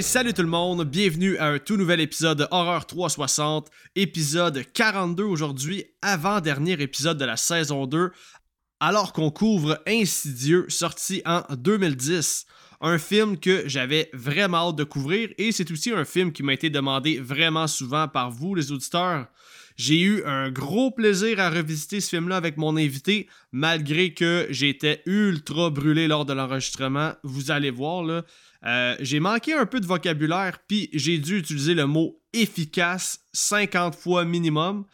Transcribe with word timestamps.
Salut 0.00 0.32
tout 0.32 0.42
le 0.42 0.48
monde, 0.48 0.84
bienvenue 0.84 1.36
à 1.36 1.48
un 1.48 1.58
tout 1.58 1.76
nouvel 1.76 2.00
épisode 2.00 2.38
de 2.38 2.46
Horreur 2.50 2.86
360, 2.86 3.68
épisode 3.94 4.64
42 4.72 5.22
aujourd'hui, 5.22 5.84
avant-dernier 6.00 6.80
épisode 6.80 7.18
de 7.18 7.26
la 7.26 7.36
saison 7.36 7.86
2, 7.86 8.10
alors 8.80 9.12
qu'on 9.12 9.30
couvre 9.30 9.78
Insidieux, 9.86 10.64
sorti 10.68 11.20
en 11.26 11.42
2010. 11.54 12.46
Un 12.80 12.98
film 12.98 13.38
que 13.38 13.64
j'avais 13.68 14.08
vraiment 14.14 14.68
hâte 14.68 14.76
de 14.76 14.84
couvrir 14.84 15.28
et 15.36 15.52
c'est 15.52 15.70
aussi 15.70 15.90
un 15.90 16.06
film 16.06 16.32
qui 16.32 16.42
m'a 16.42 16.54
été 16.54 16.70
demandé 16.70 17.18
vraiment 17.18 17.66
souvent 17.66 18.08
par 18.08 18.30
vous, 18.30 18.54
les 18.54 18.72
auditeurs. 18.72 19.26
J'ai 19.76 20.00
eu 20.00 20.24
un 20.24 20.50
gros 20.50 20.90
plaisir 20.90 21.38
à 21.38 21.50
revisiter 21.50 22.00
ce 22.00 22.08
film-là 22.10 22.36
avec 22.36 22.56
mon 22.56 22.76
invité, 22.76 23.28
malgré 23.52 24.14
que 24.14 24.46
j'étais 24.50 25.02
ultra 25.06 25.70
brûlé 25.70 26.08
lors 26.08 26.24
de 26.24 26.32
l'enregistrement. 26.32 27.12
Vous 27.22 27.50
allez 27.50 27.70
voir, 27.70 28.02
là. 28.02 28.24
Euh, 28.64 28.96
j'ai 29.00 29.20
manqué 29.20 29.54
un 29.54 29.66
peu 29.66 29.80
de 29.80 29.86
vocabulaire, 29.86 30.58
puis 30.66 30.88
j'ai 30.92 31.18
dû 31.18 31.38
utiliser 31.38 31.74
le 31.74 31.86
mot 31.86 32.20
efficace 32.32 33.20
50 33.32 33.94
fois 33.94 34.24
minimum. 34.24 34.84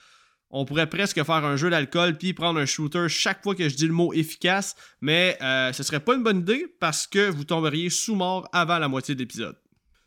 On 0.51 0.65
pourrait 0.65 0.89
presque 0.89 1.23
faire 1.23 1.45
un 1.45 1.57
jeu 1.57 1.69
d'alcool 1.69 2.17
puis 2.17 2.33
prendre 2.33 2.59
un 2.59 2.65
shooter 2.65 3.07
chaque 3.09 3.43
fois 3.43 3.55
que 3.55 3.69
je 3.69 3.77
dis 3.77 3.87
le 3.87 3.93
mot 3.93 4.15
efficace, 4.15 4.77
mais 5.03 5.37
euh, 5.43 5.73
ce 5.75 5.83
serait 5.83 6.01
pas 6.01 6.15
une 6.15 6.23
bonne 6.23 6.41
idée 6.41 6.67
parce 6.81 7.07
que 7.07 7.29
vous 7.29 7.45
tomberiez 7.45 7.91
sous 7.91 8.15
mort 8.15 8.49
avant 8.53 8.79
la 8.79 8.89
moitié 8.89 9.15
de 9.15 9.21
l'épisode. 9.21 9.57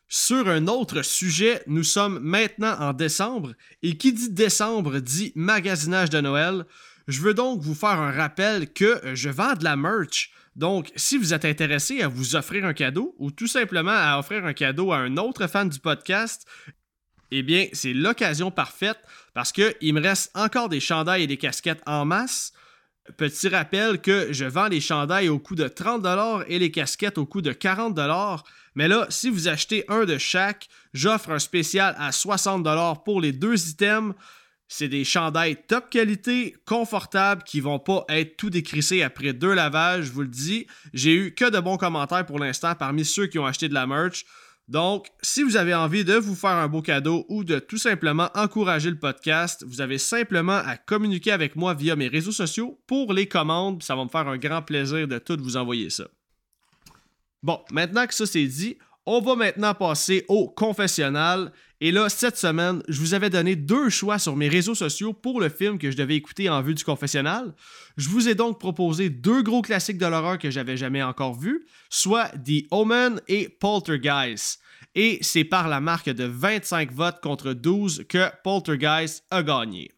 Sur 0.08 0.50
un 0.50 0.68
autre 0.68 1.04
sujet, 1.04 1.62
nous 1.68 1.84
sommes 1.84 2.20
maintenant 2.20 2.76
en 2.80 2.92
décembre, 2.92 3.54
et 3.82 3.98
qui 3.98 4.12
dit 4.12 4.30
décembre 4.30 5.00
dit 5.00 5.32
magasinage 5.36 6.10
de 6.10 6.20
Noël. 6.20 6.66
Je 7.08 7.22
veux 7.22 7.34
donc 7.34 7.62
vous 7.62 7.76
faire 7.76 8.00
un 8.00 8.12
rappel 8.12 8.74
que 8.74 9.00
je 9.14 9.30
vends 9.30 9.54
de 9.54 9.64
la 9.64 9.78
merch. 9.78 10.32
Donc, 10.56 10.92
si 10.96 11.18
vous 11.18 11.34
êtes 11.34 11.46
intéressé 11.46 12.02
à 12.02 12.08
vous 12.08 12.36
offrir 12.36 12.66
un 12.66 12.74
cadeau 12.74 13.16
ou 13.20 13.32
tout 13.32 13.48
simplement 13.48 13.92
à 13.92 14.20
offrir 14.20 14.46
un 14.46 14.54
cadeau 14.54 14.92
à 14.92 14.98
un 14.98 15.18
autre 15.18 15.48
fan 15.48 15.70
du 15.70 15.80
podcast, 15.80 16.46
eh 17.32 17.44
bien, 17.44 17.68
c'est 17.72 17.94
l'occasion 17.94 18.52
parfaite 18.52 19.00
parce 19.34 19.54
qu'il 19.54 19.94
me 19.94 20.02
reste 20.02 20.32
encore 20.36 20.68
des 20.68 20.82
chandails 20.82 21.24
et 21.24 21.28
des 21.28 21.38
casquettes 21.38 21.82
en 21.86 22.04
masse. 22.06 22.52
Petit 23.18 23.48
rappel 23.48 24.00
que 24.00 24.32
je 24.32 24.46
vends 24.46 24.68
les 24.68 24.82
chandails 24.82 25.30
au 25.30 25.40
coût 25.40 25.56
de 25.56 25.68
30$ 25.68 26.44
et 26.48 26.60
les 26.60 26.72
casquettes 26.72 27.18
au 27.18 27.26
coût 27.26 27.42
de 27.42 27.52
40$. 27.52 28.44
Mais 28.76 28.88
là, 28.88 29.06
si 29.10 29.30
vous 29.30 29.48
achetez 29.48 29.86
un 29.88 30.06
de 30.06 30.18
chaque, 30.18 30.68
j'offre 30.94 31.32
un 31.32 31.40
spécial 31.40 31.96
à 31.98 32.12
60$ 32.12 33.04
pour 33.04 33.22
les 33.22 33.32
deux 33.32 33.70
items. 33.70 34.14
C'est 34.74 34.88
des 34.88 35.04
chandails 35.04 35.58
top 35.68 35.90
qualité, 35.90 36.56
confortables, 36.66 37.44
qui 37.44 37.60
vont 37.60 37.78
pas 37.78 38.06
être 38.08 38.38
tout 38.38 38.50
décrissés 38.50 39.04
après 39.04 39.34
deux 39.34 39.54
lavages, 39.54 40.06
je 40.06 40.12
vous 40.14 40.22
le 40.22 40.30
dis. 40.30 40.66
J'ai 40.94 41.14
eu 41.14 41.36
que 41.36 41.50
de 41.50 41.60
bons 41.60 41.76
commentaires 41.76 42.26
pour 42.26 42.40
l'instant 42.40 42.74
parmi 42.74 43.04
ceux 43.04 43.28
qui 43.28 43.38
ont 43.38 43.46
acheté 43.46 43.68
de 43.68 43.74
la 43.74 43.86
merch. 43.86 44.24
Donc, 44.70 45.08
si 45.22 45.44
vous 45.44 45.58
avez 45.58 45.76
envie 45.76 46.06
de 46.06 46.14
vous 46.14 46.36
faire 46.36 46.52
un 46.52 46.70
beau 46.70 46.82
cadeau 46.82 47.26
ou 47.28 47.44
de 47.44 47.60
tout 47.60 47.78
simplement 47.78 48.30
encourager 48.34 48.90
le 48.90 48.98
podcast, 48.98 49.66
vous 49.68 49.82
avez 49.82 49.98
simplement 49.98 50.62
à 50.66 50.78
communiquer 50.78 51.34
avec 51.34 51.58
moi 51.58 51.74
via 51.74 51.98
mes 51.98 52.08
réseaux 52.08 52.32
sociaux 52.32 52.80
pour 52.88 53.12
les 53.12 53.28
commandes. 53.28 53.84
Ça 53.84 53.98
va 53.98 54.06
me 54.06 54.10
faire 54.10 54.30
un 54.30 54.38
grand 54.38 54.62
plaisir 54.62 55.06
de 55.06 55.18
tout 55.18 55.38
vous 55.42 55.58
envoyer 55.58 55.90
ça. 55.90 56.06
Bon, 57.44 57.60
maintenant 57.74 58.08
que 58.08 58.14
ça 58.14 58.26
c'est 58.26 58.48
dit, 58.48 58.78
on 59.06 59.22
va 59.22 59.36
maintenant 59.36 59.74
passer 59.74 60.26
au 60.28 60.48
confessionnal. 60.48 61.52
Et 61.80 61.92
là, 61.92 62.10
cette 62.10 62.38
semaine, 62.38 62.84
je 62.88 63.00
vous 63.00 63.14
avais 63.14 63.32
donné 63.32 63.56
deux 63.56 63.90
choix 63.90 64.20
sur 64.20 64.36
mes 64.36 64.48
réseaux 64.48 64.76
sociaux 64.76 65.14
pour 65.14 65.42
le 65.42 65.50
film 65.50 65.80
que 65.80 65.90
je 65.90 65.98
devais 65.98 66.16
écouter 66.16 66.50
en 66.50 66.62
vue 66.62 66.76
du 66.76 66.84
confessionnal. 66.84 67.56
Je 67.98 68.10
vous 68.10 68.30
ai 68.30 68.36
donc 68.36 68.60
proposé 68.60 69.10
deux 69.10 69.42
gros 69.42 69.64
classiques 69.64 69.98
de 69.98 70.06
l'horreur 70.06 70.38
que 70.38 70.52
j'avais 70.52 70.78
jamais 70.78 71.02
encore 71.02 71.34
vus, 71.34 71.66
soit 71.90 72.30
The 72.30 72.66
Omen 72.70 73.20
et 73.28 73.50
Poltergeist. 73.50 74.60
Et 74.94 75.18
c'est 75.22 75.44
par 75.44 75.68
la 75.68 75.80
marque 75.80 76.10
de 76.10 76.26
25 76.26 76.92
votes 76.92 77.22
contre 77.22 77.54
12 77.54 78.06
que 78.08 78.30
Poltergeist 78.44 79.24
a 79.32 79.42
gagné. 79.42 79.92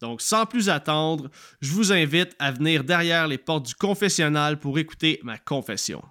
Donc, 0.00 0.22
sans 0.22 0.46
plus 0.46 0.70
attendre, 0.70 1.30
je 1.60 1.72
vous 1.72 1.92
invite 1.92 2.34
à 2.38 2.50
venir 2.50 2.84
derrière 2.84 3.28
les 3.28 3.38
portes 3.38 3.66
du 3.66 3.74
confessionnal 3.74 4.58
pour 4.58 4.78
écouter 4.78 5.20
ma 5.22 5.36
confession. 5.38 6.02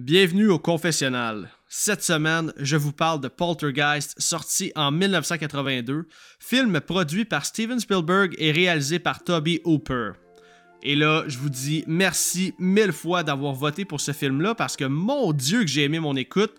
Bienvenue 0.00 0.48
au 0.48 0.60
confessionnal. 0.60 1.50
Cette 1.68 2.04
semaine, 2.04 2.52
je 2.56 2.76
vous 2.76 2.92
parle 2.92 3.20
de 3.20 3.26
Poltergeist, 3.26 4.14
sorti 4.18 4.70
en 4.76 4.92
1982, 4.92 6.06
film 6.38 6.80
produit 6.80 7.24
par 7.24 7.44
Steven 7.44 7.80
Spielberg 7.80 8.32
et 8.38 8.52
réalisé 8.52 9.00
par 9.00 9.24
Toby 9.24 9.60
Hooper. 9.64 10.12
Et 10.84 10.94
là, 10.94 11.24
je 11.26 11.36
vous 11.38 11.50
dis 11.50 11.82
merci 11.88 12.54
mille 12.60 12.92
fois 12.92 13.24
d'avoir 13.24 13.54
voté 13.54 13.84
pour 13.84 14.00
ce 14.00 14.12
film-là 14.12 14.54
parce 14.54 14.76
que 14.76 14.84
mon 14.84 15.32
Dieu 15.32 15.62
que 15.62 15.66
j'ai 15.66 15.82
aimé 15.82 15.98
mon 15.98 16.14
écoute. 16.14 16.54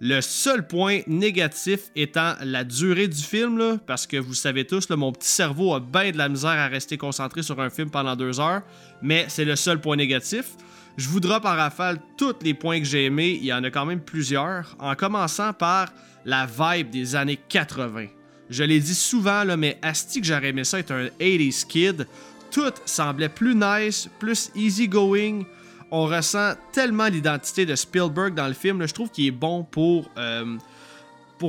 Le 0.00 0.20
seul 0.20 0.66
point 0.66 1.02
négatif 1.06 1.90
étant 1.94 2.34
la 2.42 2.64
durée 2.64 3.06
du 3.06 3.22
film, 3.22 3.78
parce 3.86 4.08
que 4.08 4.16
vous 4.16 4.34
savez 4.34 4.66
tous, 4.66 4.90
mon 4.90 5.12
petit 5.12 5.28
cerveau 5.28 5.74
a 5.74 5.80
bien 5.80 6.10
de 6.10 6.18
la 6.18 6.28
misère 6.28 6.50
à 6.50 6.66
rester 6.66 6.96
concentré 6.96 7.44
sur 7.44 7.60
un 7.60 7.70
film 7.70 7.90
pendant 7.90 8.16
deux 8.16 8.40
heures, 8.40 8.62
mais 9.00 9.26
c'est 9.28 9.44
le 9.44 9.54
seul 9.54 9.80
point 9.80 9.96
négatif. 9.96 10.56
Je 10.96 11.08
vous 11.08 11.20
drop 11.20 11.44
rafale 11.44 11.98
tous 12.16 12.36
les 12.42 12.54
points 12.54 12.78
que 12.78 12.84
j'ai 12.84 13.06
aimés, 13.06 13.38
il 13.40 13.44
y 13.44 13.52
en 13.52 13.64
a 13.64 13.70
quand 13.70 13.86
même 13.86 14.00
plusieurs, 14.00 14.76
en 14.78 14.94
commençant 14.94 15.52
par 15.52 15.92
la 16.24 16.46
vibe 16.46 16.90
des 16.90 17.16
années 17.16 17.38
80. 17.48 18.06
Je 18.50 18.64
l'ai 18.64 18.80
dit 18.80 18.94
souvent, 18.94 19.44
mais 19.56 19.78
Asti 19.80 20.20
que 20.20 20.26
j'aurais 20.26 20.48
aimé 20.48 20.64
ça 20.64 20.80
être 20.80 20.90
un 20.90 21.06
80s 21.20 21.66
kid. 21.66 22.06
Tout 22.50 22.72
semblait 22.84 23.28
plus 23.28 23.54
nice, 23.54 24.08
plus 24.18 24.50
easy 24.56 24.88
going 24.88 25.44
on 25.90 26.06
ressent 26.06 26.54
tellement 26.72 27.08
l'identité 27.08 27.66
de 27.66 27.74
Spielberg 27.74 28.34
dans 28.34 28.46
le 28.46 28.54
film. 28.54 28.86
je 28.86 28.94
trouve 28.94 29.10
qu'il 29.10 29.26
est 29.26 29.32
bon 29.32 29.64
pour, 29.64 30.10
euh, 30.16 30.56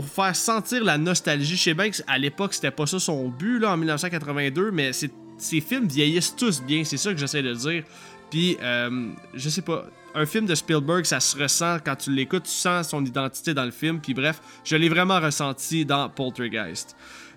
faire 0.03 0.35
sentir 0.35 0.83
la 0.83 0.97
nostalgie. 0.97 1.57
chez 1.57 1.75
sais 1.75 2.03
à 2.07 2.17
l'époque, 2.17 2.53
c'était 2.53 2.71
pas 2.71 2.87
ça 2.87 2.99
son 2.99 3.29
but 3.29 3.63
en 3.63 3.77
1982, 3.77 4.71
mais 4.71 4.91
ces 4.93 5.61
films 5.61 5.87
vieillissent 5.87 6.35
tous 6.35 6.61
bien, 6.61 6.83
c'est 6.83 6.97
ça 6.97 7.11
que 7.11 7.19
j'essaie 7.19 7.43
de 7.43 7.53
dire. 7.53 7.83
Puis, 8.31 8.57
euh, 8.61 9.11
je 9.35 9.49
sais 9.49 9.61
pas, 9.61 9.85
un 10.15 10.25
film 10.25 10.45
de 10.45 10.55
Spielberg, 10.55 11.05
ça 11.05 11.19
se 11.19 11.37
ressent 11.37 11.77
quand 11.85 11.95
tu 11.95 12.11
l'écoutes, 12.11 12.43
tu 12.43 12.51
sens 12.51 12.89
son 12.89 13.05
identité 13.05 13.53
dans 13.53 13.65
le 13.65 13.71
film. 13.71 13.99
Puis 13.99 14.13
bref, 14.13 14.41
je 14.63 14.75
l'ai 14.75 14.89
vraiment 14.89 15.19
ressenti 15.19 15.85
dans 15.85 16.09
Poltergeist. 16.09 16.95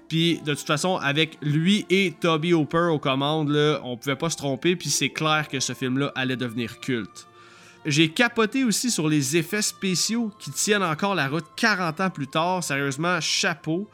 Puis 0.08 0.40
de 0.44 0.54
toute 0.54 0.66
façon, 0.66 0.96
avec 0.96 1.38
lui 1.42 1.86
et 1.90 2.14
Toby 2.18 2.54
Hooper 2.54 2.88
aux 2.92 2.98
commandes, 2.98 3.50
là, 3.50 3.80
on 3.82 3.96
pouvait 3.96 4.16
pas 4.16 4.30
se 4.30 4.36
tromper. 4.36 4.76
Puis 4.76 4.88
c'est 4.88 5.10
clair 5.10 5.48
que 5.48 5.60
ce 5.60 5.72
film-là 5.72 6.12
allait 6.14 6.36
devenir 6.36 6.78
culte. 6.80 7.26
J'ai 7.86 8.08
capoté 8.08 8.64
aussi 8.64 8.90
sur 8.90 9.08
les 9.08 9.36
effets 9.36 9.60
spéciaux 9.60 10.30
qui 10.38 10.50
tiennent 10.50 10.82
encore 10.82 11.14
la 11.14 11.28
route 11.28 11.44
40 11.56 12.00
ans 12.00 12.10
plus 12.10 12.28
tard. 12.28 12.64
Sérieusement, 12.64 13.20
chapeau. 13.20 13.88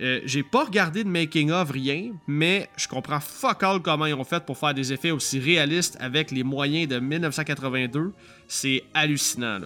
Euh, 0.00 0.20
j'ai 0.24 0.42
pas 0.42 0.64
regardé 0.64 1.04
de 1.04 1.08
making 1.08 1.50
of 1.52 1.70
rien, 1.70 2.12
mais 2.26 2.68
je 2.76 2.88
comprends 2.88 3.20
fuck 3.20 3.62
all 3.62 3.80
comment 3.80 4.06
ils 4.06 4.14
ont 4.14 4.24
fait 4.24 4.44
pour 4.44 4.58
faire 4.58 4.74
des 4.74 4.92
effets 4.92 5.12
aussi 5.12 5.38
réalistes 5.38 5.96
avec 6.00 6.32
les 6.32 6.42
moyens 6.42 6.88
de 6.88 6.98
1982. 6.98 8.12
C'est 8.48 8.82
hallucinant. 8.92 9.60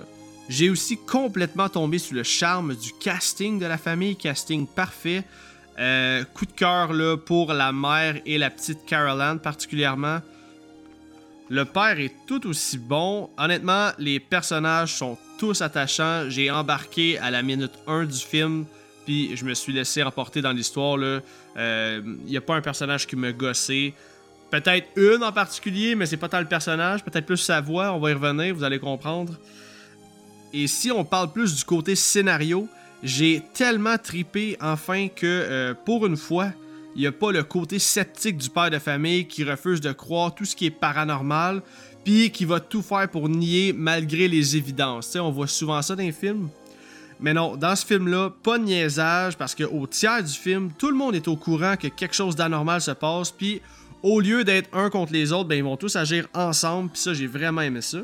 J'ai 0.49 0.69
aussi 0.71 0.99
complètement 0.99 1.69
tombé 1.69 1.99
sous 1.99 2.15
le 2.15 2.23
charme 2.23 2.75
du 2.75 2.93
casting 3.01 3.59
de 3.59 3.67
la 3.67 3.79
famille, 3.79 4.17
casting 4.17 4.67
parfait. 4.67 5.25
Euh, 5.79 6.25
coup 6.25 6.45
de 6.45 6.53
cœur 6.53 6.91
pour 7.25 7.53
la 7.53 7.73
mère 7.73 8.17
et 8.27 8.37
la 8.37 8.51
petite 8.51 8.85
Caroline 8.85 9.39
particulièrement. 9.39 10.21
Le 11.51 11.65
père 11.65 11.99
est 11.99 12.13
tout 12.27 12.47
aussi 12.47 12.77
bon. 12.77 13.31
Honnêtement, 13.39 13.91
les 13.99 14.21
personnages 14.21 14.95
sont 14.95 15.17
tous 15.39 15.63
attachants. 15.63 16.29
J'ai 16.29 16.51
embarqué 16.51 17.19
à 17.19 17.31
la 17.31 17.43
minute 17.43 17.73
1 17.87 18.05
du 18.05 18.19
film, 18.19 18.67
puis 19.09 19.35
je 19.35 19.45
me 19.47 19.55
suis 19.55 19.73
laissé 19.73 20.03
emporter 20.03 20.43
dans 20.43 20.53
l'histoire. 20.53 20.99
Il 20.99 22.03
n'y 22.27 22.37
a 22.37 22.43
pas 22.43 22.57
un 22.57 22.61
personnage 22.61 23.07
qui 23.07 23.17
me 23.17 23.33
gossé. 23.33 23.95
Peut-être 24.51 24.87
une 24.97 25.25
en 25.25 25.33
particulier, 25.33 25.95
mais 25.95 26.05
c'est 26.05 26.19
pas 26.19 26.29
tant 26.29 26.41
le 26.41 26.47
personnage. 26.47 27.03
Peut-être 27.03 27.25
plus 27.25 27.39
sa 27.39 27.63
voix, 27.63 27.95
on 27.95 28.01
va 28.01 28.11
y 28.11 28.13
revenir, 28.13 28.55
vous 28.55 28.65
allez 28.65 28.79
comprendre. 28.79 29.33
Et 30.53 30.67
si 30.67 30.93
on 30.93 31.07
parle 31.07 31.33
plus 31.33 31.57
du 31.57 31.65
côté 31.65 31.97
scénario, 31.97 32.69
j'ai 33.03 33.43
tellement 33.55 33.97
tripé 33.97 34.59
enfin 34.61 35.09
que 35.09 35.25
euh, 35.25 35.73
pour 35.73 36.05
une 36.05 36.19
fois, 36.19 36.53
il 36.95 37.01
n'y 37.01 37.07
a 37.07 37.13
pas 37.13 37.33
le 37.33 37.43
côté 37.43 37.79
sceptique 37.79 38.37
du 38.37 38.51
père 38.51 38.71
de 38.71 38.79
famille 38.79 39.27
qui 39.27 39.43
refuse 39.43 39.81
de 39.81 39.93
croire 39.93 40.35
tout 40.35 40.45
ce 40.45 40.55
qui 40.55 40.67
est 40.67 40.71
paranormal, 40.71 41.63
puis 42.05 42.31
qui 42.31 42.45
va 42.45 42.61
tout 42.61 42.83
faire 42.83 43.09
pour 43.09 43.31
nier 43.31 43.73
malgré 43.73 44.29
les 44.29 44.55
évidences. 44.55 45.17
on 45.17 45.31
voit 45.31 45.47
souvent 45.47 45.81
ça 45.81 45.97
dans 45.97 46.03
les 46.03 46.13
films. 46.13 46.51
Mais 47.21 47.35
non, 47.35 47.57
dans 47.57 47.75
ce 47.75 47.85
film-là, 47.85 48.31
pas 48.43 48.59
de 48.59 48.65
niaisage 48.65 49.37
parce 49.37 49.55
qu'au 49.55 49.87
tiers 49.87 50.23
du 50.23 50.33
film, 50.33 50.71
tout 50.79 50.91
le 50.91 50.97
monde 50.97 51.15
est 51.15 51.27
au 51.27 51.37
courant 51.37 51.77
que 51.77 51.89
quelque 51.89 52.15
chose 52.15 52.37
d'anormal 52.37 52.81
se 52.81 52.93
passe, 52.93 53.31
puis 53.31 53.61
au 54.03 54.21
lieu 54.21 54.45
d'être 54.45 54.69
un 54.73 54.91
contre 54.91 55.13
les 55.13 55.33
autres, 55.33 55.49
ben, 55.49 55.57
ils 55.57 55.65
vont 55.65 55.77
tous 55.77 55.97
agir 55.97 56.29
ensemble, 56.33 56.91
puis 56.91 57.01
ça, 57.01 57.15
j'ai 57.15 57.27
vraiment 57.27 57.63
aimé 57.63 57.81
ça. 57.81 57.99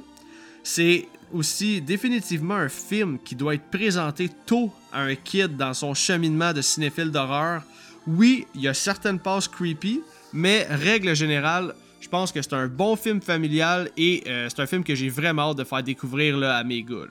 C'est 0.64 1.06
aussi 1.32 1.80
définitivement 1.80 2.54
un 2.54 2.68
film 2.68 3.18
qui 3.24 3.36
doit 3.36 3.54
être 3.54 3.70
présenté 3.70 4.30
tôt 4.46 4.72
à 4.92 5.02
un 5.02 5.14
kid 5.14 5.56
dans 5.56 5.74
son 5.74 5.94
cheminement 5.94 6.52
de 6.52 6.62
cinéphile 6.62 7.10
d'horreur. 7.10 7.62
Oui, 8.06 8.46
il 8.54 8.62
y 8.62 8.68
a 8.68 8.74
certaines 8.74 9.18
passes 9.18 9.48
creepy, 9.48 10.00
mais 10.32 10.66
règle 10.68 11.14
générale, 11.14 11.74
je 12.00 12.08
pense 12.08 12.32
que 12.32 12.42
c'est 12.42 12.52
un 12.52 12.66
bon 12.66 12.96
film 12.96 13.20
familial 13.22 13.90
et 13.96 14.24
euh, 14.26 14.48
c'est 14.48 14.60
un 14.60 14.66
film 14.66 14.84
que 14.84 14.94
j'ai 14.94 15.08
vraiment 15.08 15.50
hâte 15.50 15.58
de 15.58 15.64
faire 15.64 15.82
découvrir 15.82 16.42
à 16.42 16.62
mes 16.64 16.82
gars. 16.82 17.06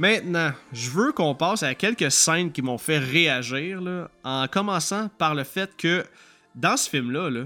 Maintenant, 0.00 0.52
je 0.72 0.88
veux 0.88 1.12
qu'on 1.12 1.34
passe 1.34 1.62
à 1.62 1.74
quelques 1.74 2.10
scènes 2.10 2.52
qui 2.52 2.62
m'ont 2.62 2.78
fait 2.78 2.96
réagir, 2.96 3.82
en 4.24 4.48
commençant 4.48 5.10
par 5.18 5.34
le 5.34 5.44
fait 5.44 5.76
que 5.76 6.06
dans 6.54 6.78
ce 6.78 6.88
film-là, 6.88 7.28
là, 7.28 7.44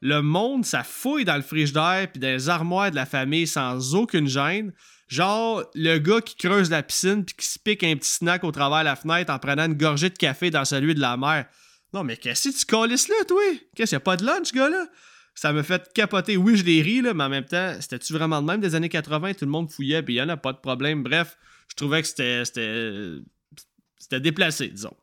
le 0.00 0.22
monde, 0.22 0.64
ça 0.64 0.84
fouille 0.84 1.24
dans 1.24 1.34
le 1.34 1.42
frigidaire 1.42 2.06
puis 2.12 2.20
dans 2.20 2.28
les 2.28 2.48
armoires 2.48 2.92
de 2.92 2.94
la 2.94 3.04
famille 3.04 3.48
sans 3.48 3.96
aucune 3.96 4.28
gêne. 4.28 4.72
Genre, 5.08 5.64
le 5.74 5.98
gars 5.98 6.20
qui 6.20 6.36
creuse 6.36 6.70
la 6.70 6.84
piscine 6.84 7.24
puis 7.24 7.34
qui 7.34 7.46
se 7.46 7.58
pique 7.58 7.82
un 7.82 7.96
petit 7.96 8.10
snack 8.10 8.44
au 8.44 8.52
travers 8.52 8.78
de 8.78 8.84
la 8.84 8.94
fenêtre 8.94 9.32
en 9.32 9.40
prenant 9.40 9.66
une 9.66 9.74
gorgée 9.74 10.10
de 10.10 10.16
café 10.16 10.52
dans 10.52 10.64
celui 10.64 10.94
de 10.94 11.00
la 11.00 11.16
mère. 11.16 11.46
Non, 11.92 12.04
mais 12.04 12.16
qu'est-ce 12.16 12.50
que 12.50 12.58
tu 12.58 12.64
calisses 12.64 13.08
là, 13.08 13.24
toi? 13.26 13.42
Qu'est-ce 13.74 13.90
qu'il 13.90 13.96
y 13.96 14.00
a 14.00 14.00
pas 14.00 14.16
de 14.16 14.24
lunch, 14.24 14.52
gars-là? 14.52 14.86
Ça 15.34 15.52
me 15.52 15.64
fait 15.64 15.90
capoter. 15.94 16.36
Oui, 16.36 16.56
je 16.56 16.64
l'ai 16.64 16.80
ri, 16.80 17.00
là, 17.00 17.12
mais 17.12 17.24
en 17.24 17.28
même 17.28 17.44
temps, 17.44 17.74
c'était-tu 17.80 18.12
vraiment 18.12 18.40
de 18.40 18.46
même 18.46 18.60
des 18.60 18.76
années 18.76 18.88
80? 18.88 19.34
Tout 19.34 19.46
le 19.46 19.50
monde 19.50 19.68
fouillait, 19.68 20.04
puis 20.04 20.14
il 20.14 20.18
y 20.18 20.22
en 20.22 20.28
a 20.28 20.36
pas 20.36 20.52
de 20.52 20.58
problème. 20.58 21.02
Bref, 21.02 21.36
je 21.68 21.74
trouvais 21.76 22.02
que 22.02 22.08
c'était. 22.08 22.42
C'était 23.98 24.20
déplacé, 24.20 24.68
disons. 24.68 24.96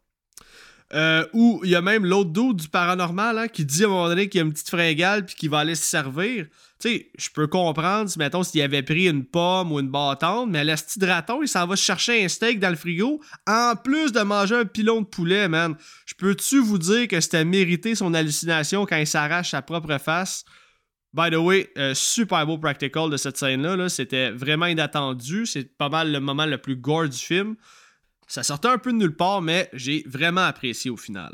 Euh, 0.93 1.25
ou 1.33 1.61
il 1.63 1.71
y 1.71 1.75
a 1.75 1.81
même 1.81 2.05
l'autre 2.05 2.29
dos 2.29 2.53
du 2.53 2.67
paranormal 2.69 3.39
hein, 3.39 3.47
qui 3.47 3.65
dit 3.65 3.83
à 3.83 3.87
un 3.87 3.89
moment 3.89 4.07
donné 4.07 4.29
qu'il 4.29 4.37
y 4.39 4.43
a 4.43 4.45
une 4.45 4.53
petite 4.53 4.69
fringale 4.69 5.25
puis 5.25 5.35
qu'il 5.35 5.49
va 5.49 5.59
aller 5.59 5.73
se 5.73 5.83
servir. 5.83 6.45
Tu 6.79 6.89
sais, 6.89 7.11
je 7.17 7.29
peux 7.31 7.47
comprendre, 7.47 8.09
si 8.09 8.19
mettons, 8.19 8.43
s'il 8.43 8.61
avait 8.61 8.83
pris 8.83 9.07
une 9.07 9.25
pomme 9.25 9.71
ou 9.71 9.79
une 9.79 9.89
bâtonne, 9.89 10.51
mais 10.51 10.63
l'asti 10.63 10.99
de 10.99 11.07
il 11.41 11.47
s'en 11.47 11.65
va 11.65 11.75
chercher 11.75 12.23
un 12.23 12.27
steak 12.27 12.59
dans 12.59 12.69
le 12.69 12.75
frigo, 12.75 13.19
en 13.47 13.73
plus 13.75 14.11
de 14.11 14.21
manger 14.21 14.55
un 14.55 14.65
pilon 14.65 15.01
de 15.01 15.05
poulet, 15.07 15.47
man. 15.47 15.75
Je 16.05 16.13
peux-tu 16.13 16.59
vous 16.59 16.77
dire 16.77 17.07
que 17.07 17.19
c'était 17.19 17.45
mérité 17.45 17.95
son 17.95 18.13
hallucination 18.13 18.85
quand 18.85 18.97
il 18.97 19.07
s'arrache 19.07 19.51
sa 19.51 19.61
propre 19.61 19.97
face? 19.97 20.45
By 21.15 21.31
the 21.31 21.35
way, 21.35 21.69
euh, 21.77 21.93
super 21.93 22.45
beau 22.45 22.57
practical 22.57 23.09
de 23.09 23.15
cette 23.15 23.37
scène-là. 23.37 23.77
-là, 23.77 23.87
C'était 23.87 24.31
vraiment 24.31 24.65
inattendu. 24.65 25.45
C'est 25.45 25.77
pas 25.77 25.87
mal 25.87 26.11
le 26.11 26.19
moment 26.19 26.45
le 26.45 26.57
plus 26.57 26.75
gore 26.75 27.07
du 27.07 27.17
film. 27.17 27.55
Ça 28.27 28.43
sortait 28.43 28.67
un 28.67 28.77
peu 28.77 28.91
de 28.91 28.97
nulle 28.97 29.15
part, 29.15 29.41
mais 29.41 29.69
j'ai 29.71 30.03
vraiment 30.07 30.41
apprécié 30.41 30.91
au 30.91 30.97
final. 30.97 31.33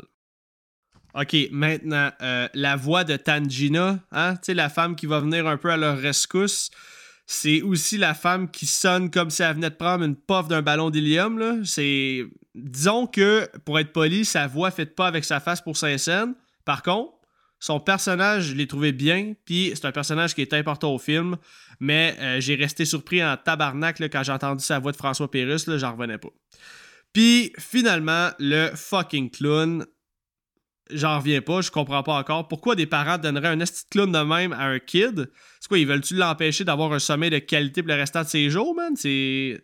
Ok, 1.14 1.36
maintenant, 1.50 2.12
euh, 2.22 2.48
la 2.54 2.76
voix 2.76 3.02
de 3.02 3.16
Tangina, 3.16 3.98
hein, 4.12 4.36
tu 4.36 4.54
la 4.54 4.68
femme 4.68 4.94
qui 4.94 5.06
va 5.06 5.18
venir 5.18 5.48
un 5.48 5.56
peu 5.56 5.70
à 5.70 5.76
leur 5.76 5.98
rescousse, 5.98 6.70
c'est 7.26 7.60
aussi 7.62 7.98
la 7.98 8.14
femme 8.14 8.50
qui 8.52 8.66
sonne 8.66 9.10
comme 9.10 9.30
si 9.30 9.42
elle 9.42 9.54
venait 9.54 9.70
de 9.70 9.74
prendre 9.74 10.04
une 10.04 10.16
puff 10.16 10.46
d'un 10.46 10.62
ballon 10.62 10.90
d'hélium. 10.90 11.64
C'est... 11.64 12.24
Disons 12.54 13.08
que, 13.08 13.48
pour 13.64 13.80
être 13.80 13.92
poli, 13.92 14.24
sa 14.24 14.46
voix 14.46 14.70
fait 14.70 14.86
pas 14.86 15.08
avec 15.08 15.24
sa 15.24 15.40
face 15.40 15.60
pour 15.60 15.76
Saint-Saëns. 15.76 16.34
Par 16.64 16.82
contre, 16.82 17.14
son 17.62 17.78
personnage, 17.78 18.46
je 18.46 18.54
l'ai 18.54 18.66
trouvé 18.66 18.90
bien, 18.90 19.34
puis 19.44 19.70
c'est 19.76 19.84
un 19.84 19.92
personnage 19.92 20.34
qui 20.34 20.42
est 20.42 20.52
important 20.52 20.92
au 20.92 20.98
film, 20.98 21.36
mais 21.78 22.16
euh, 22.18 22.40
j'ai 22.40 22.56
resté 22.56 22.84
surpris 22.84 23.24
en 23.24 23.36
tabarnak 23.36 24.00
quand 24.00 24.24
j'ai 24.24 24.32
entendu 24.32 24.64
sa 24.64 24.80
voix 24.80 24.90
de 24.90 24.96
François 24.96 25.30
Pérus, 25.30 25.70
j'en 25.76 25.92
revenais 25.92 26.18
pas. 26.18 26.30
Puis 27.12 27.52
finalement, 27.60 28.30
le 28.40 28.72
fucking 28.74 29.30
clown, 29.30 29.86
j'en 30.90 31.20
reviens 31.20 31.40
pas, 31.40 31.60
je 31.60 31.70
comprends 31.70 32.02
pas 32.02 32.14
encore. 32.14 32.48
Pourquoi 32.48 32.74
des 32.74 32.86
parents 32.86 33.16
donneraient 33.16 33.50
un 33.50 33.58
petit 33.58 33.84
clown 33.88 34.10
de 34.10 34.18
même 34.18 34.52
à 34.52 34.64
un 34.64 34.80
kid? 34.80 35.30
C'est 35.60 35.68
quoi, 35.68 35.78
ils 35.78 35.86
veulent-tu 35.86 36.16
l'empêcher 36.16 36.64
d'avoir 36.64 36.92
un 36.92 36.98
sommeil 36.98 37.30
de 37.30 37.38
qualité 37.38 37.82
pour 37.82 37.90
le 37.90 37.94
restant 37.94 38.24
de 38.24 38.28
ses 38.28 38.50
jours, 38.50 38.74
man? 38.74 38.96
C'est. 38.96 39.62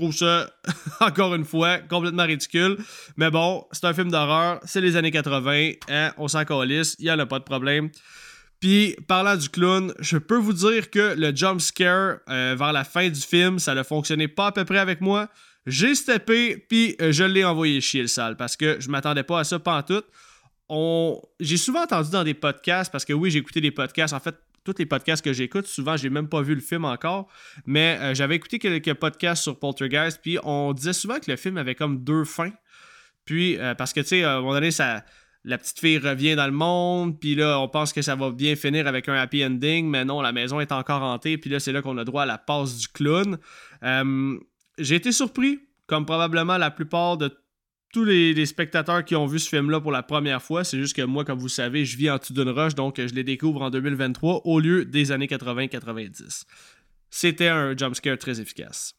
Trouve 0.00 0.14
ça, 0.14 0.50
encore 1.00 1.34
une 1.34 1.44
fois, 1.44 1.76
complètement 1.76 2.24
ridicule. 2.24 2.78
Mais 3.18 3.30
bon, 3.30 3.66
c'est 3.70 3.84
un 3.84 3.92
film 3.92 4.10
d'horreur, 4.10 4.58
c'est 4.64 4.80
les 4.80 4.96
années 4.96 5.10
80, 5.10 5.72
hein, 5.90 6.12
on 6.16 6.26
s'en 6.26 6.42
calisse, 6.46 6.96
il 6.98 7.04
y 7.04 7.12
en 7.12 7.18
a 7.18 7.26
pas 7.26 7.38
de 7.38 7.44
problème. 7.44 7.90
Puis, 8.60 8.96
parlant 9.08 9.36
du 9.36 9.50
clown, 9.50 9.92
je 9.98 10.16
peux 10.16 10.38
vous 10.38 10.54
dire 10.54 10.88
que 10.88 11.14
le 11.18 11.36
jump 11.36 11.60
scare 11.60 12.20
euh, 12.30 12.56
vers 12.58 12.72
la 12.72 12.84
fin 12.84 13.10
du 13.10 13.20
film, 13.20 13.58
ça 13.58 13.74
ne 13.74 13.82
fonctionnait 13.82 14.26
pas 14.26 14.46
à 14.46 14.52
peu 14.52 14.64
près 14.64 14.78
avec 14.78 15.02
moi. 15.02 15.28
J'ai 15.66 15.94
steppé, 15.94 16.56
puis 16.56 16.96
euh, 17.02 17.12
je 17.12 17.24
l'ai 17.24 17.44
envoyé 17.44 17.82
chier 17.82 18.00
le 18.00 18.08
sale 18.08 18.38
parce 18.38 18.56
que 18.56 18.80
je 18.80 18.88
m'attendais 18.88 19.22
pas 19.22 19.40
à 19.40 19.44
ça 19.44 19.58
tout. 19.86 20.02
On... 20.70 21.20
J'ai 21.40 21.58
souvent 21.58 21.82
entendu 21.82 22.08
dans 22.08 22.24
des 22.24 22.32
podcasts, 22.32 22.90
parce 22.90 23.04
que 23.04 23.12
oui, 23.12 23.30
j'ai 23.30 23.40
écouté 23.40 23.60
des 23.60 23.70
podcasts. 23.70 24.14
En 24.14 24.20
fait, 24.20 24.36
tous 24.64 24.74
les 24.78 24.86
podcasts 24.86 25.24
que 25.24 25.32
j'écoute, 25.32 25.66
souvent, 25.66 25.96
j'ai 25.96 26.10
même 26.10 26.28
pas 26.28 26.42
vu 26.42 26.54
le 26.54 26.60
film 26.60 26.84
encore. 26.84 27.28
Mais 27.66 27.98
euh, 28.00 28.14
j'avais 28.14 28.36
écouté 28.36 28.58
quelques 28.58 28.94
podcasts 28.94 29.42
sur 29.42 29.58
Poltergeist, 29.58 30.20
puis 30.22 30.38
on 30.42 30.72
disait 30.72 30.92
souvent 30.92 31.18
que 31.18 31.30
le 31.30 31.36
film 31.36 31.56
avait 31.56 31.74
comme 31.74 32.02
deux 32.04 32.24
fins. 32.24 32.52
Puis, 33.24 33.58
euh, 33.58 33.74
parce 33.74 33.92
que, 33.92 34.00
tu 34.00 34.08
sais, 34.08 34.24
à 34.24 34.36
un 34.36 34.40
moment 34.40 34.54
donné, 34.54 34.70
la 35.44 35.58
petite 35.58 35.80
fille 35.80 35.98
revient 35.98 36.36
dans 36.36 36.46
le 36.46 36.52
monde, 36.52 37.18
puis 37.18 37.34
là, 37.34 37.58
on 37.60 37.68
pense 37.68 37.92
que 37.92 38.02
ça 38.02 38.14
va 38.14 38.30
bien 38.30 38.56
finir 38.56 38.86
avec 38.86 39.08
un 39.08 39.14
happy 39.14 39.44
ending, 39.44 39.88
mais 39.88 40.04
non, 40.04 40.20
la 40.20 40.32
maison 40.32 40.60
est 40.60 40.72
encore 40.72 41.02
hantée, 41.02 41.38
puis 41.38 41.48
là, 41.48 41.60
c'est 41.60 41.72
là 41.72 41.80
qu'on 41.80 41.96
a 41.96 42.04
droit 42.04 42.24
à 42.24 42.26
la 42.26 42.38
passe 42.38 42.76
du 42.76 42.88
clown. 42.88 43.38
J'ai 44.78 44.94
été 44.94 45.12
surpris, 45.12 45.60
comme 45.86 46.06
probablement 46.06 46.56
la 46.58 46.70
plupart 46.70 47.16
de 47.16 47.28
tous 47.92 48.04
les, 48.04 48.46
spectateurs 48.46 49.04
qui 49.04 49.16
ont 49.16 49.26
vu 49.26 49.38
ce 49.38 49.48
film-là 49.48 49.80
pour 49.80 49.92
la 49.92 50.02
première 50.02 50.42
fois. 50.42 50.64
C'est 50.64 50.78
juste 50.78 50.94
que 50.94 51.02
moi, 51.02 51.24
comme 51.24 51.38
vous 51.38 51.48
savez, 51.48 51.84
je 51.84 51.96
vis 51.96 52.10
en 52.10 52.18
dessous 52.18 52.32
d'une 52.32 52.50
roche, 52.50 52.74
donc 52.74 52.96
je 52.98 53.14
les 53.14 53.24
découvre 53.24 53.62
en 53.62 53.70
2023 53.70 54.42
au 54.44 54.60
lieu 54.60 54.84
des 54.84 55.12
années 55.12 55.26
80-90. 55.26 56.44
C'était 57.10 57.48
un 57.48 57.76
jumpscare 57.76 58.18
très 58.18 58.40
efficace. 58.40 58.94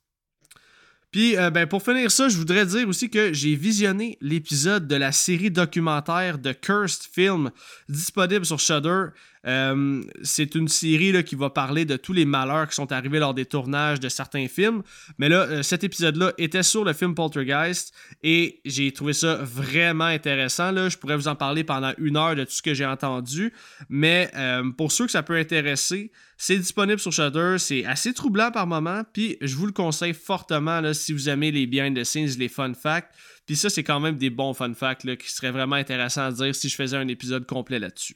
Puis, 1.12 1.38
euh, 1.38 1.50
ben, 1.50 1.68
pour 1.68 1.84
finir 1.84 2.10
ça, 2.10 2.30
je 2.30 2.38
voudrais 2.38 2.66
dire 2.66 2.88
aussi 2.88 3.10
que 3.10 3.34
j'ai 3.34 3.56
visionné 3.56 4.18
l'épisode 4.22 4.88
de 4.88 4.96
la 4.96 5.12
série 5.12 5.52
documentaire 5.52 6.38
de 6.38 6.54
Cursed 6.54 7.04
Film 7.04 7.52
disponible 7.90 8.46
sur 8.46 8.60
Shudder. 8.60 9.08
Euh, 9.48 10.04
c'est 10.24 10.56
une 10.56 10.68
série 10.68 11.24
qui 11.24 11.36
va 11.36 11.50
parler 11.50 11.86
de 11.86 11.98
tous 11.98 12.14
les 12.14 12.26
malheurs 12.26 12.68
qui 12.68 12.76
sont 12.76 12.92
arrivés 12.92 13.20
lors 13.20 13.34
des 13.34 13.46
tournages 13.46 14.00
de 14.00 14.10
certains 14.10 14.48
films. 14.48 14.84
Mais 15.18 15.30
là, 15.30 15.42
euh, 15.44 15.64
cet 15.64 15.84
épisode-là 15.84 16.34
était 16.38 16.64
sur 16.64 16.84
le 16.84 16.94
film 16.94 17.16
Poltergeist 17.16 17.94
et 18.24 18.62
j'ai 18.66 18.92
trouvé 18.92 19.14
ça 19.14 19.36
vraiment 19.42 20.06
intéressant. 20.06 20.72
Là. 20.72 20.90
Je 20.90 20.98
pourrais 20.98 21.16
vous 21.16 21.28
en 21.28 21.36
parler 21.36 21.64
pendant 21.64 21.94
une 21.98 22.18
heure 22.18 22.36
de 22.36 22.44
tout 22.44 22.52
ce 22.52 22.62
que 22.62 22.74
j'ai 22.74 22.86
entendu. 22.86 23.54
Mais 23.90 24.32
pour 24.78 24.92
ceux 24.92 25.06
que 25.06 25.12
ça 25.12 25.24
peut 25.24 25.38
intéresser, 25.38 26.12
c'est 26.38 26.58
disponible 26.58 27.00
sur 27.00 27.12
Shudder, 27.12 27.58
c'est 27.60 27.86
assez 27.86 28.14
troublant 28.14 28.52
par 28.52 28.66
moment, 28.66 29.04
puis 29.14 29.38
je 29.42 29.56
vous 29.56 29.68
le 29.68 29.72
conseille 29.72 30.14
fortement 30.14 30.82
si 30.94 31.14
vous 31.14 31.30
aimez 31.30 31.52
les 31.52 31.68
behind 31.68 31.96
the 31.96 32.04
scenes, 32.04 32.30
les 32.40 32.50
fun 32.50 32.74
facts. 32.74 33.14
Puis 33.46 33.56
ça, 33.56 33.70
c'est 33.70 33.84
quand 33.84 34.00
même 34.00 34.18
des 34.18 34.30
bons 34.30 34.54
fun 34.54 34.74
facts 34.74 35.04
là, 35.04 35.16
qui 35.16 35.30
seraient 35.30 35.52
vraiment 35.52 35.76
intéressants 35.76 36.26
à 36.26 36.32
dire 36.32 36.56
si 36.56 36.70
je 36.70 36.76
faisais 36.76 36.98
un 36.98 37.08
épisode 37.08 37.46
complet 37.46 37.80
là-dessus. 37.80 38.16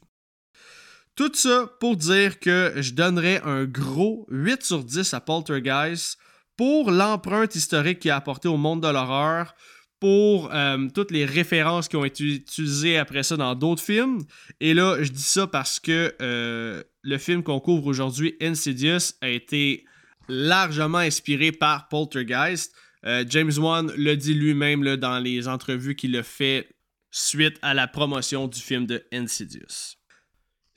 Tout 1.16 1.32
ça 1.34 1.70
pour 1.80 1.96
dire 1.96 2.40
que 2.40 2.74
je 2.78 2.92
donnerais 2.92 3.42
un 3.44 3.64
gros 3.66 4.26
8 4.30 4.64
sur 4.64 4.84
10 4.84 5.14
à 5.14 5.22
Poltergeist 5.22 6.18
pour 6.58 6.92
l'empreinte 6.92 7.56
historique 7.56 8.00
qu'il 8.00 8.12
a 8.12 8.18
apporté 8.18 8.48
au 8.48 8.58
monde 8.58 8.84
de 8.84 8.88
l'horreur, 8.88 9.56
pour 10.00 10.54
euh, 10.54 10.88
toutes 10.94 11.12
les 11.12 11.26
références 11.26 11.88
qui 11.88 11.96
ont 11.96 12.06
été 12.06 12.24
utilisées 12.24 12.98
après 12.98 13.24
ça 13.24 13.38
dans 13.38 13.56
d'autres 13.56 13.82
films. 13.82 14.24
Et 14.60 14.74
là, 14.74 14.98
je 15.02 15.12
dis 15.12 15.24
ça 15.24 15.48
parce 15.48 15.80
que 15.80 16.14
euh, 16.22 16.84
le 17.02 17.18
film 17.18 17.44
qu'on 17.44 17.60
couvre 17.60 17.88
aujourd'hui, 17.88 18.36
Insidious, 18.42 19.14
a 19.22 19.30
été 19.30 19.86
largement 20.28 21.00
inspiré 21.00 21.52
par 21.52 21.88
Poltergeist. 21.88 22.74
Euh, 23.06 23.24
James 23.28 23.54
Wan 23.58 23.92
le 23.96 24.16
dit 24.16 24.34
lui-même 24.34 24.96
dans 24.98 25.20
les 25.20 25.48
entrevues 25.48 25.96
qu'il 25.96 26.16
a 26.18 26.24
fait 26.24 26.70
suite 27.12 27.58
à 27.62 27.74
la 27.74 27.88
promotion 27.88 28.48
du 28.48 28.60
film 28.60 28.86
de 28.86 29.06
Insidious. 29.14 29.95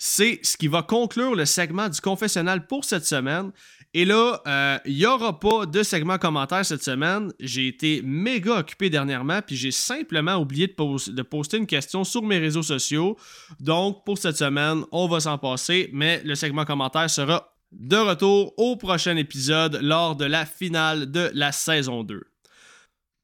C'est 0.01 0.39
ce 0.45 0.57
qui 0.57 0.69
va 0.69 0.83
conclure 0.83 1.35
le 1.35 1.45
segment 1.45 1.89
du 1.89 2.01
confessionnal 2.01 2.69
pour 2.69 2.85
cette 2.85 3.05
semaine. 3.05 3.51
Et 3.95 4.05
là, 4.05 4.41
il 4.45 4.51
euh, 4.51 4.79
n'y 4.99 5.07
aura 5.07 5.41
pas 5.41 5.67
de 5.67 5.83
segment 5.83 6.19
commentaire 6.19 6.65
cette 6.65 6.85
semaine. 6.85 7.33
J'ai 7.41 7.67
été 7.67 8.01
méga 8.05 8.59
occupé 8.59 8.91
dernièrement, 8.91 9.41
puis 9.43 9.57
j'ai 9.57 9.73
simplement 9.73 10.37
oublié 10.37 10.69
de, 10.69 11.11
de, 11.11 11.23
poster 11.23 11.57
une 11.57 11.67
question 11.67 12.05
sur 12.05 12.23
mes 12.23 12.39
réseaux 12.39 12.63
sociaux. 12.63 13.17
Donc, 13.59 14.05
pour 14.05 14.19
cette 14.19 14.37
semaine, 14.37 14.85
on 14.93 15.09
va 15.09 15.19
s'en 15.19 15.37
passer, 15.37 15.91
mais 15.93 16.23
le 16.25 16.37
segment 16.37 16.65
commentaire 16.65 17.11
sera 17.11 17.53
de 17.73 17.97
retour 17.97 18.55
au 18.57 18.77
prochain 18.77 19.17
épisode 19.17 19.81
lors 19.83 20.15
de 20.15 20.27
la 20.27 20.47
finale 20.47 21.11
de 21.11 21.31
la 21.35 21.51
saison 21.51 22.05
2. 22.05 22.23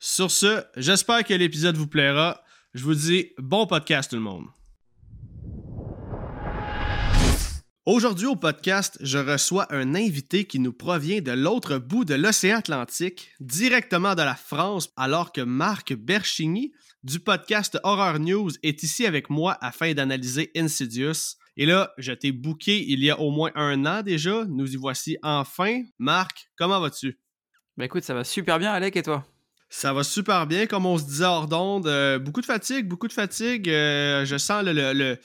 Sur 0.01 0.31
ce, 0.31 0.65
j'espère 0.77 1.25
que 1.25 1.35
l'épisode 1.35 1.77
vous 1.77 1.87
plaira. 1.87 2.43
Je 2.75 2.83
vous 2.83 2.95
dis 2.95 3.31
bon 3.39 3.67
podcast 3.67 4.11
tout 4.11 4.17
le 4.17 4.23
monde. 4.23 4.47
Aujourd'hui 7.87 8.25
au 8.25 8.35
podcast, 8.35 8.97
je 9.03 9.19
reçois 9.19 9.67
un 9.69 9.95
invité 9.95 10.47
qui 10.47 10.59
nous 10.59 10.73
provient 10.73 11.21
de 11.21 11.33
l'autre 11.33 11.77
bout 11.77 12.07
de 12.07 12.15
l'océan 12.15 12.57
Atlantique, 12.57 13.29
directement 13.41 14.15
de 14.15 14.23
la 14.23 14.37
France, 14.37 14.91
alors 14.97 15.33
que 15.33 15.43
Marc 15.43 15.93
Berchigny 15.93 16.73
du 17.03 17.21
podcast 17.21 17.79
Horror 17.83 18.21
News 18.21 18.53
est 18.63 18.83
ici 18.83 19.05
avec 19.05 19.29
moi 19.29 19.59
afin 19.61 19.93
d'analyser 19.93 20.51
Insidious. 20.57 21.37
Et 21.59 21.67
là, 21.67 21.93
je 21.99 22.13
t'ai 22.13 22.33
booké 22.33 22.83
il 22.89 23.05
y 23.05 23.11
a 23.11 23.21
au 23.21 23.31
moins 23.31 23.51
un 23.55 23.85
an 23.85 24.01
déjà. 24.01 24.47
Nous 24.47 24.73
y 24.73 24.77
voici 24.77 25.19
enfin. 25.23 25.83
Marc, 25.99 26.49
comment 26.57 26.81
vas-tu? 26.81 27.21
Bah 27.77 27.85
écoute, 27.85 28.05
ça 28.05 28.15
va 28.15 28.25
super 28.25 28.59
bien, 28.59 28.73
Alec, 28.73 28.97
et 28.97 29.03
toi? 29.03 29.27
Ça 29.71 29.93
va 29.93 30.05
super 30.05 30.47
bien, 30.47 30.67
comme 30.67 30.87
on 30.87 30.99
se 30.99 31.05
disait 31.05 31.25
hors 31.25 31.49
d'onde. 31.49 31.89
Euh, 31.89 32.19
beaucoup 32.19 32.41
de 32.41 32.47
fatigue, 32.47 32.87
beaucoup 32.87 33.09
de 33.09 33.13
fatigue. 33.13 33.69
Euh, 33.69 34.25
je 34.25 34.37
sens 34.37 34.65
le, 34.65 35.19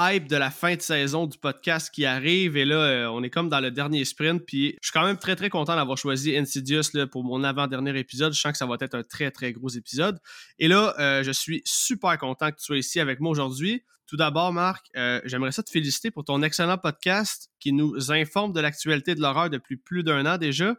hype 0.00 0.28
de 0.28 0.36
la 0.36 0.50
fin 0.50 0.74
de 0.74 0.80
saison 0.80 1.26
du 1.26 1.38
podcast 1.38 1.88
qui 1.94 2.04
arrive. 2.04 2.56
Et 2.56 2.64
là, 2.64 2.76
euh, 2.76 3.06
on 3.06 3.22
est 3.22 3.30
comme 3.30 3.48
dans 3.48 3.60
le 3.60 3.70
dernier 3.70 4.04
sprint. 4.04 4.42
Puis 4.44 4.76
je 4.82 4.88
suis 4.88 4.92
quand 4.92 5.06
même 5.06 5.18
très, 5.18 5.36
très 5.36 5.50
content 5.50 5.76
d'avoir 5.76 5.96
choisi 5.98 6.36
Insidious 6.36 6.82
là, 6.94 7.06
pour 7.06 7.22
mon 7.22 7.44
avant-dernier 7.44 7.96
épisode. 7.96 8.32
Je 8.32 8.40
sens 8.40 8.52
que 8.52 8.58
ça 8.58 8.66
va 8.66 8.76
être 8.80 8.94
un 8.94 9.04
très, 9.04 9.30
très 9.30 9.52
gros 9.52 9.68
épisode. 9.68 10.18
Et 10.58 10.66
là, 10.66 11.22
je 11.22 11.30
suis 11.30 11.62
super 11.64 12.18
content 12.18 12.50
que 12.50 12.56
tu 12.56 12.64
sois 12.64 12.78
ici 12.78 12.98
avec 12.98 13.20
moi 13.20 13.30
aujourd'hui. 13.30 13.84
Tout 14.08 14.16
d'abord, 14.16 14.52
Marc, 14.52 14.86
j'aimerais 15.24 15.52
ça 15.52 15.62
te 15.62 15.70
féliciter 15.70 16.10
pour 16.10 16.24
ton 16.24 16.42
excellent 16.42 16.76
podcast 16.76 17.50
qui 17.60 17.72
nous 17.72 18.10
informe 18.10 18.52
de 18.52 18.60
l'actualité 18.60 19.14
de 19.14 19.20
l'horreur 19.20 19.48
depuis 19.48 19.76
plus 19.76 20.02
d'un 20.02 20.26
an 20.26 20.38
déjà. 20.38 20.74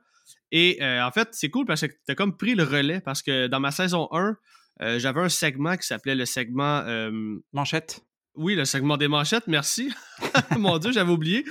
Et 0.53 0.77
euh, 0.83 1.03
en 1.03 1.11
fait, 1.11 1.29
c'est 1.31 1.49
cool 1.49 1.65
parce 1.65 1.81
que 1.81 1.87
tu 1.87 2.11
as 2.11 2.15
comme 2.15 2.37
pris 2.37 2.53
le 2.53 2.63
relais 2.63 3.01
parce 3.01 3.23
que 3.23 3.47
dans 3.47 3.59
ma 3.59 3.71
saison 3.71 4.07
1, 4.11 4.37
euh, 4.81 4.99
j'avais 4.99 5.19
un 5.19 5.27
segment 5.29 5.75
qui 5.75 5.87
s'appelait 5.87 6.15
le 6.15 6.25
segment. 6.25 6.83
Euh, 6.85 7.39
Manchette. 7.51 8.05
Oui, 8.35 8.55
le 8.55 8.65
segment 8.65 8.97
des 8.97 9.07
manchettes, 9.07 9.45
merci. 9.47 9.93
Mon 10.57 10.79
Dieu, 10.79 10.91
j'avais 10.91 11.11
oublié. 11.11 11.43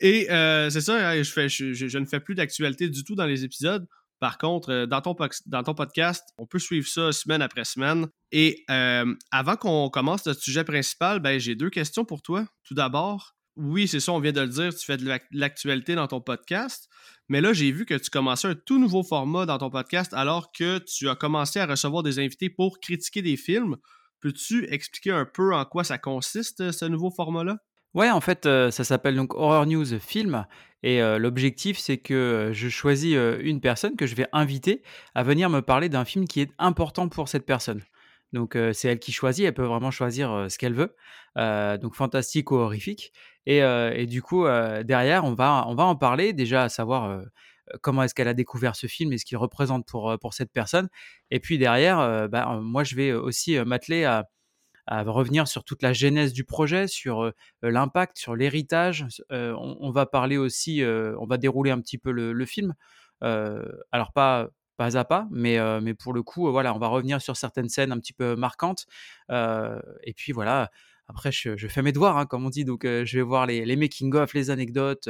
Et 0.00 0.26
c'est 0.28 0.80
ça, 0.80 1.22
je, 1.22 1.30
fais, 1.30 1.48
je, 1.48 1.98
ne 1.98 2.04
fais 2.06 2.18
plus 2.18 2.34
d'actualité 2.34 2.88
du 2.88 3.04
tout 3.04 3.14
dans 3.14 3.26
les 3.26 3.44
épisodes. 3.44 3.86
Par 4.18 4.38
contre, 4.38 4.86
dans 4.86 5.00
ton, 5.00 5.16
dans 5.46 5.62
ton 5.62 5.74
podcast, 5.74 6.24
on 6.36 6.46
peut 6.46 6.58
suivre 6.58 6.88
ça 6.88 7.12
semaine 7.12 7.40
après 7.40 7.64
semaine. 7.64 8.08
Et 8.32 8.64
avant 9.30 9.54
qu'on 9.54 9.88
commence 9.90 10.26
notre 10.26 10.40
sujet 10.40 10.64
principal, 10.64 11.20
ben, 11.20 11.38
j'ai 11.38 11.54
deux 11.54 11.70
questions 11.70 12.04
pour 12.04 12.20
toi. 12.20 12.44
Tout 12.64 12.74
d'abord, 12.74 13.33
oui, 13.56 13.88
c'est 13.88 14.00
ça, 14.00 14.12
on 14.12 14.20
vient 14.20 14.32
de 14.32 14.40
le 14.40 14.48
dire, 14.48 14.74
tu 14.74 14.84
fais 14.84 14.96
de 14.96 15.18
l'actualité 15.30 15.94
dans 15.94 16.06
ton 16.06 16.20
podcast. 16.20 16.88
Mais 17.28 17.40
là, 17.40 17.52
j'ai 17.52 17.70
vu 17.72 17.86
que 17.86 17.94
tu 17.94 18.10
commençais 18.10 18.48
un 18.48 18.54
tout 18.54 18.78
nouveau 18.78 19.02
format 19.02 19.46
dans 19.46 19.58
ton 19.58 19.70
podcast 19.70 20.12
alors 20.12 20.52
que 20.52 20.78
tu 20.78 21.08
as 21.08 21.14
commencé 21.14 21.58
à 21.60 21.66
recevoir 21.66 22.02
des 22.02 22.18
invités 22.18 22.50
pour 22.50 22.80
critiquer 22.80 23.22
des 23.22 23.36
films. 23.36 23.76
Peux-tu 24.20 24.66
expliquer 24.72 25.12
un 25.12 25.24
peu 25.24 25.54
en 25.54 25.64
quoi 25.64 25.84
ça 25.84 25.98
consiste, 25.98 26.72
ce 26.72 26.84
nouveau 26.84 27.10
format-là? 27.10 27.58
Ouais, 27.94 28.10
en 28.10 28.20
fait, 28.20 28.44
euh, 28.46 28.72
ça 28.72 28.82
s'appelle 28.82 29.14
donc 29.14 29.34
Horror 29.34 29.66
News 29.66 29.98
Film. 30.00 30.46
Et 30.82 31.00
euh, 31.00 31.18
l'objectif, 31.18 31.78
c'est 31.78 31.98
que 31.98 32.12
euh, 32.12 32.52
je 32.52 32.68
choisis 32.68 33.16
une 33.40 33.60
personne 33.60 33.96
que 33.96 34.06
je 34.06 34.16
vais 34.16 34.26
inviter 34.32 34.82
à 35.14 35.22
venir 35.22 35.48
me 35.48 35.60
parler 35.60 35.88
d'un 35.88 36.04
film 36.04 36.26
qui 36.26 36.40
est 36.40 36.50
important 36.58 37.08
pour 37.08 37.28
cette 37.28 37.46
personne. 37.46 37.82
Donc 38.34 38.58
c'est 38.72 38.88
elle 38.88 38.98
qui 38.98 39.12
choisit, 39.12 39.46
elle 39.46 39.54
peut 39.54 39.64
vraiment 39.64 39.92
choisir 39.92 40.46
ce 40.50 40.58
qu'elle 40.58 40.74
veut. 40.74 40.96
donc 41.36 41.94
fantastique 41.94 42.50
ou 42.50 42.56
horrifique. 42.56 43.12
Et, 43.46 44.06
du 44.06 44.22
coup, 44.22 44.44
derrière, 44.82 45.24
on 45.24 45.34
va, 45.34 45.64
on 45.68 45.74
va 45.76 45.84
en 45.84 45.94
parler 45.94 46.32
déjà 46.32 46.64
à 46.64 46.68
savoir 46.68 47.22
comment 47.80 48.02
est-ce 48.02 48.14
qu'elle 48.14 48.28
a 48.28 48.34
découvert 48.34 48.74
ce 48.74 48.88
film 48.88 49.12
et 49.12 49.18
ce 49.18 49.24
qu'il 49.24 49.38
représente 49.38 49.86
pour, 49.86 50.18
pour 50.20 50.34
cette 50.34 50.52
personne. 50.52 50.88
Et 51.30 51.38
puis 51.38 51.58
derrière, 51.58 52.28
bah, 52.28 52.58
moi, 52.60 52.82
je 52.82 52.96
vais 52.96 53.12
aussi 53.12 53.56
m'atteler 53.60 54.04
à, 54.04 54.26
revenir 54.88 55.46
sur 55.46 55.62
toute 55.62 55.82
la 55.82 55.92
genèse 55.92 56.32
du 56.32 56.44
projet, 56.44 56.88
sur 56.88 57.32
l'impact, 57.62 58.18
sur 58.18 58.34
l'héritage. 58.34 59.06
On, 59.30 59.92
va 59.92 60.06
parler 60.06 60.38
aussi, 60.38 60.82
on 60.84 61.26
va 61.26 61.36
dérouler 61.36 61.70
un 61.70 61.80
petit 61.80 61.98
peu 61.98 62.10
le, 62.10 62.32
le 62.32 62.46
film. 62.46 62.74
alors 63.20 64.12
pas 64.12 64.48
pas 64.76 64.96
à 64.96 65.04
pas, 65.04 65.28
mais, 65.30 65.58
mais 65.80 65.94
pour 65.94 66.12
le 66.12 66.22
coup, 66.22 66.50
voilà, 66.50 66.74
on 66.74 66.78
va 66.78 66.88
revenir 66.88 67.20
sur 67.20 67.36
certaines 67.36 67.68
scènes 67.68 67.92
un 67.92 67.98
petit 67.98 68.12
peu 68.12 68.36
marquantes. 68.36 68.86
et 69.30 70.14
puis 70.16 70.32
voilà, 70.32 70.70
après, 71.06 71.30
je, 71.32 71.68
fais 71.68 71.82
mes 71.82 71.92
devoirs, 71.92 72.16
hein, 72.16 72.26
comme 72.26 72.44
on 72.46 72.50
dit, 72.50 72.64
donc 72.64 72.84
je 72.84 73.16
vais 73.16 73.22
voir 73.22 73.46
les, 73.46 73.76
making-of, 73.76 74.34
les 74.34 74.50
anecdotes, 74.50 75.08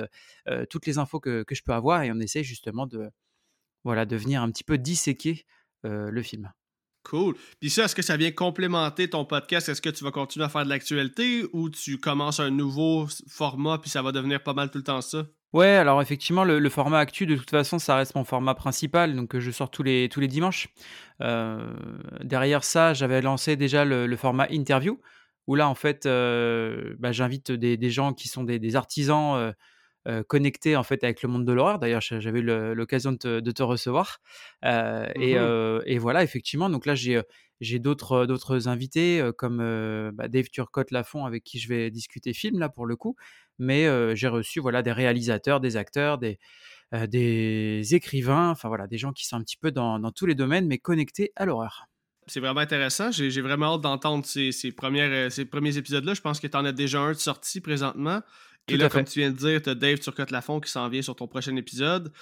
toutes 0.71 0.87
les 0.87 0.99
infos 0.99 1.21
que, 1.21 1.45
je 1.51 1.63
peux 1.63 1.73
avoir, 1.73 2.03
et 2.03 2.13
on 2.13 2.21
essaie 2.21 2.45
justement 2.45 2.87
de, 2.87 3.11
voilà, 3.85 4.07
de 4.07 4.17
venir 4.17 4.43
un 4.43 4.51
petit 4.51 4.65
peu 4.65 4.79
disséquer 4.79 5.47
le 5.83 6.23
film. 6.23 6.53
Cool. 7.05 7.37
Puis 7.61 7.69
ça, 7.69 7.85
est-ce 7.85 7.95
que 7.95 8.03
ça 8.03 8.17
vient 8.17 8.33
complémenter 8.33 9.11
ton 9.11 9.27
podcast? 9.27 9.69
Est-ce 9.69 9.83
que 9.83 9.91
tu 9.91 10.05
vas 10.05 10.11
continuer 10.11 10.47
à 10.47 10.49
faire 10.49 10.65
de 10.65 10.71
l'actualité 10.71 11.45
ou 11.53 11.69
tu 11.69 11.99
commences 11.99 12.41
un 12.41 12.51
nouveau 12.51 13.07
format 13.29 13.79
puis 13.79 13.91
ça 13.91 14.01
va 14.01 14.11
devenir 14.11 14.43
pas 14.43 14.55
mal 14.55 14.71
tout 14.71 14.79
le 14.79 14.85
temps 14.85 15.03
ça? 15.03 15.27
Ouais, 15.55 15.69
alors 15.69 16.03
effectivement, 16.03 16.43
le, 16.43 16.69
format 16.69 16.99
actu, 16.99 17.27
de 17.27 17.37
toute 17.37 17.51
façon, 17.51 17.79
ça 17.79 17.95
reste 17.95 18.17
mon 18.17 18.25
format 18.25 18.57
principal, 18.57 19.15
donc 19.15 19.39
je 19.39 19.51
sors 19.53 19.71
tous 19.71 19.85
les, 19.85 20.09
tous 20.09 20.19
les 20.19 20.27
dimanches. 20.27 20.69
Euh, 21.21 21.73
derrière 22.25 22.65
ça, 22.65 22.93
j'avais 22.93 23.23
lancé 23.23 23.55
déjà 23.55 23.85
le, 23.85 24.17
format 24.17 24.49
interview, 24.51 25.01
où 25.47 25.55
là, 25.55 25.69
en 25.69 25.77
fait, 25.77 26.07
euh, 26.07 26.97
bah, 26.99 27.13
j'invite 27.13 27.53
des, 27.53 27.91
gens 27.91 28.15
qui 28.15 28.27
sont 28.27 28.43
des, 28.43 28.75
artisans 28.75 29.55
euh, 30.09 30.25
connectés 30.25 30.75
en 30.75 30.83
fait 30.83 31.05
avec 31.05 31.23
le 31.23 31.29
monde 31.29 31.45
de 31.45 31.53
l'horreur. 31.53 31.79
D'ailleurs, 31.79 32.01
j'avais 32.01 32.41
eu 32.41 32.75
l'occasion 32.75 33.13
de, 33.13 33.41
te 33.41 33.63
recevoir. 33.63 34.19
Mmh 34.65 35.05
et, 35.87 35.99
voilà, 35.99 36.25
effectivement, 36.25 36.69
donc 36.69 36.85
là, 36.85 36.97
j'ai 36.97 37.23
j'ai 37.61 37.79
d'autres 37.79 38.27
d'autres 38.27 38.69
invités 38.69 39.23
comme 39.39 39.59
bah, 40.15 40.29
Dave 40.29 40.49
Turcotte 40.51 40.91
Lafont 40.91 41.25
avec 41.25 41.45
qui 41.45 41.59
je 41.59 41.69
vais 41.69 41.91
discuter 41.91 42.33
film 42.33 42.59
là 42.59 42.69
pour 42.69 42.87
le 42.87 42.97
coup 42.97 43.17
mais 43.59 43.87
j'ai 44.17 44.29
reçu 44.29 44.61
voilà 44.61 44.83
des 44.83 44.93
réalisateurs, 44.93 45.61
des 45.61 45.77
acteurs, 45.77 46.19
des, 46.19 46.39
des 47.09 47.95
écrivains, 47.95 48.51
enfin 48.51 48.69
voilà, 48.69 48.87
des 48.87 48.99
gens 48.99 49.13
qui 49.13 49.27
sont 49.27 49.37
un 49.37 49.43
petit 49.43 49.57
peu 49.57 49.71
dans, 49.71 49.99
dans 49.99 50.13
tous 50.13 50.27
les 50.27 50.35
domaines, 50.35 50.67
mais 50.67 50.79
connectés 50.79 51.33
à 51.37 51.45
l'horreur. 51.45 51.87
C'est 52.27 52.41
vraiment 52.41 52.61
intéressant. 52.61 53.11
J'ai 53.11 53.41
vraiment 53.43 53.75
hâte 53.75 53.83
d'entendre 53.83 54.25
ces, 54.25 54.51
ces, 54.51 54.75
ces 55.31 55.45
premiers 55.45 55.77
épisodes-là. 55.77 56.15
Je 56.15 56.23
pense 56.23 56.41
que 56.41 56.47
tu 56.47 56.57
en 56.57 56.65
as 56.65 56.73
déjà 56.73 57.01
un 57.01 57.13
de 57.13 57.19
sorti 57.19 57.61
présentement. 57.61 58.23
Et 58.69 58.77
là, 58.77 58.89
comme 58.89 59.05
tu 59.05 59.19
viens 59.19 59.31
de 59.31 59.37
dire, 59.37 59.61
tu 59.61 59.71
as 59.71 59.75
Dave 59.75 59.99
Turcotte-Lafont 59.99 60.61
qui 60.61 60.71
s'en 60.71 60.89
vient 60.89 61.03
sur 61.03 61.15
ton 61.15 61.27
prochain 61.27 61.55
épisode. 61.57 62.13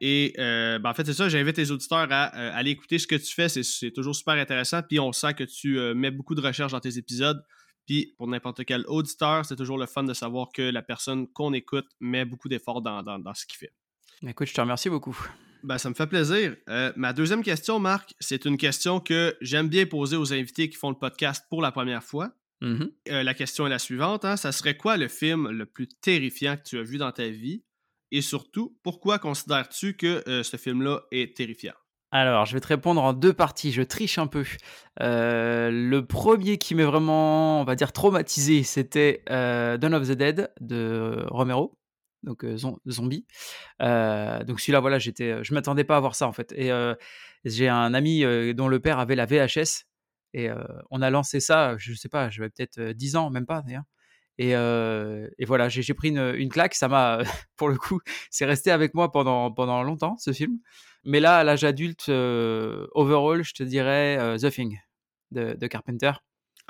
Et 0.00 0.32
ben, 0.36 0.84
en 0.84 0.94
fait, 0.94 1.04
c'est 1.04 1.14
ça, 1.14 1.28
j'invite 1.28 1.56
les 1.56 1.70
auditeurs 1.70 2.06
à, 2.10 2.24
aller 2.56 2.70
écouter 2.70 2.98
ce 2.98 3.06
que 3.06 3.16
tu 3.16 3.34
fais. 3.34 3.48
C'est 3.48 3.90
toujours 3.90 4.14
super 4.14 4.34
intéressant. 4.34 4.82
Puis 4.82 5.00
on 5.00 5.12
sent 5.12 5.34
que 5.34 5.44
tu 5.44 5.78
mets 5.94 6.10
beaucoup 6.10 6.34
de 6.34 6.40
recherche 6.40 6.72
dans 6.72 6.80
tes 6.80 6.98
épisodes. 6.98 7.42
Puis 7.88 8.14
pour 8.18 8.28
n'importe 8.28 8.66
quel 8.66 8.84
auditeur, 8.86 9.46
c'est 9.46 9.56
toujours 9.56 9.78
le 9.78 9.86
fun 9.86 10.04
de 10.04 10.12
savoir 10.12 10.48
que 10.52 10.60
la 10.60 10.82
personne 10.82 11.26
qu'on 11.26 11.54
écoute 11.54 11.86
met 12.00 12.26
beaucoup 12.26 12.50
d'efforts 12.50 12.82
dans, 12.82 13.34
ce 13.34 13.46
qu'il 13.46 13.56
fait. 13.56 13.72
Écoute, 14.26 14.46
je 14.46 14.54
te 14.54 14.60
remercie 14.60 14.90
beaucoup. 14.90 15.18
Ben, 15.64 15.78
ça 15.78 15.88
me 15.88 15.94
fait 15.94 16.06
plaisir. 16.06 16.54
Euh, 16.68 16.92
ma 16.96 17.14
deuxième 17.14 17.42
question, 17.42 17.80
Marc, 17.80 18.14
c'est 18.20 18.44
une 18.44 18.58
question 18.58 19.00
que 19.00 19.36
j'aime 19.40 19.68
bien 19.68 19.86
poser 19.86 20.16
aux 20.16 20.34
invités 20.34 20.68
qui 20.68 20.76
font 20.76 20.90
le 20.90 20.98
podcast 20.98 21.46
pour 21.48 21.62
la 21.62 21.72
première 21.72 22.04
fois. 22.04 22.30
Mm-hmm. 22.62 22.92
Euh, 23.10 23.22
la 23.22 23.34
question 23.34 23.66
est 23.66 23.70
la 23.70 23.78
suivante. 23.78 24.24
Hein. 24.24 24.36
Ça 24.36 24.52
serait 24.52 24.76
quoi 24.76 24.96
le 24.96 25.08
film 25.08 25.48
le 25.50 25.66
plus 25.66 25.88
terrifiant 25.88 26.56
que 26.56 26.62
tu 26.62 26.78
as 26.78 26.82
vu 26.82 26.98
dans 26.98 27.12
ta 27.12 27.28
vie? 27.28 27.64
Et 28.10 28.22
surtout, 28.22 28.78
pourquoi 28.82 29.18
considères-tu 29.18 29.94
que 29.94 30.22
euh, 30.28 30.42
ce 30.42 30.56
film-là 30.56 31.02
est 31.10 31.36
terrifiant? 31.36 31.74
Alors, 32.10 32.46
je 32.46 32.54
vais 32.54 32.60
te 32.60 32.66
répondre 32.68 33.02
en 33.02 33.12
deux 33.12 33.34
parties. 33.34 33.70
Je 33.70 33.82
triche 33.82 34.18
un 34.18 34.26
peu. 34.26 34.44
Euh, 35.00 35.70
le 35.70 36.06
premier 36.06 36.56
qui 36.56 36.74
m'est 36.74 36.84
vraiment, 36.84 37.60
on 37.60 37.64
va 37.64 37.74
dire, 37.74 37.92
traumatisé, 37.92 38.62
c'était 38.62 39.22
Dawn 39.28 39.94
of 39.94 40.08
the 40.08 40.12
Dead 40.12 40.50
de 40.60 41.24
Romero, 41.28 41.78
donc 42.22 42.44
euh, 42.44 42.56
Zombie. 42.88 43.26
Euh, 43.82 44.42
donc 44.44 44.60
celui-là, 44.60 44.80
voilà, 44.80 44.98
j'étais, 44.98 45.44
je 45.44 45.52
m'attendais 45.52 45.84
pas 45.84 45.96
à 45.96 46.00
voir 46.00 46.14
ça 46.14 46.26
en 46.26 46.32
fait. 46.32 46.52
Et 46.52 46.70
j'ai 47.44 47.68
un 47.68 47.92
ami 47.92 48.24
dont 48.54 48.68
le 48.68 48.80
père 48.80 48.98
avait 48.98 49.14
la 49.14 49.26
VHS 49.26 49.84
et 50.34 50.48
on 50.90 51.02
a 51.02 51.10
lancé 51.10 51.40
ça. 51.40 51.76
Je 51.78 51.94
sais 51.94 52.08
pas, 52.08 52.30
j'avais 52.30 52.50
peut-être 52.50 52.80
10 52.80 53.16
ans, 53.16 53.30
même 53.30 53.46
pas 53.46 53.62
d'ailleurs. 53.62 53.84
Et, 54.38 54.50
et, 54.52 55.44
voilà, 55.44 55.68
j'ai 55.68 55.94
pris 55.94 56.08
une, 56.08 56.34
une, 56.36 56.48
claque. 56.48 56.74
Ça 56.74 56.88
m'a, 56.88 57.22
pour 57.56 57.68
le 57.68 57.76
coup, 57.76 58.00
c'est 58.30 58.44
resté 58.44 58.70
avec 58.70 58.94
moi 58.94 59.10
pendant, 59.10 59.50
pendant 59.50 59.82
longtemps, 59.82 60.16
ce 60.18 60.32
film. 60.32 60.58
Mais 61.04 61.20
là, 61.20 61.38
à 61.38 61.44
l'âge 61.44 61.64
adulte, 61.64 62.08
euh, 62.08 62.86
overall, 62.92 63.42
je 63.42 63.54
te 63.54 63.62
dirais 63.62 64.18
euh, 64.18 64.36
The 64.36 64.50
Thing 64.50 64.78
de, 65.30 65.66
Carpenter. 65.66 66.12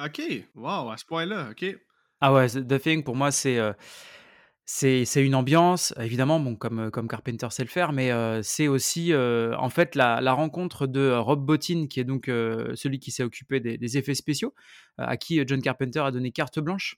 Ok, 0.02 0.22
wow, 0.54 0.90
à 0.90 0.96
ce 0.96 1.04
point-là, 1.04 1.48
ok. 1.50 1.76
Ah 2.20 2.32
ouais, 2.32 2.48
The 2.48 2.80
Thing, 2.80 3.02
pour 3.02 3.16
moi, 3.16 3.30
c'est 3.30 3.58
c'est 4.70 5.24
une 5.24 5.34
ambiance, 5.34 5.94
évidemment, 5.98 6.38
bon, 6.40 6.54
comme, 6.54 6.90
comme 6.90 7.08
Carpenter 7.08 7.46
sait 7.50 7.62
le 7.62 7.70
faire, 7.70 7.92
mais 7.92 8.12
c'est 8.42 8.68
aussi 8.68 9.14
en 9.14 9.70
fait 9.70 9.94
la, 9.94 10.32
rencontre 10.34 10.86
de 10.86 11.10
Rob 11.10 11.42
Bottin, 11.42 11.86
qui 11.88 12.00
est 12.00 12.04
donc 12.04 12.26
celui 12.26 12.98
qui 12.98 13.10
s'est 13.10 13.22
occupé 13.22 13.60
des, 13.60 13.96
effets 13.96 14.14
spéciaux, 14.14 14.54
à 14.98 15.16
qui 15.16 15.42
John 15.46 15.62
Carpenter 15.62 16.00
a 16.00 16.10
donné 16.10 16.32
carte 16.32 16.60
blanche. 16.60 16.96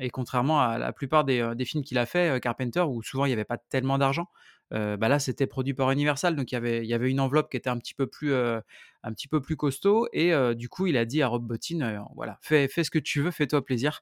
et 0.00 0.08
contrairement 0.10 0.62
à 0.62 0.78
la 0.78 0.90
plupart 0.94 1.24
des, 1.24 1.52
des 1.54 1.64
films 1.66 1.84
qu'il 1.84 1.98
a 1.98 2.06
fait, 2.06 2.40
Carpenter, 2.40 2.80
où 2.80 3.02
souvent 3.02 3.26
il 3.26 3.28
n'y 3.28 3.34
avait 3.34 3.44
pas 3.44 3.58
tellement 3.58 3.98
d'argent, 3.98 4.28
bah 4.70 5.08
là 5.08 5.18
c'était 5.18 5.46
produit 5.46 5.74
par 5.74 5.90
Universal, 5.90 6.34
donc 6.34 6.50
y 6.52 6.56
il 6.56 6.86
y 6.86 6.94
avait 6.94 7.10
une 7.10 7.20
enveloppe 7.20 7.50
qui 7.50 7.58
était 7.58 7.68
un 7.68 7.76
petit 7.76 7.92
peu 7.92 8.06
plus, 8.06 8.34
un 8.34 9.12
petit 9.12 9.28
peu 9.28 9.42
plus 9.42 9.56
costaud, 9.56 10.08
et 10.14 10.32
du 10.54 10.70
coup 10.70 10.86
il 10.86 10.96
a 10.96 11.04
dit 11.04 11.20
à 11.20 11.28
Rob 11.28 11.46
Bottin, 11.46 12.06
voilà, 12.16 12.38
fais, 12.40 12.68
fais, 12.68 12.84
ce 12.84 12.90
que 12.90 12.98
tu 12.98 13.20
veux, 13.20 13.32
fais-toi 13.32 13.62
plaisir. 13.62 14.00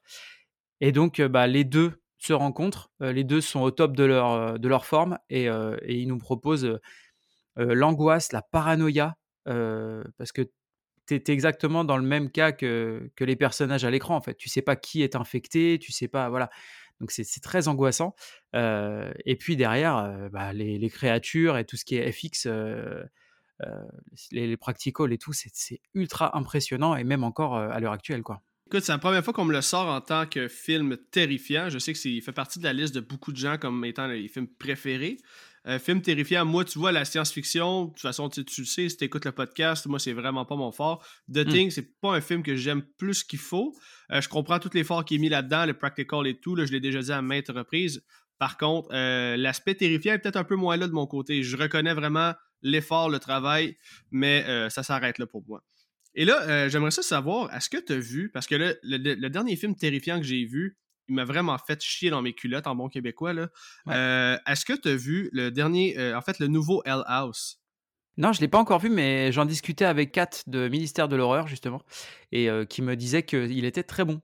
Et 0.79 0.93
donc 0.93 1.21
bah, 1.21 1.47
les 1.47 1.65
deux 1.65 1.99
se 2.17 2.33
rencontrent, 2.33 2.91
les 2.99 3.23
deux 3.23 3.41
sont 3.41 3.61
au 3.61 3.71
top 3.71 3.95
de 3.95 4.03
leur, 4.03 4.59
de 4.59 4.67
leur 4.67 4.85
forme, 4.85 5.17
et, 5.29 5.45
et 5.45 5.95
ils 5.95 6.07
nous 6.07 6.17
proposent 6.17 6.79
l'angoisse, 7.55 8.31
la 8.31 8.41
paranoïa, 8.41 9.17
parce 9.45 10.31
que 10.33 10.41
tu 11.07 11.15
es 11.15 11.23
exactement 11.29 11.83
dans 11.85 11.97
le 11.97 12.03
même 12.03 12.29
cas 12.31 12.51
que 12.51 13.09
que 13.15 13.23
les 13.23 13.35
personnages 13.35 13.85
à 13.85 13.89
l'écran, 13.91 14.15
en 14.15 14.21
fait. 14.21 14.35
Tu 14.35 14.49
sais 14.49 14.61
pas 14.61 14.75
qui 14.75 15.03
est 15.03 15.15
infecté, 15.15 15.79
tu 15.79 15.91
sais 15.91 16.07
pas 16.07 16.29
voilà. 16.29 16.49
Donc 16.99 17.11
c'est 17.11 17.41
très 17.41 17.67
angoissant, 17.67 18.15
et 18.53 19.35
puis 19.39 19.55
derrière, 19.55 20.29
bah, 20.31 20.53
les 20.53 20.89
créatures 20.89 21.57
et 21.57 21.65
tout 21.65 21.77
ce 21.77 21.85
qui 21.85 21.95
est 21.97 22.11
FX, 22.11 22.47
les 24.31 24.47
les 24.47 24.57
practicals 24.57 25.13
et 25.13 25.17
tout, 25.17 25.33
c'est 25.33 25.81
ultra 25.93 26.35
impressionnant 26.37 26.95
et 26.95 27.03
même 27.03 27.23
encore, 27.23 27.57
à 27.57 27.79
l'heure 27.79 27.93
actuelle, 27.93 28.23
quoi. 28.23 28.41
Écoute, 28.67 28.83
c'est 28.83 28.91
la 28.91 28.97
première 28.97 29.23
fois 29.23 29.33
qu'on 29.33 29.45
me 29.45 29.53
le 29.53 29.61
sort 29.61 29.87
en 29.87 30.01
tant 30.01 30.25
que 30.25 30.49
film 30.49 30.97
terrifiant. 31.09 31.69
Je 31.69 31.79
sais 31.79 31.93
que 31.93 31.97
c'est 31.97 32.19
fait 32.19 32.33
partie 32.33 32.59
de 32.59 32.65
la 32.65 32.73
liste 32.73 32.93
de 32.93 32.99
beaucoup 32.99 33.31
de 33.31 33.37
gens 33.37 33.57
comme 33.57 33.85
étant 33.85 34.07
les 34.07 34.27
films 34.27 34.49
préférés. 34.59 35.19
Euh, 35.67 35.79
film 35.79 36.01
terrifiant, 36.01 36.43
moi, 36.43 36.65
tu 36.65 36.77
vois, 36.77 36.91
la 36.91 37.05
science-fiction, 37.05 37.85
de 37.85 37.89
toute 37.91 38.01
façon, 38.01 38.27
tu, 38.27 38.43
tu 38.43 38.59
le 38.61 38.67
sais, 38.67 38.89
si 38.89 38.97
tu 38.97 39.05
écoutes 39.05 39.23
le 39.23 39.31
podcast, 39.31 39.85
moi, 39.85 39.99
c'est 39.99 40.11
vraiment 40.11 40.43
pas 40.43 40.57
mon 40.57 40.73
fort. 40.73 41.01
The 41.33 41.45
Mm. 41.45 41.49
Thing, 41.49 41.71
c'est 41.71 41.97
pas 42.01 42.13
un 42.13 42.19
film 42.19 42.43
que 42.43 42.57
j'aime 42.57 42.81
plus 42.97 43.23
qu'il 43.23 43.39
faut. 43.39 43.73
Euh, 44.11 44.19
je 44.19 44.27
comprends 44.27 44.59
tout 44.59 44.71
l'effort 44.73 45.05
qui 45.05 45.15
est 45.15 45.19
mis 45.19 45.29
là-dedans, 45.29 45.65
le 45.65 45.73
practical 45.73 46.27
et 46.27 46.37
tout, 46.37 46.53
là, 46.53 46.65
je 46.65 46.73
l'ai 46.73 46.81
déjà 46.81 47.01
dit 47.01 47.13
à 47.13 47.21
maintes 47.21 47.47
reprises. 47.47 48.03
Par 48.37 48.57
contre, 48.57 48.89
euh, 48.91 49.37
l'aspect 49.37 49.75
terrifiant 49.75 50.15
est 50.15 50.19
peut-être 50.19 50.35
un 50.35 50.43
peu 50.43 50.57
moins 50.57 50.75
là 50.75 50.87
de 50.89 50.93
mon 50.93 51.07
côté. 51.07 51.41
Je 51.41 51.55
reconnais 51.55 51.93
vraiment 51.93 52.33
l'effort, 52.61 53.09
le 53.09 53.19
travail, 53.19 53.77
mais 54.11 54.45
ça 54.69 54.83
s'arrête 54.83 55.19
là 55.19 55.25
pour 55.25 55.45
moi. 55.47 55.63
Et 56.17 56.25
là, 56.25 56.41
euh, 56.41 56.67
j'aimerais 56.69 56.91
ça 56.91 57.03
savoir, 57.03 57.53
est-ce 57.55 57.69
que 57.69 57.77
tu 57.77 57.93
as 57.93 57.99
vu, 57.99 58.29
parce 58.33 58.47
que 58.47 58.55
là, 58.55 58.73
le, 58.83 58.97
le- 58.97 59.13
le 59.13 59.29
dernier 59.29 59.55
film 59.55 59.75
terrifiant 59.75 60.17
que 60.17 60.25
j'ai 60.25 60.43
vu, 60.45 60.77
il 61.07 61.15
m'a 61.15 61.23
vraiment 61.23 61.57
fait 61.57 61.81
chier 61.81 62.09
dans 62.09 62.21
mes 62.21 62.33
culottes 62.33 62.67
en 62.67 62.75
bon 62.75 62.89
québécois. 62.89 63.31
Là. 63.33 63.47
Ouais. 63.85 63.93
Euh, 63.95 64.37
est-ce 64.45 64.65
que 64.65 64.73
tu 64.73 64.89
as 64.89 64.95
vu 64.95 65.29
le 65.31 65.51
dernier, 65.51 65.97
euh, 65.97 66.17
en 66.17 66.21
fait, 66.21 66.39
le 66.39 66.47
nouveau 66.47 66.81
Hell 66.85 67.03
House? 67.05 67.61
Non, 68.17 68.33
je 68.33 68.41
l'ai 68.41 68.47
pas 68.47 68.57
encore 68.57 68.79
vu, 68.79 68.89
mais 68.89 69.31
j'en 69.31 69.45
discutais 69.45 69.85
avec 69.85 70.11
Kat 70.11 70.29
de 70.47 70.67
Ministère 70.69 71.07
de 71.07 71.15
l'Horreur, 71.15 71.47
justement, 71.47 71.83
et 72.31 72.49
qui 72.67 72.81
me 72.81 72.95
disait 72.95 73.21
qu'il 73.21 73.63
était 73.63 73.83
très 73.83 74.05
bon. 74.05 74.21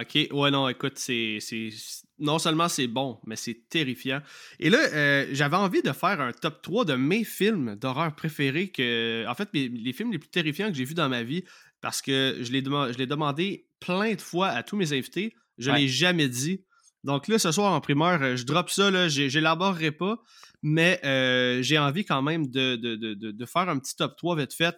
Ok, 0.00 0.28
ouais, 0.32 0.50
non, 0.50 0.68
écoute, 0.68 0.94
c'est. 0.96 1.38
c'est- 1.40 1.70
Non 2.18 2.38
seulement 2.38 2.68
c'est 2.68 2.86
bon, 2.86 3.20
mais 3.26 3.36
c'est 3.36 3.68
terrifiant. 3.68 4.20
Et 4.58 4.70
là, 4.70 4.78
euh, 4.92 5.26
j'avais 5.32 5.56
envie 5.56 5.82
de 5.82 5.92
faire 5.92 6.20
un 6.20 6.32
top 6.32 6.62
3 6.62 6.84
de 6.84 6.94
mes 6.94 7.24
films 7.24 7.76
d'horreur 7.76 8.14
préférés. 8.14 8.70
Que... 8.70 9.24
En 9.28 9.34
fait, 9.34 9.48
les 9.52 9.92
films 9.92 10.12
les 10.12 10.18
plus 10.18 10.30
terrifiants 10.30 10.68
que 10.68 10.74
j'ai 10.76 10.84
vus 10.84 10.94
dans 10.94 11.08
ma 11.08 11.22
vie, 11.22 11.44
parce 11.80 12.02
que 12.02 12.38
je 12.40 12.50
l'ai 12.52 12.62
demandé 13.06 13.66
plein 13.80 14.14
de 14.14 14.20
fois 14.20 14.48
à 14.48 14.62
tous 14.62 14.76
mes 14.76 14.92
invités. 14.92 15.34
Je 15.58 15.70
Ouais. 15.70 15.80
l'ai 15.80 15.88
jamais 15.88 16.28
dit. 16.28 16.64
Donc 17.04 17.28
là, 17.28 17.38
ce 17.38 17.52
soir 17.52 17.72
en 17.72 17.80
primeur, 17.80 18.22
euh, 18.22 18.36
je 18.36 18.44
drop 18.44 18.70
ça, 18.70 18.90
là, 18.90 19.08
j'élaborerai 19.08 19.90
pas, 19.92 20.16
mais 20.62 20.98
euh, 21.04 21.60
j'ai 21.62 21.78
envie 21.78 22.04
quand 22.04 22.22
même 22.22 22.46
de, 22.48 22.76
de, 22.76 22.96
de, 22.96 23.14
de- 23.14 23.30
de 23.32 23.46
faire 23.46 23.68
un 23.68 23.78
petit 23.78 23.94
top 23.94 24.16
3 24.16 24.36
vite 24.36 24.54
fait. 24.54 24.74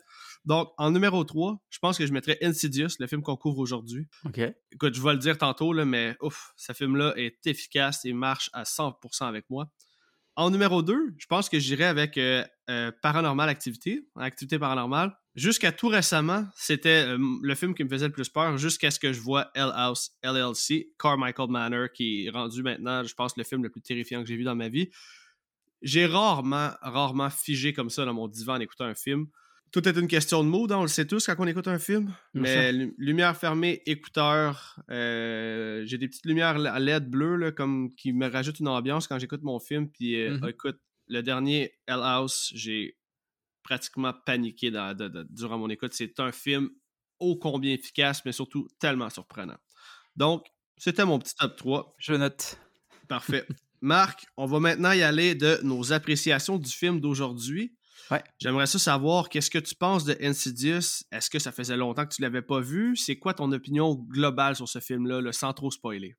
Donc, 0.47 0.73
en 0.79 0.93
numéro 0.93 1.25
3, 1.25 1.61
je 1.69 1.79
pense 1.81 1.99
que 1.99 2.07
je 2.07 2.13
mettrais 2.13 2.39
Insidious, 2.41 2.91
le 3.01 3.09
film 3.09 3.21
qu'on 3.21 3.37
couvre 3.37 3.59
aujourd'hui 3.59 4.07
OK. 4.25 4.41
écoute, 4.71 4.95
je 4.95 5.03
vais 5.03 5.13
le 5.13 5.19
dire 5.19 5.37
tantôt, 5.37 5.73
là, 5.73 5.85
mais 5.85 6.17
ouf, 6.23 6.53
ce 6.57 6.73
film-là 6.73 7.15
est 7.17 7.45
efficace 7.47 8.05
et 8.05 8.13
marche 8.13 8.49
à 8.53 8.63
100% 8.63 9.27
avec 9.27 9.45
moi. 9.51 9.69
En 10.37 10.51
numéro 10.51 10.83
2, 10.83 11.15
je 11.17 11.27
pense 11.27 11.49
que 11.49 11.59
j'irai 11.59 11.85
avec 11.85 12.17
euh, 12.19 12.45
euh, 12.71 12.93
Paranormal 13.03 13.49
Activity, 13.49 14.07
Activité 14.17 14.59
Paranormale. 14.59 15.17
Jusqu'à 15.35 15.73
tout 15.73 15.89
récemment, 15.89 16.47
c'était 16.55 17.07
euh, 17.07 17.19
le 17.43 17.55
film 17.55 17.75
qui 17.75 17.83
me 17.83 17.89
faisait 17.89 18.07
le 18.07 18.13
plus 18.13 18.29
peur, 18.29 18.57
jusqu'à 18.57 18.91
ce 18.91 19.01
que 19.01 19.13
je 19.13 19.21
vois 19.21 19.51
Hell 19.55 19.73
House 19.75 20.13
LLC, 20.23 20.93
Carmichael 20.99 21.51
Manor, 21.51 21.91
qui 21.91 22.27
est 22.27 22.31
rendu 22.31 22.63
maintenant, 22.63 23.03
je 23.03 23.15
pense, 23.15 23.37
le 23.37 23.45
film 23.45 23.63
le 23.63 23.71
plus 23.71 23.81
terrifiant 23.81 24.23
que 24.23 24.29
j'ai 24.29 24.37
vu 24.37 24.45
dans 24.45 24.55
ma 24.55 24.69
vie. 24.69 24.91
J'ai 25.83 26.07
rarement, 26.07 26.71
rarement 26.83 27.31
figé 27.31 27.73
comme 27.73 27.91
ça 27.91 28.05
dans 28.05 28.15
mon 28.15 28.29
divan 28.29 28.55
en 28.57 28.61
écoutant 28.61 28.85
un 28.85 28.95
film. 28.95 29.27
Tout 29.73 29.87
est 29.89 29.97
une 29.99 30.09
question 30.09 30.43
de 30.43 30.49
mood, 30.49 30.71
hein, 30.73 30.79
on 30.79 30.83
le 30.83 30.89
sait 30.89 31.07
tous 31.07 31.27
quand 31.27 31.35
on 31.39 31.47
écoute 31.47 31.69
un 31.69 31.79
film. 31.79 32.15
Mais 32.35 32.73
lu- 32.73 32.95
lumière 32.99 33.37
fermée, 33.37 33.83
écouteurs, 33.85 34.81
euh, 34.91 35.83
j'ai 35.85 35.99
des 35.99 36.09
petites 36.09 36.25
lumières 36.25 36.57
à 36.67 36.79
LED 36.81 37.11
bleues 37.11 37.37
là, 37.37 37.53
comme, 37.53 37.95
qui 37.95 38.13
me 38.13 38.27
rajoutent 38.31 38.61
une 38.61 38.69
ambiance 38.69 39.07
quand 39.07 39.19
j'écoute 39.19 39.43
mon 39.43 39.59
film. 39.61 39.91
Puis 39.91 40.15
euh, 40.21 40.39
Mhm. 40.39 40.49
écoute, 40.49 40.79
le 41.09 41.23
dernier 41.23 41.73
Hell 41.87 42.01
House, 42.03 42.53
j'ai 42.55 42.97
pratiquement 43.63 44.15
paniqué 44.25 44.71
dans- 44.71 44.97
de- 44.97 45.09
de- 45.09 45.27
durant 45.31 45.59
mon 45.59 45.69
écoute. 45.69 45.93
C'est 45.93 46.19
un 46.21 46.33
film 46.33 46.71
ô 47.19 47.37
combien 47.37 47.73
efficace, 47.75 48.23
mais 48.25 48.33
surtout 48.33 48.69
tellement 48.79 49.11
surprenant. 49.11 49.57
Donc, 50.15 50.47
c'était 50.79 51.05
mon 51.05 51.19
petit 51.19 51.35
top 51.35 51.57
3. 51.57 51.95
Je 51.99 52.15
note. 52.15 52.59
Parfait. 53.09 53.47
Marc, 53.81 54.27
on 54.37 54.47
va 54.47 54.59
maintenant 54.61 54.93
y 54.93 55.03
aller 55.03 55.35
de 55.35 55.59
nos 55.63 55.93
appréciations 55.93 56.59
du 56.59 56.71
film 56.71 57.01
d'aujourd'hui. 57.01 57.75
Ouais. 58.11 58.23
J'aimerais 58.39 58.67
ça 58.67 58.79
savoir 58.79 59.29
qu'est-ce 59.29 59.51
que 59.51 59.59
tu 59.59 59.75
penses 59.75 60.05
de 60.05 60.17
Insidious? 60.21 61.05
Est-ce 61.13 61.31
que 61.31 61.39
ça 61.39 61.53
faisait 61.53 61.77
longtemps 61.77 62.07
que 62.07 62.15
tu 62.15 62.23
l'avais 62.23 62.43
pas 62.43 62.61
vu? 62.61 62.97
C'est 62.97 63.19
quoi 63.19 63.35
ton 63.35 63.51
opinion 63.53 63.95
globale 63.95 64.57
sur 64.57 64.69
ce 64.69 64.81
film-là, 64.81 65.21
là, 65.21 65.33
sans 65.33 65.53
trop 65.53 65.71
spoiler? 65.71 66.17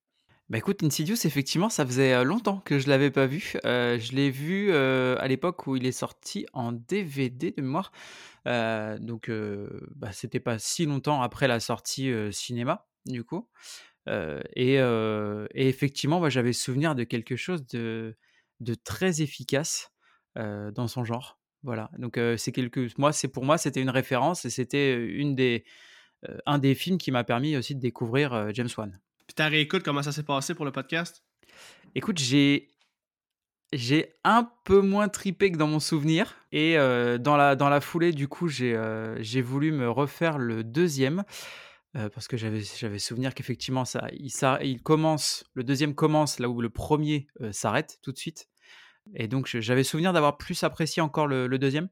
Bah, 0.50 0.58
écoute, 0.58 0.82
Insidious, 0.84 1.26
effectivement, 1.26 1.70
ça 1.70 1.86
faisait, 1.86 2.14
heu, 2.16 2.24
longtemps 2.24 2.60
que 2.60 2.80
je 2.80 2.88
l'avais 2.88 3.12
pas 3.12 3.26
vu. 3.28 3.54
Heu, 3.66 3.98
je 4.00 4.14
l'ai 4.14 4.30
vu, 4.30 4.70
heu, 4.72 5.18
à 5.20 5.28
l'époque 5.28 5.68
où 5.68 5.76
il 5.76 5.86
est 5.86 5.92
sorti 5.92 6.46
en 6.54 6.72
DVD 6.72 7.52
de 7.52 7.62
mémoire. 7.62 7.92
Donc 8.46 9.30
bah, 9.96 10.12
c'était 10.14 10.40
pas 10.40 10.58
si 10.60 10.86
longtemps 10.86 11.22
après 11.22 11.48
la 11.50 11.60
sortie, 11.60 12.12
cinéma, 12.32 12.88
du 13.06 13.24
coup. 13.26 13.50
Et 14.56 14.78
effectivement, 15.56 16.22
bah, 16.22 16.30
j'avais 16.30 16.54
souvenir 16.54 16.96
de 16.96 17.04
quelque 17.04 17.36
chose 17.36 17.66
de 17.68 18.18
de 18.62 18.74
très 18.76 19.22
efficace, 19.22 19.92
dans 20.36 20.88
son 20.88 21.04
genre. 21.06 21.40
Voilà, 21.68 21.92
donc 21.98 22.18
c'est 22.38 22.54
quelque 22.54 22.88
moi, 22.98 23.12
c'est 23.12 23.28
pour 23.28 23.44
moi, 23.44 23.58
c'était 23.58 23.82
une 23.82 23.90
référence 23.90 24.46
et 24.46 24.50
c'était, 24.50 24.96
une 24.96 25.36
des, 25.36 25.66
un 26.46 26.60
des 26.60 26.74
films 26.76 26.98
qui 26.98 27.12
m'a 27.12 27.26
permis 27.26 27.58
aussi 27.58 27.76
de 27.76 27.82
découvrir, 27.82 28.54
James 28.54 28.70
Wan. 28.78 28.98
Puis 29.28 29.36
ta 29.36 29.50
réécoute, 29.50 29.84
comment 29.84 30.02
ça 30.02 30.14
s'est 30.14 30.24
passé 30.24 30.56
pour 30.56 30.64
le 30.64 30.72
podcast? 30.72 31.26
Écoute, 31.94 32.20
j'ai 32.20 32.70
j'ai 33.74 34.14
un 34.24 34.50
peu 34.64 34.80
moins 34.80 35.10
tripé 35.10 35.52
que 35.52 35.58
dans 35.58 35.68
mon 35.68 35.82
souvenir 35.82 36.38
et 36.54 36.78
dans 37.20 37.36
la 37.36 37.58
dans 37.58 37.68
la 37.68 37.82
foulée, 37.82 38.14
du 38.14 38.30
coup, 38.30 38.48
j'ai, 38.48 38.82
j'ai 39.20 39.42
voulu 39.42 39.74
me 39.74 39.90
refaire 39.90 40.38
le 40.38 40.64
2e, 40.64 41.26
heu, 41.98 42.10
parce 42.10 42.30
que 42.30 42.38
j'avais 42.38 42.62
j'avais 42.62 43.00
souvenir 43.00 43.34
qu'effectivement 43.34 43.84
ça 43.84 44.08
il 44.14 44.30
s'a 44.30 44.64
il 44.64 44.82
commence 44.82 45.44
le 45.54 45.64
2e 45.66 45.96
commence 45.96 46.40
là 46.40 46.48
où 46.48 46.62
le 46.62 46.70
1er, 46.70 47.28
heu, 47.42 47.52
s'arrête 47.52 48.00
tout 48.02 48.14
de 48.14 48.18
suite 48.18 48.48
et 49.16 49.28
donc 49.28 49.48
j'avais 49.48 49.84
souvenir 49.84 50.14
d'avoir 50.14 50.38
plus 50.38 50.64
apprécié 50.64 51.02
encore 51.02 51.28
le 51.28 51.48
le 51.48 51.58
2e 51.58 51.90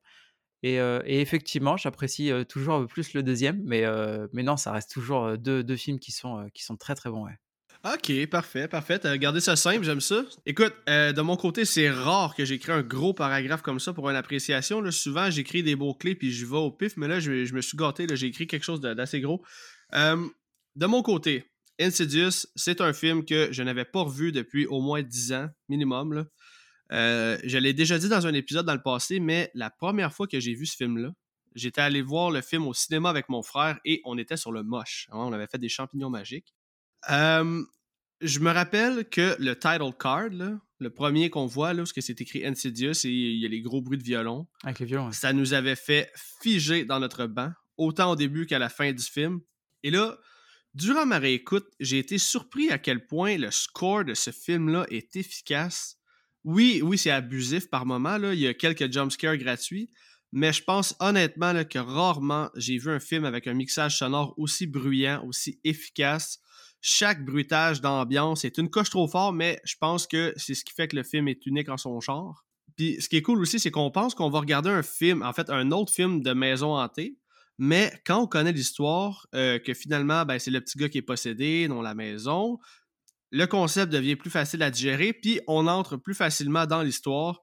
et 0.63 1.21
effectivement, 1.21 1.78
j'apprécie, 1.78 2.32
heu, 2.32 2.43
toujours 2.43 2.88
plus 2.88 3.13
le 3.13 3.21
2e 3.21 3.62
mais 3.63 3.86
heu, 3.86 4.28
mais 4.34 4.41
non, 4.41 4.58
ça 4.58 4.71
reste 4.71 4.91
toujours, 4.91 5.25
heu, 5.28 5.38
2 5.38 5.63
2 5.63 5.75
films 5.75 5.99
qui 5.99 6.12
sont, 6.12 6.49
qui 6.56 6.63
sont 6.63 6.75
très, 6.75 6.95
très 6.95 7.12
bons. 7.12 7.28
Ok, 7.84 8.25
parfait, 8.32 8.67
parfait. 8.67 8.99
Gardé 9.19 9.39
ça 9.39 9.56
simple, 9.56 9.84
j'aime 9.84 10.01
ça. 10.01 10.23
Écoute, 10.47 10.73
euh, 10.89 11.13
de 11.13 11.21
mon 11.21 11.38
côté, 11.38 11.65
c'est 11.65 11.91
rare 11.91 12.34
que 12.34 12.43
j'écris 12.43 12.71
un 12.71 12.82
gros 12.82 13.13
paragraphe 13.13 13.62
comme 13.62 13.80
ça 13.80 13.93
pour 13.93 14.10
une 14.10 14.15
appréciation. 14.15 14.89
Souvent, 14.89 15.30
j'écris 15.30 15.62
des 15.62 15.75
mots-clés 15.75 16.15
puis 16.15 16.32
je 16.32 16.47
vais 16.47 16.58
au 16.58 16.71
pif, 16.71 16.97
mais 16.97 17.08
là, 17.08 17.19
je, 17.19 17.54
me 17.54 17.62
suis 17.62 17.78
gâté. 17.78 18.08
J'ai 18.13 18.28
écrit 18.28 18.47
quelque 18.47 18.63
chose 18.63 18.82
d'assez 18.82 19.21
gros. 19.21 19.43
Euh, 19.93 20.25
de 20.75 20.86
mon 20.88 21.04
côté, 21.04 21.51
Insidious, 21.80 22.47
c'est 22.56 22.82
un 22.82 22.93
film 22.93 23.23
que 23.23 23.49
je 23.51 23.62
n'avais 23.62 23.86
pas 23.86 24.01
revu 24.01 24.32
depuis 24.32 24.65
au 24.65 24.82
moins 24.82 25.04
10 25.04 25.34
ans, 25.34 25.49
minimum. 25.69 26.25
Euh, 26.91 27.37
je 27.43 27.57
l'ai 27.57 27.73
déjà 27.73 27.97
dit 27.97 28.09
dans 28.09 28.27
un 28.27 28.33
épisode 28.33 28.65
dans 28.65 28.73
le 28.73 28.81
passé, 28.81 29.19
mais 29.19 29.51
la 29.53 29.69
première 29.69 30.13
fois 30.13 30.27
que 30.27 30.39
j'ai 30.39 30.53
vu 30.53 30.65
ce 30.65 30.75
film-là, 30.75 31.09
j'étais 31.55 31.81
allé 31.81 32.01
voir 32.01 32.31
le 32.31 32.41
film 32.41 32.67
au 32.67 32.73
cinéma 32.73 33.09
avec 33.09 33.29
mon 33.29 33.41
frère 33.41 33.79
et 33.85 34.01
on 34.05 34.17
était 34.17 34.37
sur 34.37 34.51
le 34.51 34.63
moche. 34.63 35.07
hein. 35.11 35.17
On 35.17 35.33
avait 35.33 35.47
fait 35.47 35.57
des 35.57 35.69
champignons 35.69 36.09
magiques. 36.09 36.53
Euh, 37.09 37.63
je 38.21 38.39
me 38.39 38.51
rappelle 38.51 39.07
que 39.09 39.35
le 39.39 39.57
title 39.57 39.91
card, 39.99 40.29
là, 40.31 40.59
le 40.79 40.89
premier 40.89 41.29
qu'on 41.29 41.45
voit, 41.45 41.73
là, 41.73 41.79
parce 41.79 41.93
que 41.93 42.01
c'est 42.01 42.19
écrit 42.21 42.45
Insidious 42.45 43.05
et 43.05 43.09
il 43.09 43.39
y 43.39 43.45
a 43.45 43.49
les 43.49 43.61
gros 43.61 43.81
bruits 43.81 43.97
de 43.97 44.03
violon, 44.03 44.47
Avec 44.63 44.79
les 44.79 44.85
violons, 44.85 45.11
ça 45.11 45.33
nous 45.33 45.53
avait 45.53 45.75
fait 45.75 46.11
figer 46.41 46.85
dans 46.85 46.99
notre 46.99 47.25
banc, 47.27 47.51
autant 47.77 48.11
au 48.11 48.15
début 48.15 48.45
qu'à 48.45 48.59
la 48.59 48.69
fin 48.69 48.91
du 48.91 49.03
film. 49.03 49.39
Et 49.83 49.91
là, 49.91 50.17
durant 50.73 51.05
ma 51.05 51.19
réécoute, 51.19 51.67
j'ai 51.79 51.99
été 51.99 52.17
surpris 52.17 52.69
à 52.69 52.77
quel 52.77 53.05
point 53.05 53.37
le 53.37 53.51
score 53.51 54.03
de 54.05 54.13
ce 54.13 54.31
film-là 54.31 54.85
est 54.89 55.15
efficace. 55.15 55.97
Oui, 56.45 56.79
oui, 56.84 56.95
c'est 56.99 57.10
abusif 57.10 57.71
par 57.71 57.88
moment, 57.88 58.17
il 58.31 58.39
y 58.39 58.47
a 58.47 58.53
quelques 58.53 58.93
jumpscares 58.93 59.38
gratuits, 59.38 59.89
mais 60.31 60.53
je 60.53 60.63
pense 60.63 60.95
honnêtement 60.99 61.63
que 61.63 61.79
rarement 61.79 62.51
j'ai 62.55 62.77
vu 62.77 62.91
un 62.91 62.99
film 62.99 63.25
avec 63.25 63.47
un 63.47 63.55
mixage 63.55 63.97
sonore 63.97 64.36
aussi 64.38 64.67
bruyant, 64.67 65.25
aussi 65.25 65.60
efficace. 65.63 66.39
Chaque 66.81 67.25
bruitage 67.25 67.81
d'ambiance 67.81 68.45
est 68.45 68.60
une 68.60 68.69
coche 68.69 68.91
trop 68.91 69.08
fort, 69.08 69.34
mais 69.34 69.60
je 69.65 69.73
pense 69.79 70.05
que 70.05 70.36
c'est 70.38 70.53
ce 70.53 70.63
qui 70.63 70.71
fait 70.71 70.88
que 70.88 70.95
le 70.95 71.01
film 71.01 71.27
est 71.27 71.43
unique 71.47 71.69
en 71.69 71.77
son 71.77 71.99
genre. 71.99 72.45
Puis 72.77 73.01
ce 73.01 73.10
qui 73.10 73.17
est 73.17 73.23
cool 73.23 73.41
aussi, 73.41 73.60
c'est 73.60 73.71
qu'on 73.71 73.89
pense 73.89 74.13
qu'on 74.13 74.29
va 74.29 74.39
regarder 74.39 74.69
un 74.69 74.84
film, 74.84 75.23
en 75.23 75.34
fait, 75.34 75.49
un 75.49 75.71
autre 75.71 75.91
film 75.91 76.21
de 76.21 76.34
maison 76.34 76.77
hantée, 76.77 77.17
mais 77.58 77.91
quand 78.05 78.21
on 78.21 78.27
connaît 78.27 78.51
l'histoire, 78.51 79.25
euh, 79.34 79.58
que 79.58 79.73
finalement, 79.73 80.25
ben, 80.25 80.38
c'est 80.38 80.51
le 80.51 80.62
petit 80.62 80.77
gars 80.77 80.89
qui 80.89 80.99
est 80.99 81.01
possédé, 81.01 81.67
non 81.67 81.81
la 81.81 81.95
maison, 81.95 82.60
le 83.31 83.45
concept 83.45 83.91
devient 83.91 84.15
plus 84.15 84.29
facile 84.29 84.63
à 84.63 84.71
digérer, 84.71 85.13
puis 85.13 85.39
on 85.47 85.67
entre 85.67 85.97
plus 85.97 86.15
facilement 86.15 86.65
dans 86.65 86.81
l'histoire. 86.81 87.41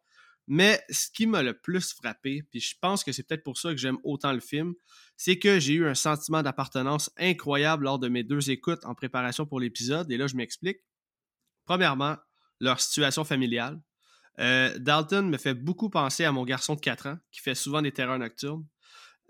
Mais 0.49 0.81
ce 0.91 1.09
qui 1.11 1.27
m'a 1.27 1.43
le 1.43 1.59
plus 1.59 1.93
frappé, 1.93 2.43
puis 2.51 2.61
je 2.61 2.75
pense 2.81 3.05
que 3.05 3.13
c'est 3.13 3.23
peut-être 3.23 3.45
pour 3.45 3.59
ça 3.59 3.71
que 3.71 3.77
j'aime 3.77 3.99
autant 4.03 4.33
le 4.33 4.41
film, 4.41 4.75
c'est 5.17 5.39
que 5.39 5.61
j'ai 5.61 5.75
eu 5.75 5.87
un 5.87 5.95
sentiment 5.95 6.43
d'appartenance 6.43 7.11
incroyable 7.17 7.85
lors 7.85 7.99
de 7.99 8.09
mes 8.09 8.25
deux 8.25 8.51
écoutes 8.51 8.85
en 8.85 8.95
préparation 8.95 9.47
pour 9.47 9.61
l'épisode. 9.61 10.11
Et 10.11 10.17
là, 10.17 10.27
je 10.27 10.35
m'explique. 10.35 10.79
Premièrement, 11.65 12.17
leur 12.61 12.81
situation 12.81 13.25
familiale. 13.25 13.81
Euh, 14.41 14.77
Dalton 14.79 15.29
me 15.29 15.37
fait 15.37 15.55
beaucoup 15.55 15.91
penser 15.91 16.25
à 16.25 16.33
mon 16.33 16.45
garçon 16.45 16.75
de 16.75 16.81
4 16.81 17.07
ans, 17.07 17.19
qui 17.31 17.41
fait 17.41 17.55
souvent 17.55 17.83
des 17.83 17.93
terreurs 17.93 18.19
nocturnes. 18.19 18.67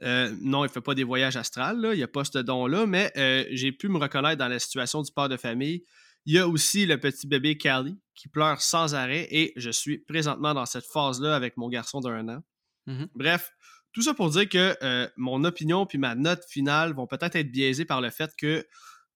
Euh, 0.03 0.35
non, 0.41 0.65
il 0.65 0.69
ne 0.69 0.73
fait 0.73 0.81
pas 0.81 0.95
des 0.95 1.05
voyages 1.05 1.37
astrales, 1.37 1.79
il 1.93 1.97
n'y 1.97 2.03
a 2.03 2.09
pas 2.09 2.25
ce 2.25 2.39
don-là, 2.39 2.87
mais 2.87 3.13
euh, 3.17 3.45
j'ai 3.51 3.73
pu 3.73 3.89
me 3.89 3.99
reconnaître 3.99 4.39
dans 4.39 4.49
la 4.49 4.59
situation 4.59 5.03
du 5.03 5.13
père 5.13 5.29
de 5.29 5.37
famille. 5.37 5.85
Il 6.27 6.35
y 6.35 6.39
a 6.39 6.49
aussi 6.49 6.87
le 6.87 6.99
petit 7.01 7.27
bébé 7.27 7.59
Callie 7.59 7.99
qui 8.15 8.29
pleure 8.29 8.61
sans 8.61 8.95
arrêt 8.95 9.27
et 9.31 9.53
je 9.57 9.71
suis 9.71 9.99
présentement 9.99 10.55
dans 10.55 10.67
cette 10.67 10.87
phase-là 10.87 11.35
avec 11.35 11.57
mon 11.57 11.69
garçon 11.69 12.01
d'un 12.01 12.29
an. 12.29 12.43
Mhm. 12.87 13.09
Bref, 13.15 13.53
tout 13.93 14.03
ça 14.03 14.15
pour 14.15 14.31
dire 14.31 14.49
que 14.49 14.77
euh, 14.83 15.09
mon 15.17 15.45
opinion 15.45 15.87
puis 15.87 15.99
ma 15.99 16.15
note 16.15 16.45
finale 16.49 16.95
vont 16.95 17.07
peut-être 17.07 17.37
être 17.37 17.51
biaisées 17.51 17.85
par 17.85 18.01
le 18.01 18.11
fait 18.11 18.31
que 18.39 18.67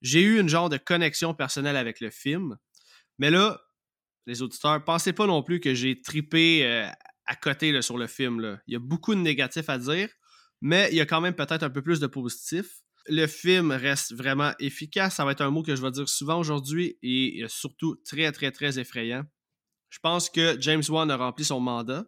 j'ai 0.03 0.23
eu 0.23 0.41
une 0.41 0.49
genre 0.49 0.69
de 0.69 0.77
connexion 0.77 1.35
personnelle 1.35 1.77
avec 1.77 2.01
le 2.01 2.11
film. 2.11 2.57
Mais 3.19 3.31
là, 3.31 3.61
les 4.27 4.43
auditeurs, 4.43 4.83
pensez 4.85 5.13
pas 5.13 5.27
non 5.27 5.43
plus 5.43 5.61
que 5.61 5.75
j'ai 5.75 6.01
tripé 6.01 6.67
euh, 6.67 6.89
à 7.27 7.37
côté 7.37 7.73
là, 7.73 7.83
sur 7.83 7.97
le 7.97 8.07
film. 8.07 8.41
Là. 8.41 8.59
Il 8.67 8.75
y 8.75 8.77
a 8.77 8.81
beaucoup 8.81 9.15
de 9.15 9.21
négatifs 9.21 9.69
à 9.69 9.79
dire, 9.79 10.09
mais 10.61 10.89
il 10.91 10.97
y 10.97 11.01
a 11.01 11.07
quand 11.07 11.21
même 11.21 11.35
peut-être 11.35 11.63
un 11.63 11.71
peu 11.71 11.83
plus 11.83 12.01
de 12.01 12.07
positifs. 12.07 12.83
Le 13.09 13.27
film 13.27 13.71
reste 13.71 14.15
vraiment 14.15 14.53
efficace. 14.59 15.17
Ça 15.17 15.25
va 15.25 15.33
être 15.33 15.43
un 15.43 15.51
mot 15.51 15.63
que 15.63 15.77
je 15.77 15.83
vais 15.83 15.91
dire 15.91 16.09
souvent 16.09 16.39
aujourd'hui 16.39 16.99
et 17.03 17.43
euh, 17.43 17.49
surtout 17.49 17.97
très, 18.05 18.31
très, 18.33 18.51
très 18.51 18.79
effrayant. 18.79 19.25
Je 19.91 19.99
pense 20.01 20.29
que 20.29 20.57
James 20.61 20.83
Wan 20.89 21.11
a 21.11 21.17
rempli 21.17 21.45
son 21.45 21.61
mandat 21.61 22.05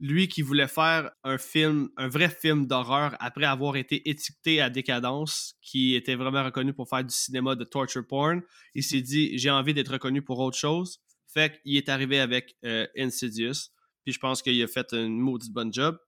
lui 0.00 0.28
qui 0.28 0.42
voulait 0.42 0.68
faire 0.68 1.10
un 1.22 1.38
film, 1.38 1.88
un 1.96 2.08
vrai 2.08 2.28
film 2.28 2.66
d'horreur 2.66 3.16
après 3.20 3.46
avoir 3.46 3.76
été 3.76 4.08
étiqueté 4.08 4.60
à 4.60 4.70
Décadence, 4.70 5.54
qui 5.62 5.94
était 5.94 6.14
vraiment 6.14 6.44
reconnu 6.44 6.72
pour 6.72 6.88
faire 6.88 7.04
du 7.04 7.14
cinéma 7.14 7.54
de 7.54 7.64
torture 7.64 8.06
porn, 8.06 8.42
il 8.74 8.82
s'est 8.82 9.00
dit 9.00 9.38
j'ai 9.38 9.50
envie 9.50 9.74
d'être 9.74 9.92
reconnu 9.92 10.22
pour 10.22 10.38
autre 10.40 10.58
chose. 10.58 11.00
Fait 11.26 11.60
qu'il 11.62 11.76
est 11.76 11.88
arrivé 11.88 12.20
avec 12.20 12.56
euh, 12.64 12.86
Insidious. 12.96 13.70
Puis 14.04 14.12
je 14.12 14.18
pense 14.18 14.42
qu'il 14.42 14.62
a 14.62 14.66
fait 14.66 14.92
une 14.92 15.18
maudite 15.18 15.52
bonne 15.52 15.72
job. 15.72 15.98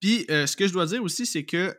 Puis 0.00 0.26
euh, 0.30 0.46
ce 0.46 0.56
que 0.56 0.66
je 0.66 0.72
dois 0.72 0.86
dire 0.86 1.02
aussi, 1.02 1.26
c'est 1.26 1.44
que 1.44 1.74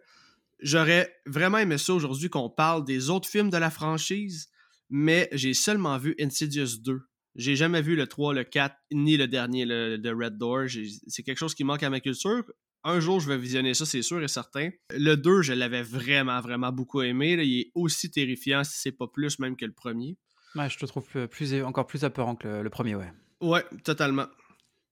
j'aurais 0.61 1.13
vraiment 1.25 1.57
aimé 1.57 1.77
ça 1.77 1.93
aujourd'hui 1.93 2.29
qu'on 2.29 2.49
parle 2.49 2.85
des 2.85 3.09
autres 3.09 3.27
films 3.27 3.49
de 3.49 3.57
la 3.57 3.69
franchise, 3.69 4.49
mais 4.89 5.29
j'ai 5.31 5.53
seulement 5.53 5.97
vu 5.97 6.15
Insidious 6.19 6.77
2. 6.79 7.01
J'ai 7.35 7.55
jamais 7.55 7.81
vu 7.81 7.95
le 7.95 8.07
3, 8.07 8.33
le 8.33 8.43
4, 8.43 8.75
ni 8.91 9.15
le 9.15 9.27
dernier, 9.27 9.65
le, 9.65 9.97
de 9.97 10.09
Red 10.09 10.37
Door. 10.37 10.65
C'est 11.07 11.23
quelque 11.23 11.37
chose 11.37 11.55
qui 11.55 11.63
manque 11.63 11.83
à 11.83 11.89
ma 11.89 11.99
culture. 11.99 12.43
Un 12.83 12.99
jour, 12.99 13.19
je 13.19 13.27
vais 13.27 13.37
visionner 13.37 13.73
ça, 13.73 13.85
c'est 13.85 14.01
sûr 14.01 14.23
et 14.23 14.27
certain. 14.27 14.69
Le 14.91 15.15
2, 15.15 15.41
je 15.41 15.53
l'avais 15.53 15.83
vraiment, 15.83 16.39
vraiment 16.41 16.71
beaucoup 16.71 17.01
aimé. 17.01 17.33
Il 17.33 17.59
est 17.59 17.71
aussi 17.75 18.09
terrifiant, 18.09 18.63
si 18.63 18.79
c'est 18.79 18.91
pas 18.91 19.07
plus 19.07 19.37
même 19.39 19.55
que 19.55 19.65
le 19.65 19.73
premier. 19.73 20.17
Ouais, 20.55 20.69
je 20.69 20.77
te 20.77 20.85
trouve 20.85 21.05
plus, 21.27 21.61
encore 21.63 21.85
plus 21.85 22.03
apeurant 22.03 22.35
que 22.35 22.47
le, 22.47 22.69
premier, 22.69 22.95
ouais. 22.95 23.11
Ouais, 23.41 23.63
totalement. 23.83 24.27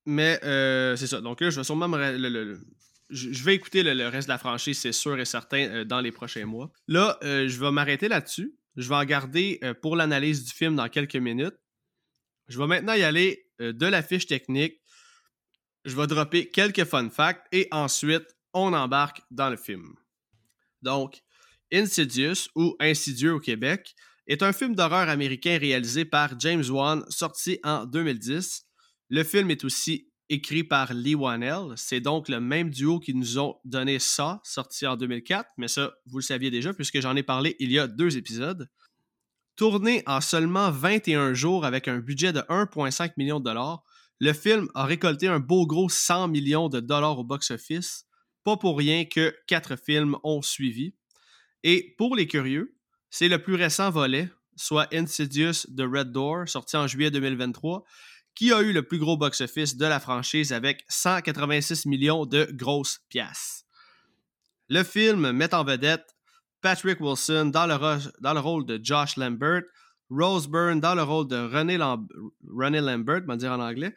Mais 0.06 0.40
euh, 0.44 0.96
c'est 0.96 1.08
ça. 1.08 1.22
Donc 1.22 1.42
là, 1.42 1.50
je 1.50 1.60
vais 1.60 1.64
sûrement 1.64 1.88
me, 1.88 2.60
je 3.10 3.44
vais 3.44 3.56
écouter 3.56 3.84
le, 3.84 4.08
reste 4.08 4.28
de 4.28 4.34
la 4.34 4.38
franchise, 4.38 4.80
c'est 4.80 4.92
sûr 4.92 5.20
et 5.20 5.26
certain, 5.26 5.70
euh, 5.70 5.86
dans 5.86 6.02
les 6.02 6.12
prochains 6.12 6.46
mois. 6.46 6.72
Là, 6.88 7.18
euh, 7.24 7.48
je 7.48 7.60
vais 7.60 7.72
m'arrêter 7.72 8.08
là-dessus. 8.08 8.56
Je 8.76 8.90
vais 8.90 8.96
en 8.96 9.06
garder 9.06 9.60
pour 9.82 9.96
l'analyse 9.96 10.44
du 10.46 10.52
film 10.52 10.76
dans 10.76 10.88
quelques 10.88 11.16
minutes. 11.16 11.56
Je 12.48 12.58
vais 12.58 12.68
maintenant 12.68 12.94
y 12.94 13.04
aller 13.04 13.50
euh, 13.62 13.74
de 13.74 13.86
la 13.86 14.02
fiche 14.02 14.28
technique. 14.28 14.82
Je 15.86 15.96
vais 15.96 16.08
dropper 16.08 16.50
quelques 16.50 16.86
fun 16.86 17.10
facts 17.10 17.46
et 17.52 17.68
ensuite, 17.72 18.26
on 18.54 18.74
embarque 18.74 19.22
dans 19.32 19.50
le 19.50 19.58
film. 19.58 19.96
Donc, 20.82 21.22
Insidious 21.72 22.50
ou 22.56 22.76
Insidieux 22.80 23.34
au 23.34 23.40
Québec 23.40 23.96
est 24.28 24.44
un 24.44 24.54
film 24.54 24.76
d'horreur 24.76 25.10
américain 25.10 25.58
réalisé 25.58 26.06
par 26.06 26.40
James 26.40 26.64
Wan, 26.70 27.04
sorti 27.10 27.60
en 27.64 27.86
2010. 27.86 28.66
Le 29.10 29.24
film 29.24 29.52
est 29.52 29.64
aussi 29.64 30.07
écrit 30.30 30.64
par 30.64 30.94
Lee 30.94 31.16
Wanell. 31.16 31.74
C'est 31.76 32.02
donc 32.02 32.30
le 32.30 32.40
même 32.40 32.70
duo 32.70 33.00
qui 33.00 33.14
nous 33.14 33.40
ont 33.40 33.58
donné 33.66 34.00
ça, 34.00 34.40
sorti 34.44 34.86
en 34.86 34.98
2004, 34.98 35.50
mais 35.58 35.68
ça, 35.68 35.94
vous 36.06 36.18
le 36.18 36.24
saviez 36.24 36.52
déjà 36.52 36.74
puisque 36.74 37.00
j'en 37.00 37.16
ai 37.16 37.24
parlé 37.24 37.56
il 37.60 37.72
y 37.72 37.80
a 37.80 37.88
deux 37.88 38.18
épisodes. 38.18 38.70
Tourné 39.56 40.04
en 40.06 40.22
seulement 40.22 40.70
21 40.70 41.34
jours 41.34 41.66
avec 41.66 41.88
un 41.88 42.00
budget 42.00 42.34
de 42.34 42.42
1,5 42.42 43.14
million 43.18 43.40
de 43.40 43.46
dollars, 43.46 43.84
le 44.20 44.34
film 44.34 44.68
a 44.76 44.86
récolté 44.86 45.28
un 45.28 45.40
beau 45.40 45.66
gros 45.66 45.90
100 45.90 46.28
millions 46.28 46.70
de 46.70 46.80
dollars 46.80 47.20
au 47.20 47.24
box-office. 47.24 48.06
Pas 48.44 48.58
pour 48.58 48.78
rien 48.78 49.06
que 49.06 49.36
quatre 49.48 49.76
films 49.76 50.18
ont 50.24 50.42
suivi. 50.42 50.94
Et 51.64 51.96
pour 51.98 52.16
les 52.16 52.28
curieux, 52.28 52.76
c'est 53.10 53.28
le 53.28 53.42
plus 53.42 53.56
récent 53.56 53.90
volet, 53.90 54.30
soit 54.56 54.88
Insidious 54.94 55.66
The 55.76 55.82
Red 55.82 56.12
Door, 56.12 56.48
sorti 56.48 56.78
en 56.78 56.88
juillet 56.88 57.12
2023, 57.12 57.84
qui 58.38 58.54
a 58.54 58.62
eu 58.62 58.72
le 58.72 58.84
plus 58.84 59.00
gros 59.00 59.18
box-office 59.18 59.78
de 59.78 59.86
la 59.88 60.00
franchise 60.00 60.54
avec 60.54 60.86
186 60.90 61.88
millions 61.88 62.28
de 62.28 62.48
grosses 62.54 63.00
pièces. 63.10 63.66
Le 64.70 64.84
film 64.84 65.32
met 65.32 65.56
en 65.56 65.64
vedette 65.64 66.16
Patrick 66.62 67.02
Wilson 67.02 67.46
dans 67.52 67.66
le, 67.66 68.40
rôle 68.40 68.66
de 68.68 68.80
Josh 68.82 69.18
Lambert, 69.18 69.64
Rose 70.12 70.48
Byrne 70.48 70.80
dans 70.80 70.94
le 70.94 71.02
rôle 71.02 71.28
de 71.28 71.36
René, 71.36 71.78
Lambert, 71.78 73.22
on 73.24 73.28
va 73.28 73.38
dire 73.38 73.52
en 73.54 73.60
anglais, 73.60 73.96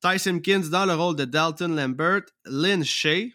Ty 0.00 0.20
Simpkins 0.20 0.68
dans 0.70 0.86
le 0.86 0.94
rôle 0.94 1.16
de 1.16 1.24
Dalton 1.24 1.74
Lambert, 1.74 2.22
Lynn 2.44 2.84
Shea, 2.84 3.30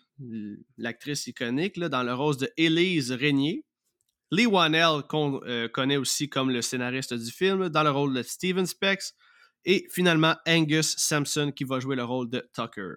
l'actrice 0.77 1.27
iconique, 1.27 1.77
dans 1.77 2.03
le 2.03 2.13
rôle 2.13 2.37
de 2.37 2.49
Elise 2.55 3.11
Régnier, 3.11 3.65
Lee 4.31 4.45
Wanell, 4.45 5.03
qu'on 5.09 5.41
euh, 5.43 5.67
connaît 5.67 5.97
aussi 5.97 6.29
comme 6.29 6.49
le 6.49 6.61
scénariste 6.61 7.13
du 7.13 7.29
film, 7.29 7.67
dans 7.67 7.83
le 7.83 7.91
rôle 7.91 8.13
de 8.13 8.23
Steven 8.23 8.65
Specs, 8.65 9.13
et 9.65 9.88
finalement 9.91 10.36
Angus 10.47 10.95
Sampson 10.97 11.51
qui 11.56 11.63
va 11.63 11.80
jouer 11.80 11.95
le 11.95 12.04
rôle 12.04 12.30
de 12.30 12.47
Tucker. 12.54 12.95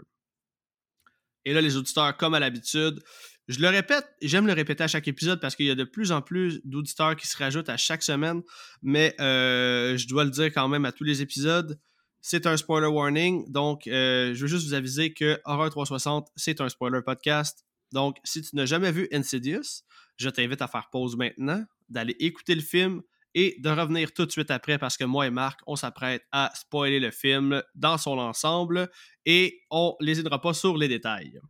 Et 1.45 1.55
là, 1.55 1.61
les 1.61 1.77
auditeurs, 1.77 2.17
comme 2.17 2.35
à 2.35 2.41
l'habitude, 2.41 3.01
je 3.49 3.61
le 3.61 3.69
répète, 3.69 4.07
j'aime 4.21 4.47
le 4.47 4.53
répéter 4.53 4.85
à 4.85 4.89
chaque 4.89 5.09
épisode 5.09 5.41
parce 5.41 5.57
qu'il 5.57 5.65
y 5.65 5.71
a 5.71 5.75
de 5.75 5.85
plus 5.85 6.13
en 6.13 6.21
plus 6.21 6.61
d'auditeurs 6.65 7.17
qui 7.17 7.27
se 7.27 7.37
rajoutent 7.39 7.71
à 7.71 7.79
chaque 7.79 8.03
semaine, 8.03 8.43
mais 8.83 9.15
euh, 9.21 9.97
je 9.97 10.07
dois 10.07 10.25
le 10.25 10.31
dire 10.31 10.47
quand 10.47 10.69
même 10.69 10.85
à 10.85 10.93
tous 10.93 11.05
les 11.05 11.23
épisodes. 11.23 11.81
C'est 12.21 12.47
un 12.47 12.59
spoiler 12.59 12.89
warning, 12.89 13.51
donc 13.51 13.87
euh, 13.87 14.35
je 14.35 14.41
veux 14.43 14.49
juste 14.49 14.67
vous 14.67 14.75
aviser 14.75 15.15
que 15.15 15.41
Horror 15.47 15.71
360, 15.71 16.29
c'est 16.37 16.61
un 16.61 16.69
spoiler 16.69 17.01
podcast. 17.01 17.65
Donc, 17.93 18.19
si 18.25 18.43
tu 18.43 18.55
n'as 18.55 18.67
jamais 18.67 18.93
vu 18.93 19.09
Insidious, 19.13 19.83
je 20.19 20.29
t'invite 20.29 20.61
à 20.61 20.69
faire 20.69 20.91
pause 20.93 21.17
maintenant, 21.17 21.65
d'aller 21.89 22.17
écouter 22.19 22.55
le 22.55 22.61
film 22.61 23.01
et 23.35 23.57
de 23.61 23.71
revenir 23.71 24.13
tout 24.13 24.27
de 24.27 24.31
suite 24.31 24.51
après 24.51 24.79
parce 24.79 24.97
que 24.97 25.05
moi 25.05 25.27
et 25.27 25.31
Marc, 25.31 25.61
on 25.67 25.77
s'apprête 25.77 26.25
à 26.33 26.51
spoiler 26.55 27.01
le 27.01 27.11
film 27.11 27.63
dans 27.75 27.99
son 27.99 28.19
ensemble 28.19 28.91
et 29.27 29.63
on 29.71 29.97
ne 30.01 30.07
lésinera 30.07 30.41
pas 30.41 30.55
sur 30.55 30.77
les 30.77 30.89
détails. 30.89 31.41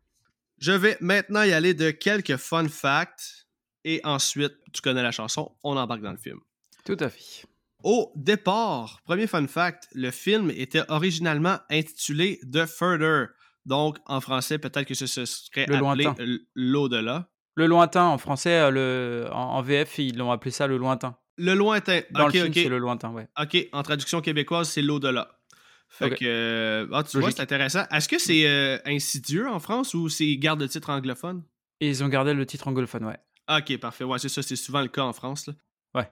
Je 0.59 0.73
vais 0.73 0.97
maintenant 1.01 1.43
y 1.43 1.53
aller 1.53 1.75
de 1.75 1.91
quelques 1.91 2.37
fun 2.37 2.69
facts 2.69 3.47
et 3.85 4.01
ensuite, 4.05 4.55
tu 4.73 4.83
connais 4.83 5.03
la 5.03 5.13
chanson, 5.13 5.57
on 5.63 5.77
embarque 5.77 6.03
dans 6.03 6.13
le 6.13 6.19
film. 6.19 6.41
Tout 6.85 6.97
à 7.01 7.09
fait. 7.09 7.47
Au 7.85 8.13
départ, 8.17 9.01
premier 9.05 9.27
fun 9.27 9.47
fact, 9.47 9.89
le 9.95 10.11
film 10.11 10.51
était 10.51 10.83
originalement 10.89 11.59
intitulé 11.71 12.41
The 12.53 12.67
Further. 12.67 13.29
Donc, 13.67 13.99
en 14.07 14.21
français, 14.21 14.59
peut-être 14.59 14.87
que 14.87 14.95
ce 14.95 15.07
serait 15.07 15.67
le 15.67 15.77
appelé 15.77 16.09
l'au-delà. 16.55 17.29
Le 17.55 17.67
lointain, 17.67 18.05
en 18.05 18.19
français, 18.19 18.55
euh, 18.55 18.71
le... 18.71 19.29
en 19.33 19.63
VF, 19.63 19.99
ils 19.99 20.17
l'ont 20.17 20.31
appelé 20.31 20.51
ça 20.51 20.67
le 20.67 20.77
lointain. 20.77 21.17
Le 21.39 21.55
lointain. 21.55 22.01
Dans 22.11 22.27
le 22.27 22.33
film, 22.33 22.53
c'est 22.53 22.69
le 22.69 22.79
lointain, 22.79 23.11
ouais. 23.11 23.29
OK, 23.41 23.57
en 23.73 23.83
traduction 23.83 24.21
québécoise, 24.21 24.69
c'est 24.69 24.83
l'au-delà. 24.83 25.39
Fait 25.89 26.11
que, 26.11 26.25
euh, 26.25 26.87
ah, 26.93 27.03
tu 27.03 27.19
vois, 27.19 27.31
c'est 27.31 27.41
intéressant. 27.41 27.85
Est-ce 27.91 28.09
que 28.09 28.19
c'est 28.19 28.47
euh, 28.47 28.79
insidieux 28.85 29.49
en 29.49 29.59
France 29.59 29.95
ou 29.95 30.09
c'est 30.09 30.37
garde 30.37 30.61
le 30.61 30.69
titre 30.69 30.91
anglophone? 30.91 31.43
ils 31.81 32.03
ont 32.03 32.09
gardé 32.09 32.35
le 32.35 32.45
titre 32.45 32.69
anglophone, 32.69 33.05
ouais. 33.05 33.19
Ok, 33.49 33.79
parfait. 33.79 34.05
Ouais, 34.05 34.19
c'est 34.19 34.29
ça, 34.29 34.43
c'est 34.43 34.57
souvent 34.57 34.83
le 34.83 34.89
cas 34.89 35.03
en 35.03 35.13
France. 35.13 35.47
Là. 35.47 35.55
Ouais. 35.95 36.11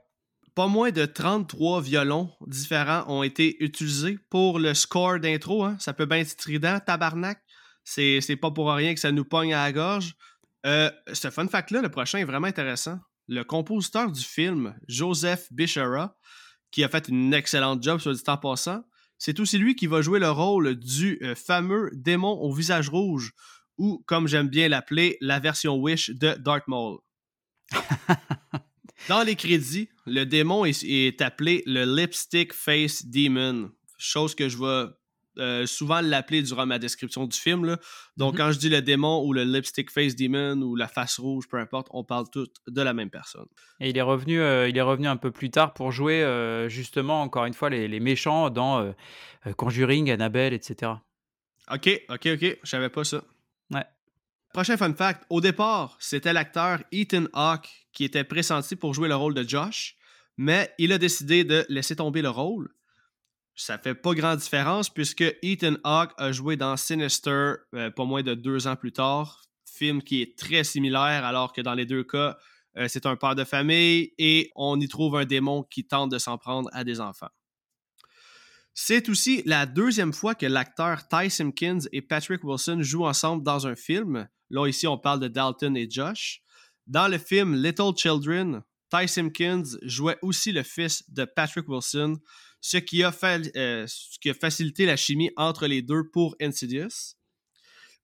Pas 0.54 0.68
moins 0.68 0.90
de 0.90 1.04
33 1.04 1.82
violons 1.82 2.30
différents 2.46 3.04
ont 3.08 3.22
été 3.22 3.62
utilisés 3.62 4.18
pour 4.30 4.58
le 4.58 4.72
score 4.74 5.20
d'intro. 5.20 5.64
Hein. 5.64 5.76
Ça 5.78 5.92
peut 5.92 6.06
bien 6.06 6.18
être 6.18 6.30
strident, 6.30 6.78
tabarnak. 6.80 7.42
C'est, 7.84 8.38
pas 8.40 8.50
pour 8.50 8.72
rien 8.72 8.94
que 8.94 9.00
ça 9.00 9.12
nous 9.12 9.24
pogne 9.24 9.52
à 9.52 9.64
la 9.64 9.72
gorge. 9.72 10.14
Euh, 10.64 10.90
ce 11.12 11.30
fun 11.30 11.46
fact-là, 11.46 11.82
le 11.82 11.88
prochain 11.88 12.18
est 12.18 12.24
vraiment 12.24 12.48
intéressant. 12.48 12.98
Le 13.28 13.42
compositeur 13.42 14.10
du 14.12 14.22
film, 14.22 14.78
Joseph 14.88 15.52
Bishara, 15.52 16.16
qui 16.70 16.84
a 16.84 16.88
fait 16.88 17.08
une 17.08 17.34
excellente 17.34 17.82
job, 17.82 18.00
sur 18.00 18.10
le 18.10 18.18
temps 18.18 18.36
passant, 18.36 18.84
c'est 19.18 19.40
aussi 19.40 19.58
lui 19.58 19.74
qui 19.74 19.86
va 19.86 20.02
jouer 20.02 20.18
le 20.18 20.30
rôle 20.30 20.74
du 20.74 21.18
euh, 21.22 21.34
fameux 21.34 21.90
démon 21.94 22.32
au 22.32 22.52
visage 22.52 22.88
rouge, 22.88 23.32
ou 23.78 24.02
comme 24.06 24.28
j'aime 24.28 24.48
bien 24.48 24.68
l'appeler, 24.68 25.16
la 25.20 25.40
version 25.40 25.76
Wish 25.76 26.10
de 26.10 26.34
Darth 26.34 26.68
Maul. 26.68 26.98
Dans 29.08 29.22
les 29.22 29.36
crédits, 29.36 29.88
le 30.06 30.24
démon 30.24 30.64
est, 30.64 31.20
appelé 31.20 31.62
le 31.66 31.84
Lipstick 31.84 32.52
Face 32.52 33.06
Demon, 33.06 33.70
chose 33.98 34.34
que 34.34 34.48
je 34.48 34.58
vais 34.58 34.90
euh, 35.38 35.66
souvent 35.66 36.00
l'appeler 36.00 36.42
durant 36.42 36.66
ma 36.66 36.78
description 36.78 37.26
du 37.26 37.36
film. 37.38 37.64
Là. 37.64 37.78
Donc, 38.16 38.32
Mhm. 38.34 38.38
quand 38.38 38.52
je 38.52 38.58
dis 38.58 38.68
le 38.68 38.82
démon 38.82 39.22
ou 39.24 39.32
le 39.32 39.44
lipstick 39.44 39.90
face 39.90 40.16
demon 40.16 40.60
ou 40.62 40.76
la 40.76 40.88
face 40.88 41.18
rouge, 41.18 41.46
peu 41.48 41.58
importe, 41.58 41.88
on 41.90 42.04
parle 42.04 42.26
tous 42.30 42.48
de 42.66 42.82
la 42.82 42.92
même 42.94 43.10
personne. 43.10 43.46
Et 43.80 43.90
il 43.90 43.96
est 43.98 44.02
revenu, 44.02 44.40
euh, 44.40 44.68
il 44.68 44.76
est 44.76 44.82
revenu 44.82 45.06
un 45.08 45.16
peu 45.16 45.30
plus 45.30 45.50
tard 45.50 45.74
pour 45.74 45.92
jouer 45.92 46.22
euh, 46.22 46.68
justement 46.68 47.22
encore 47.22 47.44
une 47.46 47.54
fois 47.54 47.70
les, 47.70 47.88
les 47.88 48.00
méchants 48.00 48.50
dans 48.50 48.94
Conjuring, 49.56 50.10
Annabelle, 50.10 50.52
etc. 50.52 50.92
Ok, 51.72 51.88
ok, 52.10 52.26
ok, 52.34 52.58
je 52.62 52.68
savais 52.68 52.88
pas 52.88 53.04
ça. 53.04 53.22
Ouais. 53.70 53.84
Prochain 54.52 54.76
fun 54.76 54.94
fact, 54.94 55.24
au 55.30 55.40
départ, 55.40 55.96
c'était 56.00 56.32
l'acteur 56.32 56.80
Ethan 56.92 57.24
Hawke 57.32 57.68
qui 57.92 58.04
était 58.04 58.24
pressenti 58.24 58.76
pour 58.76 58.94
jouer 58.94 59.08
le 59.08 59.16
rôle 59.16 59.34
de 59.34 59.46
Josh, 59.46 59.96
mais 60.36 60.72
il 60.78 60.92
a 60.92 60.98
décidé 60.98 61.44
de 61.44 61.66
laisser 61.68 61.96
tomber 61.96 62.22
le 62.22 62.30
rôle. 62.30 62.68
Ça 63.58 63.78
fait 63.78 63.94
pas 63.94 64.12
grande 64.12 64.38
différence 64.38 64.90
puisque 64.90 65.24
Ethan 65.42 65.76
Hawke 65.82 66.12
a 66.18 66.30
joué 66.30 66.56
dans 66.56 66.76
Sinister 66.76 67.54
euh, 67.74 67.90
pas 67.90 68.04
moins 68.04 68.22
de 68.22 68.34
deux 68.34 68.66
ans 68.66 68.76
plus 68.76 68.92
tard, 68.92 69.42
film 69.64 70.02
qui 70.02 70.20
est 70.20 70.38
très 70.38 70.62
similaire 70.62 71.24
alors 71.24 71.54
que 71.54 71.62
dans 71.62 71.72
les 71.72 71.86
deux 71.86 72.04
cas, 72.04 72.36
euh, 72.76 72.86
c'est 72.88 73.06
un 73.06 73.16
père 73.16 73.34
de 73.34 73.44
famille 73.44 74.12
et 74.18 74.50
on 74.56 74.78
y 74.78 74.88
trouve 74.88 75.16
un 75.16 75.24
démon 75.24 75.62
qui 75.62 75.86
tente 75.86 76.10
de 76.12 76.18
s'en 76.18 76.36
prendre 76.36 76.68
à 76.74 76.84
des 76.84 77.00
enfants. 77.00 77.30
C'est 78.74 79.08
aussi 79.08 79.42
la 79.46 79.64
deuxième 79.64 80.12
fois 80.12 80.34
que 80.34 80.44
l'acteur 80.44 81.08
Ty 81.08 81.30
Simpkins 81.30 81.78
et 81.92 82.02
Patrick 82.02 82.44
Wilson 82.44 82.82
jouent 82.82 83.06
ensemble 83.06 83.42
dans 83.42 83.66
un 83.66 83.74
film. 83.74 84.28
Là, 84.50 84.68
ici, 84.68 84.86
on 84.86 84.98
parle 84.98 85.20
de 85.20 85.28
Dalton 85.28 85.74
et 85.78 85.88
Josh. 85.90 86.42
Dans 86.86 87.08
le 87.08 87.16
film 87.16 87.54
Little 87.54 87.96
Children, 87.96 88.60
Ty 88.90 89.08
Simpkins 89.08 89.64
jouait 89.80 90.18
aussi 90.20 90.52
le 90.52 90.62
fils 90.62 91.10
de 91.10 91.24
Patrick 91.24 91.66
Wilson, 91.68 92.18
ce 92.68 92.78
qui 92.78 93.04
a, 93.04 93.12
fa- 93.12 93.38
euh, 93.54 93.86
ce 93.86 94.18
qui 94.20 94.28
a 94.28 94.34
facilité 94.34 94.86
la 94.86 94.96
chimie 94.96 95.30
entre 95.36 95.68
les 95.68 95.82
deux 95.82 96.02
pour 96.12 96.34
Insidious. 96.40 97.14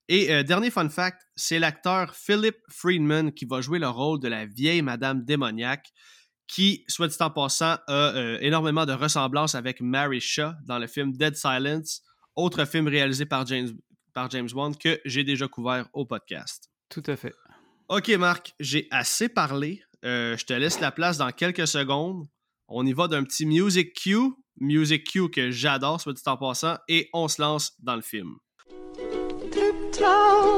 Et 0.07 0.31
euh, 0.31 0.43
dernier 0.43 0.69
fun 0.69 0.87
fact, 0.87 1.21
c'est 1.35 1.59
l'acteur 1.59 2.15
Philip 2.15 2.55
Friedman 2.69 3.33
qui 3.33 3.43
va 3.43 3.59
jouer 3.59 3.77
le 3.79 3.89
rôle 3.89 4.21
de 4.21 4.29
la 4.29 4.45
vieille 4.45 4.81
Madame 4.81 5.25
démoniaque, 5.25 5.91
qui, 6.47 6.85
soit 6.87 7.09
dit 7.09 7.17
en 7.19 7.29
passant, 7.29 7.77
a 7.87 8.15
euh, 8.15 8.37
énormément 8.39 8.85
de 8.85 8.93
ressemblances 8.93 9.53
avec 9.55 9.81
Mary 9.81 10.21
Shaw 10.21 10.53
dans 10.65 10.79
le 10.79 10.87
film 10.87 11.11
Dead 11.11 11.35
Silence, 11.35 12.01
autre 12.37 12.63
film 12.63 12.87
réalisé 12.87 13.25
par 13.25 13.45
James, 13.45 13.69
par 14.13 14.29
James 14.29 14.49
Wan 14.53 14.73
que 14.77 14.97
j'ai 15.03 15.25
déjà 15.25 15.49
couvert 15.49 15.89
au 15.91 16.05
podcast. 16.05 16.69
Tout 16.87 17.03
à 17.07 17.17
fait. 17.17 17.33
Ok 17.89 18.07
Marc, 18.11 18.53
j'ai 18.61 18.87
assez 18.91 19.27
parlé. 19.27 19.83
Euh, 20.05 20.37
je 20.37 20.45
te 20.45 20.53
laisse 20.53 20.79
la 20.79 20.91
place 20.91 21.17
dans 21.17 21.31
quelques 21.31 21.67
secondes. 21.67 22.25
On 22.69 22.85
y 22.85 22.93
va 22.93 23.07
d'un 23.07 23.23
petit 23.23 23.45
music 23.45 23.93
cue, 23.93 24.31
music 24.59 25.05
cue 25.05 25.29
que 25.29 25.51
j'adore, 25.51 25.99
soit 26.01 26.13
dit 26.13 26.21
en 26.25 26.37
passant, 26.37 26.77
et 26.87 27.09
on 27.13 27.27
se 27.27 27.41
lance 27.41 27.73
dans 27.79 27.95
le 27.95 28.01
film. 28.01 28.35
Oh. 30.01 30.53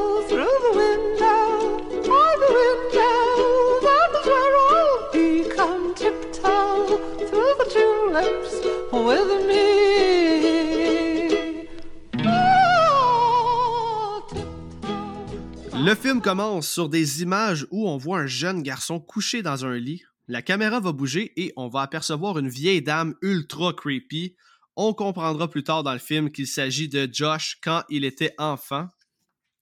Le 15.86 15.94
film 15.94 16.22
commence 16.22 16.68
sur 16.68 16.90
des 16.90 17.22
images 17.22 17.68
où 17.70 17.88
on 17.88 17.98
voit 17.98 18.20
un 18.20 18.28
jeune 18.28 18.64
garçon 18.64 19.00
couché 19.00 19.44
dans 19.44 19.66
un 19.66 19.76
lit. 19.76 20.04
La 20.28 20.42
caméra 20.42 20.80
va 20.80 20.92
bouger 20.92 21.34
et 21.36 21.54
on 21.56 21.68
va 21.68 21.82
apercevoir 21.82 22.40
une 22.40 22.50
vieille 22.50 22.82
dame 22.82 23.16
ultra 23.22 23.74
creepy. 23.74 24.36
On 24.76 24.94
comprendra 24.94 25.50
plus 25.50 25.64
tard 25.64 25.84
dans 25.84 25.94
le 25.94 26.00
film 26.00 26.32
qu'il 26.32 26.48
s'agit 26.48 26.90
de 26.90 27.08
Josh 27.12 27.58
quand 27.62 27.84
il 27.90 28.04
était 28.04 28.34
enfant. 28.38 28.90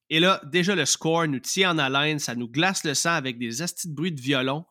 Et 0.10 0.20
là, 0.20 0.42
déjà 0.46 0.76
le 0.76 0.86
score 0.86 1.28
nous 1.28 1.40
tient 1.40 1.76
en 1.76 1.78
haleine, 1.78 2.20
ça 2.20 2.36
nous 2.36 2.48
glace 2.48 2.84
le 2.84 2.94
sang 2.94 3.14
avec 3.14 3.38
des 3.38 3.62
astis 3.62 3.90
de 3.90 3.94
bruit 3.94 4.12
de 4.12 4.22
violon. 4.22 4.66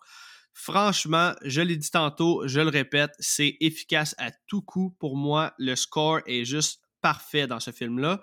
Franchement, 0.55 1.33
je 1.45 1.61
l'ai 1.61 1.77
dit 1.77 1.91
tantôt, 1.91 2.47
je 2.47 2.61
le 2.61 2.69
répète, 2.69 3.13
c'est 3.19 3.57
efficace 3.61 4.15
à 4.19 4.31
tout 4.47 4.63
coup. 4.63 4.95
Pour 4.99 5.17
moi, 5.17 5.55
le 5.59 5.75
score 5.77 6.21
est 6.27 6.45
juste 6.45 6.83
parfait 7.01 7.47
dans 7.47 7.61
ce 7.61 7.71
film-là 7.71 8.23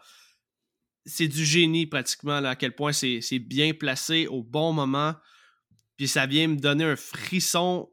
c'est 1.09 1.27
du 1.27 1.45
génie 1.45 1.87
pratiquement, 1.87 2.37
à 2.43 2.55
quel 2.55 2.73
point 2.75 2.91
c'est 2.93 3.39
bien 3.39 3.73
placé 3.73 4.27
au 4.27 4.43
bon 4.43 4.73
moment. 4.73 5.15
Puis 5.99 6.07
ça 6.07 6.25
vient 6.25 6.47
me 6.47 6.55
donner 6.55 6.85
un 6.85 6.95
frisson 6.95 7.89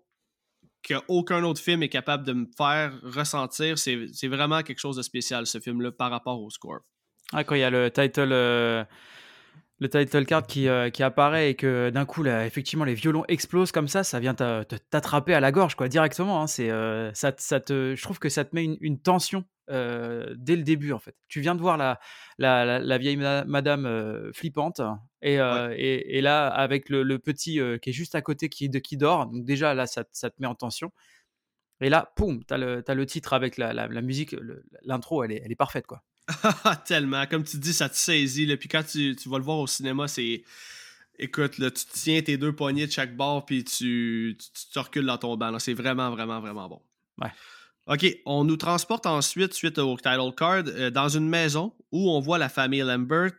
qu'aucun 0.88 1.42
autre 1.42 1.60
film 1.60 1.82
est 1.82 1.88
capable 1.88 2.24
de 2.24 2.34
me 2.34 2.46
faire 2.56 2.92
ressentir. 3.02 3.78
C'est 3.78 4.28
vraiment 4.28 4.62
quelque 4.62 4.78
chose 4.78 4.94
de 4.94 5.02
spécial, 5.02 5.44
ce 5.44 5.58
film-là, 5.58 5.90
par 5.90 6.12
rapport 6.12 6.40
au 6.40 6.48
score. 6.48 6.78
Ah, 7.32 7.42
quand 7.42 7.56
il 7.56 7.62
y 7.62 7.64
a 7.64 7.70
le 7.70 7.90
title, 7.90 8.28
euh, 8.30 8.84
le 9.80 9.88
title 9.88 10.24
card 10.24 10.46
qui, 10.46 10.68
euh, 10.68 10.88
qui 10.88 11.02
apparaît 11.02 11.50
et 11.50 11.54
que 11.56 11.90
d'un 11.90 12.04
coup, 12.04 12.22
là, 12.22 12.46
effectivement, 12.46 12.84
les 12.84 12.94
violons 12.94 13.24
explosent 13.26 13.72
comme 13.72 13.88
ça, 13.88 14.04
ça 14.04 14.20
vient 14.20 14.34
t'attraper 14.34 15.34
à 15.34 15.40
la 15.40 15.50
gorge, 15.50 15.74
quoi, 15.74 15.88
directement. 15.88 16.44
hein. 16.44 16.46
euh, 16.60 17.10
ça, 17.12 17.32
te- 17.32 17.94
je 17.96 18.02
trouve 18.02 18.20
que 18.20 18.28
ça 18.28 18.44
te 18.44 18.54
met 18.54 18.62
une 18.80 19.00
tension 19.00 19.44
euh, 19.70 20.34
dès 20.36 20.56
le 20.56 20.62
début, 20.62 20.92
en 20.92 20.98
fait. 20.98 21.14
Tu 21.28 21.40
viens 21.40 21.54
de 21.54 21.60
voir 21.60 21.76
la, 21.76 21.98
la, 22.38 22.64
la- 22.64 22.78
la 22.78 22.98
vieille 22.98 23.16
ma- 23.16 23.44
madame 23.44 23.86
euh, 23.86 24.32
flippante 24.32 24.80
et, 25.22 25.38
euh, 25.40 25.74
et, 25.76 26.18
et 26.18 26.20
là, 26.20 26.46
avec 26.48 26.88
le, 26.88 27.02
le 27.02 27.18
petit 27.18 27.60
qui 27.82 27.90
est 27.90 27.92
juste 27.92 28.14
à 28.14 28.22
côté 28.22 28.48
qui, 28.48 28.68
de, 28.68 28.78
qui 28.78 28.96
dort, 28.96 29.26
donc 29.26 29.44
déjà, 29.44 29.74
là, 29.74 29.86
ça, 29.86 30.04
te- 30.04 30.10
ça 30.12 30.30
te 30.30 30.36
met 30.40 30.46
en 30.46 30.54
tension. 30.54 30.92
Et 31.80 31.90
là, 31.90 32.10
poum, 32.16 32.42
t'as 32.44 32.56
le, 32.56 32.82
t'as 32.82 32.94
le 32.94 33.04
titre 33.04 33.32
avec 33.34 33.58
la, 33.58 33.88
musique, 34.00 34.34
l'intro, 34.82 35.22
elle 35.24 35.32
est, 35.32 35.42
elle 35.44 35.52
est 35.52 35.56
parfaite, 35.56 35.86
quoi. 35.86 36.02
Tellement. 36.86 37.26
Comme 37.26 37.44
tu 37.44 37.58
dis, 37.58 37.72
ça 37.72 37.88
te 37.88 37.96
saisit. 37.96 38.46
Là. 38.46 38.56
Puis 38.56 38.68
quand 38.68 38.82
tu, 38.82 39.14
tu 39.14 39.28
vas 39.28 39.38
le 39.38 39.44
voir 39.44 39.58
au 39.58 39.66
cinéma, 39.66 40.08
c'est. 40.08 40.42
Écoute, 41.18 41.58
là, 41.58 41.70
tu 41.70 41.84
tiens 41.86 42.20
tes 42.20 42.36
deux 42.36 42.54
poignets 42.54 42.86
de 42.86 42.92
chaque 42.92 43.16
bord, 43.16 43.46
puis 43.46 43.64
tu, 43.64 44.36
tu, 44.38 44.50
tu 44.52 44.70
te 44.72 44.78
recules 44.78 45.06
dans 45.06 45.16
ton 45.18 45.36
banc. 45.36 45.58
C'est 45.58 45.72
vraiment, 45.74 46.10
vraiment, 46.10 46.40
vraiment 46.40 46.68
bon. 46.68 46.82
Ouais. 47.22 47.30
OK, 47.86 48.04
on 48.26 48.44
nous 48.44 48.56
transporte 48.56 49.06
ensuite, 49.06 49.54
suite 49.54 49.78
au 49.78 49.96
title 49.96 50.32
card, 50.36 50.64
euh, 50.66 50.90
dans 50.90 51.08
une 51.08 51.28
maison 51.28 51.72
où 51.92 52.10
on 52.10 52.20
voit 52.20 52.38
la 52.38 52.48
famille 52.48 52.80
Lambert. 52.80 53.32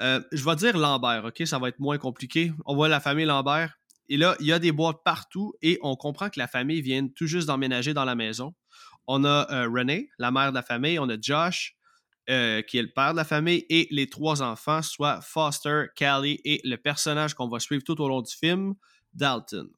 Euh, 0.00 0.20
je 0.32 0.44
vais 0.44 0.56
dire 0.56 0.76
Lambert, 0.76 1.26
OK? 1.26 1.46
Ça 1.46 1.58
va 1.58 1.68
être 1.68 1.78
moins 1.78 1.98
compliqué. 1.98 2.52
On 2.64 2.74
voit 2.74 2.88
la 2.88 3.00
famille 3.00 3.26
Lambert. 3.26 3.78
Et 4.08 4.16
là, 4.16 4.36
il 4.40 4.46
y 4.46 4.52
a 4.52 4.58
des 4.58 4.72
boîtes 4.72 5.02
partout 5.04 5.54
et 5.62 5.78
on 5.82 5.96
comprend 5.96 6.30
que 6.30 6.38
la 6.38 6.46
famille 6.46 6.80
vient 6.80 7.06
tout 7.08 7.26
juste 7.26 7.48
d'emménager 7.48 7.92
dans 7.92 8.04
la 8.04 8.14
maison. 8.14 8.54
On 9.06 9.24
a 9.24 9.46
euh, 9.50 9.68
Renee, 9.68 10.08
la 10.18 10.30
mère 10.30 10.50
de 10.50 10.54
la 10.54 10.62
famille. 10.62 10.98
On 10.98 11.08
a 11.08 11.16
Josh, 11.20 11.76
euh, 12.28 12.62
qui 12.62 12.78
est 12.78 12.82
le 12.82 12.92
père 12.92 13.12
de 13.12 13.16
la 13.16 13.24
famille, 13.24 13.64
et 13.68 13.88
les 13.90 14.08
trois 14.08 14.42
enfants, 14.42 14.82
soit 14.82 15.20
Foster, 15.20 15.86
Callie 15.94 16.40
et 16.44 16.60
le 16.64 16.76
personnage 16.76 17.34
qu'on 17.34 17.48
va 17.48 17.60
suivre 17.60 17.82
tout 17.84 18.00
au 18.00 18.08
long 18.08 18.22
du 18.22 18.34
film, 18.34 18.74
Dalton. 19.12 19.68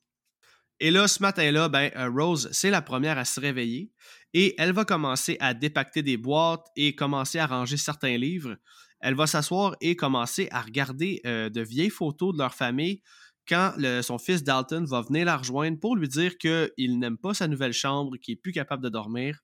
Et 0.80 0.90
là, 0.90 1.08
ce 1.08 1.20
matin-là, 1.22 1.68
ben, 1.68 1.90
euh, 1.96 2.08
Rose, 2.08 2.48
c'est 2.52 2.70
la 2.70 2.82
première 2.82 3.18
à 3.18 3.24
se 3.24 3.40
réveiller 3.40 3.90
et 4.32 4.54
elle 4.58 4.72
va 4.72 4.84
commencer 4.84 5.36
à 5.40 5.54
dépacter 5.54 6.02
des 6.02 6.16
boîtes 6.16 6.66
et 6.76 6.94
commencer 6.94 7.38
à 7.38 7.46
ranger 7.46 7.76
certains 7.76 8.16
livres. 8.16 8.56
Elle 9.00 9.14
va 9.14 9.26
s'asseoir 9.26 9.76
et 9.80 9.96
commencer 9.96 10.48
à 10.50 10.60
regarder 10.60 11.20
euh, 11.26 11.48
de 11.50 11.60
vieilles 11.60 11.90
photos 11.90 12.32
de 12.32 12.38
leur 12.38 12.54
famille 12.54 13.02
quand 13.48 13.72
son 14.02 14.18
fils 14.18 14.44
Dalton 14.44 14.84
va 14.84 15.00
venir 15.00 15.24
la 15.24 15.38
rejoindre 15.38 15.80
pour 15.80 15.96
lui 15.96 16.06
dire 16.06 16.36
qu'il 16.36 16.98
n'aime 16.98 17.16
pas 17.16 17.32
sa 17.32 17.48
nouvelle 17.48 17.72
chambre, 17.72 18.16
qu'il 18.18 18.34
n'est 18.34 18.40
plus 18.40 18.52
capable 18.52 18.84
de 18.84 18.90
dormir. 18.90 19.38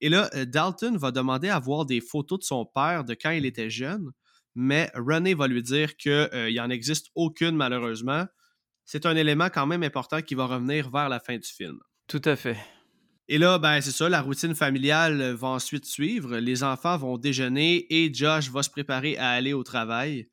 Et 0.00 0.08
là, 0.08 0.30
euh, 0.34 0.44
Dalton 0.44 0.96
va 0.96 1.10
demander 1.10 1.48
à 1.48 1.58
voir 1.58 1.84
des 1.84 2.00
photos 2.00 2.38
de 2.38 2.44
son 2.44 2.64
père 2.64 3.04
de 3.04 3.14
quand 3.14 3.30
il 3.30 3.44
était 3.44 3.70
jeune, 3.70 4.10
mais 4.54 4.90
René 4.94 5.34
va 5.34 5.46
lui 5.46 5.62
dire 5.62 5.96
qu'il 5.96 6.54
n'en 6.56 6.70
existe 6.70 7.08
aucune 7.14 7.56
malheureusement. 7.56 8.26
C'est 8.92 9.06
un 9.06 9.14
élément 9.14 9.50
quand 9.50 9.68
même 9.68 9.84
important 9.84 10.20
qui 10.20 10.34
va 10.34 10.46
revenir 10.46 10.90
vers 10.90 11.08
la 11.08 11.20
fin 11.20 11.36
du 11.36 11.46
film. 11.46 11.78
Tout 12.08 12.22
à 12.24 12.34
fait. 12.34 12.56
Et 13.28 13.38
là, 13.38 13.56
ben 13.60 13.80
c'est 13.80 13.92
ça, 13.92 14.08
la 14.08 14.20
routine 14.20 14.56
familiale 14.56 15.20
euh, 15.20 15.36
va 15.36 15.46
ensuite 15.46 15.86
suivre. 15.86 16.38
Les 16.38 16.64
enfants 16.64 16.96
vont 16.96 17.16
déjeuner 17.16 17.86
et 17.88 18.12
Josh 18.12 18.50
va 18.50 18.64
se 18.64 18.70
préparer 18.70 19.16
à 19.16 19.30
aller 19.30 19.52
au 19.52 19.62
travail. 19.62 20.26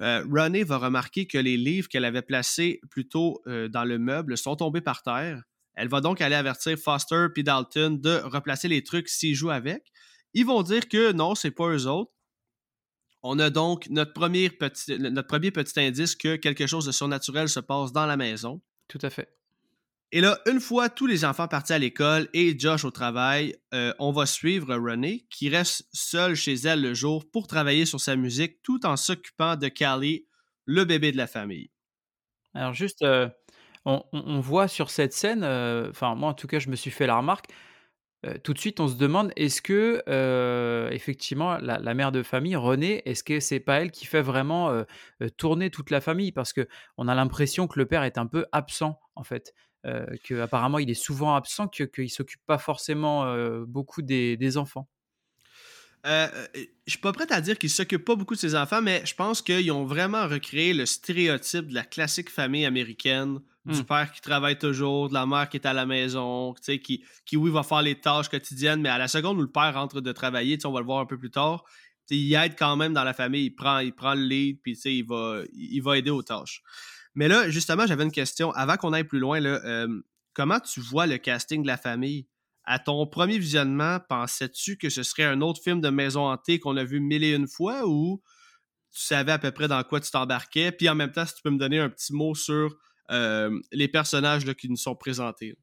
Euh, 0.00 0.24
Ronnie 0.26 0.62
va 0.62 0.78
remarquer 0.78 1.26
que 1.26 1.36
les 1.36 1.58
livres 1.58 1.86
qu'elle 1.90 2.06
avait 2.06 2.22
placés 2.22 2.80
plus 2.90 3.06
tôt 3.06 3.42
euh, 3.46 3.68
dans 3.68 3.84
le 3.84 3.98
meuble 3.98 4.38
sont 4.38 4.56
tombés 4.56 4.80
par 4.80 5.02
terre. 5.02 5.42
Elle 5.74 5.88
va 5.88 6.00
donc 6.00 6.22
aller 6.22 6.34
avertir 6.34 6.78
Foster 6.78 7.26
et 7.36 7.42
Dalton 7.42 8.00
de 8.00 8.22
replacer 8.24 8.68
les 8.68 8.82
trucs 8.82 9.10
s'ils 9.10 9.34
jouent 9.34 9.50
avec. 9.50 9.82
Ils 10.32 10.46
vont 10.46 10.62
dire 10.62 10.88
que 10.88 11.12
non, 11.12 11.34
c'est 11.34 11.50
pas 11.50 11.68
eux 11.68 11.86
autres. 11.86 12.12
On 13.22 13.38
a 13.38 13.50
donc 13.50 13.88
notre 13.90 14.12
premier, 14.12 14.48
petit, 14.50 14.98
notre 14.98 15.26
premier 15.26 15.50
petit 15.50 15.78
indice 15.80 16.14
que 16.14 16.36
quelque 16.36 16.66
chose 16.66 16.86
de 16.86 16.92
surnaturel 16.92 17.48
se 17.48 17.60
passe 17.60 17.92
dans 17.92 18.06
la 18.06 18.16
maison. 18.16 18.60
Tout 18.86 18.98
à 19.02 19.10
fait. 19.10 19.34
Et 20.10 20.22
là, 20.22 20.38
une 20.46 20.60
fois 20.60 20.88
tous 20.88 21.06
les 21.06 21.24
enfants 21.26 21.48
partis 21.48 21.74
à 21.74 21.78
l'école 21.78 22.28
et 22.32 22.58
Josh 22.58 22.84
au 22.86 22.90
travail, 22.90 23.54
euh, 23.74 23.92
on 23.98 24.10
va 24.10 24.24
suivre 24.24 24.74
Renee 24.74 25.26
qui 25.30 25.50
reste 25.50 25.86
seule 25.92 26.34
chez 26.34 26.54
elle 26.54 26.80
le 26.80 26.94
jour 26.94 27.30
pour 27.30 27.46
travailler 27.46 27.84
sur 27.84 28.00
sa 28.00 28.16
musique 28.16 28.62
tout 28.62 28.86
en 28.86 28.96
s'occupant 28.96 29.56
de 29.56 29.68
Callie, 29.68 30.26
le 30.64 30.84
bébé 30.84 31.12
de 31.12 31.18
la 31.18 31.26
famille. 31.26 31.70
Alors 32.54 32.72
juste, 32.72 33.02
euh, 33.02 33.28
on, 33.84 34.02
on- 34.14 34.22
on 34.26 34.40
voit 34.40 34.68
sur 34.68 34.88
cette 34.90 35.12
scène, 35.12 35.44
euh, 35.44 35.90
enfin 35.90 36.14
moi 36.14 36.30
en 36.30 36.34
tout 36.34 36.46
cas 36.46 36.58
je 36.58 36.70
me 36.70 36.76
suis 36.76 36.90
fait 36.90 37.06
la 37.06 37.16
remarque, 37.18 37.46
Heu, 38.26 38.38
tout 38.42 38.52
de 38.54 38.58
suite, 38.58 38.80
on 38.80 38.88
se 38.88 38.96
demande 38.96 39.32
est-ce 39.36 39.62
que, 39.62 40.02
heu, 40.08 40.88
effectivement 40.92 41.58
la 41.58 41.94
mère 41.94 42.10
de 42.12 42.22
famille, 42.22 42.56
Renée, 42.56 43.02
est-ce 43.08 43.22
que 43.24 43.38
c'est 43.40 43.60
pas 43.60 43.80
elle 43.80 43.90
qui 43.92 44.06
fait 44.06 44.22
vraiment, 44.22 44.70
heu, 44.72 44.86
tourner 45.36 45.70
toute 45.70 45.90
la 45.90 46.00
famille? 46.00 46.32
Parce 46.32 46.52
qu'on 46.52 47.08
a 47.08 47.14
l'impression 47.14 47.68
que 47.68 47.78
le 47.78 47.86
père 47.86 48.02
est 48.02 48.18
un 48.18 48.26
peu 48.26 48.46
absent, 48.52 48.98
en 49.14 49.22
fait, 49.24 49.54
heu, 49.86 50.06
qu'apparemment 50.24 50.78
il 50.78 50.90
est 50.90 50.94
souvent 50.94 51.34
absent, 51.36 51.68
que 51.68 51.84
qu'il 51.84 52.10
s'occupe 52.10 52.42
pas 52.46 52.58
forcément, 52.58 53.24
beaucoup 53.66 54.02
des 54.02 54.56
enfants. 54.58 54.88
Euh, 56.06 56.28
euh, 56.56 56.64
je 56.86 56.92
suis 56.92 57.00
pas 57.00 57.12
prêt 57.12 57.26
à 57.30 57.40
dire 57.40 57.58
qu'il 57.58 57.70
s'occupe 57.70 58.04
pas 58.04 58.14
beaucoup 58.14 58.34
de 58.34 58.38
ses 58.40 58.54
enfants, 58.54 58.80
mais 58.80 59.04
je 59.04 59.14
pense 59.14 59.42
qu'ils 59.42 59.70
ont 59.72 59.84
vraiment 59.84 60.28
recréé 60.28 60.72
le 60.72 60.86
stéréotype 60.86 61.68
de 61.68 61.74
la 61.74 61.82
classique 61.84 62.30
famille 62.30 62.64
américaine, 62.64 63.40
du 63.68 63.80
Mmh. 63.80 63.84
père 63.84 64.12
qui 64.12 64.20
travaille 64.20 64.58
toujours, 64.58 65.08
de 65.08 65.14
la 65.14 65.26
mère 65.26 65.48
qui 65.48 65.56
est 65.56 65.66
à 65.66 65.72
la 65.72 65.86
maison, 65.86 66.54
qui, 66.54 67.04
qui, 67.24 67.36
oui, 67.36 67.50
va 67.50 67.62
faire 67.62 67.82
les 67.82 68.00
tâches 68.00 68.28
quotidiennes, 68.28 68.80
mais 68.80 68.88
à 68.88 68.98
la 68.98 69.08
seconde 69.08 69.38
où 69.38 69.42
le 69.42 69.50
père 69.50 69.74
rentre 69.74 70.00
de 70.00 70.12
travailler, 70.12 70.58
on 70.64 70.72
va 70.72 70.80
le 70.80 70.86
voir 70.86 71.00
un 71.00 71.06
peu 71.06 71.18
plus 71.18 71.30
tard, 71.30 71.64
il 72.10 72.34
aide 72.34 72.54
quand 72.58 72.76
même 72.76 72.94
dans 72.94 73.04
la 73.04 73.14
famille, 73.14 73.46
il 73.46 73.50
prend, 73.50 73.78
il 73.78 73.92
prend 73.92 74.14
le 74.14 74.22
lead, 74.22 74.60
puis 74.62 74.72
il 74.84 75.04
va, 75.04 75.42
il 75.52 75.80
va 75.80 75.98
aider 75.98 76.10
aux 76.10 76.22
tâches. 76.22 76.62
Mais 77.14 77.28
là, 77.28 77.50
justement, 77.50 77.86
j'avais 77.86 78.04
une 78.04 78.12
question. 78.12 78.52
Avant 78.52 78.76
qu'on 78.76 78.92
aille 78.92 79.04
plus 79.04 79.18
loin, 79.18 79.40
là, 79.40 79.60
euh, 79.64 79.88
comment 80.34 80.60
tu 80.60 80.80
vois 80.80 81.06
le 81.06 81.18
casting 81.18 81.62
de 81.62 81.66
la 81.66 81.76
famille? 81.76 82.26
À 82.64 82.78
ton 82.78 83.06
premier 83.06 83.38
visionnement, 83.38 83.98
pensais-tu 84.08 84.76
que 84.76 84.90
ce 84.90 85.02
serait 85.02 85.24
un 85.24 85.40
autre 85.40 85.62
film 85.62 85.80
de 85.80 85.88
maison 85.88 86.28
hantée 86.28 86.60
qu'on 86.60 86.76
a 86.76 86.84
vu 86.84 87.00
mille 87.00 87.24
et 87.24 87.34
une 87.34 87.48
fois 87.48 87.86
ou 87.86 88.22
tu 88.92 89.00
savais 89.02 89.32
à 89.32 89.38
peu 89.38 89.50
près 89.50 89.68
dans 89.68 89.82
quoi 89.84 90.00
tu 90.00 90.10
t'embarquais? 90.10 90.70
Puis 90.70 90.88
en 90.88 90.94
même 90.94 91.12
temps, 91.12 91.24
si 91.24 91.34
tu 91.34 91.42
peux 91.42 91.50
me 91.50 91.58
donner 91.58 91.78
un 91.78 91.88
petit 91.88 92.12
mot 92.12 92.34
sur 92.34 92.76
euh, 93.10 93.58
les 93.72 93.88
personnages 93.88 94.44
là, 94.46 94.54
qui 94.54 94.68
nous 94.68 94.76
sont 94.76 94.94
présentés. 94.94 95.56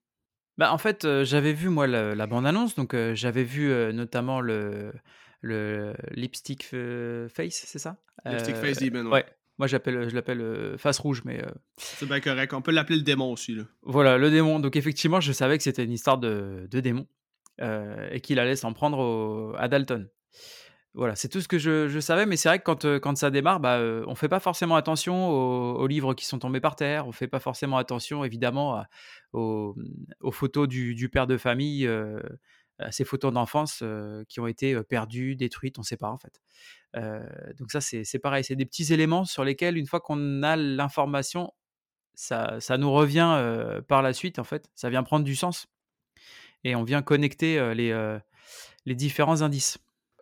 Bah, 0.58 0.72
en 0.72 0.78
fait, 0.78 1.06
heu, 1.06 1.24
j'avais 1.24 1.54
vu 1.54 1.70
moi 1.70 1.88
la 1.88 2.28
bande 2.28 2.46
annonce, 2.46 2.76
donc 2.76 2.94
heu, 2.94 3.14
j'avais 3.14 3.44
vu, 3.44 3.70
notamment 3.94 4.42
le 4.42 4.94
le 5.42 5.94
Lipstick 6.12 6.64
Face, 6.64 7.64
c'est 7.66 7.80
ça? 7.80 7.98
Lipstick 8.26 8.56
Face 8.56 8.78
Demon, 8.80 9.06
ouais. 9.06 9.12
ouais, 9.12 9.26
moi 9.58 9.68
j'appelle, 9.68 10.10
je 10.10 10.16
l'appelle, 10.16 10.76
Face 10.78 10.98
Rouge, 11.00 11.22
mais 11.26 11.44
C'est 11.78 12.08
bien 12.08 12.20
correct. 12.20 12.54
On 12.54 12.62
peut 12.62 12.72
l'appeler 12.72 12.98
le 12.98 13.04
démon 13.04 13.32
aussi. 13.32 13.54
Là. 13.54 13.64
voilà, 13.84 14.18
le 14.18 14.32
démon. 14.32 14.60
Donc 14.60 14.76
effectivement, 14.76 15.20
je 15.20 15.32
savais 15.34 15.58
que 15.58 15.64
c'était 15.64 15.84
une 15.84 15.92
histoire 15.92 16.18
de 16.18 16.68
de 16.72 16.80
démon, 16.80 17.06
et 17.60 18.22
qu'il 18.22 18.40
allait 18.40 18.56
s'en 18.56 18.74
prendre 18.74 18.98
au 18.98 19.56
à 19.58 19.68
Dalton. 19.68 20.10
Voilà, 20.96 21.14
c'est 21.18 21.28
tout 21.28 21.42
ce 21.42 21.50
que 21.50 21.58
je 21.58 22.00
savais, 22.00 22.26
mais 22.26 22.38
c'est 22.38 22.48
vrai 22.48 22.60
que 22.60 22.64
quand, 22.64 22.86
quand 23.00 23.18
ça 23.18 23.30
démarre, 23.30 23.60
bah, 23.60 23.80
heu, 23.80 24.06
on 24.08 24.16
fait 24.16 24.30
pas 24.30 24.40
forcément 24.40 24.78
attention 24.78 25.28
aux 25.30 25.88
livres 25.88 26.14
qui 26.14 26.26
sont 26.26 26.40
tombés 26.40 26.62
par 26.62 26.78
terre. 26.78 27.06
On 27.06 27.12
fait 27.12 27.28
pas 27.28 27.42
forcément 27.42 27.78
attention 27.78 28.24
évidemment 28.24 28.82
aux, 29.34 29.76
photos 30.32 30.70
du 30.70 31.10
père 31.10 31.28
de 31.28 31.36
famille, 31.38 31.86
heu, 31.86 32.22
à 32.80 32.94
ses 32.94 33.04
photos 33.04 33.34
d'enfance, 33.34 33.84
qui 34.30 34.40
ont 34.40 34.48
été, 34.48 34.82
perdues, 34.84 35.36
détruites, 35.36 35.78
on 35.80 35.84
sait 35.84 35.98
pas 35.98 36.10
en 36.10 36.18
fait. 36.18 36.42
Donc 37.58 37.72
ça 37.72 37.82
c'est 37.82 38.20
pareil, 38.20 38.46
c'est 38.46 38.56
des 38.56 38.66
petits 38.66 38.94
éléments 38.94 39.26
sur 39.26 39.44
lesquels 39.44 39.78
une 39.78 39.88
fois 39.88 40.00
qu'on 40.00 40.44
a 40.44 40.56
l'information, 40.56 41.52
ça 42.14 42.78
nous 42.78 42.92
revient, 42.94 43.82
par 43.90 44.02
la 44.02 44.14
suite 44.14 44.40
en 44.40 44.46
fait. 44.46 44.70
Ça 44.76 44.90
vient 44.90 45.04
prendre 45.04 45.26
du 45.26 45.36
sens 45.36 45.68
et 46.64 46.76
on 46.78 46.84
vient 46.84 47.02
connecter, 47.02 47.74
les 48.86 48.96
différents 48.96 49.42
indices. 49.42 49.78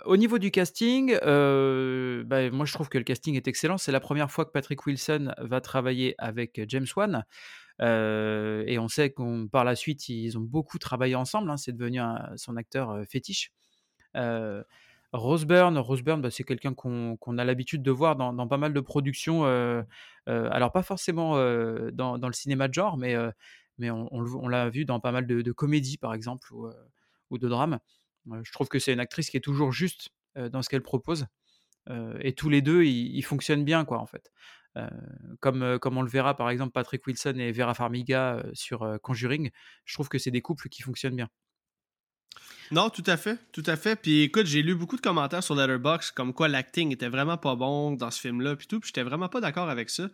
Au 0.06 0.18
niveau 0.18 0.38
du 0.38 0.52
casting, 0.52 1.18
heu, 1.24 2.24
bah, 2.26 2.50
moi 2.52 2.66
je 2.66 2.74
trouve 2.74 2.89
que 2.89 2.98
le 2.98 3.06
casting 3.06 3.36
est 3.36 3.48
excellent. 3.48 3.78
C'est 3.78 3.92
la 3.94 4.02
première 4.02 4.30
fois 4.32 4.44
que 4.46 4.52
Patrick 4.52 4.86
Wilson 4.86 5.32
va 5.38 5.62
travailler 5.62 6.13
avec 6.18 6.60
James 6.68 6.86
Wan, 6.98 7.24
heu 7.82 8.63
et 8.68 8.80
on 8.80 8.88
sait 8.89 9.12
qu'on 9.12 9.48
par 9.48 9.66
la 9.66 9.76
suite, 9.76 10.10
ils 10.10 10.38
ont 10.38 10.42
beaucoup 10.42 10.80
travaillé 10.80 11.16
ensemble, 11.16 11.52
hein. 11.52 11.58
C'est 11.58 11.74
devenu 11.78 12.00
son 12.38 12.58
acteur, 12.58 13.02
fétiche. 13.10 13.52
Heu, 14.18 14.63
Rose 15.13 15.46
Byrne 15.46 15.78
Rose 15.80 16.04
Byrne, 16.04 16.22
bah, 16.22 16.32
c'est 16.32 16.44
quelqu'un 16.46 16.74
qu'on 16.76 17.18
a 17.39 17.46
l'habitude 17.46 17.84
de 17.84 17.92
voir 17.92 18.16
dans 18.18 18.48
pas 18.48 18.58
mal 18.58 18.74
de 18.74 18.82
productions, 18.82 19.46
alors 20.28 20.72
pas 20.74 20.84
forcément, 20.84 21.36
dans 21.94 22.28
le 22.28 22.34
cinéma 22.34 22.68
de 22.70 22.74
genre, 22.76 22.98
mais 22.98 23.16
mais 23.80 23.92
on 23.92 24.48
l'a 24.50 24.70
vu 24.70 24.86
dans 24.86 25.00
pas 25.02 25.12
mal 25.13 25.28
de 25.28 25.52
comédies, 25.54 25.98
par 25.98 26.13
exemple, 26.16 26.50
ou 27.32 27.38
de 27.39 27.50
drames. 27.50 27.80
Je 28.26 28.52
trouve 28.52 28.68
que 28.68 28.80
c'est 28.80 28.94
une 28.94 29.00
actrice 29.00 29.30
qui 29.30 29.38
est 29.38 29.42
toujours 29.42 29.72
juste, 29.72 30.10
dans 30.36 30.62
ce 30.62 30.70
qu'elle 30.70 30.84
propose, 30.84 31.28
et 32.20 32.34
tous 32.34 32.50
les 32.50 32.62
2 32.62 32.84
ils 32.84 33.22
fonctionnent 33.24 33.66
bien, 33.66 33.86
quoi, 33.86 34.00
en 34.00 34.06
fait. 34.06 34.32
Comme, 35.40 35.62
on 35.84 36.02
le 36.02 36.10
verra, 36.10 36.36
par 36.36 36.50
exemple, 36.50 36.72
Patrick 36.72 37.06
Wilson 37.06 37.36
et 37.38 37.52
Vera 37.52 37.74
Farmiga, 37.74 38.44
sur, 38.54 38.98
Conjuring, 39.02 39.52
je 39.86 39.94
trouve 39.94 40.10
que 40.10 40.18
c'est 40.18 40.32
des 40.32 40.42
couples 40.42 40.70
qui 40.70 40.82
fonctionnent 40.82 41.16
bien. 41.16 41.30
Non, 42.72 42.90
tout 42.90 43.04
à 43.06 43.18
fait, 43.18 43.38
tout 43.52 43.64
à 43.68 43.76
fait. 43.76 43.96
Puis 43.96 44.22
écoute, 44.22 44.48
j'ai 44.48 44.64
lu 44.64 44.74
beaucoup 44.74 44.96
de 44.96 45.02
commentaires 45.02 45.44
sur 45.44 45.54
Letterboxd 45.54 46.14
comme 46.14 46.34
quoi 46.34 46.48
l'acting 46.48 46.92
était 46.92 47.10
vraiment 47.10 47.38
pas 47.38 47.56
bon 47.56 47.92
dans 47.92 48.10
ce 48.10 48.20
film-là, 48.20 48.56
puis 48.56 48.66
tout, 48.66 48.80
puis 48.80 48.88
j'étais 48.88 49.04
vraiment 49.04 49.30
pas 49.30 49.42
d'accord 49.42 49.70
avec 49.70 49.92
ça. 49.92 50.10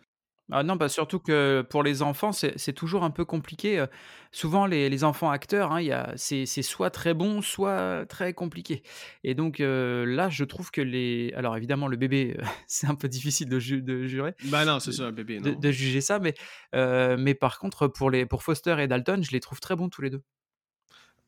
Ah 0.52 0.64
non, 0.64 0.74
bah, 0.74 0.88
surtout 0.88 1.20
que 1.20 1.62
pour 1.70 1.82
les 1.84 2.02
enfants, 2.02 2.32
c'est 2.32 2.58
c'est 2.58 2.72
toujours 2.72 3.04
un 3.04 3.10
peu 3.10 3.24
compliqué, 3.24 3.84
souvent 4.32 4.66
les 4.66 4.88
les 4.90 5.04
enfants 5.04 5.30
acteurs, 5.30 5.70
hein, 5.72 5.80
il 5.80 5.86
y 5.86 5.92
a 5.92 6.12
c'est 6.16 6.44
c'est 6.44 6.62
soit 6.62 6.90
très 6.90 7.14
bon, 7.14 7.40
soit 7.40 8.04
très 8.08 8.34
compliqué 8.34 8.82
et 9.22 9.34
donc 9.34 9.58
là, 9.60 10.28
je 10.28 10.42
trouve 10.44 10.70
que 10.72 10.80
les 10.80 11.32
alors 11.36 11.56
évidemment 11.56 11.86
le 11.86 11.96
bébé, 11.96 12.36
heu, 12.38 12.42
c'est 12.66 12.88
un 12.88 12.96
peu 12.96 13.08
difficile 13.08 13.48
de 13.48 13.60
ju 13.60 13.80
de 13.82 14.06
jurer 14.08 14.34
Ben 14.42 14.64
non, 14.66 14.80
c'est 14.80 14.92
de 14.92 14.92
ça, 14.92 15.04
un 15.06 15.12
bébé, 15.12 15.40
de 15.40 15.54
non. 15.54 15.54
de 15.54 15.70
juger 15.72 16.00
ça, 16.02 16.18
mais 16.20 16.34
mais 16.74 17.34
par 17.34 17.58
contre 17.60 17.88
pour 17.88 18.10
les 18.10 18.26
pour 18.26 18.42
Foster 18.42 18.76
et 18.80 18.88
Dalton, 18.88 19.22
je 19.24 19.32
les 19.32 19.40
trouve 19.40 19.60
très 19.60 19.76
bons 19.76 19.88
tous 19.90 20.02
les 20.02 20.10
2. 20.10 20.22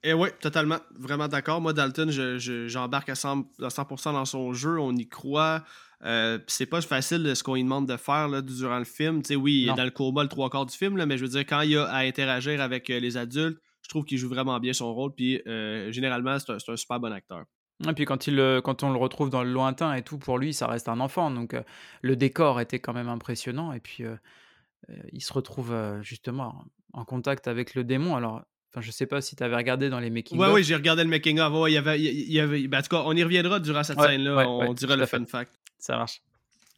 Et 0.05 0.15
oui, 0.15 0.31
totalement, 0.41 0.79
vraiment 0.99 1.29
d'accord. 1.29 1.61
Moi, 1.61 1.73
Dalton, 1.73 2.11
je- 2.11 2.37
je- 2.39 2.67
j'embarque 2.67 3.09
à 3.09 3.15
100%, 3.15 3.65
à 3.65 3.71
100% 3.71 4.13
dans 4.13 4.25
son 4.25 4.53
jeu, 4.53 4.79
on 4.81 4.93
y 4.97 5.09
croit. 5.09 5.63
Euh, 6.05 6.39
c'est 6.49 6.67
pas 6.67 6.81
facile 6.81 7.35
ce 7.37 7.43
qu'on 7.43 7.55
lui 7.55 7.63
demande 7.63 7.89
de 7.89 7.97
faire 7.97 8.29
là, 8.29 8.43
durant 8.43 8.79
le 8.79 8.85
film. 8.85 9.23
Oui, 9.37 9.63
il 9.63 9.69
est 9.69 9.75
dans 9.75 9.85
le 9.85 9.91
coma 9.91 10.23
le 10.23 10.29
trois 10.29 10.51
quarts 10.51 10.67
du 10.67 10.77
film, 10.77 10.97
là, 10.97 11.07
mais 11.07 11.17
je 11.17 11.23
veux 11.23 11.31
dire, 11.31 11.47
quand 11.47 11.61
il 11.61 11.77
a 11.77 11.85
à 11.85 11.99
interagir 11.99 12.61
avec 12.61 12.91
euh, 12.91 12.99
les 12.99 13.17
adultes, 13.17 13.59
je 13.83 13.89
trouve 13.89 14.05
qu'il 14.05 14.19
joue 14.19 14.29
vraiment 14.29 14.59
bien 14.59 14.73
son 14.73 14.93
rôle. 14.93 15.15
Puis 15.15 15.41
euh, 15.47 15.93
généralement, 15.93 16.39
c'est 16.39 16.53
un, 16.53 16.77
super 16.77 16.99
bon 16.99 17.13
acteur. 17.13 17.45
Et 17.89 17.93
puis 17.93 18.05
quand 18.05 18.27
il, 18.27 18.61
quand 18.65 18.83
on 18.83 18.93
le 18.93 18.99
retrouve 18.99 19.31
dans 19.31 19.43
le 19.43 19.53
lointain 19.53 19.95
et 19.95 20.03
tout, 20.03 20.19
pour 20.19 20.39
lui, 20.39 20.53
ça 20.55 20.67
reste 20.67 20.89
un 20.89 21.01
enfant 21.01 21.31
donc 21.31 21.57
le 22.03 22.17
décor 22.17 22.61
était 22.61 22.79
quand 22.79 22.93
même 22.93 23.09
impressionnant 23.09 23.73
et 23.73 23.81
puis, 23.81 24.05
il 25.13 25.21
se 25.21 25.33
retrouve, 25.33 25.75
justement 26.01 26.65
en 26.93 27.05
contact 27.05 27.49
avec 27.49 27.75
le 27.75 27.83
démon 27.83 28.15
alors 28.15 28.43
enfin, 28.73 28.81
je 28.81 28.91
sais 28.91 29.07
pas 29.07 29.21
si 29.21 29.37
tu 29.37 29.43
avais 29.43 29.57
regardé 29.57 29.91
dans 29.91 30.01
les 30.01 30.11
making 30.11 30.39
Ouais, 30.39 30.47
of? 30.49 30.55
oui, 30.55 30.65
j'ai 30.65 30.75
regardé 30.75 31.03
le 31.05 31.11
making-of. 31.11 31.53
Ouais, 31.53 31.71
il 31.71 31.75
y 31.75 31.79
avait, 31.79 32.01
il 32.01 32.05
y- 32.05 32.23
il 32.23 32.33
y 32.33 32.41
avait, 32.41 32.67
ben, 32.69 32.79
en 32.79 32.83
tout 32.83 32.89
cas, 32.89 33.03
on 33.05 33.15
y 33.15 33.23
reviendra 33.23 33.61
durant 33.61 33.83
cette 33.83 33.99
Ouais, 33.99 34.07
scène-là. 34.09 34.37
ouais, 34.37 34.45
on, 34.47 34.69
ouais, 34.69 34.75
dira 34.75 34.97
le 34.97 35.07
fun 35.07 35.25
fact. 35.27 35.53
Ça 35.83 35.97
marche. 35.97 36.23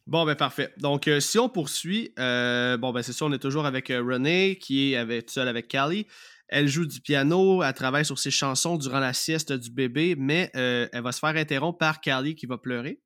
Bon, 0.06 0.24
ben 0.24 0.34
parfait. 0.34 0.72
Donc, 0.78 1.08
euh, 1.08 1.20
si 1.20 1.38
on 1.38 1.48
poursuit, 1.48 2.12
euh, 2.18 2.78
bon, 2.78 2.92
ben 2.92 3.02
c'est 3.02 3.12
ça, 3.12 3.26
on 3.26 3.32
est 3.32 3.38
toujours 3.38 3.66
avec 3.66 3.90
euh, 3.90 4.02
Renee, 4.02 4.56
qui 4.56 4.94
est 4.94 5.30
seule 5.30 5.48
avec 5.48 5.68
Callie. 5.68 6.06
Elle 6.48 6.68
joue 6.68 6.86
du 6.86 7.00
piano, 7.00 7.62
elle 7.62 7.72
travaille 7.74 8.04
sur 8.04 8.18
ses 8.18 8.30
chansons 8.30 8.76
durant 8.76 9.00
la 9.00 9.12
sieste 9.12 9.52
du 9.52 9.70
bébé, 9.70 10.14
mais 10.16 10.50
elle 10.54 11.02
va 11.02 11.10
se 11.10 11.18
faire 11.18 11.36
interrompre 11.36 11.78
par 11.78 12.00
Callie 12.00 12.34
qui 12.34 12.46
va 12.46 12.58
pleurer. 12.58 13.00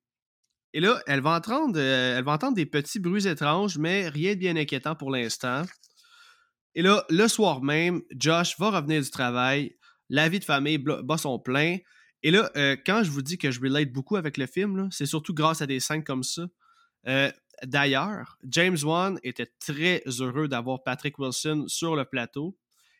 Et 0.73 0.81
là, 0.81 1.01
elle 1.07 1.21
va, 1.21 1.31
entendre, 1.37 1.79
elle 1.79 2.23
va 2.23 2.33
entendre 2.33 2.55
des 2.55 2.65
petits 2.65 2.99
bruits 2.99 3.27
étranges, 3.27 3.77
mais 3.77 4.09
rien 4.09 4.33
de 4.33 4.39
bien 4.39 4.55
inquiétant 4.57 4.93
pour 4.93 5.09
l'instant. 5.09 5.63
Et 6.75 6.81
là, 6.81 7.05
le 7.09 7.27
soir 7.27 7.61
même, 7.63 8.01
Josh 8.11 8.59
va 8.59 8.71
revenir 8.71 9.01
du 9.01 9.09
travail, 9.09 9.77
la 10.09 10.27
vie 10.27 10.39
de 10.39 10.45
famille 10.45 10.77
bat 10.77 11.17
son 11.17 11.39
plein. 11.39 11.77
Et 12.23 12.31
là, 12.31 12.51
euh, 12.55 12.75
quand 12.85 13.03
je 13.03 13.11
vous 13.11 13.21
dis 13.21 13.37
que 13.37 13.51
je 13.51 13.61
relate 13.61 13.91
beaucoup 13.91 14.15
avec 14.15 14.37
le 14.37 14.45
film, 14.45 14.89
c'est 14.91 15.05
surtout 15.05 15.33
grâce 15.33 15.61
à 15.61 15.67
des 15.67 15.79
scènes 15.79 16.03
comme 16.03 16.23
ça. 16.23 16.47
Euh, 17.07 17.31
D'ailleurs, 17.63 18.37
James 18.43 18.77
Wan 18.83 19.19
était 19.23 19.49
très 19.59 20.03
heureux 20.19 20.47
d'avoir 20.47 20.83
Patrick 20.83 21.19
Wilson 21.19 21.65
sur 21.67 21.95
le 21.95 22.05
plateau. 22.05 22.57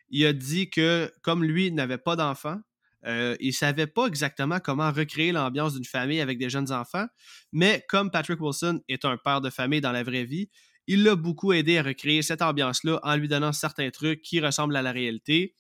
Il 0.09 0.25
a 0.25 0.33
dit 0.33 0.69
que, 0.69 1.13
comme 1.21 1.43
lui 1.43 1.71
n'avait 1.71 1.97
pas 1.97 2.15
d'enfant, 2.15 2.59
euh, 3.05 3.37
il 3.39 3.53
savait 3.53 3.87
pas 3.87 4.07
exactement 4.07 4.59
comment 4.59 4.91
recréer 4.91 5.31
l'ambiance 5.31 5.73
d'une 5.73 5.85
famille 5.85 6.19
avec 6.19 6.37
des 6.37 6.49
jeunes 6.49 6.71
enfants, 6.71 7.05
mais 7.53 7.85
comme 7.87 8.11
Patrick 8.11 8.41
Wilson 8.41 8.81
est 8.89 9.05
un 9.05 9.15
père 9.17 9.39
de 9.39 9.49
famille 9.49 9.79
dans 9.79 9.93
la 9.93 10.03
vraie 10.03 10.25
vie, 10.25 10.49
il 10.87 11.03
l'a 11.03 11.15
beaucoup 11.15 11.53
aidé 11.53 11.77
à 11.77 11.83
recréer 11.83 12.21
cette 12.23 12.41
ambiance-là 12.41 12.99
en 13.03 13.15
lui 13.15 13.29
donnant 13.29 13.53
certains 13.53 13.89
trucs 13.91 14.21
qui 14.21 14.41
ressemblent 14.41 14.75
à 14.75 14.81
la 14.81 14.91
réalité, 14.91 15.53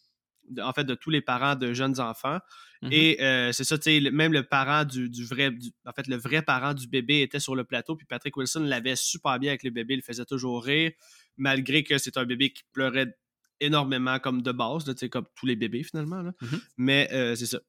en 0.61 0.73
fait, 0.73 0.83
de 0.83 0.95
tous 0.95 1.09
les 1.09 1.21
parents 1.21 1.55
de 1.55 1.73
jeunes 1.73 1.99
enfants. 1.99 2.39
Mmh 2.81 2.87
Et 2.91 3.21
euh, 3.23 3.51
c'est 3.51 3.63
ça, 3.65 3.77
tu 3.77 3.83
sais, 4.03 4.11
même 4.11 4.31
le 4.33 4.43
parent 4.43 4.85
du, 4.85 5.09
du 5.09 5.25
vrai, 5.25 5.51
du- 5.51 5.71
en 5.85 5.91
fait, 5.91 6.07
le 6.07 6.15
vrai 6.15 6.41
parent 6.41 6.73
du 6.73 6.87
bébé 6.87 7.21
était 7.21 7.39
sur 7.39 7.55
le 7.55 7.63
plateau, 7.65 7.95
puis 7.95 8.05
Patrick 8.05 8.35
Wilson 8.37 8.61
l'avait 8.61 8.95
super 8.95 9.37
bien 9.39 9.51
avec 9.51 9.63
le 9.63 9.69
bébé, 9.69 9.95
il 9.95 9.97
le 9.97 10.03
faisait 10.03 10.25
toujours 10.25 10.63
rire, 10.63 10.91
malgré 11.37 11.83
que 11.83 11.97
c'est 11.97 12.15
un 12.17 12.25
bébé 12.25 12.51
qui 12.53 12.63
pleurait 12.71 13.17
énormément 13.59 14.17
comme 14.19 14.41
de 14.41 14.51
base, 14.53 14.85
tu 14.85 14.93
sais, 14.95 15.09
comme 15.09 15.25
tous 15.35 15.45
les 15.45 15.55
bébés 15.57 15.83
finalement. 15.83 16.21
là. 16.21 16.31
Mhm. 16.41 16.61
Mais 16.77 17.09
euh, 17.11 17.35
c'est 17.35 17.45
ça. 17.47 17.59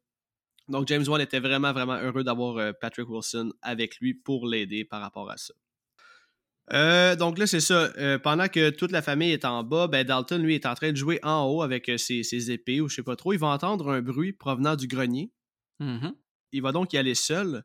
Donc 0.68 0.86
James 0.86 1.04
Wan 1.08 1.20
était 1.20 1.40
vraiment, 1.40 1.72
vraiment 1.72 1.96
heureux 2.00 2.22
d'avoir 2.22 2.56
euh, 2.58 2.72
Patrick 2.80 3.08
Wilson 3.08 3.52
avec 3.62 3.98
lui 3.98 4.14
pour 4.14 4.46
l'aider 4.46 4.84
par 4.84 5.00
rapport 5.00 5.28
à 5.30 5.36
ça. 5.36 5.52
Euh, 6.72 7.16
donc 7.16 7.38
là, 7.38 7.46
c'est 7.46 7.60
ça. 7.60 7.92
Euh, 7.98 8.18
pendant 8.18 8.48
que 8.48 8.70
toute 8.70 8.92
la 8.92 9.02
famille 9.02 9.32
est 9.32 9.44
en 9.44 9.64
bas, 9.64 9.88
ben 9.88 10.06
Dalton, 10.06 10.40
lui, 10.40 10.54
est 10.54 10.66
en 10.66 10.74
train 10.74 10.92
de 10.92 10.96
jouer 10.96 11.18
en 11.22 11.44
haut 11.44 11.62
avec 11.62 11.88
euh, 11.88 11.96
ses, 11.98 12.22
ses 12.22 12.50
épées 12.50 12.80
ou 12.80 12.88
je 12.88 12.96
sais 12.96 13.02
pas 13.02 13.16
trop. 13.16 13.32
Il 13.32 13.38
va 13.38 13.48
entendre 13.48 13.90
un 13.90 14.00
bruit 14.00 14.32
provenant 14.32 14.76
du 14.76 14.86
grenier. 14.86 15.32
Mhm. 15.80 16.14
Il 16.52 16.62
va 16.62 16.72
donc 16.72 16.92
y 16.92 16.98
aller 16.98 17.14
seul. 17.14 17.62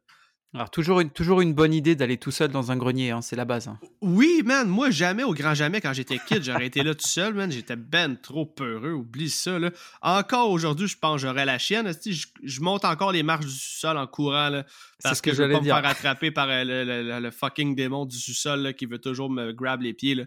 Alors, 0.55 0.69
toujours 0.71 1.01
une, 1.01 1.09
toujours 1.09 1.41
une 1.41 1.53
bonne 1.53 1.73
idée 1.73 1.95
d'aller 1.95 2.17
tout 2.17 2.31
seul 2.31 2.47
dans 2.49 2.71
un 2.71 2.77
grenier, 2.77 3.11
hein, 3.11 3.21
c'est 3.21 3.35
la 3.35 3.43
base. 3.43 3.67
hein. 3.67 3.77
Oui, 4.01 4.41
man, 4.45 4.67
moi, 4.69 4.89
jamais, 4.89 5.23
au 5.23 5.33
grand 5.33 5.53
jamais, 5.53 5.81
quand 5.81 5.91
j'étais 5.91 6.17
kid, 6.17 6.43
j'aurais 6.43 6.67
été 6.67 6.81
là 6.81 6.95
tout 6.95 7.05
seul, 7.07 7.33
man. 7.33 7.51
J'étais 7.51 7.75
ben 7.75 8.15
trop 8.15 8.45
peureux, 8.45 8.93
oublie 8.93 9.29
ça, 9.29 9.59
là. 9.59 9.71
Encore 10.01 10.49
aujourd'hui, 10.51 10.87
je 10.87 10.97
pense 10.97 11.21
que 11.21 11.27
j'aurais 11.27 11.43
la 11.45 11.57
chienne. 11.57 11.91
Je, 12.05 12.25
je 12.41 12.61
monte 12.61 12.85
encore 12.85 13.11
les 13.11 13.21
marches 13.21 13.45
du 13.45 13.51
sous-sol 13.51 13.97
en 13.97 14.07
courant, 14.07 14.47
là, 14.47 14.65
parce 15.03 15.17
ce 15.17 15.21
que, 15.21 15.31
que 15.31 15.35
je 15.35 15.43
veux 15.43 15.51
pas 15.51 15.59
me 15.59 15.65
faire 15.65 15.85
attraper 15.85 16.31
par 16.31 16.47
euh, 16.49 16.63
le, 16.63 16.83
le- 16.85 17.03
le- 17.03 17.19
le 17.19 17.31
fucking 17.31 17.75
démon 17.75 18.05
du 18.05 18.17
sous-sol, 18.17 18.61
là, 18.61 18.71
qui 18.73 18.85
veut 18.85 18.99
toujours 18.99 19.29
me 19.29 19.51
grab 19.51 19.81
les 19.81 19.93
pieds, 19.93 20.15
là. 20.15 20.23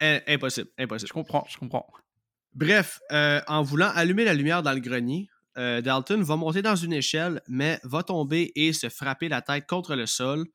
Im- 0.00 0.20
Impossible, 0.28 0.68
impossible. 0.78 1.08
Je 1.08 1.12
comprends, 1.12 1.44
je 1.50 1.58
comprends. 1.58 1.86
Bref, 2.54 3.00
euh, 3.12 3.40
en 3.48 3.62
voulant 3.62 3.90
allumer 3.94 4.24
la 4.24 4.34
lumière 4.34 4.62
dans 4.62 4.72
le 4.72 4.80
grenier, 4.80 5.28
euh, 5.58 5.80
Dalton 5.80 6.22
va 6.22 6.36
monter 6.36 6.62
dans 6.62 6.76
une 6.76 6.92
échelle, 6.92 7.42
mais 7.48 7.80
va 7.82 8.02
tomber 8.02 8.52
et 8.54 8.72
se 8.72 8.88
frapper 8.88 9.28
la 9.28 9.42
tête 9.42 9.66
contre 9.66 9.96
le 9.96 10.06
sol. 10.06 10.46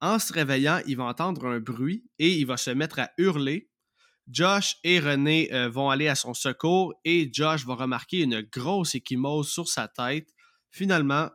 En 0.00 0.18
se 0.18 0.32
réveillant, 0.32 0.80
il 0.86 0.96
va 0.96 1.04
entendre 1.04 1.46
un 1.46 1.60
bruit 1.60 2.04
et 2.18 2.36
il 2.36 2.46
va 2.46 2.56
se 2.56 2.70
mettre 2.70 2.98
à 2.98 3.10
hurler. 3.18 3.70
Josh 4.28 4.76
et 4.84 5.00
René 5.00 5.52
euh, 5.52 5.68
vont 5.68 5.90
aller 5.90 6.08
à 6.08 6.14
son 6.14 6.34
secours 6.34 6.94
et 7.04 7.30
Josh 7.32 7.64
va 7.66 7.74
remarquer 7.74 8.22
une 8.22 8.40
grosse 8.40 8.94
échymose 8.94 9.50
sur 9.50 9.68
sa 9.68 9.88
tête. 9.88 10.28
Finalement, 10.70 11.30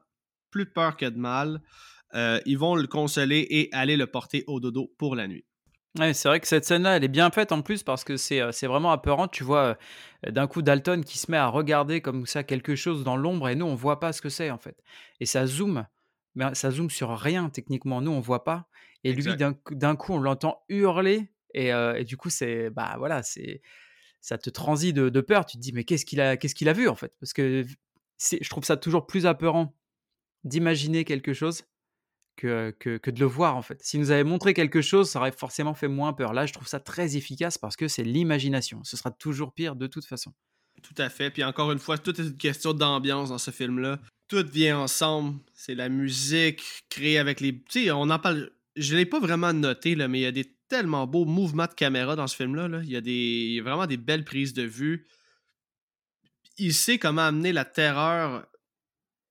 plus 0.51 0.66
de 0.66 0.72
peur 0.72 0.95
que 0.95 1.05
de 1.05 1.18
mal. 1.18 1.61
Euh, 2.13 2.39
ils 2.45 2.57
vont 2.57 2.76
le 2.76 2.88
consoler 2.88 3.45
et 3.49 3.70
aller 3.74 3.97
le 3.97 4.07
porter 4.07 4.43
au 4.47 4.59
dodo 4.59 4.93
pour 4.97 5.16
la 5.16 5.28
nuit. 5.28 5.45
Ouais, 5.98 6.14
c'est 6.14 6.28
vrai 6.28 6.41
que 6.41 6.48
cette 6.48 6.66
scène-là, 6.66 6.98
elle 6.98 7.06
est 7.06 7.10
bien 7.10 7.30
faite 7.32 7.54
en 7.54 7.62
plus 7.62 7.82
parce 7.82 8.04
que 8.04 8.18
c'est 8.18 8.41
euh, 8.41 8.52
c'est 8.52 8.68
vraiment 8.68 8.91
apeurant. 8.91 9.30
Tu 9.30 9.46
vois 9.46 9.78
euh, 10.28 10.32
d'un 10.32 10.46
coup 10.46 10.62
Dalton 10.62 11.02
qui 11.06 11.18
se 11.18 11.32
met 11.32 11.38
à 11.38 11.48
regarder 11.48 12.02
comme 12.02 12.26
ça 12.26 12.43
quelque 12.43 12.76
chose 12.76 13.04
dans 13.06 13.16
l'ombre 13.16 13.48
et 13.48 13.56
nous, 13.56 13.66
on 13.66 13.76
voit 13.76 14.00
pas 14.02 14.12
ce 14.12 14.22
que 14.22 14.28
c'est 14.28 14.52
en 14.52 14.58
fait. 14.58 14.78
Et 15.22 15.26
ça 15.26 15.46
zoome, 15.48 15.86
mais 16.36 16.54
ça 16.54 16.70
zoome 16.70 16.89
sur 16.89 17.18
rien 17.18 17.50
techniquement. 17.50 18.02
Nous, 18.02 18.12
on 18.12 18.20
voit 18.20 18.43
pas. 18.43 18.68
Et 19.06 19.14
lui, 19.14 19.24
d'un 19.38 19.54
coup- 19.54 19.76
d'un 19.76 19.96
coup, 19.96 20.14
on 20.14 20.20
l'entend 20.20 20.64
hurler 20.68 21.32
et, 21.54 21.72
euh, 21.74 21.96
et 21.96 22.04
du 22.04 22.18
coup, 22.18 22.30
c'est 22.30 22.70
bah 22.72 22.96
voilà, 22.98 23.24
c'est 23.24 23.62
ça 24.22 24.38
te 24.38 24.50
transit 24.50 24.93
de, 24.96 25.08
de 25.10 25.22
peur. 25.22 25.46
Tu 25.46 25.56
te 25.58 25.62
dis 25.62 25.72
mais 25.74 25.86
qu'est-ce 25.86 26.06
qu'il 26.06 26.20
a 26.20 26.36
qu'est-ce 26.38 26.56
qu'il 26.56 26.68
a 26.70 26.74
vu 26.74 26.89
en 26.89 26.96
fait? 26.96 27.14
Parce 27.22 27.32
que 27.34 27.64
c'est- 28.18 28.43
je 28.43 28.50
trouve 28.50 28.66
ça 28.66 28.76
toujours 28.78 29.08
plus 29.08 29.26
apeurant 29.28 29.74
d'imaginer 30.43 31.06
quelque 31.06 31.34
chose 31.34 31.64
que, 32.36 32.72
que, 32.80 33.10
de 33.10 33.20
le 33.20 33.26
voir 33.26 33.56
en 33.56 33.62
fait. 33.62 33.82
S'il 33.84 34.00
nous 34.00 34.12
avait 34.12 34.24
montré 34.24 34.54
quelque 34.54 34.82
chose, 34.82 35.10
ça 35.10 35.20
aurait 35.20 35.32
forcément 35.32 35.74
fait 35.74 35.88
moins 35.88 36.14
peur. 36.14 36.34
Là, 36.34 36.46
je 36.46 36.54
trouve 36.54 36.68
ça 36.68 36.80
très 36.80 37.16
efficace 37.18 37.58
parce 37.58 37.76
que 37.76 37.88
c'est 37.88 38.04
l'imagination. 38.04 38.84
Ce 38.84 38.98
sera 38.98 39.12
toujours 39.12 39.54
pire 39.54 39.76
de 39.76 39.88
toute 39.88 40.06
façon. 40.06 40.34
Tout 40.82 41.02
à 41.02 41.10
fait. 41.10 41.32
Puis 41.32 41.44
encore 41.44 41.72
une 41.72 41.80
fois, 41.80 41.98
tout 41.98 42.20
est 42.20 42.24
une 42.24 42.38
question 42.38 42.74
d'ambiance 42.74 43.30
dans 43.30 43.38
ce 43.38 43.52
film-là. 43.52 44.00
Tout 44.28 44.46
vient 44.52 44.80
ensemble. 44.80 45.40
C'est 45.54 45.76
la 45.76 45.90
musique 45.90 46.62
créée 46.90 47.18
avec 47.18 47.40
les. 47.40 47.54
Tu 47.64 47.86
sais, 47.86 47.92
on 47.92 48.10
en 48.10 48.20
parle. 48.20 48.52
Je 48.76 48.96
l'ai 48.96 49.06
pas 49.06 49.20
vraiment 49.20 49.54
noté, 49.54 49.96
là, 49.96 50.08
mais 50.08 50.20
il 50.20 50.24
y 50.24 50.28
a 50.28 50.32
des 50.32 50.52
tellement 50.68 51.08
beaux 51.08 51.26
mouvements 51.26 51.68
de 51.68 51.74
caméra 51.74 52.16
dans 52.16 52.28
ce 52.28 52.36
film-là. 52.36 52.68
là. 52.68 52.82
Il 52.84 52.90
y 52.90 52.96
a 52.96 53.02
des 53.02 53.12
il 53.12 53.54
y 53.54 53.60
a 53.60 53.64
vraiment 53.64 53.88
des 53.88 53.98
belles 53.98 54.26
prises 54.26 54.54
de 54.54 54.64
vue. 54.64 55.08
Il 56.58 56.74
sait 56.74 56.98
comment 56.98 57.22
amener 57.22 57.54
la 57.54 57.66
terreur. 57.66 58.46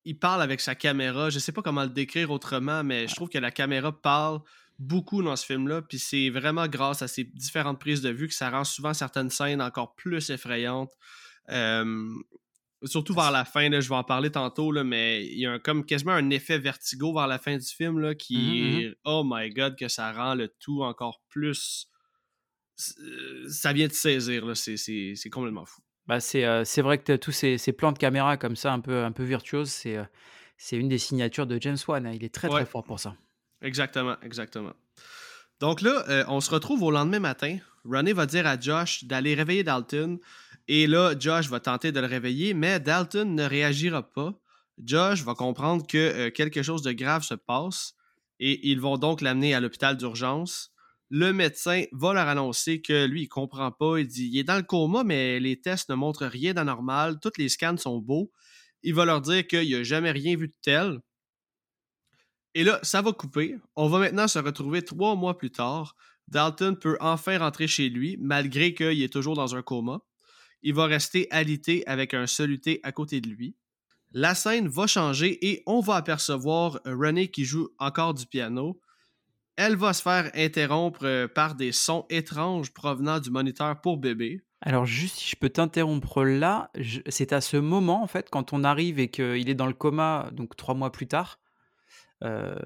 Il 0.04 0.18
parle 0.18 0.42
avec 0.42 0.60
sa 0.60 0.74
caméra. 0.74 1.30
Je 1.30 1.38
sais 1.38 1.52
pas 1.52 1.62
comment 1.62 1.82
le 1.84 1.88
décrire 1.88 2.30
autrement, 2.30 2.84
mais 2.84 3.08
je 3.08 3.14
trouve 3.14 3.28
que 3.28 3.38
la 3.38 3.50
caméra 3.50 3.90
parle 3.92 4.40
beaucoup 4.78 5.22
dans 5.22 5.36
ce 5.36 5.46
film-là. 5.46 5.82
Puis 5.82 5.98
c'est 5.98 6.28
vraiment 6.30 6.66
grâce 6.68 7.00
à 7.02 7.08
ces 7.08 7.24
différentes 7.24 7.80
prises 7.80 8.02
de 8.02 8.10
vue 8.10 8.28
que 8.28 8.34
ça 8.34 8.50
rend 8.50 8.64
souvent 8.64 8.92
certaines 8.92 9.30
scènes 9.30 9.62
encore 9.62 9.94
plus 9.94 10.28
effrayantes. 10.30 10.90
Euh, 11.50 12.08
surtout 12.82 13.14
vers 13.14 13.30
la 13.30 13.46
fin, 13.46 13.70
là, 13.70 13.80
je 13.80 13.88
vais 13.88 13.94
en 13.94 14.04
parler 14.04 14.30
tantôt, 14.30 14.70
là, 14.72 14.84
mais 14.84 15.24
il 15.26 15.38
y 15.38 15.46
a 15.46 15.52
un- 15.52 15.58
comme 15.58 15.86
quasiment 15.86 16.12
un 16.12 16.28
effet 16.30 16.58
vertigo 16.58 17.14
vers 17.14 17.26
la 17.26 17.38
fin 17.38 17.56
du 17.56 17.64
film 17.66 17.98
là, 17.98 18.14
qui 18.14 18.60
est 18.82 18.94
oh 19.04 19.22
my 19.24 19.48
god 19.50 19.74
que 19.78 19.88
ça 19.88 20.12
rend 20.12 20.34
le 20.34 20.48
tout 20.60 20.82
encore 20.82 21.22
plus. 21.30 21.86
euh, 23.00 23.48
Ça 23.48 23.72
vient 23.72 23.86
de 23.86 23.92
saisir, 23.92 24.44
c'est 24.56 25.30
complètement 25.30 25.64
fou. 25.64 25.80
Bah, 26.06 26.20
c'est 26.20 26.44
euh, 26.44 26.64
c'est 26.64 26.82
vrai 26.82 26.98
que 26.98 27.16
tous 27.16 27.32
ces, 27.32 27.56
ces 27.58 27.72
plans 27.72 27.92
de 27.92 27.98
caméra 27.98 28.36
comme 28.36 28.56
ça, 28.56 28.72
un 28.72 28.80
peu, 28.80 29.04
un 29.04 29.12
peu 29.12 29.24
virtuoses, 29.24 29.70
c'est 29.70 29.96
euh, 29.96 30.04
c'est 30.58 30.76
une 30.76 30.88
des 30.88 30.98
signatures 30.98 31.46
de 31.46 31.58
James 31.60 31.78
Wan. 31.88 32.06
hein. 32.06 32.12
Il 32.14 32.24
est 32.24 32.32
très 32.34 32.48
très 32.48 32.58
Ouais. 32.60 32.64
fort 32.66 32.84
pour 32.84 33.00
ça. 33.00 33.14
Exactement, 33.62 34.16
exactement. 34.22 34.72
Donc 35.60 35.80
là, 35.80 36.04
euh, 36.08 36.24
on 36.28 36.40
se 36.40 36.50
retrouve 36.50 36.82
au 36.82 36.90
lendemain 36.90 37.20
matin. 37.20 37.58
Ronnie 37.84 38.12
va 38.12 38.26
dire 38.26 38.46
à 38.46 38.58
Josh 38.60 39.04
d'aller 39.04 39.34
réveiller 39.34 39.62
Dalton. 39.64 40.18
Et 40.68 40.86
là, 40.86 41.14
Josh 41.18 41.48
va 41.48 41.60
tenter 41.60 41.92
de 41.92 42.00
le 42.00 42.06
réveiller, 42.06 42.54
mais 42.54 42.80
Dalton 42.80 43.34
ne 43.34 43.44
réagira 43.44 44.02
pas. 44.02 44.32
Josh 44.82 45.22
va 45.22 45.34
comprendre 45.34 45.86
que 45.86 45.98
euh, 45.98 46.30
quelque 46.30 46.62
chose 46.62 46.82
de 46.82 46.92
grave 46.92 47.22
se 47.22 47.34
passe 47.34 47.94
et 48.40 48.68
ils 48.68 48.80
vont 48.80 48.96
donc 48.98 49.20
l'amener 49.20 49.54
à 49.54 49.60
l'hôpital 49.60 49.96
d'urgence. 49.96 50.72
Le 51.16 51.32
médecin 51.32 51.84
va 51.92 52.12
leur 52.12 52.26
annoncer 52.26 52.82
que 52.82 53.06
lui, 53.06 53.22
il 53.22 53.28
comprend 53.28 53.70
pas. 53.70 54.00
Il 54.00 54.08
dit 54.08 54.30
il 54.32 54.38
est 54.40 54.42
dans 54.42 54.56
le 54.56 54.64
coma, 54.64 55.04
mais 55.04 55.38
les 55.38 55.60
tests 55.60 55.88
ne 55.88 55.94
montrent 55.94 56.26
rien 56.26 56.54
d'anormal. 56.54 57.20
Tous 57.20 57.30
les 57.38 57.48
scans 57.48 57.76
sont 57.76 58.00
beaux. 58.00 58.32
Il 58.82 58.94
va 58.94 59.04
leur 59.04 59.20
dire 59.20 59.46
qu'il 59.46 59.70
n'a 59.70 59.84
jamais 59.84 60.10
rien 60.10 60.36
vu 60.36 60.48
de 60.48 60.56
tel. 60.60 60.98
Et 62.54 62.64
là, 62.64 62.80
ça 62.82 63.00
va 63.00 63.12
couper. 63.12 63.56
On 63.76 63.88
va 63.88 64.00
maintenant 64.00 64.26
se 64.26 64.40
retrouver 64.40 64.82
trois 64.82 65.14
mois 65.14 65.38
plus 65.38 65.52
tard. 65.52 65.94
Dalton 66.26 66.74
peut 66.74 66.96
enfin 66.98 67.38
rentrer 67.38 67.68
chez 67.68 67.90
lui, 67.90 68.16
malgré 68.18 68.74
qu'il 68.74 69.00
est 69.00 69.12
toujours 69.12 69.36
dans 69.36 69.54
un 69.54 69.62
coma. 69.62 70.00
Il 70.64 70.74
va 70.74 70.86
rester 70.86 71.28
alité 71.30 71.86
avec 71.86 72.12
un 72.12 72.26
soluté 72.26 72.80
à 72.82 72.90
côté 72.90 73.20
de 73.20 73.28
lui. 73.28 73.54
La 74.10 74.34
scène 74.34 74.66
va 74.66 74.88
changer 74.88 75.46
et 75.48 75.62
on 75.66 75.78
va 75.78 75.94
apercevoir 75.94 76.80
René 76.84 77.28
qui 77.28 77.44
joue 77.44 77.68
encore 77.78 78.14
du 78.14 78.26
piano. 78.26 78.80
Elle 79.56 79.76
va 79.76 79.92
se 79.92 80.02
faire 80.02 80.30
interrompre 80.34 81.04
euh, 81.04 81.28
par 81.28 81.54
des 81.54 81.70
sons 81.72 82.06
étranges 82.10 82.72
provenant 82.72 83.20
du 83.20 83.30
moniteur 83.30 83.80
pour 83.80 83.98
bébé. 83.98 84.42
Alors 84.60 84.86
juste 84.86 85.16
si 85.16 85.30
je 85.30 85.36
peux 85.36 85.50
t'interrompre 85.50 86.24
là, 86.24 86.70
c'est 87.08 87.32
à 87.32 87.40
ce 87.40 87.56
moment 87.58 88.02
en 88.02 88.06
fait 88.06 88.30
quand 88.30 88.52
on 88.52 88.64
arrive 88.64 88.98
et 88.98 89.08
qu'il 89.08 89.48
est 89.48 89.54
dans 89.54 89.66
le 89.66 89.74
coma, 89.74 90.30
donc 90.32 90.56
trois 90.56 90.74
mois 90.74 90.90
plus 90.90 91.06
tard, 91.06 91.38
euh, 92.22 92.56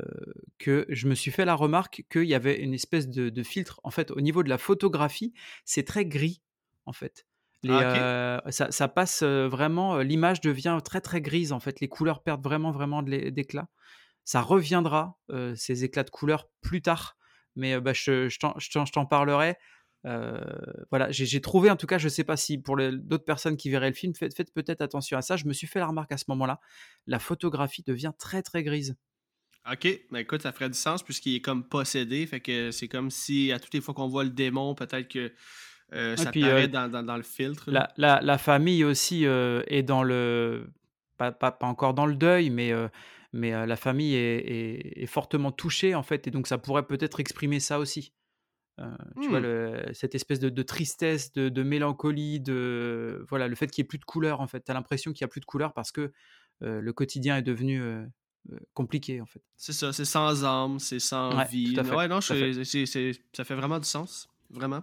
que 0.58 0.86
je 0.88 1.08
me 1.08 1.14
suis 1.14 1.32
fait 1.32 1.44
la 1.44 1.54
remarque 1.54 2.04
qu'il 2.10 2.24
y 2.24 2.34
avait 2.34 2.60
une 2.60 2.72
espèce 2.72 3.08
de, 3.08 3.28
de 3.28 3.42
filtre. 3.42 3.80
En 3.82 3.90
fait, 3.90 4.12
au 4.12 4.20
niveau 4.20 4.44
de 4.44 4.48
la 4.48 4.58
photographie, 4.58 5.34
c'est 5.64 5.82
très 5.84 6.06
gris 6.06 6.40
en 6.86 6.92
fait. 6.92 7.26
Les, 7.64 7.72
Ah, 7.72 7.82
euh, 7.82 8.50
ça, 8.50 8.70
ça 8.70 8.86
passe 8.86 9.24
vraiment, 9.24 9.98
l'image 9.98 10.40
devient 10.40 10.78
très 10.84 11.00
très 11.00 11.20
grise 11.20 11.50
en 11.52 11.58
fait. 11.58 11.80
Les 11.80 11.88
couleurs 11.88 12.22
perdent 12.22 12.44
vraiment 12.44 12.70
vraiment 12.70 13.02
d'éclat. 13.02 13.68
Ça 14.28 14.42
reviendra 14.42 15.16
ces 15.56 15.84
éclats 15.84 16.04
de 16.04 16.10
couleurs 16.10 16.50
plus 16.60 16.82
tard, 16.82 17.16
mais 17.56 17.80
bah, 17.80 17.94
je, 17.94 18.28
je 18.28 18.38
t'en- 18.38 19.06
parlerai. 19.06 19.56
Euh, 20.04 20.38
voilà, 20.90 21.10
j'ai 21.10 21.40
trouvé 21.40 21.70
en 21.70 21.76
tout 21.76 21.86
cas, 21.86 21.96
je 21.96 22.10
sais 22.10 22.24
pas 22.24 22.36
si 22.36 22.58
pour 22.58 22.76
d'autres 22.76 23.24
personnes 23.24 23.56
qui 23.56 23.70
verraient 23.70 23.88
le 23.88 23.94
film, 23.94 24.14
faites, 24.14 24.36
faites 24.36 24.52
peut-être 24.52 24.82
attention 24.82 25.16
à 25.16 25.22
ça. 25.22 25.36
Je 25.38 25.46
me 25.46 25.54
suis 25.54 25.66
fait 25.66 25.78
la 25.78 25.86
remarque 25.86 26.12
à 26.12 26.18
ce 26.18 26.26
moment-là. 26.28 26.60
La 27.06 27.18
photographie 27.18 27.82
devient 27.86 28.12
très 28.18 28.42
très 28.42 28.62
grise. 28.62 28.96
Ok, 29.72 29.88
ben 30.10 30.18
écoute, 30.18 30.42
ça 30.42 30.52
ferait 30.52 30.68
du 30.68 30.78
sens 30.78 31.02
puisqu'il 31.02 31.34
est 31.36 31.40
comme 31.40 31.66
possédé. 31.66 32.26
Fait 32.26 32.40
que 32.40 32.70
c'est 32.70 32.86
comme 32.88 33.10
si 33.10 33.50
à 33.50 33.58
toutes 33.58 33.72
les 33.72 33.80
fois 33.80 33.94
qu'on 33.94 34.08
voit 34.08 34.24
le 34.24 34.30
démon, 34.30 34.74
peut-être 34.74 35.08
que 35.08 35.32
euh, 35.94 36.16
ça 36.16 36.30
puis, 36.30 36.42
paraît 36.42 36.64
euh, 36.64 36.68
dans, 36.68 36.88
dans- 36.90 37.02
dans 37.02 37.16
le 37.16 37.22
filtre. 37.22 37.70
La, 37.70 37.88
la- 37.96 38.20
la 38.20 38.36
famille 38.36 38.84
aussi 38.84 39.24
est 39.24 39.82
dans 39.82 40.02
le. 40.02 40.70
Pas, 41.16 41.32
pas- 41.32 41.50
pas 41.50 41.66
encore 41.66 41.94
dans 41.94 42.06
le 42.06 42.14
deuil, 42.14 42.50
mais, 42.50 42.72
mais 43.32 43.52
euh, 43.54 43.66
la 43.66 43.76
famille 43.76 44.14
est, 44.14 44.38
est- 44.38 45.02
est 45.02 45.06
fortement 45.06 45.52
touchée 45.52 45.94
en 45.94 46.02
fait, 46.02 46.26
et 46.26 46.30
donc 46.30 46.46
ça 46.46 46.58
pourrait 46.58 46.86
peut-être 46.86 47.20
exprimer 47.20 47.60
ça 47.60 47.78
aussi. 47.78 48.12
Euh, 48.80 48.86
tu 49.20 49.28
vois, 49.28 49.40
le- 49.40 49.86
cette 49.92 50.14
espèce 50.14 50.38
de, 50.38 50.48
de 50.50 50.62
tristesse, 50.62 51.32
de, 51.32 51.48
de 51.48 51.62
mélancolie, 51.64 52.38
de 52.40 53.24
voilà, 53.28 53.48
le 53.48 53.56
fait 53.56 53.66
qu'il 53.70 53.82
n'y 53.82 53.86
ait 53.86 53.88
plus 53.88 53.98
de 53.98 54.04
couleur 54.04 54.40
en 54.40 54.46
fait. 54.46 54.60
Tu 54.64 54.70
as 54.70 54.74
l'impression 54.74 55.12
qu'il 55.12 55.24
n'y 55.24 55.28
a 55.28 55.28
plus 55.28 55.40
de 55.40 55.46
couleur 55.46 55.72
parce 55.74 55.90
que 55.90 56.12
euh, 56.62 56.80
le 56.80 56.92
quotidien 56.92 57.36
est 57.36 57.42
devenu 57.42 57.82
compliqué 58.74 59.20
en 59.20 59.26
fait. 59.26 59.42
C'est 59.56 59.72
ça, 59.72 59.92
c'est 59.92 60.04
sans 60.04 60.44
âme, 60.44 60.78
c'est 60.78 61.00
sans 61.00 61.36
Ouais, 61.36 61.44
vie. 61.46 61.74
tout 61.74 61.80
à 61.80 61.84
fait, 61.84 61.94
ouais, 61.94 62.08
non, 62.08 62.20
je- 62.20 62.62
c'est- 62.64 62.86
ça 63.36 63.44
fait 63.44 63.54
vraiment 63.56 63.78
du 63.78 63.86
sens. 63.88 64.28
Vraiment. 64.50 64.82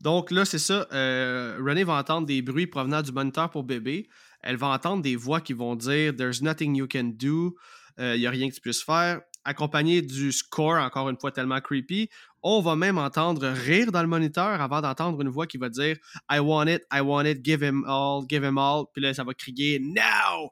Donc 0.00 0.30
là, 0.30 0.44
c'est 0.44 0.58
ça. 0.60 0.86
Renée 0.92 1.84
va 1.84 1.94
entendre 1.98 2.26
des 2.26 2.40
bruits 2.40 2.66
provenant 2.68 3.02
du 3.02 3.10
moniteur 3.12 3.50
pour 3.50 3.64
bébé. 3.64 4.08
Elle 4.48 4.56
va 4.56 4.68
entendre 4.68 5.02
des 5.02 5.14
voix 5.14 5.42
qui 5.42 5.52
vont 5.52 5.76
dire 5.76 6.16
There's 6.16 6.40
nothing 6.40 6.74
you 6.74 6.86
can 6.90 7.12
do. 7.14 7.54
Il 7.98 8.18
n'y 8.18 8.26
a 8.26 8.30
rien 8.30 8.48
que 8.48 8.54
tu 8.54 8.62
puisses 8.62 8.82
faire. 8.82 9.20
Accompagné 9.44 10.00
du 10.00 10.32
score, 10.32 10.76
encore 10.76 11.10
une 11.10 11.18
fois 11.18 11.32
tellement 11.32 11.60
creepy. 11.60 12.08
On 12.42 12.60
va 12.60 12.74
même 12.74 12.96
entendre 12.96 13.46
rire 13.48 13.92
dans 13.92 14.00
le 14.00 14.08
moniteur 14.08 14.60
avant 14.60 14.80
d'entendre 14.80 15.20
une 15.20 15.28
voix 15.28 15.46
qui 15.46 15.58
va 15.58 15.68
dire 15.68 15.96
I 16.30 16.38
want 16.38 16.66
it, 16.66 16.82
I 16.92 17.00
want 17.00 17.24
it, 17.24 17.44
give 17.44 17.62
him 17.62 17.84
all, 17.86 18.24
give 18.26 18.42
him 18.42 18.56
all. 18.56 18.84
Puis 18.92 19.02
là, 19.02 19.12
ça 19.12 19.22
va 19.22 19.34
crier 19.34 19.80
Now! 19.80 20.50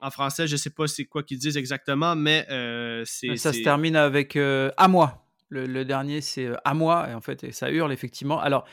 En 0.00 0.10
français, 0.10 0.46
je 0.46 0.56
sais 0.56 0.70
pas 0.70 0.86
c'est 0.86 1.04
quoi 1.04 1.22
qu'ils 1.22 1.38
disent 1.38 1.56
exactement, 1.56 2.14
mais 2.14 2.46
euh, 2.50 3.02
c'est. 3.04 3.36
Ça 3.36 3.52
se 3.52 3.62
termine 3.62 3.96
avec 3.96 4.36
euh, 4.36 4.70
à 4.76 4.86
moi. 4.86 5.26
Le, 5.48 5.66
le 5.66 5.84
dernier, 5.84 6.20
c'est 6.20 6.46
euh, 6.46 6.56
à 6.64 6.74
moi, 6.74 7.08
et 7.10 7.14
en 7.14 7.20
fait, 7.20 7.42
et 7.42 7.52
ça 7.52 7.70
hurle 7.70 7.92
effectivement. 7.92 8.38
Alors, 8.40 8.64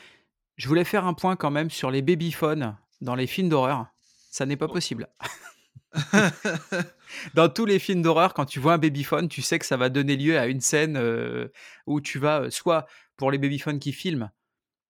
je 0.58 0.68
voulais 0.68 0.84
faire 0.84 1.06
un 1.06 1.14
point 1.14 1.36
quand 1.36 1.49
même 1.49 1.72
sur 1.72 1.89
les 1.89 2.01
babyphones 2.01 2.78
dans 3.01 3.16
les 3.16 3.28
films 3.28 3.49
d'horreur. 3.49 3.88
Ça 4.36 4.46
n'est 4.46 4.58
pas 4.58 4.66
Oh. 4.70 4.74
possible. 4.74 5.08
Dans 7.36 7.48
tous 7.48 7.66
les 7.66 7.80
films 7.80 8.02
d'horreur, 8.02 8.34
quand 8.34 8.44
tu 8.44 8.60
vois 8.60 8.74
un 8.74 8.78
babyphone, 8.78 9.30
tu 9.30 9.42
sais 9.42 9.60
que 9.60 9.66
ça 9.66 9.78
va 9.78 9.88
donner 9.88 10.18
lieu 10.18 10.38
à 10.38 10.48
une 10.48 10.60
scène 10.60 10.98
euh, 10.98 11.48
où 11.86 12.02
tu 12.02 12.20
vas, 12.20 12.42
euh, 12.42 12.50
soit 12.50 12.86
pour 13.16 13.32
les 13.32 13.38
babyphones 13.38 13.80
qui 13.80 13.94
filment, 13.94 14.30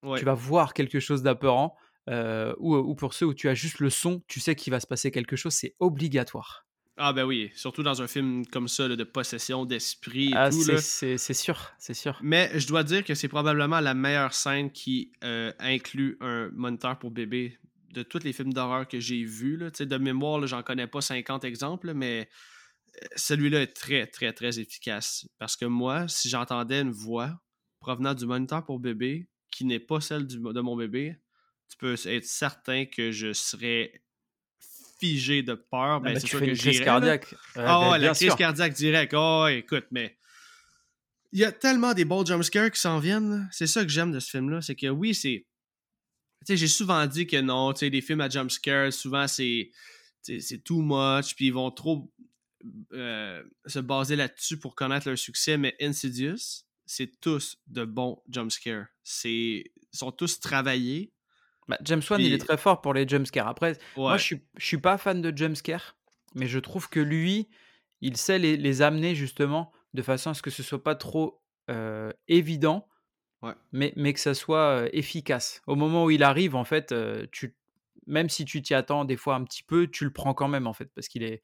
Ouais. 0.01 0.17
tu 0.17 0.25
vas 0.25 0.33
voir 0.33 0.73
quelque 0.73 0.99
chose 0.99 1.21
d'apeurant, 1.21 1.75
euh, 2.09 2.55
ou, 2.57 2.75
ou 2.75 2.95
pour 2.95 3.13
ceux 3.13 3.27
où 3.27 3.33
tu 3.35 3.47
as 3.47 3.53
juste 3.53 3.79
le 3.79 3.91
son, 3.91 4.23
tu 4.27 4.39
sais 4.39 4.55
qu'il 4.55 4.71
va 4.71 4.79
se 4.79 4.87
passer 4.87 5.11
quelque 5.11 5.35
chose, 5.35 5.53
c'est 5.53 5.75
obligatoire. 5.79 6.65
Ah 6.97 7.13
ben 7.13 7.23
oui, 7.25 7.51
surtout 7.55 7.83
dans 7.83 8.01
un 8.01 8.07
film 8.07 8.47
comme 8.47 8.67
ça, 8.67 8.87
là, 8.87 8.95
de 8.95 9.03
possession 9.03 9.65
d'esprit 9.65 10.29
et 10.29 10.35
Ah, 10.35 10.49
tout. 10.49 10.61
c'est 10.63 11.17
sûr, 11.33 11.71
c'est 11.77 11.93
sûr. 11.93 12.17
Mais 12.23 12.49
je 12.57 12.65
dois 12.67 12.83
dire 12.83 13.03
que 13.03 13.13
c'est 13.13 13.27
probablement 13.27 13.79
la 13.79 13.93
meilleure 13.93 14.33
scène 14.33 14.71
qui 14.71 15.11
inclut 15.59 16.17
un 16.21 16.49
moniteur 16.53 16.97
pour 16.97 17.11
bébé 17.11 17.59
de 17.95 18.03
tous 18.03 18.23
les 18.23 18.33
films 18.33 18.53
d'horreur 18.53 18.87
que 18.87 18.99
j'ai 18.99 19.23
vus. 19.23 19.57
là. 19.57 19.71
Tu 19.71 19.77
sais, 19.79 19.85
De 19.85 19.97
mémoire, 19.97 20.45
j'en 20.45 20.61
connais 20.63 20.87
pas 20.87 21.01
50 21.01 21.43
exemples, 21.45 21.93
mais 21.93 22.29
euh, 23.01 23.07
celui-là 23.15 23.61
est 23.61 23.73
très, 23.73 24.05
très, 24.07 24.33
très 24.33 24.59
efficace. 24.59 25.27
Parce 25.39 25.55
que 25.55 25.65
moi, 25.65 26.07
si 26.07 26.29
j'entendais 26.29 26.81
une 26.81 26.91
voix 26.91 27.41
provenant 27.79 28.13
du 28.13 28.25
moniteur 28.25 28.63
pour 28.65 28.79
bébé 28.79 29.27
qui 29.51 29.65
n'est 29.65 29.79
pas 29.79 30.01
celle 30.01 30.27
du- 30.27 30.37
de 30.39 30.61
mon 30.61 30.75
bébé, 30.75 31.15
tu 31.69 31.77
peux 31.77 31.95
être 32.05 32.25
certain 32.25 32.85
que 32.85 33.11
je 33.11 33.33
serais 33.33 34.01
figé 34.99 35.41
de 35.43 35.53
peur. 35.55 35.95
Ah 35.95 35.99
Ben, 35.99 36.19
c'est 36.19 36.27
sûr 36.27 36.39
que 36.39 36.45
une 36.45 36.55
crise 36.57 36.73
j'irais, 36.73 36.85
là. 36.85 36.91
cardiaque. 36.91 37.31
Ouais, 37.55 37.63
Ah 37.65 37.79
ben, 37.79 37.85
ouais, 37.91 37.97
la 37.97 37.97
bien 37.99 38.13
crise 38.13 38.27
sûr. 38.29 38.35
cardiaque 38.37 38.73
direct. 38.73 39.13
Oh, 39.15 39.47
écoute, 39.49 39.85
mais. 39.91 40.17
Il 41.31 41.39
y 41.39 41.43
a 41.43 41.51
tellement 41.51 41.93
des 41.93 42.05
bons 42.05 42.25
jumpscares 42.25 42.71
qui 42.71 42.79
s'en 42.79 42.99
viennent. 42.99 43.49
C'est 43.51 43.67
ça 43.67 43.83
que 43.83 43.89
j'aime 43.89 44.11
de 44.13 44.19
ce 44.19 44.29
film-là. 44.29 44.61
C'est 44.61 44.75
que 44.75 44.87
oui, 44.87 45.13
c'est. 45.13 45.45
J'ai 46.47 46.67
souvent 46.67 47.05
dit 47.07 47.25
que 47.27 47.39
non, 47.41 47.73
tu 47.73 47.79
sais, 47.79 47.89
les 47.89 48.01
films 48.01 48.21
à 48.21 48.29
jumpscares, 48.29 48.93
souvent 48.93 49.27
c'est. 49.27 49.71
C'est 50.27 50.63
too 50.63 50.81
much, 50.81 51.35
puis 51.35 51.45
ils 51.47 51.53
vont 51.53 51.69
trop 51.69 52.11
euh, 52.93 53.43
se 53.67 53.77
baser 53.77 54.15
là-dessus 54.15 54.57
pour 54.57 54.73
connaître 54.73 55.07
leur 55.07 55.17
succès. 55.19 55.55
Mais 55.55 55.75
Insidious, 55.79 56.63
c'est 56.87 57.19
tous 57.21 57.57
de 57.67 57.85
bons 57.85 58.21
jumpscares. 58.27 58.87
C'est. 59.03 59.29
Ils 59.31 59.97
sont 59.97 60.11
tous 60.11 60.39
travaillés. 60.39 61.11
Bah, 61.67 61.77
James 61.83 62.01
Wan, 62.09 62.19
il 62.21 62.33
est 62.33 62.39
très 62.39 62.57
fort 62.57 62.81
pour 62.81 62.93
les 62.95 63.07
jumpscares. 63.07 63.47
Après, 63.47 63.73
Ouais. 63.73 63.77
moi, 63.97 64.17
je 64.17 64.23
suis, 64.23 64.41
je 64.57 64.65
suis 64.65 64.77
pas 64.79 64.97
fan 64.97 65.21
de 65.21 65.35
jumpscares, 65.35 65.95
mais 66.33 66.47
je 66.47 66.57
trouve 66.59 66.89
que 66.89 66.99
lui, 66.99 67.47
il 68.01 68.17
sait 68.17 68.39
les, 68.39 68.57
les 68.57 68.81
amener 68.81 69.13
justement 69.15 69.71
de 69.93 70.01
façon 70.01 70.31
à 70.31 70.33
ce 70.33 70.41
que 70.41 70.49
ce 70.51 70.61
soit 70.63 70.83
pas 70.83 70.95
trop 70.95 71.41
euh, 71.69 72.11
évident, 72.27 72.87
Ouais. 73.45 73.53
mais, 73.71 73.93
mais 73.95 74.13
que 74.13 74.19
ça 74.19 74.33
soit 74.33 74.87
efficace. 74.93 75.61
Au 75.67 75.75
moment 75.75 76.05
où 76.05 76.11
il 76.11 76.23
arrive, 76.23 76.55
en 76.55 76.63
fait, 76.65 76.93
tu, 77.31 77.55
même 78.07 78.29
si 78.29 78.45
tu 78.45 78.61
t'y 78.61 78.73
attends 78.73 79.05
des 79.05 79.17
fois 79.17 79.35
un 79.35 79.43
petit 79.43 79.63
peu, 79.63 79.87
tu 79.87 80.03
le 80.03 80.11
prends 80.11 80.33
quand 80.33 80.47
même, 80.47 80.67
en 80.67 80.73
fait, 80.73 80.89
parce 80.95 81.07
qu'il 81.07 81.23
est. 81.23 81.41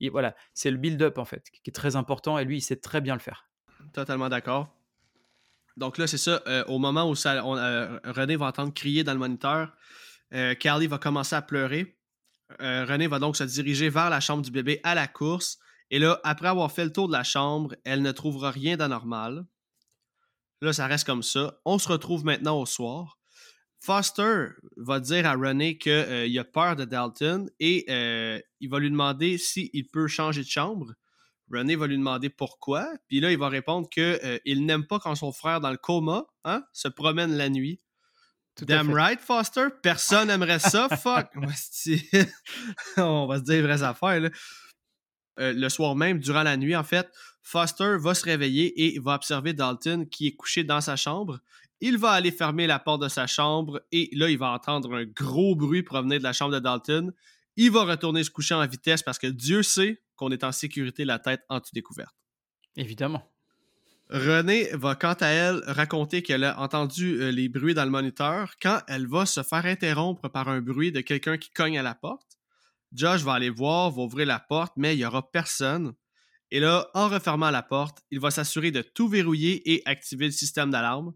il- 0.00 0.10
voilà, 0.10 0.34
c'est 0.54 0.70
le 0.70 0.76
build-up, 0.76 1.18
en 1.18 1.24
fait, 1.24 1.44
qui 1.50 1.70
est 1.70 1.72
très 1.72 1.96
important, 1.96 2.38
et 2.38 2.44
lui, 2.44 2.58
il 2.58 2.60
sait 2.60 2.76
très 2.76 3.00
bien 3.00 3.14
le 3.14 3.20
faire. 3.20 3.48
Totalement 3.92 4.28
d'accord. 4.28 4.68
Donc 5.76 5.96
là, 5.98 6.06
c'est 6.06 6.18
ça. 6.18 6.42
euh, 6.48 6.64
au 6.66 6.78
moment 6.78 7.08
où 7.08 7.14
ça, 7.14 7.44
on- 7.46 7.56
euh, 7.56 7.98
René 8.04 8.36
va 8.36 8.46
entendre 8.46 8.74
crier 8.74 9.04
dans 9.04 9.12
le 9.12 9.18
moniteur, 9.18 9.72
euh, 10.34 10.54
Carly 10.54 10.86
va 10.86 10.98
commencer 10.98 11.36
à 11.36 11.42
pleurer. 11.42 11.96
René 12.60 13.06
va 13.08 13.18
donc 13.18 13.36
se 13.36 13.44
diriger 13.44 13.90
vers 13.90 14.08
la 14.10 14.20
chambre 14.20 14.42
du 14.42 14.50
bébé 14.50 14.80
à 14.82 14.94
la 14.94 15.06
course. 15.06 15.58
Et 15.90 15.98
là, 15.98 16.18
après 16.24 16.48
avoir 16.48 16.72
fait 16.72 16.84
le 16.84 16.92
tour 16.92 17.06
de 17.06 17.12
la 17.12 17.22
chambre, 17.22 17.74
elle 17.84 18.02
ne 18.02 18.10
trouvera 18.12 18.50
rien 18.50 18.76
d'anormal. 18.76 19.44
Là, 20.60 20.72
ça 20.72 20.86
reste 20.86 21.06
comme 21.06 21.22
ça. 21.22 21.58
On 21.64 21.78
se 21.78 21.88
retrouve 21.88 22.24
maintenant 22.24 22.60
au 22.60 22.66
soir. 22.66 23.18
Foster 23.80 24.46
va 24.76 24.98
dire 24.98 25.24
à 25.26 25.34
René 25.34 25.78
qu'il 25.78 26.38
a 26.38 26.44
peur 26.44 26.74
de 26.74 26.84
Dalton 26.84 27.48
et 27.60 27.84
euh, 27.88 28.40
il 28.60 28.68
va 28.68 28.80
lui 28.80 28.90
demander 28.90 29.38
s'il 29.38 29.86
peut 29.88 30.08
changer 30.08 30.42
de 30.42 30.48
chambre. 30.48 30.94
René 31.50 31.76
va 31.76 31.86
lui 31.86 31.96
demander 31.96 32.28
pourquoi. 32.28 32.88
Puis 33.06 33.20
là, 33.20 33.30
il 33.30 33.38
va 33.38 33.48
répondre 33.48 33.88
qu'il 33.88 34.66
n'aime 34.66 34.86
pas 34.86 34.98
quand 34.98 35.14
son 35.14 35.32
frère, 35.32 35.60
dans 35.60 35.70
le 35.70 35.76
coma, 35.76 36.26
hein, 36.44 36.64
se 36.72 36.88
promène 36.88 37.36
la 37.36 37.48
nuit. 37.48 37.80
Tout 38.56 38.64
Damn 38.64 38.92
right, 38.92 39.20
Foster. 39.20 39.68
Personne 39.82 40.26
n'aimerait 40.26 40.58
ça. 40.58 40.88
Fuck. 41.02 41.28
On 42.96 43.26
va 43.26 43.36
se 43.38 43.44
dire 43.44 43.54
les 43.54 43.62
vraies 43.62 43.82
affaires. 43.84 44.20
là. 44.20 44.30
Euh, 45.38 45.52
le 45.52 45.68
soir 45.68 45.94
même, 45.94 46.18
durant 46.18 46.42
la 46.42 46.56
nuit, 46.56 46.74
en 46.74 46.84
fait, 46.84 47.08
Foster 47.42 47.96
va 47.98 48.14
se 48.14 48.24
réveiller 48.24 48.84
et 48.84 48.98
va 48.98 49.14
observer 49.14 49.52
Dalton 49.52 50.06
qui 50.08 50.26
est 50.26 50.36
couché 50.36 50.64
dans 50.64 50.80
sa 50.80 50.96
chambre. 50.96 51.38
Il 51.80 51.96
va 51.96 52.10
aller 52.10 52.32
fermer 52.32 52.66
la 52.66 52.78
porte 52.78 53.02
de 53.02 53.08
sa 53.08 53.26
chambre 53.26 53.80
et 53.92 54.10
là, 54.12 54.28
il 54.28 54.38
va 54.38 54.50
entendre 54.50 54.94
un 54.94 55.04
gros 55.04 55.54
bruit 55.54 55.82
provenir 55.82 56.18
de 56.18 56.24
la 56.24 56.32
chambre 56.32 56.52
de 56.52 56.58
Dalton. 56.58 57.12
Il 57.56 57.70
va 57.70 57.84
retourner 57.84 58.24
se 58.24 58.30
coucher 58.30 58.54
en 58.54 58.66
vitesse 58.66 59.02
parce 59.02 59.18
que 59.18 59.28
Dieu 59.28 59.62
sait 59.62 60.02
qu'on 60.16 60.30
est 60.30 60.44
en 60.44 60.52
sécurité 60.52 61.04
la 61.04 61.18
tête 61.18 61.42
en 61.48 61.60
découverte. 61.72 62.14
Évidemment. 62.76 63.30
Renée 64.10 64.68
va 64.72 64.94
quant 64.94 65.16
à 65.20 65.26
elle 65.26 65.62
raconter 65.66 66.22
qu'elle 66.22 66.44
a 66.44 66.58
entendu 66.60 67.20
euh, 67.20 67.30
les 67.30 67.48
bruits 67.48 67.74
dans 67.74 67.84
le 67.84 67.90
moniteur 67.90 68.54
quand 68.60 68.80
elle 68.88 69.06
va 69.06 69.26
se 69.26 69.42
faire 69.42 69.66
interrompre 69.66 70.28
par 70.28 70.48
un 70.48 70.60
bruit 70.60 70.92
de 70.92 71.00
quelqu'un 71.00 71.36
qui 71.36 71.50
cogne 71.50 71.78
à 71.78 71.82
la 71.82 71.94
porte. 71.94 72.27
Josh 72.92 73.22
va 73.22 73.34
aller 73.34 73.50
voir, 73.50 73.90
va 73.90 74.02
ouvrir 74.02 74.26
la 74.26 74.38
porte, 74.38 74.72
mais 74.76 74.94
il 74.94 74.98
n'y 74.98 75.04
aura 75.04 75.30
personne. 75.30 75.94
Et 76.50 76.60
là, 76.60 76.88
en 76.94 77.08
refermant 77.08 77.50
la 77.50 77.62
porte, 77.62 78.02
il 78.10 78.20
va 78.20 78.30
s'assurer 78.30 78.70
de 78.70 78.82
tout 78.82 79.08
verrouiller 79.08 79.70
et 79.72 79.82
activer 79.86 80.26
le 80.26 80.32
système 80.32 80.70
d'alarme. 80.70 81.12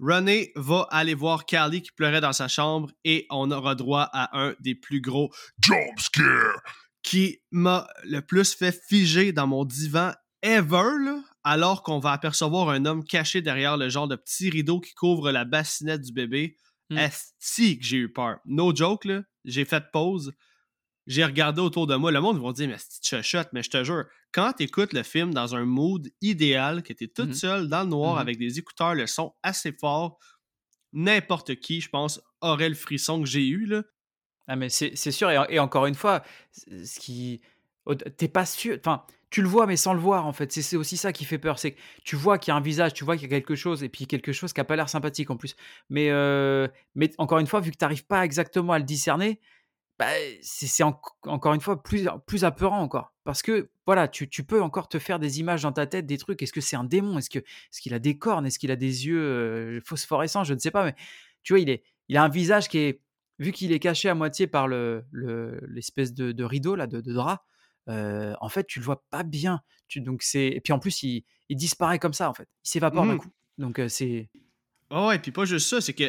René 0.00 0.50
va 0.56 0.88
aller 0.90 1.14
voir 1.14 1.46
Carly 1.46 1.82
qui 1.82 1.92
pleurait 1.92 2.20
dans 2.20 2.32
sa 2.32 2.48
chambre 2.48 2.90
et 3.04 3.26
on 3.30 3.50
aura 3.52 3.76
droit 3.76 4.08
à 4.12 4.38
un 4.38 4.54
des 4.58 4.74
plus 4.74 5.00
gros 5.00 5.32
jump 5.62 6.00
scare 6.00 6.60
qui 7.04 7.42
m'a 7.52 7.86
le 8.04 8.20
plus 8.20 8.54
fait 8.54 8.76
figer 8.88 9.32
dans 9.32 9.46
mon 9.46 9.64
divan 9.64 10.12
ever, 10.42 10.90
là, 11.04 11.22
alors 11.44 11.82
qu'on 11.82 12.00
va 12.00 12.12
apercevoir 12.12 12.70
un 12.70 12.84
homme 12.86 13.04
caché 13.04 13.42
derrière 13.42 13.76
le 13.76 13.88
genre 13.88 14.08
de 14.08 14.16
petit 14.16 14.50
rideau 14.50 14.80
qui 14.80 14.94
couvre 14.94 15.30
la 15.30 15.44
bassinette 15.44 16.00
du 16.00 16.12
bébé. 16.12 16.56
Mm. 16.90 16.98
Esti 16.98 17.78
que 17.78 17.84
j'ai 17.84 17.98
eu 17.98 18.12
peur. 18.12 18.38
No 18.46 18.74
joke, 18.74 19.04
là. 19.04 19.22
J'ai 19.44 19.64
fait 19.64 19.84
pause. 19.92 20.32
J'ai 21.06 21.24
regardé 21.24 21.60
autour 21.60 21.86
de 21.86 21.94
moi. 21.96 22.10
Le 22.12 22.20
monde 22.20 22.42
va 22.42 22.52
dire, 22.52 22.68
mais 22.68 22.76
c'est 22.78 23.04
chuchote, 23.04 23.48
mais 23.52 23.62
je 23.62 23.70
te 23.70 23.84
jure, 23.84 24.04
quand 24.32 24.52
tu 24.54 24.64
écoutes 24.64 24.92
le 24.94 25.02
film 25.02 25.34
dans 25.34 25.54
un 25.54 25.64
mood 25.64 26.08
idéal, 26.22 26.82
que 26.82 26.92
tu 26.92 27.04
es 27.04 27.08
toute 27.08 27.32
Mhm. 27.32 27.34
seule 27.34 27.68
dans 27.68 27.82
le 27.84 27.90
noir 27.90 28.18
Mhm. 28.18 28.18
avec 28.18 28.38
des 28.38 28.58
écouteurs, 28.58 28.94
le 28.94 29.06
son 29.06 29.34
assez 29.42 29.72
fort, 29.72 30.18
n'importe 30.92 31.56
qui, 31.56 31.80
je 31.82 31.90
pense, 31.90 32.20
aurait 32.40 32.70
le 32.70 32.76
frisson 32.76 33.20
que 33.22 33.28
j'ai 33.28 33.46
eu, 33.48 33.66
là. 33.66 33.84
Ah 34.46 34.56
mais 34.56 34.68
c'est 34.68 34.94
sûr 35.10 35.30
et, 35.30 35.38
en- 35.38 35.46
et 35.48 35.58
encore 35.58 35.86
une 35.86 35.94
fois, 35.94 36.22
ce 36.52 37.00
qui 37.00 37.40
t'es 38.16 38.28
pas 38.28 38.46
sûr, 38.46 38.76
enfin 38.78 39.04
tu 39.30 39.42
le 39.42 39.48
vois 39.48 39.66
mais 39.66 39.76
sans 39.76 39.94
le 39.94 40.00
voir 40.00 40.26
en 40.26 40.32
fait. 40.32 40.52
C'est 40.52 40.62
c'est 40.62 40.76
aussi 40.76 40.96
ça 40.96 41.12
qui 41.12 41.24
fait 41.24 41.38
peur, 41.38 41.58
c'est 41.58 41.72
que 41.72 41.80
tu 42.04 42.14
vois 42.16 42.38
qu'il 42.38 42.52
y 42.52 42.54
a 42.54 42.56
un 42.56 42.60
visage, 42.60 42.92
tu 42.94 43.04
vois 43.04 43.16
qu'il 43.16 43.24
y 43.24 43.34
a 43.34 43.36
quelque 43.40 43.54
chose 43.56 43.82
et 43.82 43.88
puis 43.88 44.06
quelque 44.06 44.32
chose 44.32 44.52
qui 44.52 44.60
a 44.60 44.64
pas 44.64 44.76
l'air 44.76 44.88
sympathique 44.88 45.30
en 45.30 45.36
plus. 45.36 45.56
Mais 45.90 46.10
euh, 46.10 46.68
mais 46.94 47.10
encore 47.18 47.38
une 47.38 47.46
fois, 47.46 47.60
vu 47.60 47.70
que 47.72 47.76
t'arrives 47.76 48.06
pas 48.06 48.24
exactement 48.24 48.72
à 48.74 48.78
le 48.78 48.84
discerner, 48.84 49.40
bah, 49.98 50.06
c'est 50.42 50.66
c'est 50.66 50.82
en- 50.82 51.00
encore 51.26 51.54
une 51.54 51.60
fois 51.60 51.82
plus 51.82 52.08
plus 52.26 52.44
apeurant 52.44 52.80
encore 52.80 53.12
parce 53.24 53.42
que 53.42 53.70
voilà, 53.86 54.08
tu, 54.08 54.28
tu 54.28 54.44
peux 54.44 54.60
encore 54.62 54.88
te 54.88 54.98
faire 54.98 55.18
des 55.18 55.40
images 55.40 55.62
dans 55.62 55.72
ta 55.72 55.86
tête, 55.86 56.06
des 56.06 56.18
trucs. 56.18 56.42
Est-ce 56.42 56.52
que 56.52 56.60
c'est 56.60 56.76
un 56.76 56.84
démon? 56.84 57.18
Est-ce 57.18 57.30
qu'il 57.80 57.94
a 57.94 57.98
des 57.98 58.18
cornes? 58.18 58.46
Est-ce 58.46 58.58
qu'il 58.58 58.70
a 58.70 58.76
des 58.76 59.06
yeux 59.06 59.20
euh, 59.20 59.80
phosphorescents? 59.84 60.44
Je 60.44 60.54
ne 60.54 60.58
sais 60.58 60.70
pas, 60.70 60.84
mais 60.84 60.94
tu 61.42 61.52
vois, 61.52 61.60
il 61.60 61.70
est 61.70 61.82
il 62.08 62.16
a 62.16 62.24
un 62.24 62.28
visage 62.28 62.68
qui 62.68 62.78
est 62.78 63.00
vu 63.38 63.52
qu'il 63.52 63.72
est 63.72 63.78
caché 63.80 64.08
à 64.08 64.14
moitié 64.14 64.46
par 64.46 64.68
le 64.68 65.04
le- 65.12 65.60
l'espèce 65.68 66.12
de, 66.14 66.32
de 66.32 66.44
rideau 66.44 66.74
là 66.76 66.86
de, 66.86 67.00
de 67.00 67.12
drap, 67.12 67.44
euh, 67.88 68.34
en 68.40 68.48
fait 68.48 68.66
tu 68.66 68.78
le 68.80 68.84
vois 68.84 69.04
pas 69.10 69.22
bien. 69.22 69.60
Tu, 69.88 70.00
donc 70.00 70.22
c'est 70.22 70.46
et 70.48 70.60
puis 70.60 70.72
en 70.72 70.78
plus 70.78 71.02
il, 71.02 71.24
il 71.48 71.56
disparaît 71.56 71.98
comme 71.98 72.14
ça 72.14 72.28
en 72.30 72.34
fait, 72.34 72.48
il 72.64 72.68
s'évapore 72.70 73.06
d'un 73.06 73.14
Mhm. 73.14 73.18
coup. 73.18 73.30
Donc 73.58 73.78
euh, 73.78 73.88
c'est 73.88 74.30
Ah 74.90 75.06
ouais, 75.08 75.18
puis 75.18 75.32
pas 75.32 75.44
juste 75.44 75.68
ça, 75.68 75.80
c'est 75.80 75.92
que 75.94 76.04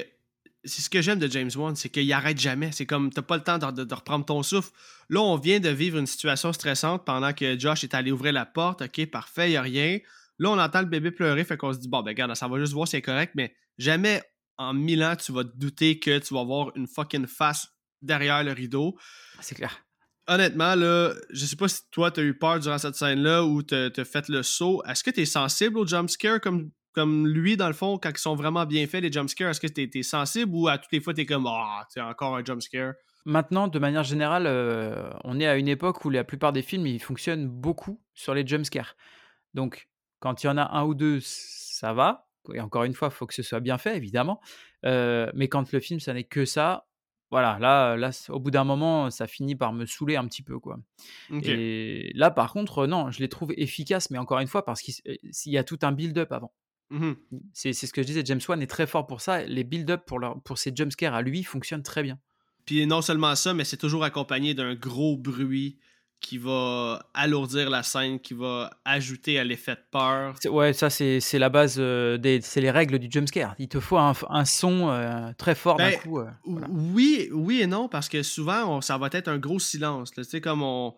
c'est 0.66 0.82
ce 0.82 0.90
que 0.90 1.02
j'aime 1.02 1.20
de 1.20 1.28
James 1.28 1.52
Wan, 1.56 1.76
c'est 1.76 1.90
qu'il 1.90 2.12
arrête 2.12 2.40
jamais. 2.40 2.72
C'est 2.72 2.86
comme 2.86 3.12
t'as 3.12 3.22
pas 3.22 3.38
le 3.38 3.44
temps 3.44 3.58
de, 3.58 3.72
de- 3.72 3.84
de 3.84 3.94
reprendre 3.94 4.26
ton 4.26 4.44
souffle. 4.44 4.72
Là, 5.10 5.22
on 5.22 5.38
vient 5.38 5.60
de 5.60 5.70
vivre 5.70 5.98
une 5.98 6.08
situation 6.08 6.52
stressante 6.54 7.06
pendant 7.06 7.34
que 7.34 7.58
Josh 7.60 7.84
est 7.84 7.94
allé 7.94 8.12
ouvrir 8.12 8.34
la 8.34 8.46
porte. 8.46 8.82
Ok, 8.82 9.06
parfait, 9.08 9.52
y 9.52 9.58
a 9.58 9.62
rien. 9.62 10.00
Là, 10.40 10.50
on 10.50 10.60
entend 10.60 10.82
le 10.82 10.88
bébé 10.88 11.12
pleurer, 11.12 11.44
fait 11.44 11.56
qu'on 11.58 11.72
se 11.74 11.80
dit 11.80 11.88
bon, 11.88 12.02
ben 12.02 12.10
regarde, 12.12 12.36
ça 12.36 12.48
va 12.48 12.60
juste 12.60 12.74
voir 12.74 12.88
si 12.88 12.92
c'est 12.92 13.02
correct, 13.02 13.34
mais 13.36 13.56
jamais 13.78 14.22
en 14.58 14.74
mille 14.74 15.04
ans 15.04 15.16
tu 15.16 15.32
vas 15.32 15.44
te 15.44 15.56
douter 15.56 16.00
que 16.00 16.18
tu 16.20 16.34
vas 16.34 16.44
voir 16.44 16.72
une 16.76 16.88
fucking 16.88 17.28
face 17.28 17.68
derrière 18.02 18.44
le 18.44 18.52
rideau. 18.52 18.98
c'est 19.42 19.56
clair. 19.56 19.80
Honnêtement, 20.28 20.74
là, 20.76 21.14
je 21.30 21.46
sais 21.46 21.56
pas 21.56 21.68
si 21.68 21.82
toi 21.92 22.10
t'as 22.10 22.24
eu 22.24 22.36
peur 22.38 22.60
durant 22.60 22.78
cette 22.80 22.96
scène-là 22.96 23.44
ou 23.46 23.62
t'as 23.62 23.92
fait 24.04 24.28
le 24.28 24.42
saut. 24.42 24.82
Est-ce 24.88 25.04
que 25.04 25.12
t'es 25.12 25.26
sensible 25.26 25.78
aux 25.78 25.86
jumpscares 25.86 26.42
comme, 26.42 26.72
comme 26.96 27.28
lui, 27.28 27.58
dans 27.58 27.68
le 27.68 27.74
fond, 27.74 28.00
quand 28.00 28.10
ils 28.10 28.18
sont 28.18 28.36
vraiment 28.36 28.66
bien 28.66 28.88
faits, 28.88 29.04
les 29.04 29.12
jumpscares? 29.12 29.52
Est-ce 29.52 29.60
que 29.60 29.68
t'es 29.68 29.90
es 29.94 30.04
sensible 30.04 30.52
ou 30.56 30.68
à 30.68 30.78
toutes 30.78 30.92
les 30.92 31.02
fois 31.02 31.14
t'es 31.14 31.26
comme 31.26 31.46
Ah, 31.48 31.86
c'est 31.90 32.02
encore 32.02 32.36
un 32.36 32.44
jumpscare? 32.44 32.94
Maintenant, 33.26 33.68
de 33.68 33.80
manière 33.80 34.04
générale, 34.04 34.46
euh, 34.48 35.10
on 35.24 35.40
est 35.40 35.48
à 35.48 35.58
une 35.58 35.68
époque 35.68 36.06
où 36.06 36.10
la 36.10 36.24
plupart 36.24 36.54
des 36.54 36.62
films 36.62 36.88
ils 36.88 37.02
fonctionnent 37.02 37.48
beaucoup 37.48 38.00
sur 38.14 38.34
les 38.34 38.46
jumpscares. 38.46 38.96
Donc 39.54 39.88
Quand 40.20 40.44
il 40.44 40.48
y 40.48 40.50
en 40.50 40.58
a 40.58 40.76
un 40.78 40.84
ou 40.86 40.96
deux, 40.96 41.20
ça 41.22 41.94
va. 41.94 42.28
Et 42.54 42.62
encore 42.62 42.84
une 42.84 42.94
fois, 42.94 43.10
il 43.12 43.16
faut 43.16 43.26
que 43.26 43.34
ce 43.34 43.44
soit 43.44 43.60
bien 43.60 43.78
fait, 43.78 43.98
évidemment. 43.98 44.40
Euh, 44.86 45.32
mais 45.34 45.48
quand 45.48 45.72
le 45.72 45.80
film, 45.80 46.00
ça 46.00 46.14
n'est 46.14 46.24
que 46.24 46.46
ça, 46.46 46.88
voilà, 47.32 47.58
là, 47.60 47.98
là, 47.98 48.12
au 48.30 48.40
bout 48.40 48.52
d'un 48.52 48.64
moment, 48.64 49.10
ça 49.10 49.28
finit 49.28 49.56
par 49.56 49.74
me 49.74 49.86
saouler 49.86 50.16
un 50.16 50.26
petit 50.28 50.44
peu, 50.44 50.60
quoi. 50.60 50.78
Et 51.44 52.12
là, 52.14 52.30
par 52.32 52.54
contre, 52.54 52.86
non, 52.86 53.10
je 53.12 53.20
les 53.20 53.30
trouve 53.30 53.52
efficaces, 53.58 54.12
mais 54.12 54.18
encore 54.20 54.40
une 54.40 54.48
fois, 54.48 54.64
parce 54.64 54.82
qu'il 54.82 54.94
euh, 55.08 55.16
y 55.46 55.58
a 55.58 55.64
tout 55.64 55.80
un 55.82 55.92
build-up 55.92 56.32
avant. 56.32 56.54
Mhm. 56.90 57.16
C'est 57.54 57.74
ce 57.74 57.92
que 57.92 58.02
je 58.02 58.08
disais, 58.08 58.22
James 58.26 58.40
Wan 58.48 58.62
est 58.62 58.68
très 58.68 58.88
fort 58.88 59.08
pour 59.08 59.22
ça. 59.22 59.44
Les 59.44 59.64
build-up 59.64 60.04
pour, 60.06 60.20
leur- 60.20 60.40
pour 60.42 60.58
ses 60.58 60.72
jumpscares 60.76 61.14
à 61.16 61.22
lui 61.22 61.44
fonctionnent 61.44 61.84
très 61.84 62.04
bien. 62.04 62.20
Puis 62.66 62.86
non 62.88 63.02
seulement 63.02 63.36
ça, 63.36 63.54
mais 63.54 63.64
c'est 63.64 63.78
toujours 63.78 64.04
accompagné 64.04 64.54
d'un 64.54 64.76
gros 64.76 65.18
bruit 65.18 65.78
qui 66.22 66.38
va 66.40 67.08
alourdir 67.14 67.70
la 67.70 67.84
scène, 67.84 68.20
qui 68.20 68.34
va 68.34 68.72
ajouter 68.86 69.38
à 69.38 69.44
l'effet 69.44 69.76
de 69.76 69.82
peur. 69.92 70.36
Ouais, 70.46 70.74
ça, 70.74 70.90
c'est 70.90 71.20
la 71.34 71.50
base, 71.50 71.76
euh, 71.78 72.18
c'est 72.42 72.62
les 72.62 72.72
règles 72.72 72.98
du 72.98 73.08
jumpscare. 73.12 73.54
Il 73.60 73.68
te 73.68 73.80
faut 73.80 73.98
un, 73.98 74.14
son 74.46 74.90
euh, 74.90 75.32
très 75.38 75.54
fort 75.54 75.76
d'un 75.78 75.90
Ben, 75.92 76.00
coup. 76.00 76.20
euh, 76.20 76.26
voilà. 76.46 76.68
Oui, 76.72 77.30
oui 77.32 77.62
et 77.62 77.68
non, 77.68 77.88
parce 77.90 78.10
que 78.10 78.24
souvent, 78.24 78.78
on- 78.78 78.82
ça 78.82 78.98
va 78.98 79.10
être 79.12 79.28
un 79.28 79.38
gros 79.38 79.60
silence. 79.60 80.12
Tu 80.12 80.24
sais, 80.24 80.42
comme 80.42 80.64
on. 80.64 80.96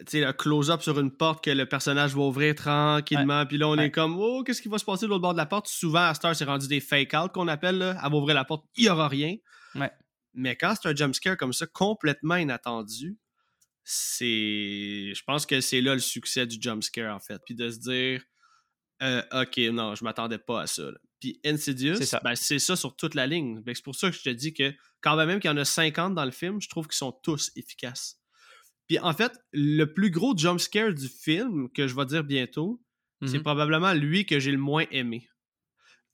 Tu 0.00 0.04
sais, 0.18 0.24
un 0.24 0.32
close-up 0.32 0.82
sur 0.82 0.98
une 0.98 1.10
porte 1.10 1.44
que 1.44 1.50
le 1.50 1.66
personnage 1.66 2.14
va 2.14 2.22
ouvrir 2.22 2.54
tranquillement, 2.54 3.46
puis 3.46 3.58
là, 3.58 3.68
on 3.68 3.76
Ouais. 3.78 3.86
est 3.86 3.90
comme, 3.90 4.16
oh, 4.18 4.42
qu'est-ce 4.42 4.60
qui 4.60 4.68
va 4.68 4.78
se 4.78 4.84
passer 4.84 5.06
de 5.06 5.10
l'autre 5.10 5.22
bord 5.22 5.32
de 5.34 5.38
la 5.38 5.46
porte? 5.46 5.68
Souvent, 5.68 6.00
à 6.06 6.14
cette 6.14 6.24
heure, 6.24 6.34
c'est 6.34 6.44
rendu 6.44 6.66
des 6.66 6.80
fake-out 6.80 7.32
qu'on 7.32 7.46
appelle, 7.48 7.78
là. 7.78 7.96
Elle 8.04 8.10
va 8.10 8.16
ouvrir 8.16 8.34
la 8.34 8.44
porte, 8.44 8.64
il 8.76 8.84
y 8.84 8.88
aura 8.88 9.06
rien. 9.08 9.36
Ouais. 9.76 9.90
Mais 10.34 10.56
quand 10.56 10.74
c'est 10.80 10.88
un 10.88 10.96
jumpscare 10.96 11.36
comme 11.36 11.52
ça, 11.52 11.66
complètement 11.66 12.36
inattendu, 12.36 13.16
c'est. 13.84 15.12
Je 15.14 15.22
pense 15.24 15.46
que 15.46 15.60
c'est 15.60 15.80
là 15.80 15.94
le 15.94 16.00
succès 16.00 16.46
du 16.46 16.56
jumpscare, 16.60 17.14
en 17.14 17.20
fait. 17.20 17.40
Puis 17.44 17.54
de 17.54 17.70
se 17.70 17.78
dire, 17.78 18.22
euh, 19.02 19.22
ok, 19.32 19.58
non, 19.72 19.94
je 19.94 20.04
m'attendais 20.04 20.38
pas 20.38 20.62
à 20.62 20.66
ça. 20.66 20.82
là. 20.90 20.98
Puis 21.20 21.40
Insidious, 21.44 21.96
C'est 21.96 22.06
ça. 22.06 22.20
ben, 22.22 22.34
c'est 22.34 22.58
ça 22.58 22.76
sur 22.76 22.96
toute 22.96 23.14
la 23.14 23.26
ligne. 23.26 23.62
C'est 23.66 23.84
pour 23.84 23.94
ça 23.94 24.10
que 24.10 24.16
je 24.16 24.22
te 24.22 24.28
dis 24.30 24.52
que 24.52 24.74
quand 25.00 25.16
même 25.16 25.40
qu'il 25.40 25.50
y 25.50 25.54
en 25.54 25.56
a 25.56 25.64
50 25.64 26.14
dans 26.14 26.24
le 26.24 26.30
film, 26.30 26.60
je 26.60 26.68
trouve 26.68 26.86
qu'ils 26.86 26.96
sont 26.96 27.12
tous 27.12 27.50
efficaces. 27.56 28.18
Puis 28.88 28.98
en 28.98 29.12
fait, 29.12 29.32
le 29.52 29.84
plus 29.86 30.10
gros 30.10 30.36
jumpscare 30.36 30.92
du 30.92 31.08
film, 31.08 31.68
que 31.70 31.88
je 31.88 31.94
vais 31.94 32.04
dire 32.06 32.24
bientôt, 32.24 32.82
c'est 33.26 33.38
Mhm. 33.38 33.42
probablement 33.42 33.92
lui 33.94 34.26
que 34.26 34.38
j'ai 34.38 34.52
le 34.52 34.58
moins 34.58 34.84
aimé. 34.90 35.26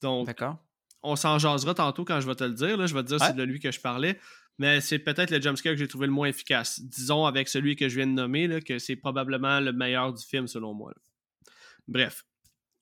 Donc, 0.02 0.26
D'accord. 0.26 0.58
on 1.02 1.16
s'en 1.16 1.38
jasera 1.38 1.74
tantôt 1.74 2.04
quand 2.04 2.20
je 2.20 2.26
vais 2.26 2.34
te 2.36 2.44
le 2.44 2.54
dire. 2.54 2.76
Là. 2.76 2.86
Je 2.86 2.94
vais 2.94 3.02
te 3.02 3.08
dire 3.08 3.18
Ouais. 3.20 3.26
c'est 3.26 3.36
de 3.36 3.42
lui 3.42 3.58
que 3.58 3.70
je 3.72 3.80
parlais. 3.80 4.18
Mais 4.58 4.80
c'est 4.80 4.98
peut-être 4.98 5.30
le 5.30 5.40
jumpscare 5.40 5.72
que 5.72 5.78
j'ai 5.78 5.88
trouvé 5.88 6.06
le 6.06 6.12
moins 6.12 6.28
efficace. 6.28 6.80
Disons 6.82 7.24
avec 7.26 7.48
celui 7.48 7.76
que 7.76 7.88
je 7.88 7.96
viens 7.96 8.06
de 8.06 8.12
nommer, 8.12 8.46
là, 8.46 8.60
que 8.60 8.78
c'est 8.78 8.96
probablement 8.96 9.58
le 9.60 9.72
meilleur 9.72 10.12
du 10.12 10.24
film 10.24 10.46
selon 10.46 10.74
moi. 10.74 10.92
là. 10.94 11.52
Bref, 11.88 12.24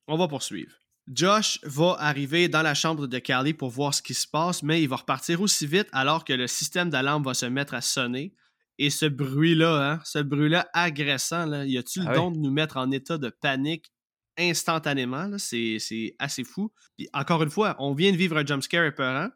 on 0.09 0.17
va 0.19 0.29
poursuivre. 0.29 0.73
Josh 1.11 1.59
va 1.63 1.97
arriver 2.01 2.49
dans 2.49 2.61
la 2.63 2.75
chambre 2.75 3.07
de 3.07 3.19
Carly 3.19 3.55
pour 3.55 3.71
voir 3.71 3.95
ce 3.95 4.03
qui 4.03 4.13
se 4.13 4.27
passe, 4.27 4.63
mais 4.63 4.83
il 4.83 4.89
va 4.89 4.97
repartir 4.97 5.41
aussi 5.41 5.67
vite 5.67 5.89
alors 5.93 6.25
que 6.25 6.35
le 6.35 6.47
système 6.47 6.91
d'alarme 6.91 7.25
va 7.25 7.33
se 7.33 7.47
mettre 7.47 7.73
à 7.75 7.81
sonner. 7.81 8.35
Et 8.79 8.91
ce 8.91 9.07
bruit-là, 9.07 9.93
hein, 9.93 10.01
ce 10.05 10.21
bruit-là 10.21 10.69
agressant, 10.73 11.47
là, 11.47 11.65
y 11.65 11.77
a-tu 11.79 12.01
le 12.01 12.07
Ah 12.09 12.15
don 12.15 12.31
de 12.31 12.39
nous 12.39 12.51
mettre 12.51 12.77
en 12.77 12.91
état 12.91 13.19
de 13.19 13.29
panique 13.29 13.93
instantanément? 14.39 15.37
C'est 15.39 16.15
assez 16.19 16.45
fou. 16.45 16.73
Puis 16.97 17.09
encore 17.13 17.43
une 17.43 17.51
fois, 17.51 17.75
on 17.81 17.93
vient 17.93 18.13
de 18.13 18.17
vivre 18.17 18.37
un 18.37 18.47
jumpscare 18.47 18.85
épeurant. 18.85 19.31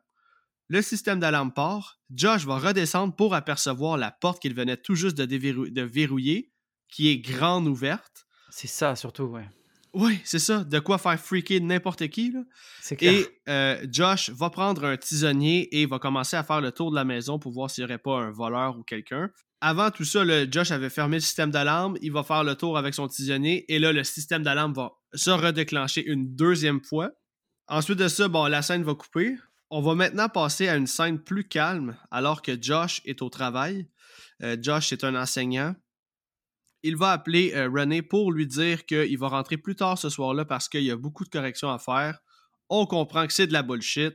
Le 0.68 0.80
système 0.80 1.18
d'alarme 1.18 1.52
part. 1.52 2.00
Josh 2.14 2.46
va 2.46 2.58
redescendre 2.58 3.14
pour 3.14 3.34
apercevoir 3.34 3.96
la 3.96 4.10
porte 4.10 4.40
qu'il 4.40 4.54
venait 4.54 4.76
tout 4.76 4.94
juste 4.94 5.16
de, 5.16 5.26
de 5.26 5.82
verrouiller, 5.82 6.52
qui 6.88 7.08
est 7.08 7.18
grande 7.18 7.66
ouverte. 7.66 8.26
C'est 8.50 8.68
ça, 8.68 8.94
surtout, 8.96 9.24
ouais. 9.24 9.48
Oui, 9.94 10.20
c'est 10.24 10.38
ça. 10.38 10.64
De 10.64 10.78
quoi 10.78 10.96
faire 10.96 11.18
freaker 11.20 11.60
n'importe 11.60 12.08
qui. 12.08 12.32
Là. 12.32 12.40
Clair. 12.96 13.12
Et 13.12 13.26
euh, 13.48 13.86
Josh 13.90 14.30
va 14.30 14.48
prendre 14.48 14.84
un 14.84 14.96
tisonnier 14.96 15.80
et 15.80 15.86
va 15.86 15.98
commencer 15.98 16.36
à 16.36 16.42
faire 16.42 16.60
le 16.60 16.72
tour 16.72 16.90
de 16.90 16.96
la 16.96 17.04
maison 17.04 17.38
pour 17.38 17.52
voir 17.52 17.70
s'il 17.70 17.84
n'y 17.84 17.90
aurait 17.90 17.98
pas 17.98 18.18
un 18.18 18.30
voleur 18.30 18.78
ou 18.78 18.82
quelqu'un. 18.82 19.30
Avant 19.60 19.90
tout 19.90 20.04
ça, 20.04 20.24
le 20.24 20.48
Josh 20.50 20.70
avait 20.70 20.90
fermé 20.90 21.18
le 21.18 21.20
système 21.20 21.50
d'alarme. 21.50 21.96
Il 22.00 22.10
va 22.10 22.22
faire 22.22 22.42
le 22.42 22.54
tour 22.54 22.78
avec 22.78 22.94
son 22.94 23.06
tisonnier 23.06 23.70
et 23.72 23.78
là, 23.78 23.92
le 23.92 24.02
système 24.02 24.42
d'alarme 24.42 24.72
va 24.72 24.92
se 25.14 25.30
redéclencher 25.30 26.04
une 26.04 26.34
deuxième 26.34 26.82
fois. 26.82 27.10
Ensuite 27.68 27.98
de 27.98 28.08
ça, 28.08 28.28
bon, 28.28 28.46
la 28.46 28.62
scène 28.62 28.82
va 28.82 28.94
couper. 28.94 29.36
On 29.70 29.80
va 29.80 29.94
maintenant 29.94 30.28
passer 30.28 30.68
à 30.68 30.76
une 30.76 30.86
scène 30.86 31.18
plus 31.18 31.44
calme 31.44 31.96
alors 32.10 32.42
que 32.42 32.60
Josh 32.60 33.02
est 33.04 33.22
au 33.22 33.28
travail. 33.28 33.88
Euh, 34.42 34.56
Josh 34.60 34.92
est 34.92 35.04
un 35.04 35.14
enseignant. 35.14 35.74
Il 36.82 36.96
va 36.96 37.12
appeler 37.12 37.52
euh, 37.54 37.68
René 37.68 38.02
pour 38.02 38.32
lui 38.32 38.46
dire 38.46 38.86
qu'il 38.86 39.18
va 39.18 39.28
rentrer 39.28 39.56
plus 39.56 39.76
tard 39.76 39.98
ce 39.98 40.08
soir-là 40.08 40.44
parce 40.44 40.68
qu'il 40.68 40.82
y 40.82 40.90
a 40.90 40.96
beaucoup 40.96 41.24
de 41.24 41.28
corrections 41.30 41.70
à 41.70 41.78
faire. 41.78 42.18
On 42.68 42.86
comprend 42.86 43.26
que 43.26 43.32
c'est 43.32 43.46
de 43.46 43.52
la 43.52 43.62
bullshit, 43.62 44.14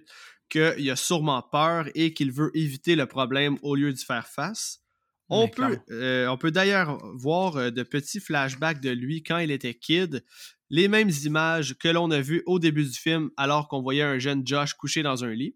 qu'il 0.49 0.89
a 0.89 0.95
sûrement 0.95 1.41
peur 1.41 1.87
et 1.95 2.13
qu'il 2.13 2.31
veut 2.31 2.51
éviter 2.55 2.95
le 2.95 3.05
problème 3.05 3.57
au 3.61 3.75
lieu 3.75 3.93
d'y 3.93 4.03
faire 4.03 4.27
face. 4.27 4.81
On 5.29 5.49
peut, 5.49 5.77
euh, 5.91 6.27
on 6.27 6.37
peut 6.37 6.51
d'ailleurs 6.51 6.97
voir 7.15 7.57
euh, 7.57 7.69
de 7.69 7.83
petits 7.83 8.21
flashbacks 8.21 8.79
de 8.79 8.91
lui 8.91 9.23
quand 9.23 9.39
il 9.39 9.51
était 9.51 9.73
kid, 9.73 10.23
les 10.69 10.87
mêmes 10.87 11.11
images 11.25 11.77
que 11.77 11.89
l'on 11.89 12.11
a 12.11 12.21
vues 12.21 12.43
au 12.45 12.59
début 12.59 12.85
du 12.85 12.97
film 12.97 13.29
alors 13.35 13.67
qu'on 13.67 13.81
voyait 13.81 14.03
un 14.03 14.19
jeune 14.19 14.45
Josh 14.47 14.73
couché 14.73 15.03
dans 15.03 15.25
un 15.25 15.33
lit. 15.33 15.55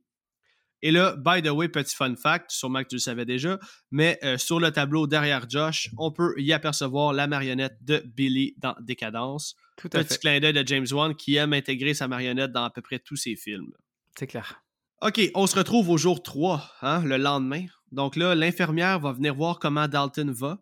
Et 0.81 0.91
là, 0.91 1.15
by 1.15 1.41
the 1.41 1.51
way, 1.51 1.69
petit 1.69 1.95
fun 1.95 2.15
fact, 2.15 2.51
sûrement 2.51 2.83
que 2.83 2.89
tu 2.89 2.95
le 2.95 3.01
savais 3.01 3.25
déjà, 3.25 3.59
mais 3.91 4.17
euh, 4.23 4.37
sur 4.37 4.59
le 4.59 4.71
tableau 4.71 5.07
derrière 5.07 5.47
Josh, 5.49 5.89
on 5.97 6.11
peut 6.11 6.33
y 6.37 6.53
apercevoir 6.53 7.13
la 7.13 7.27
marionnette 7.27 7.77
de 7.81 8.03
Billy 8.15 8.55
dans 8.57 8.75
Décadence. 8.81 9.55
Tout 9.77 9.89
à 9.93 9.99
Petit 9.99 10.13
fait. 10.13 10.19
clin 10.19 10.39
d'œil 10.39 10.53
de 10.53 10.67
James 10.67 10.87
Wan 10.91 11.15
qui 11.15 11.35
aime 11.35 11.53
intégrer 11.53 11.93
sa 11.93 12.07
marionnette 12.07 12.51
dans 12.51 12.63
à 12.63 12.69
peu 12.69 12.81
près 12.81 12.99
tous 12.99 13.15
ses 13.15 13.35
films. 13.35 13.71
C'est 14.17 14.27
clair. 14.27 14.61
OK, 15.01 15.19
on 15.33 15.47
se 15.47 15.55
retrouve 15.55 15.89
au 15.89 15.97
jour 15.97 16.21
3, 16.21 16.71
hein, 16.81 17.03
le 17.03 17.17
lendemain. 17.17 17.65
Donc 17.91 18.15
là, 18.15 18.35
l'infirmière 18.35 18.99
va 18.99 19.11
venir 19.11 19.33
voir 19.33 19.59
comment 19.59 19.87
Dalton 19.87 20.31
va. 20.31 20.59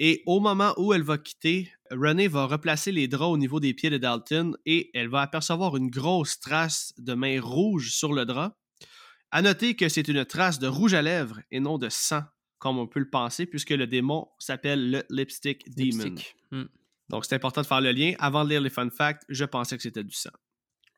Et 0.00 0.22
au 0.26 0.38
moment 0.40 0.74
où 0.76 0.92
elle 0.92 1.02
va 1.02 1.18
quitter, 1.18 1.72
Renée 1.90 2.28
va 2.28 2.46
replacer 2.46 2.92
les 2.92 3.08
draps 3.08 3.32
au 3.32 3.36
niveau 3.38 3.58
des 3.58 3.74
pieds 3.74 3.90
de 3.90 3.98
Dalton 3.98 4.56
et 4.66 4.90
elle 4.94 5.08
va 5.08 5.22
apercevoir 5.22 5.76
une 5.76 5.90
grosse 5.90 6.38
trace 6.38 6.92
de 6.98 7.14
main 7.14 7.40
rouge 7.40 7.90
sur 7.90 8.12
le 8.12 8.24
drap. 8.24 8.56
À 9.30 9.42
noter 9.42 9.76
que 9.76 9.88
c'est 9.88 10.08
une 10.08 10.24
trace 10.24 10.58
de 10.58 10.66
rouge 10.66 10.94
à 10.94 11.02
lèvres 11.02 11.40
et 11.50 11.60
non 11.60 11.78
de 11.78 11.88
sang, 11.88 12.22
comme 12.58 12.78
on 12.78 12.86
peut 12.86 13.00
le 13.00 13.10
penser, 13.10 13.46
puisque 13.46 13.70
le 13.70 13.86
démon 13.86 14.28
s'appelle 14.38 14.90
le 14.90 15.02
Lipstick 15.10 15.68
Demon. 15.76 16.04
Lipstick. 16.04 16.36
Hmm. 16.50 16.64
Donc, 17.10 17.24
c'est 17.24 17.34
important 17.34 17.62
de 17.62 17.66
faire 17.66 17.80
le 17.80 17.92
lien. 17.92 18.14
Avant 18.18 18.44
de 18.44 18.50
lire 18.50 18.60
les 18.60 18.70
fun 18.70 18.88
facts, 18.90 19.24
je 19.28 19.44
pensais 19.44 19.76
que 19.76 19.82
c'était 19.82 20.04
du 20.04 20.14
sang. 20.14 20.30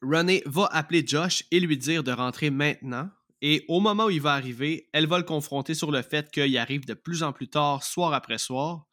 René 0.02 0.42
va 0.46 0.66
appeler 0.66 1.04
Josh 1.06 1.44
et 1.50 1.60
lui 1.60 1.76
dire 1.76 2.02
de 2.02 2.12
rentrer 2.12 2.50
maintenant. 2.50 3.10
Et 3.42 3.64
au 3.68 3.80
moment 3.80 4.06
où 4.06 4.10
il 4.10 4.20
va 4.20 4.34
arriver, 4.34 4.88
elle 4.92 5.06
va 5.06 5.18
le 5.18 5.24
confronter 5.24 5.74
sur 5.74 5.90
le 5.90 6.02
fait 6.02 6.30
qu'il 6.30 6.56
arrive 6.58 6.86
de 6.86 6.94
plus 6.94 7.22
en 7.22 7.32
plus 7.32 7.48
tard, 7.48 7.82
soir 7.82 8.12
après 8.12 8.38
soir. 8.38 8.86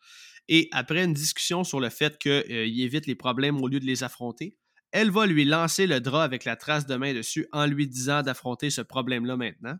Et 0.48 0.70
après 0.72 1.04
une 1.04 1.14
discussion 1.14 1.64
sur 1.64 1.80
le 1.80 1.90
fait 1.90 2.18
qu'il 2.18 2.82
évite 2.82 3.06
les 3.06 3.16
problèmes 3.16 3.62
au 3.62 3.68
lieu 3.68 3.80
de 3.80 3.86
les 3.86 4.04
affronter, 4.04 4.58
elle 4.92 5.12
va 5.12 5.26
lui 5.26 5.46
lancer 5.46 5.88
le 5.88 6.00
drap 6.00 6.24
avec 6.24 6.46
la 6.46 6.56
trace 6.56 6.86
de 6.86 6.96
main 6.96 7.14
dessus 7.14 7.48
en 7.52 7.66
lui 7.66 7.88
disant 7.88 8.22
d'affronter 8.22 8.70
ce 8.70 8.82
problème-là 8.82 9.38
maintenant. 9.38 9.78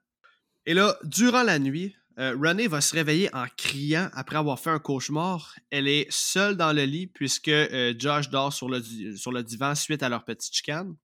Et 0.66 0.74
là, 0.74 0.98
durant 1.04 1.44
la 1.44 1.60
nuit, 1.60 1.96
euh, 2.20 2.36
Renée 2.36 2.68
va 2.68 2.82
se 2.82 2.96
réveiller 2.96 3.34
en 3.34 3.46
criant 3.56 4.10
après 4.14 4.38
avoir 4.38 4.60
fait 4.60 4.72
un 4.72 4.80
cauchemar. 4.80 5.56
Elle 5.70 5.88
est 5.88 6.08
seule 6.10 6.58
dans 6.58 6.74
le 6.74 6.84
lit 6.84 7.08
puisque 7.08 7.48
euh, 7.48 7.94
Josh 7.98 8.30
dort 8.30 8.52
sur 8.52 8.68
le, 8.68 9.44
divan 9.44 9.76
suite 9.76 10.02
à 10.02 10.10
leur 10.10 10.26
petite 10.26 10.54
chicane. 10.54 10.96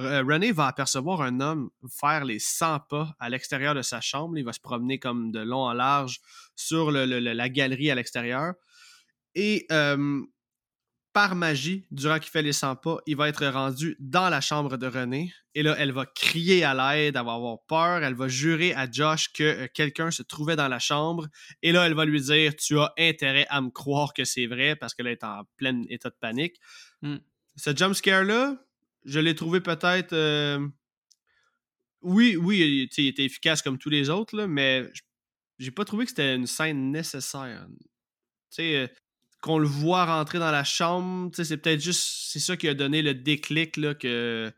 Euh, 0.00 0.22
Renée 0.22 0.52
va 0.52 0.66
apercevoir 0.66 1.22
un 1.22 1.40
homme 1.40 1.70
faire 1.88 2.24
les 2.24 2.38
100 2.38 2.80
pas 2.90 3.16
à 3.20 3.30
l'extérieur 3.30 3.74
de 3.74 3.82
sa 3.82 4.00
chambre. 4.00 4.36
Il 4.36 4.44
va 4.44 4.52
se 4.52 4.60
promener 4.60 4.98
comme 4.98 5.30
de 5.30 5.40
long 5.40 5.62
en 5.62 5.72
large 5.72 6.20
sur 6.56 6.90
la 6.90 7.48
galerie 7.48 7.90
à 7.90 7.94
l'extérieur. 7.94 8.54
Et 9.34 9.66
par 11.12 11.34
magie, 11.34 11.86
durant 11.90 12.18
qu'il 12.18 12.30
fait 12.30 12.42
les 12.42 12.52
100 12.52 12.76
pas, 12.76 12.98
il 13.06 13.16
va 13.16 13.28
être 13.28 13.46
rendu 13.46 13.96
dans 13.98 14.28
la 14.28 14.40
chambre 14.40 14.76
de 14.76 14.86
René. 14.86 15.32
Et 15.54 15.62
là, 15.62 15.74
elle 15.78 15.90
va 15.90 16.06
crier 16.06 16.62
à 16.64 16.74
l'aide, 16.74 17.16
elle 17.16 17.24
va 17.24 17.32
avoir 17.32 17.58
peur. 17.66 18.04
Elle 18.04 18.14
va 18.14 18.28
jurer 18.28 18.74
à 18.74 18.88
Josh 18.90 19.32
que 19.32 19.42
euh, 19.42 19.66
quelqu'un 19.72 20.10
se 20.10 20.22
trouvait 20.22 20.54
dans 20.54 20.68
la 20.68 20.78
chambre. 20.78 21.26
Et 21.62 21.72
là, 21.72 21.86
elle 21.86 21.94
va 21.94 22.04
lui 22.04 22.20
dire 22.20 22.54
Tu 22.54 22.78
as 22.78 22.92
intérêt 22.98 23.46
à 23.48 23.60
me 23.60 23.70
croire 23.70 24.12
que 24.14 24.24
c'est 24.24 24.46
vrai 24.46 24.76
parce 24.76 24.94
qu'elle 24.94 25.08
est 25.08 25.24
en 25.24 25.42
plein 25.56 25.82
état 25.88 26.10
de 26.10 26.16
panique. 26.20 26.60
Hmm. 27.02 27.16
Ce 27.56 27.74
jumpscare-là, 27.74 28.56
je 29.04 29.18
l'ai 29.18 29.34
trouvé 29.34 29.60
peut-être. 29.60 30.12
euh, 30.12 30.64
Oui, 32.02 32.36
oui, 32.36 32.88
il, 32.96 33.08
était 33.08 33.24
efficace 33.24 33.62
comme 33.62 33.78
tous 33.78 33.90
les 33.90 34.10
autres, 34.10 34.36
là, 34.36 34.46
mais 34.46 34.84
j'ai 35.58 35.72
pas 35.72 35.84
trouvé 35.84 36.04
que 36.04 36.10
c'était 36.10 36.36
une 36.36 36.46
scène 36.46 36.92
nécessaire. 36.92 37.66
Tu 37.68 37.86
sais, 38.50 38.76
euh, 38.76 38.86
qu'on 39.40 39.58
le 39.58 39.66
voit 39.68 40.04
rentrer 40.04 40.38
dans 40.38 40.50
la 40.50 40.64
chambre, 40.64 41.30
c'est 41.32 41.56
peut-être 41.56 41.80
juste. 41.80 42.02
C'est 42.30 42.38
ça 42.40 42.56
qui 42.56 42.68
a 42.68 42.74
donné 42.74 43.02
le 43.02 43.14
déclic 43.14 43.76
là, 43.76 43.94
que. 43.94 44.52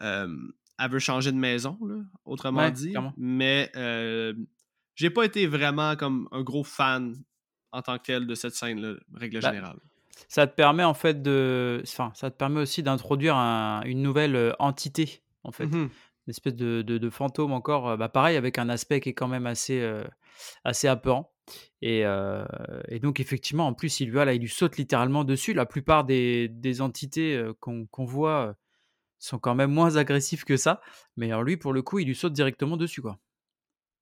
euh, 0.00 0.36
elle 0.80 0.90
veut 0.90 1.00
changer 1.00 1.32
de 1.32 1.36
maison, 1.36 1.76
là, 1.84 1.96
autrement 2.24 2.60
Ouais, 2.62 2.70
dit. 2.70 2.94
Mais 3.16 3.68
euh, 3.74 4.32
j'ai 4.94 5.10
pas 5.10 5.24
été 5.24 5.46
vraiment 5.48 5.96
comme 5.96 6.28
un 6.30 6.42
gros 6.42 6.62
fan 6.62 7.16
en 7.72 7.82
tant 7.82 7.98
que 7.98 8.04
tel 8.04 8.26
de 8.28 8.34
cette 8.36 8.54
scène-là, 8.54 8.94
règle 9.14 9.42
Bah, 9.42 9.50
générale. 9.50 9.78
Ça 10.28 10.46
te 10.46 10.54
permet 10.54 10.84
en 10.84 10.94
fait 10.94 11.20
de 11.22 11.80
enfin, 11.84 12.12
ça 12.14 12.30
te 12.30 12.36
permet 12.36 12.60
aussi 12.60 12.82
d'introduire 12.82 13.34
un 13.36 13.82
une 13.86 14.02
nouvelle, 14.02 14.36
heu, 14.36 14.52
entité, 14.60 15.22
en 15.44 15.50
fait. 15.52 15.66
Mhm. 15.66 15.90
Une 16.26 16.30
espèce 16.30 16.54
de 16.54 16.82
de 16.82 16.98
de 16.98 17.10
fantôme 17.10 17.52
encore, 17.52 17.96
bah, 17.96 18.08
pareil 18.08 18.36
avec 18.36 18.58
un 18.58 18.68
aspect 18.68 19.00
qui 19.00 19.08
est 19.10 19.14
quand 19.14 19.28
même 19.28 19.46
assez, 19.46 19.80
heu, 19.80 20.04
assez 20.64 20.86
apeurant 20.88 21.32
et 21.82 22.04
donc 23.00 23.20
effectivement, 23.20 23.66
en 23.66 23.74
plus, 23.74 24.00
il 24.00 24.10
lui 24.10 24.18
a 24.18 24.24
là, 24.24 24.34
il 24.34 24.40
lui 24.40 24.48
saute 24.48 24.76
littéralement 24.76 25.24
dessus. 25.24 25.54
La 25.54 25.66
plupart 25.66 26.04
des 26.04 26.48
des 26.48 26.80
entités, 26.80 27.42
qu'on 27.60 28.04
voit, 28.04 28.56
sont 29.18 29.38
quand 29.38 29.54
même 29.54 29.70
moins 29.70 29.96
agressifs 29.96 30.44
que 30.44 30.56
ça, 30.56 30.80
mais 31.16 31.26
alors 31.26 31.42
lui, 31.42 31.56
pour 31.56 31.72
le 31.72 31.82
coup, 31.82 31.98
il 31.98 32.06
lui 32.06 32.14
saute 32.14 32.32
directement 32.32 32.76
dessus, 32.76 33.02
quoi. 33.02 33.18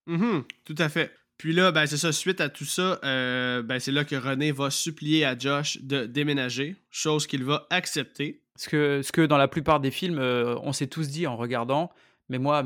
Mhm, 0.07 0.45
tout 0.65 0.75
à 0.79 0.89
fait. 0.89 1.13
Puis 1.39 1.53
là, 1.53 1.71
ben, 1.71 1.87
c'est 1.87 1.99
ça, 1.99 2.13
suite 2.13 2.41
à 2.41 2.49
tout 2.49 2.65
ça, 2.65 2.99
euh, 3.05 3.63
ben, 3.63 3.79
c'est 3.79 3.93
là 3.93 4.05
que 4.05 4.17
René 4.17 4.53
va 4.53 4.71
supplier 4.71 5.25
à 5.25 5.37
Josh 5.37 5.83
de 5.83 6.07
déménager, 6.07 6.77
chose 6.91 7.27
qu'il 7.27 7.45
va 7.45 7.67
accepter. 7.71 8.41
Ce 8.57 8.69
que 8.71 9.03
ce 9.03 9.13
que 9.13 9.21
dans 9.21 9.37
la 9.37 9.49
plupart 9.49 9.81
des 9.81 9.91
films, 9.91 10.19
on 10.19 10.73
s'est 10.73 10.87
tous 10.87 11.09
dit 11.09 11.27
en 11.27 11.37
regardant: 11.37 11.93
«Mais 12.29 12.39
moi, 12.39 12.63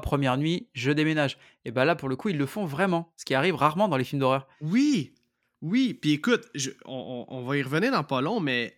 première 0.00 0.36
nuit, 0.36 0.68
je 0.74 0.90
déménage» 0.90 1.38
et 1.64 1.70
bah, 1.70 1.84
là, 1.84 1.94
pour 1.94 2.08
le 2.08 2.16
coup, 2.16 2.28
ils 2.28 2.38
le 2.38 2.46
font 2.46 2.64
vraiment, 2.64 3.12
ce 3.16 3.24
qui 3.24 3.34
arrive 3.34 3.54
rarement 3.54 3.88
dans 3.88 3.96
les 3.96 4.04
films 4.04 4.20
d'horreur. 4.20 4.48
Oui, 4.60 5.14
oui, 5.60 5.94
puis 5.94 6.12
écoute, 6.12 6.48
je- 6.54 6.70
on, 6.86 7.44
va 7.44 7.56
y 7.56 7.62
revenir 7.62 7.92
dans 7.92 8.02
pas 8.02 8.20
long, 8.20 8.40
mais 8.40 8.76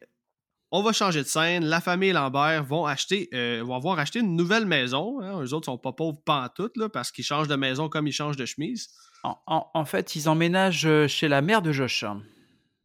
on 0.70 0.82
va 0.82 0.92
changer 0.92 1.20
de 1.22 1.26
scène. 1.26 1.64
La 1.64 1.80
famille 1.80 2.12
Lambert 2.12 2.64
vont 2.64 2.84
acheter, 2.84 3.28
euh, 3.32 3.62
vont 3.64 3.74
avoir 3.74 3.98
acheté 3.98 4.18
une 4.18 4.36
nouvelle 4.36 4.66
maison. 4.66 5.20
Hein. 5.22 5.40
Eux 5.42 5.54
autres 5.54 5.64
sont 5.66 5.78
pas 5.78 5.92
pauvres 5.92 6.20
pantoute, 6.24 6.76
là, 6.76 6.88
parce 6.90 7.10
qu'ils 7.10 7.24
changent 7.24 7.48
de 7.48 7.56
maison 7.56 7.88
comme 7.88 8.06
ils 8.06 8.12
changent 8.12 8.36
de 8.36 8.44
chemise. 8.44 8.88
En 9.22 9.38
en 9.46 9.70
en 9.72 9.84
fait, 9.86 10.14
ils 10.16 10.28
emménagent, 10.28 10.86
heu, 10.86 11.06
chez 11.06 11.28
la 11.28 11.40
mère 11.40 11.62
de 11.62 11.72
Josh. 11.72 12.04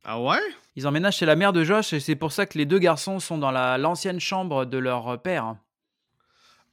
Ah 0.06 0.22
ouais? 0.22 0.40
Ils 0.78 0.88
emménagent 0.88 1.18
chez 1.18 1.26
la 1.26 1.36
mère 1.36 1.52
de 1.52 1.66
Josh 1.66 1.92
et 1.92 2.00
c'est 2.00 2.16
pour 2.16 2.32
ça 2.32 2.46
que 2.46 2.58
les 2.58 2.66
2 2.66 2.80
garçons 2.80 3.20
sont 3.20 3.38
dans 3.38 3.52
la 3.52 3.78
l'ancienne 3.78 4.22
chambre 4.22 4.64
de 4.64 4.78
leur, 4.78 5.12
heu, 5.12 5.18
père. 5.18 5.58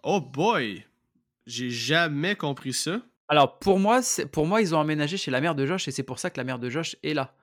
Oh 0.09 0.21
boy! 0.21 0.87
J'ai 1.47 1.69
jamais 1.69 2.37
compris 2.37 2.73
ça. 2.73 3.01
Alors 3.27 3.59
pour 3.59 3.81
moi, 3.81 4.03
pour 4.31 4.47
moi, 4.47 4.61
ils 4.61 4.73
ont 4.73 4.79
emménagé 4.79 5.17
chez 5.17 5.33
la 5.33 5.41
mère 5.41 5.57
de 5.57 5.67
Josh 5.67 5.89
et 5.89 5.91
c'est 5.91 6.05
pour 6.05 6.21
ça 6.21 6.31
que 6.31 6.39
la 6.39 6.45
mère 6.45 6.61
de 6.61 6.71
Josh 6.71 6.95
est 7.03 7.13
là. 7.13 7.35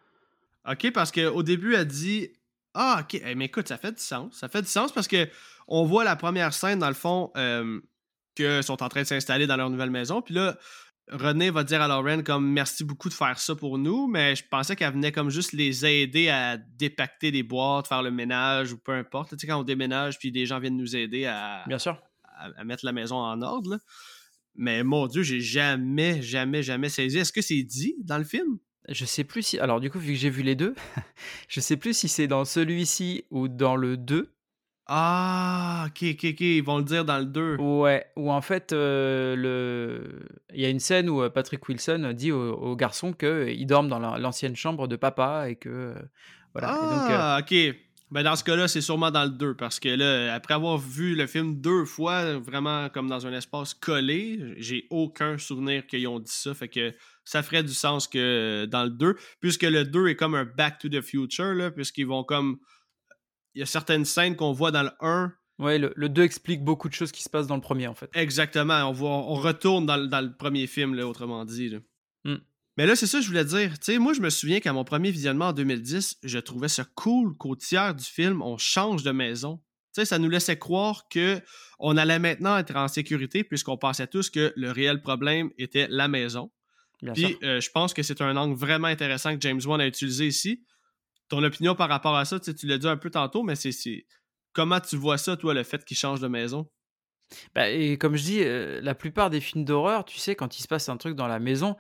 OK, 0.69 0.91
parce 0.93 1.11
qu'au 1.11 1.43
début, 1.43 1.75
elle 1.75 1.85
dit 1.85 2.29
Ah, 2.73 3.01
OK, 3.01 3.21
Eh, 3.21 3.35
mais 3.35 3.45
écoute, 3.45 3.67
ça 3.67 3.77
fait 3.77 3.91
du 3.91 4.01
sens. 4.01 4.37
Ça 4.37 4.47
fait 4.47 4.61
du 4.61 4.69
sens 4.69 4.93
parce 4.93 5.09
que 5.09 5.27
on 5.67 5.83
voit 5.83 6.05
la 6.05 6.15
première 6.15 6.53
scène, 6.53 6.79
dans 6.79 6.87
le 6.87 6.93
fond, 6.93 7.31
euh, 7.35 7.81
que 8.33 8.61
sont 8.61 8.81
en 8.81 8.87
train 8.87 9.01
de 9.01 9.07
s'installer 9.07 9.45
dans 9.45 9.57
leur 9.57 9.69
nouvelle 9.69 9.91
maison. 9.91 10.21
Puis 10.21 10.33
là, 10.33 10.57
René 11.11 11.49
va 11.49 11.65
dire 11.65 11.81
à 11.81 11.89
Lauren 11.89 12.23
comme 12.23 12.49
merci 12.49 12.85
beaucoup 12.85 13.09
de 13.09 13.13
faire 13.13 13.39
ça 13.39 13.55
pour 13.55 13.77
nous, 13.77 14.07
mais 14.07 14.37
je 14.37 14.43
pensais 14.49 14.77
qu'elle 14.77 14.93
venait 14.93 15.11
comme 15.11 15.29
juste 15.29 15.51
les 15.51 15.85
aider 15.85 16.29
à 16.29 16.55
dépacter 16.55 17.29
des 17.29 17.43
boîtes, 17.43 17.89
faire 17.89 18.03
le 18.03 18.11
ménage 18.11 18.71
ou 18.71 18.77
peu 18.77 18.93
importe. 18.93 19.31
Tu 19.31 19.39
sais, 19.39 19.47
quand 19.47 19.59
on 19.59 19.63
déménage, 19.63 20.17
puis 20.17 20.31
des 20.31 20.45
gens 20.45 20.59
viennent 20.59 20.77
nous 20.77 20.95
aider 20.95 21.25
à, 21.25 21.65
Bien 21.67 21.77
sûr. 21.77 22.01
À, 22.37 22.49
à 22.57 22.63
mettre 22.63 22.85
la 22.85 22.91
maison 22.93 23.17
en 23.17 23.41
ordre. 23.41 23.71
là. 23.71 23.77
Mais 24.55 24.83
mon 24.83 25.07
Dieu, 25.07 25.23
j'ai 25.23 25.41
jamais, 25.41 26.21
jamais, 26.21 26.61
jamais 26.63 26.89
saisi. 26.89 27.17
Est-ce 27.17 27.33
que 27.33 27.41
c'est 27.41 27.63
dit 27.63 27.95
dans 28.03 28.17
le 28.17 28.23
film? 28.23 28.59
Je 28.89 29.05
sais 29.05 29.23
plus 29.23 29.41
si 29.43 29.59
alors 29.59 29.79
du 29.79 29.89
coup, 29.89 29.97
vu 29.99 30.13
que 30.13 30.19
j'ai 30.19 30.29
vu 30.29 30.43
les 30.43 30.55
2, 30.55 30.75
je 31.47 31.59
sais 31.59 31.77
plus 31.77 31.95
si 31.97 32.07
c'est 32.07 32.27
dans 32.27 32.45
celui-ci 32.45 33.23
ou 33.31 33.47
dans 33.47 33.75
le 33.75 33.97
2. 33.97 34.29
Ah, 34.85 35.85
ok, 35.87 36.03
ok, 36.11 36.25
ok, 36.33 36.41
ils 36.41 36.61
vont 36.61 36.77
le 36.79 36.83
dire 36.83 37.05
dans 37.05 37.17
le 37.17 37.25
2. 37.25 37.55
Ouais, 37.55 38.05
où 38.17 38.29
en 38.29 38.41
fait, 38.41 38.73
heu, 38.73 39.35
le 39.37 40.27
il 40.53 40.59
y 40.59 40.65
a 40.65 40.69
une 40.69 40.81
scène 40.81 41.09
où, 41.09 41.21
heu, 41.23 41.29
Patrick 41.29 41.65
Wilson 41.69 42.11
dit 42.13 42.33
aux 42.33 42.51
aux 42.53 42.75
garçons 42.75 43.13
qu'ils 43.13 43.65
dorment 43.65 43.87
dans 43.87 43.99
l'an 43.99 44.17
l'ancienne 44.17 44.57
chambre 44.57 44.87
de 44.89 44.97
papa 44.97 45.49
et 45.49 45.55
que, 45.55 45.95
voilà 46.53 46.75
et 46.83 46.87
donc, 46.87 47.09
heu 47.09 47.15
Ah, 47.17 47.39
ok. 47.41 47.53
Ben 48.13 48.21
dans 48.21 48.35
ce 48.35 48.43
cas-là, 48.43 48.67
c'est 48.67 48.81
sûrement 48.81 49.09
dans 49.09 49.23
le 49.23 49.31
2, 49.31 49.55
parce 49.55 49.79
que 49.79 49.89
là, 49.89 50.35
après 50.35 50.53
avoir 50.53 50.77
vu 50.77 51.15
le 51.15 51.25
film 51.25 51.59
deux 51.59 51.83
fois, 51.83 52.37
vraiment 52.37 52.87
comme 52.89 53.07
dans 53.09 53.25
un 53.25 53.33
espace 53.33 53.73
collé, 53.73 54.53
j'ai 54.57 54.85
aucun 54.91 55.39
souvenir 55.39 55.87
qu'ils 55.87 56.07
ont 56.07 56.19
dit 56.19 56.31
ça, 56.31 56.53
fait 56.53 56.67
que 56.67 56.93
ça 57.25 57.41
ferait 57.41 57.63
du 57.63 57.73
sens 57.73 58.07
que 58.07 58.65
dans 58.69 58.83
le 58.83 58.91
2, 58.91 59.15
puisque 59.39 59.63
le 59.63 59.83
2 59.83 60.09
est 60.09 60.15
comme 60.15 60.35
un 60.35 60.45
Back 60.45 60.77
to 60.77 60.89
the 60.89 61.01
Future, 61.01 61.55
là, 61.55 61.71
puisqu'ils 61.71 62.05
vont 62.05 62.23
comme... 62.23 62.59
Il 63.55 63.59
y 63.59 63.63
a 63.63 63.65
certaines 63.65 64.05
scènes 64.05 64.35
qu'on 64.35 64.51
voit 64.51 64.69
dans 64.69 64.83
le 64.83 64.91
1, 64.99 65.33
ouais, 65.57 65.79
le 65.79 65.91
le 65.95 66.07
2 66.07 66.21
explique 66.21 66.63
beaucoup 66.63 66.89
de 66.89 66.93
choses 66.93 67.11
qui 67.11 67.23
se 67.23 67.29
passent 67.31 67.47
dans 67.47 67.55
le 67.55 67.61
premier 67.61 67.87
en 67.87 67.95
fait. 67.95 68.11
Exactement. 68.13 68.83
On, 68.87 68.91
voit, 68.91 69.09
on 69.09 69.33
retourne 69.33 69.87
dans, 69.87 69.97
le- 69.97 70.07
dans 70.07 70.21
le 70.21 70.35
premier 70.35 70.67
film, 70.67 70.93
là, 70.93 71.07
autrement 71.07 71.45
dit. 71.45 71.69
là. 71.69 71.79
Mm. 72.25 72.35
Mais 72.77 72.85
là, 72.85 72.95
c'est 72.95 73.07
ça 73.07 73.19
que 73.19 73.23
je 73.23 73.27
voulais 73.27 73.45
dire. 73.45 73.77
Tu 73.79 73.93
sais, 73.93 73.99
moi, 73.99 74.13
je 74.13 74.21
me 74.21 74.29
souviens 74.29 74.59
qu'à 74.59 74.73
mon 74.73 74.83
premier 74.83 75.11
visionnement 75.11 75.49
en 75.49 75.53
2010, 75.53 76.17
je 76.23 76.39
trouvais 76.39 76.67
ça 76.67 76.85
cool 76.95 77.37
qu'au 77.37 77.55
tiers 77.55 77.93
du 77.93 78.03
film, 78.03 78.41
on 78.41 78.57
change 78.57 79.03
de 79.03 79.11
maison. 79.11 79.57
Tu 79.93 80.01
sais, 80.01 80.05
ça 80.05 80.17
nous 80.17 80.29
laissait 80.29 80.57
croire 80.57 81.07
que 81.07 81.39
on 81.77 81.97
allait 81.97 82.17
maintenant 82.17 82.57
être 82.57 82.75
en 82.75 82.87
sécurité 82.87 83.43
puisqu'on 83.43 83.77
pensait 83.77 84.07
tous 84.07 84.31
que 84.31 84.51
le 84.55 84.71
réel 84.71 85.01
problème 85.01 85.51
était 85.59 85.87
la 85.89 86.07
maison. 86.07 86.51
Bien 87.03 87.13
Puis 87.13 87.37
euh, 87.43 87.61
je 87.61 87.69
pense 87.69 87.93
que 87.93 88.01
c'est 88.01 88.21
un 88.21 88.35
angle 88.37 88.55
vraiment 88.55 88.87
intéressant 88.87 89.35
que 89.35 89.41
James 89.41 89.61
Wan 89.63 89.81
a 89.81 89.85
utilisé 89.85 90.25
ici. 90.25 90.63
Ton 91.29 91.43
opinion 91.43 91.75
par 91.75 91.89
rapport 91.89 92.15
à 92.15 92.25
ça, 92.25 92.39
tu 92.39 92.45
sais, 92.45 92.55
tu 92.55 92.65
l'as 92.65 92.79
dit 92.79 92.87
un 92.87 92.97
peu 92.97 93.11
tantôt, 93.11 93.43
mais 93.43 93.55
c'est-. 93.55 94.05
Comment 94.53 94.79
tu 94.79 94.95
vois 94.95 95.17
ça, 95.17 95.35
toi, 95.35 95.53
le 95.53 95.63
fait 95.63 95.83
qu'il 95.83 95.97
change 95.97 96.21
de 96.21 96.27
maison? 96.27 96.69
Bah 97.55 97.69
et 97.69 97.97
comme 97.97 98.15
je 98.15 98.23
dis, 98.23 98.41
heu, 98.41 98.79
la 98.81 98.95
plupart 98.95 99.29
des 99.29 99.41
films 99.41 99.65
d'horreur, 99.65 100.05
tu 100.05 100.17
sais, 100.17 100.35
quand 100.35 100.57
il 100.57 100.61
se 100.61 100.67
passe 100.67 100.89
un 100.89 100.97
truc 100.97 101.15
dans 101.15 101.27
la 101.27 101.39
maison, 101.39 101.75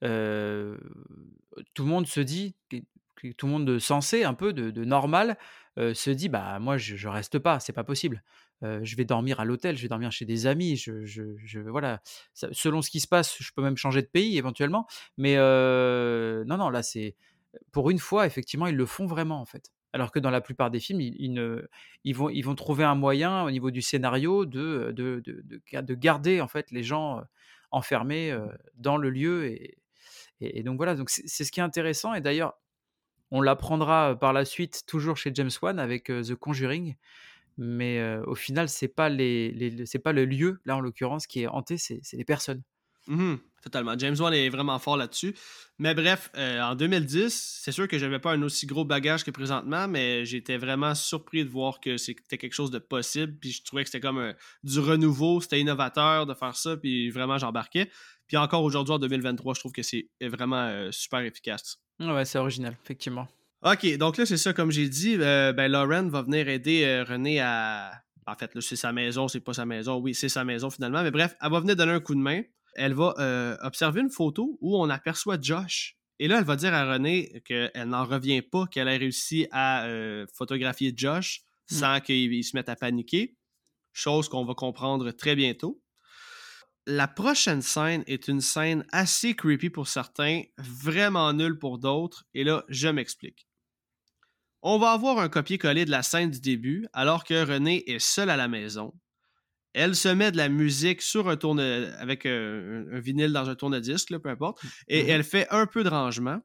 tout 0.00 1.84
le 1.84 1.88
monde 1.90 2.06
se 2.06 2.20
dit 2.20 2.54
tout 3.38 3.46
le 3.46 3.52
monde 3.52 3.64
de 3.66 3.78
sensé 3.78 4.24
un 4.24 4.34
peu, 4.34 4.52
de 4.52 4.84
normal, 4.84 5.38
se 5.76 6.10
dit: 6.10 6.28
«Bah, 6.28 6.58
moi 6.58 6.76
je 6.76 6.96
je 6.96 7.08
reste 7.08 7.38
pas, 7.38 7.60
c'est 7.60 7.72
pas 7.72 7.84
possible. 7.84 8.22
Je 8.62 8.96
vais 8.96 9.04
dormir 9.04 9.40
à 9.40 9.44
l'hôtel, 9.44 9.76
je 9.76 9.82
vais 9.82 9.88
dormir 9.88 10.10
chez 10.12 10.24
des 10.24 10.46
amis, 10.46 10.76
je 10.76 11.04
je 11.04 11.22
je» 11.38 11.60
voilà. 11.60 12.00
Selon 12.34 12.82
ce 12.82 12.90
qui 12.90 13.00
se 13.00 13.08
passe, 13.08 13.36
je 13.40 13.50
peux 13.54 13.62
même 13.62 13.76
changer 13.76 14.02
de 14.02 14.06
pays 14.08 14.38
éventuellement, 14.38 14.86
mais 15.16 15.36
non, 15.36 16.56
non, 16.58 16.68
là, 16.70 16.82
c'est 16.82 17.14
pour 17.72 17.90
une 17.90 17.98
fois, 17.98 18.26
effectivement, 18.26 18.66
ils 18.66 18.76
le 18.76 18.86
font 18.86 19.06
vraiment, 19.06 19.40
en 19.40 19.46
fait. 19.46 19.72
Alors 19.92 20.10
que 20.12 20.18
dans 20.18 20.30
la 20.30 20.42
plupart 20.42 20.70
des 20.70 20.80
films, 20.80 21.00
ils 21.00 22.14
vont 22.14 22.28
ils 22.28 22.42
vont 22.44 22.54
trouver 22.54 22.84
un 22.84 22.94
moyen 22.94 23.44
au 23.44 23.50
niveau 23.50 23.70
du 23.70 23.80
scénario 23.82 24.44
de, 24.46 24.92
de 24.94 25.22
de 25.24 25.40
de 25.44 25.60
ga 25.72 25.80
de 25.82 25.94
garder, 25.94 26.40
en 26.42 26.48
fait, 26.48 26.70
les 26.70 26.82
gens, 26.82 27.22
enfermés, 27.70 28.36
dans 28.76 28.96
le 28.98 29.10
lieu 29.10 29.46
et 29.46 29.78
et 30.40 30.62
donc 30.62 30.76
voilà, 30.76 30.94
donc 30.94 31.10
c'est 31.10 31.44
ce 31.44 31.52
qui 31.52 31.60
est 31.60 31.62
intéressant 31.62 32.14
et 32.14 32.20
d'ailleurs, 32.20 32.54
on 33.30 33.40
l'apprendra, 33.42 34.12
heu, 34.12 34.18
par 34.18 34.32
la 34.32 34.44
suite, 34.44 34.84
toujours 34.86 35.16
chez 35.16 35.30
James 35.34 35.50
Wan 35.62 35.78
avec, 35.80 36.10
heu, 36.10 36.22
The 36.22 36.34
Conjuring, 36.36 36.96
mais 37.58 37.98
heu, 38.00 38.22
au 38.26 38.34
final, 38.36 38.68
c'est 38.70 38.88
pas 38.88 39.08
les 39.10 39.52
les 39.52 39.70
le 39.70 39.86
c'est 39.86 39.98
pas 40.00 40.12
le 40.14 40.24
lieu, 40.26 40.60
là, 40.66 40.76
en 40.76 40.80
l'occurrence, 40.80 41.26
qui 41.28 41.42
est 41.42 41.48
hanté, 41.48 41.78
c'est 41.78 42.00
les 42.14 42.24
personnes. 42.26 42.62
Mhm, 43.08 43.38
totalement. 43.62 43.96
James 43.96 44.16
Wan 44.18 44.34
est 44.34 44.48
vraiment 44.48 44.80
fort 44.80 44.96
là-dessus. 44.96 45.32
Mais 45.78 45.94
bref, 45.94 46.28
euh, 46.36 46.60
en 46.60 46.74
2010, 46.74 47.60
c'est 47.62 47.70
sûr 47.70 47.86
que 47.86 47.98
j'avais 47.98 48.18
pas 48.18 48.32
un 48.32 48.42
aussi 48.42 48.66
gros 48.66 48.84
bagage 48.84 49.22
que 49.22 49.30
présentement, 49.30 49.86
mais 49.86 50.24
j'étais 50.24 50.56
vraiment 50.56 50.92
surpris 50.96 51.44
de 51.44 51.48
voir 51.48 51.78
que 51.78 51.98
c'était 51.98 52.36
quelque 52.36 52.52
chose 52.54 52.72
de 52.72 52.80
possible. 52.80 53.36
Puis 53.38 53.52
je 53.52 53.62
trouvais 53.62 53.84
que 53.84 53.90
c'était 53.90 54.00
comme 54.04 54.18
un- 54.18 54.34
du 54.64 54.80
renouveau, 54.80 55.40
c'était 55.40 55.60
innovateur 55.60 56.26
de 56.26 56.34
faire 56.34 56.56
ça, 56.56 56.76
puis 56.76 57.10
vraiment 57.10 57.38
j'embarquais. 57.38 57.90
Puis 58.26 58.36
encore 58.36 58.62
aujourd'hui, 58.62 58.94
en 58.94 58.98
2023, 58.98 59.54
je 59.54 59.60
trouve 59.60 59.72
que 59.72 59.82
c'est 59.82 60.08
vraiment 60.20 60.66
euh, 60.66 60.90
super 60.90 61.20
efficace. 61.20 61.78
Ouais, 62.00 62.12
ouais, 62.12 62.24
c'est 62.24 62.38
original, 62.38 62.76
effectivement. 62.82 63.28
Ok, 63.62 63.96
donc 63.96 64.16
là, 64.16 64.26
c'est 64.26 64.36
ça, 64.36 64.52
comme 64.52 64.70
j'ai 64.70 64.88
dit, 64.88 65.16
euh, 65.18 65.52
ben, 65.52 65.70
Lauren 65.70 66.08
va 66.08 66.22
venir 66.22 66.48
aider 66.48 66.84
euh, 66.84 67.04
René 67.04 67.40
à. 67.40 67.92
En 68.26 68.34
fait, 68.34 68.54
là, 68.54 68.60
c'est 68.60 68.76
sa 68.76 68.92
maison, 68.92 69.28
c'est 69.28 69.40
pas 69.40 69.54
sa 69.54 69.64
maison. 69.64 69.96
Oui, 69.96 70.14
c'est 70.14 70.28
sa 70.28 70.44
maison 70.44 70.68
finalement. 70.68 71.02
Mais 71.02 71.10
bref, 71.10 71.34
elle 71.40 71.50
va 71.50 71.60
venir 71.60 71.76
donner 71.76 71.92
un 71.92 72.00
coup 72.00 72.14
de 72.14 72.20
main. 72.20 72.42
Elle 72.74 72.92
va 72.92 73.14
euh, 73.18 73.56
observer 73.62 74.02
une 74.02 74.10
photo 74.10 74.58
où 74.60 74.76
on 74.76 74.90
aperçoit 74.90 75.38
Josh. 75.40 75.96
Et 76.18 76.28
là, 76.28 76.38
elle 76.38 76.44
va 76.44 76.56
dire 76.56 76.74
à 76.74 76.92
René 76.92 77.42
qu'elle 77.44 77.70
n'en 77.86 78.04
revient 78.04 78.42
pas 78.42 78.66
qu'elle 78.66 78.88
ait 78.88 78.96
réussi 78.96 79.46
à 79.52 79.86
photographier 80.32 80.92
Josh 80.96 81.42
sans 81.70 82.00
qu'il 82.00 82.32
il 82.32 82.42
se 82.42 82.56
mette 82.56 82.68
à 82.68 82.76
paniquer. 82.76 83.36
Chose 83.92 84.28
qu'on 84.28 84.44
va 84.44 84.54
comprendre 84.54 85.10
très 85.12 85.36
bientôt. 85.36 85.80
La 86.86 87.06
prochaine 87.06 87.62
scène 87.62 88.02
est 88.08 88.26
une 88.28 88.40
scène 88.40 88.84
assez 88.90 89.36
creepy 89.36 89.70
pour 89.70 89.86
certains, 89.86 90.42
vraiment 90.58 91.32
nulle 91.32 91.58
pour 91.60 91.78
d'autres, 91.78 92.24
et 92.34 92.42
là, 92.44 92.64
je 92.68 92.88
m'explique. 92.88 93.46
On 94.62 94.78
va 94.78 94.90
avoir 94.92 95.18
un 95.18 95.28
copier-coller 95.28 95.84
de 95.84 95.90
la 95.90 96.02
scène 96.02 96.30
du 96.30 96.40
début, 96.40 96.86
alors 96.92 97.24
que 97.24 97.44
René 97.46 97.88
est 97.90 97.98
seule 97.98 98.30
à 98.30 98.36
la 98.36 98.48
maison. 98.48 98.92
Elle 99.74 99.96
se 99.96 100.08
met 100.08 100.32
de 100.32 100.36
la 100.38 100.48
musique 100.48 101.02
sur 101.02 101.28
un 101.28 101.36
tourne 101.36 101.60
avec 101.60 102.26
euh, 102.26 102.86
un, 102.92 102.96
un 102.96 103.00
vinyle 103.00 103.32
dans 103.32 103.50
un 103.50 103.56
tourne-disque, 103.56 104.10
là, 104.10 104.20
peu 104.20 104.30
importe, 104.30 104.58
et 104.88 105.00
Mhm. 105.00 105.10
elle 105.10 105.24
fait 105.24 105.48
un 105.50 105.66
peu 105.66 105.84
de 105.84 105.90
rangement. 105.90 106.40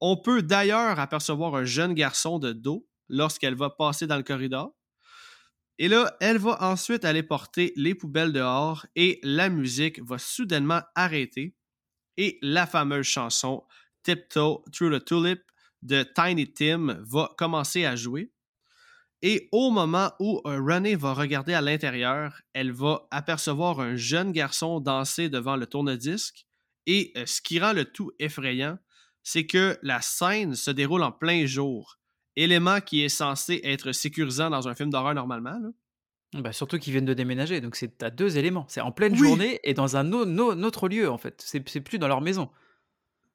On 0.00 0.16
peut 0.18 0.42
d'ailleurs 0.42 1.00
apercevoir 1.00 1.54
un 1.56 1.64
jeune 1.64 1.94
garçon 1.94 2.38
de 2.38 2.52
dos 2.52 2.86
lorsqu'elle 3.08 3.56
va 3.56 3.70
passer 3.70 4.06
dans 4.06 4.18
le 4.18 4.24
corridor. 4.24 4.74
Et 5.78 5.88
là, 5.88 6.16
elle 6.20 6.38
va 6.38 6.62
ensuite 6.62 7.04
aller 7.04 7.22
porter 7.22 7.72
les 7.76 7.94
poubelles 7.94 8.32
dehors 8.32 8.86
et 8.94 9.20
la 9.22 9.48
musique 9.48 10.00
va 10.02 10.18
soudainement 10.18 10.82
arrêter. 10.94 11.54
Et 12.16 12.38
la 12.42 12.66
fameuse 12.66 13.06
chanson 13.06 13.64
Tiptoe 14.02 14.62
Through 14.72 14.98
the 14.98 15.04
Tulip 15.04 15.42
de 15.82 16.04
Tiny 16.14 16.52
Tim 16.52 16.98
va 17.02 17.32
commencer 17.36 17.84
à 17.84 17.96
jouer. 17.96 18.30
Et 19.22 19.48
au 19.52 19.70
moment 19.70 20.12
où 20.18 20.40
euh, 20.46 20.60
Renée 20.60 20.96
va 20.96 21.14
regarder 21.14 21.54
à 21.54 21.60
l'intérieur, 21.60 22.40
elle 22.54 22.72
va 22.72 23.06
apercevoir 23.10 23.78
un 23.78 23.94
jeune 23.94 24.32
garçon 24.32 24.80
danser 24.80 25.28
devant 25.28 25.56
le 25.56 25.66
tourne-disque. 25.66 26.44
Et 26.86 27.12
euh, 27.16 27.24
ce 27.24 27.40
qui 27.40 27.60
rend 27.60 27.72
le 27.72 27.84
tout 27.84 28.10
effrayant, 28.18 28.78
c'est 29.22 29.46
que 29.46 29.78
la 29.82 30.00
scène 30.00 30.56
se 30.56 30.72
déroule 30.72 31.04
en 31.04 31.12
plein 31.12 31.46
jour. 31.46 31.98
Élément 32.36 32.80
qui 32.80 33.02
est 33.04 33.08
censé 33.08 33.60
être 33.64 33.92
sécurisant 33.92 34.50
dans 34.50 34.68
un 34.68 34.74
film 34.74 34.90
d'horreur 34.90 35.14
normalement. 35.14 35.58
là. 35.60 35.68
Bah, 36.40 36.52
surtout 36.52 36.78
qu'ils 36.78 36.92
viennent 36.94 37.04
de 37.04 37.12
déménager, 37.12 37.60
donc 37.60 37.76
c'est 37.76 38.02
à 38.02 38.08
deux 38.08 38.38
éléments. 38.38 38.64
C'est 38.68 38.80
en 38.80 38.90
pleine 38.90 39.12
Oui. 39.12 39.18
journée 39.18 39.60
et 39.64 39.74
dans 39.74 39.96
un 39.98 40.02
no- 40.04 40.24
autre 40.64 40.88
lieu, 40.88 41.10
en 41.10 41.18
fait. 41.18 41.42
C'est 41.44 41.60
plus 41.82 41.98
dans 41.98 42.08
leur 42.08 42.22
maison. 42.22 42.50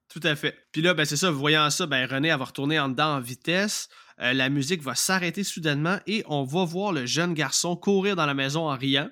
Tout 0.09 0.21
à 0.23 0.35
fait. 0.35 0.55
Puis 0.71 0.81
là, 0.81 0.93
ben, 0.95 1.05
c'est 1.05 1.17
ça, 1.17 1.29
voyant 1.29 1.69
ça, 1.69 1.85
ben, 1.85 2.07
René 2.09 2.29
va 2.29 2.45
retourner 2.45 2.79
en 2.79 2.89
dedans 2.89 3.17
en 3.17 3.19
vitesse. 3.19 3.89
Euh, 4.19 4.33
la 4.33 4.49
musique 4.49 4.81
va 4.81 4.95
s'arrêter 4.95 5.43
soudainement 5.43 5.99
et 6.07 6.23
on 6.27 6.43
va 6.43 6.63
voir 6.65 6.91
le 6.91 7.05
jeune 7.05 7.33
garçon 7.35 7.75
courir 7.75 8.15
dans 8.15 8.25
la 8.25 8.33
maison 8.33 8.67
en 8.67 8.75
riant. 8.75 9.09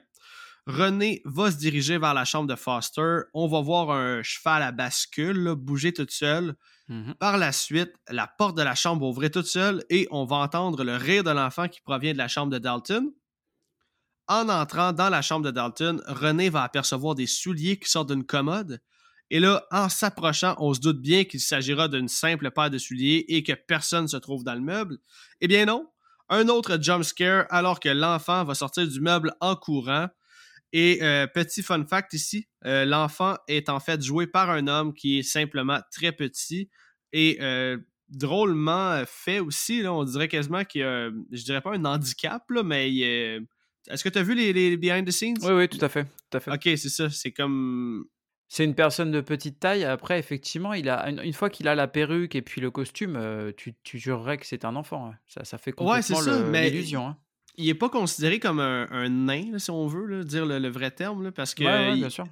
René 0.68 1.22
va 1.26 1.52
se 1.52 1.58
diriger 1.58 1.98
vers 1.98 2.14
la 2.14 2.26
chambre 2.26 2.48
de 2.48 2.56
Foster. 2.56 3.20
On 3.34 3.48
va 3.48 3.62
voir 3.62 3.92
un 3.92 4.24
cheval 4.24 4.64
à 4.64 4.72
bascule 4.72 5.44
là, 5.44 5.56
bouger 5.56 5.94
toute 5.94 6.12
seule. 6.12 6.56
Mhm. 6.88 7.16
Par 7.16 7.38
la 7.38 7.52
suite, 7.52 7.94
la 8.10 8.28
porte 8.28 8.58
de 8.58 8.64
la 8.64 8.76
chambre 8.76 9.02
va 9.02 9.08
ouvrir 9.08 9.32
toute 9.32 9.46
seule 9.46 9.84
et 9.90 10.08
on 10.12 10.26
va 10.26 10.38
entendre 10.38 10.84
le 10.84 10.96
rire 10.96 11.24
de 11.24 11.30
l'enfant 11.30 11.68
qui 11.68 11.82
provient 11.82 12.14
de 12.14 12.18
la 12.18 12.28
chambre 12.28 12.52
de 12.52 12.58
Dalton. 12.58 13.12
En 14.28 14.50
entrant 14.50 14.92
dans 14.92 15.10
la 15.10 15.22
chambre 15.22 15.46
de 15.46 15.52
Dalton, 15.52 16.02
René 16.08 16.50
va 16.50 16.64
apercevoir 16.64 17.14
des 17.14 17.28
souliers 17.28 17.78
qui 17.78 17.90
sortent 17.90 18.10
d'une 18.10 18.26
commode. 18.26 18.82
Et 19.30 19.40
là, 19.40 19.66
en 19.72 19.90
s'approchant, 19.90 20.56
on 20.60 20.74
se 20.74 20.80
doute 20.80 21.02
bien 21.02 21.26
qu'il 21.26 21.40
s'agira 21.40 21.88
d'une 21.88 22.08
simple 22.08 22.50
paire 22.52 22.70
de 22.70 22.78
souliers 22.78 23.26
et 23.28 23.44
que 23.44 23.54
personne 23.54 24.08
se 24.08 24.18
trouve 24.18 24.44
dans 24.44 24.56
le 24.56 24.62
meuble. 24.62 24.98
Eh 25.42 25.48
bien 25.48 25.66
non, 25.66 25.88
un 26.30 26.48
autre 26.48 26.78
jump 26.82 27.04
scare 27.04 27.46
alors 27.50 27.80
que 27.80 27.90
l'enfant 27.90 28.44
va 28.44 28.56
sortir 28.56 28.88
du 28.88 29.00
meuble 29.00 29.34
en 29.42 29.56
courant. 29.56 30.08
Et 30.78 31.00
euh, 31.02 31.26
petit 31.26 31.64
fun 31.64 31.86
fact 31.86 32.12
ici, 32.14 32.48
euh, 32.66 32.84
l'enfant 32.84 33.36
est 33.48 33.70
en 33.70 33.80
fait 33.80 34.02
joué 34.04 34.28
par 34.28 34.50
un 34.50 34.68
homme 34.68 34.94
qui 34.94 35.20
est 35.20 35.24
simplement 35.24 35.80
très 35.90 36.12
petit 36.12 36.70
et 37.14 37.38
euh, 37.40 37.78
drôlement 38.10 39.02
fait 39.06 39.40
aussi. 39.40 39.82
Là, 39.82 39.94
on 39.94 40.04
dirait 40.04 40.28
quasiment 40.28 40.66
qu'il 40.66 40.82
y 40.82 40.84
a, 40.84 41.10
je 41.32 41.44
dirais 41.44 41.62
pas 41.62 41.72
un 41.74 41.86
handicap, 41.86 42.44
là, 42.50 42.62
mais 42.64 42.92
il 42.92 43.04
est- 43.04 43.40
est-ce 43.90 44.04
que 44.04 44.10
tu 44.10 44.18
as 44.18 44.24
vu 44.24 44.36
les, 44.36 44.52
les 44.52 44.76
behind 44.78 45.08
the 45.08 45.12
scenes? 45.12 45.38
Oui, 45.44 45.52
oui, 45.54 45.70
tout 45.70 45.84
à 45.86 45.88
fait. 45.88 46.04
Tout 46.30 46.38
à 46.38 46.40
fait. 46.42 46.52
Ok, 46.52 46.64
c'est 46.78 46.90
ça. 46.90 47.10
C'est 47.10 47.32
comme. 47.32 48.06
C'est 48.48 48.64
une 48.66 48.76
personne 48.76 49.12
de 49.12 49.22
petite 49.22 49.60
taille. 49.60 49.84
Après, 49.86 50.20
effectivement, 50.20 50.74
il 50.74 50.88
a 50.90 51.10
une, 51.10 51.20
une 51.24 51.34
fois 51.34 51.50
qu'il 51.50 51.68
a 51.68 51.74
la 51.76 51.88
perruque 51.88 52.36
et 52.36 52.42
puis 52.42 52.62
le 52.62 52.70
costume, 52.70 53.18
tu, 53.58 53.74
tu 53.84 53.98
jurerais 53.98 54.38
que 54.38 54.46
c'est 54.46 54.66
un 54.66 54.76
enfant. 54.76 55.08
ouais. 55.10 55.16
Ça, 55.28 55.44
ça 55.46 55.58
fait 55.58 55.74
Ouais, 55.82 56.02
c'est 56.02 56.14
complètement 56.14 56.50
mais- 56.50 56.70
l'illusion. 56.70 57.08
hein. 57.08 57.18
Il 57.58 57.70
est 57.70 57.74
pas 57.76 57.90
considéré 57.90 58.40
comme 58.40 58.60
un, 58.60 58.88
un 58.92 59.10
nain, 59.10 59.52
là, 59.52 59.60
si 59.60 59.72
on 59.72 59.88
veut, 59.88 60.06
là, 60.06 60.24
dire 60.24 60.46
le, 60.46 60.60
le 60.60 60.70
vrai 60.70 60.92
terme, 60.92 61.24
là, 61.24 61.32
parce 61.32 61.54
que. 61.54 61.64
Ouais, 61.64 61.70
ouais, 61.72 61.94
il- 61.96 62.00
bien 62.00 62.10
sûr. 62.10 62.26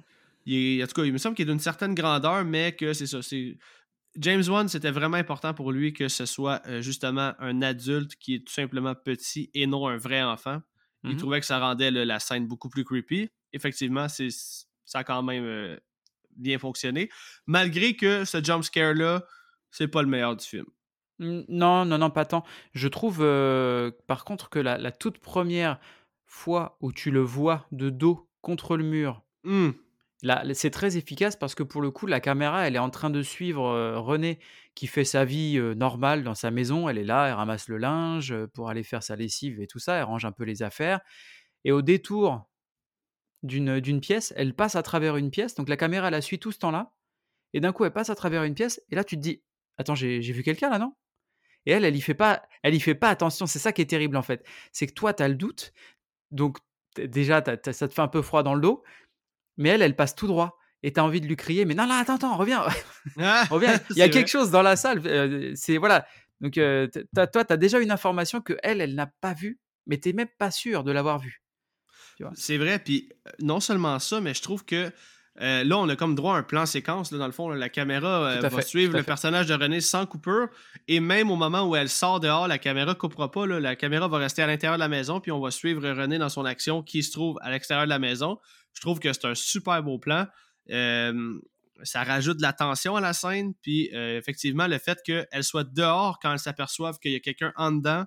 il 0.46 0.54
est- 0.80 0.82
en 0.82 0.86
tout 0.86 0.94
cas, 0.94 1.04
il 1.04 1.12
me 1.12 1.18
semble 1.18 1.34
qu'il 1.34 1.48
est 1.48 1.50
d'une 1.50 1.58
certaine 1.60 1.94
grandeur, 1.94 2.44
mais 2.44 2.72
que 2.76 2.92
c'est 2.92 3.06
ça. 3.06 3.22
C'est 3.22 3.56
James 4.16 4.42
Wan, 4.48 4.68
c'était 4.68 4.90
vraiment 4.92 5.16
important 5.16 5.54
pour 5.54 5.72
lui 5.72 5.92
que 5.92 6.06
ce 6.08 6.24
soit 6.26 6.62
euh, 6.66 6.80
justement 6.82 7.32
un 7.40 7.62
adulte 7.62 8.14
qui 8.16 8.36
est 8.36 8.46
tout 8.46 8.52
simplement 8.52 8.94
petit 8.94 9.50
et 9.54 9.66
non 9.66 9.88
un 9.88 9.96
vrai 9.96 10.22
enfant. 10.22 10.60
Il 11.02 11.10
Mhm. 11.10 11.16
trouvait 11.16 11.40
que 11.40 11.46
ça 11.46 11.58
rendait 11.58 11.90
là, 11.90 12.04
la 12.04 12.20
scène 12.20 12.46
beaucoup 12.46 12.68
plus 12.68 12.84
creepy. 12.84 13.28
Effectivement, 13.52 14.08
c'est 14.08 14.28
ça 14.84 14.98
a 15.00 15.04
quand 15.04 15.22
même 15.22 15.44
euh, 15.44 15.76
bien 16.36 16.58
fonctionné. 16.58 17.08
Malgré 17.46 17.96
que 17.96 18.24
ce 18.24 18.42
jump 18.42 18.62
scare-là, 18.62 19.24
c'est 19.70 19.88
pas 19.88 20.02
le 20.02 20.08
meilleur 20.08 20.36
du 20.36 20.44
film. 20.44 20.66
Non, 21.20 21.84
non, 21.84 21.98
non, 21.98 22.10
pas 22.10 22.24
tant. 22.24 22.44
Je 22.72 22.88
trouve, 22.88 23.18
par 24.06 24.24
contre, 24.24 24.50
que 24.50 24.58
la, 24.58 24.78
la 24.78 24.90
toute 24.90 25.18
première 25.18 25.78
fois 26.26 26.76
où 26.80 26.92
tu 26.92 27.10
le 27.10 27.20
vois 27.20 27.66
de 27.72 27.90
dos 27.90 28.28
contre 28.40 28.76
le 28.76 28.84
mur, 28.84 29.22
Hmm. 29.44 29.72
là, 30.22 30.42
c'est 30.54 30.70
très 30.70 30.96
efficace 30.96 31.36
parce 31.36 31.54
que 31.54 31.62
pour 31.62 31.82
le 31.82 31.90
coup, 31.90 32.06
la 32.06 32.18
caméra, 32.20 32.66
elle 32.66 32.76
est 32.76 32.78
en 32.80 32.88
train 32.88 33.10
de 33.10 33.22
suivre 33.22 33.66
euh, 33.66 33.98
René 34.00 34.38
qui 34.74 34.86
fait 34.86 35.04
sa 35.04 35.24
vie 35.26 35.60
normale 35.76 36.24
dans 36.24 36.34
sa 36.34 36.50
maison. 36.50 36.88
Elle 36.88 36.96
est 36.98 37.04
là, 37.04 37.26
elle 37.28 37.34
ramasse 37.34 37.68
le 37.68 37.76
linge 37.76 38.34
pour 38.54 38.70
aller 38.70 38.82
faire 38.82 39.02
sa 39.02 39.16
lessive 39.16 39.60
et 39.60 39.66
tout 39.66 39.78
ça. 39.78 39.96
Elle 39.96 40.04
range 40.04 40.24
un 40.24 40.32
peu 40.32 40.44
les 40.44 40.62
affaires. 40.62 41.00
Et 41.64 41.72
au 41.72 41.82
détour 41.82 42.48
d'une 43.42 43.80
d'une 43.80 44.00
pièce, 44.00 44.32
elle 44.36 44.54
passe 44.54 44.76
à 44.76 44.82
travers 44.82 45.16
une 45.16 45.30
pièce. 45.30 45.54
Donc 45.54 45.68
la 45.68 45.76
caméra 45.76 46.10
la 46.10 46.20
suit 46.22 46.38
tout 46.38 46.52
ce 46.52 46.58
temps-là. 46.58 46.92
Et 47.54 47.60
d'un 47.60 47.72
coup, 47.72 47.84
elle 47.84 47.92
passe 47.92 48.10
à 48.10 48.14
travers 48.16 48.44
une 48.44 48.54
pièce. 48.54 48.82
Et 48.90 48.96
là, 48.96 49.04
tu 49.04 49.16
te 49.16 49.22
dis, 49.22 49.42
attends, 49.78 49.94
j'ai 49.96 50.22
j'ai 50.22 50.32
vu 50.32 50.42
quelqu'un 50.42 50.70
là, 50.70 50.78
non? 50.78 50.94
Et 51.66 51.72
elle, 51.72 51.84
elle 51.84 51.96
y 51.96 52.00
fait 52.00 52.14
pas, 52.14 52.42
elle 52.62 52.74
y 52.74 52.80
fait 52.80 52.94
pas 52.94 53.08
attention. 53.08 53.46
C'est 53.46 53.58
ça 53.58 53.72
qui 53.72 53.82
est 53.82 53.86
terrible 53.86 54.16
en 54.16 54.22
fait. 54.22 54.44
C'est 54.72 54.86
que 54.86 54.92
toi, 54.92 55.14
tu 55.14 55.22
as 55.22 55.28
le 55.28 55.34
doute. 55.34 55.72
Donc 56.30 56.58
t- 56.94 57.08
déjà, 57.08 57.42
ça 57.72 57.88
te 57.88 57.94
fait 57.94 58.02
un 58.02 58.08
peu 58.08 58.22
froid 58.22 58.42
dans 58.42 58.54
le 58.54 58.60
dos. 58.60 58.82
Mais 59.56 59.70
elle, 59.70 59.82
elle 59.82 59.96
passe 59.96 60.14
tout 60.14 60.26
droit. 60.26 60.58
Et 60.82 60.92
tu 60.92 61.00
as 61.00 61.04
envie 61.04 61.20
de 61.22 61.26
lui 61.26 61.36
crier, 61.36 61.64
mais 61.64 61.74
non, 61.74 61.86
non, 61.86 61.94
attends, 61.94 62.16
attends, 62.16 62.36
reviens, 62.36 62.64
Ah, 63.18 63.44
reviens. 63.50 63.80
Il 63.90 63.96
y 63.96 64.02
a 64.02 64.08
quelque 64.08 64.26
vrai. 64.30 64.40
chose 64.40 64.50
dans 64.50 64.62
la 64.62 64.76
salle. 64.76 65.00
euh, 65.06 65.52
c'est 65.54 65.78
voilà. 65.78 66.06
Donc 66.40 66.58
euh, 66.58 66.88
toi, 67.14 67.26
tu 67.44 67.52
as 67.52 67.56
déjà 67.56 67.78
une 67.80 67.90
information 67.90 68.40
que 68.42 68.54
elle, 68.62 68.80
elle 68.82 68.94
n'a 68.94 69.06
pas 69.20 69.32
vue, 69.32 69.58
mais 69.86 69.98
tu 69.98 70.12
même 70.12 70.28
pas 70.38 70.50
sûr 70.50 70.84
de 70.84 70.92
l'avoir 70.92 71.18
vue. 71.18 71.42
C'est 72.34 72.58
vrai, 72.58 72.78
puis 72.78 73.10
euh, 73.26 73.30
non 73.40 73.60
seulement 73.60 73.98
ça, 73.98 74.20
mais 74.20 74.34
je 74.34 74.42
trouve 74.42 74.64
que 74.64 74.92
euh, 75.40 75.64
là, 75.64 75.78
on 75.78 75.88
a 75.88 75.96
comme 75.96 76.14
droit 76.14 76.34
à 76.34 76.38
un 76.38 76.42
plan 76.42 76.64
séquence. 76.64 77.10
Là, 77.10 77.18
dans 77.18 77.26
le 77.26 77.32
fond, 77.32 77.48
là, 77.48 77.56
la 77.56 77.68
caméra 77.68 78.28
euh, 78.28 78.40
va 78.40 78.50
fait, 78.50 78.62
suivre 78.62 78.96
le 78.96 79.02
personnage 79.02 79.46
de 79.46 79.54
René 79.54 79.80
sans 79.80 80.06
coupure. 80.06 80.48
Et 80.86 81.00
même 81.00 81.30
au 81.30 81.36
moment 81.36 81.68
où 81.68 81.74
elle 81.74 81.88
sort 81.88 82.20
dehors, 82.20 82.46
la 82.46 82.58
caméra 82.58 82.94
coupera 82.94 83.30
pas. 83.30 83.46
là. 83.46 83.58
la 83.58 83.74
caméra 83.74 84.06
va 84.06 84.18
rester 84.18 84.42
à 84.42 84.46
l'intérieur 84.46 84.76
de 84.76 84.80
la 84.80 84.88
maison, 84.88 85.20
puis 85.20 85.32
on 85.32 85.40
va 85.40 85.50
suivre 85.50 85.82
René 85.88 86.18
dans 86.18 86.28
son 86.28 86.44
action 86.44 86.82
qui 86.82 87.02
se 87.02 87.10
trouve 87.10 87.38
à 87.42 87.50
l'extérieur 87.50 87.86
de 87.86 87.90
la 87.90 87.98
maison. 87.98 88.38
Je 88.74 88.80
trouve 88.80 89.00
que 89.00 89.12
c'est 89.12 89.24
un 89.24 89.34
super 89.34 89.82
beau 89.82 89.98
plan. 89.98 90.26
Euh, 90.70 91.40
ça 91.82 92.04
rajoute 92.04 92.36
de 92.36 92.42
la 92.42 92.52
tension 92.52 92.94
à 92.94 93.00
la 93.00 93.12
scène, 93.12 93.54
puis 93.60 93.90
effectivement, 93.92 94.68
le 94.68 94.78
fait 94.78 95.00
qu'elle 95.04 95.42
soit 95.42 95.64
dehors 95.64 96.20
quand 96.22 96.32
elle 96.32 96.38
s'aperçoive 96.38 96.98
qu'il 97.00 97.10
y 97.10 97.16
a 97.16 97.20
quelqu'un 97.20 97.52
en 97.56 97.72
dedans, 97.72 98.04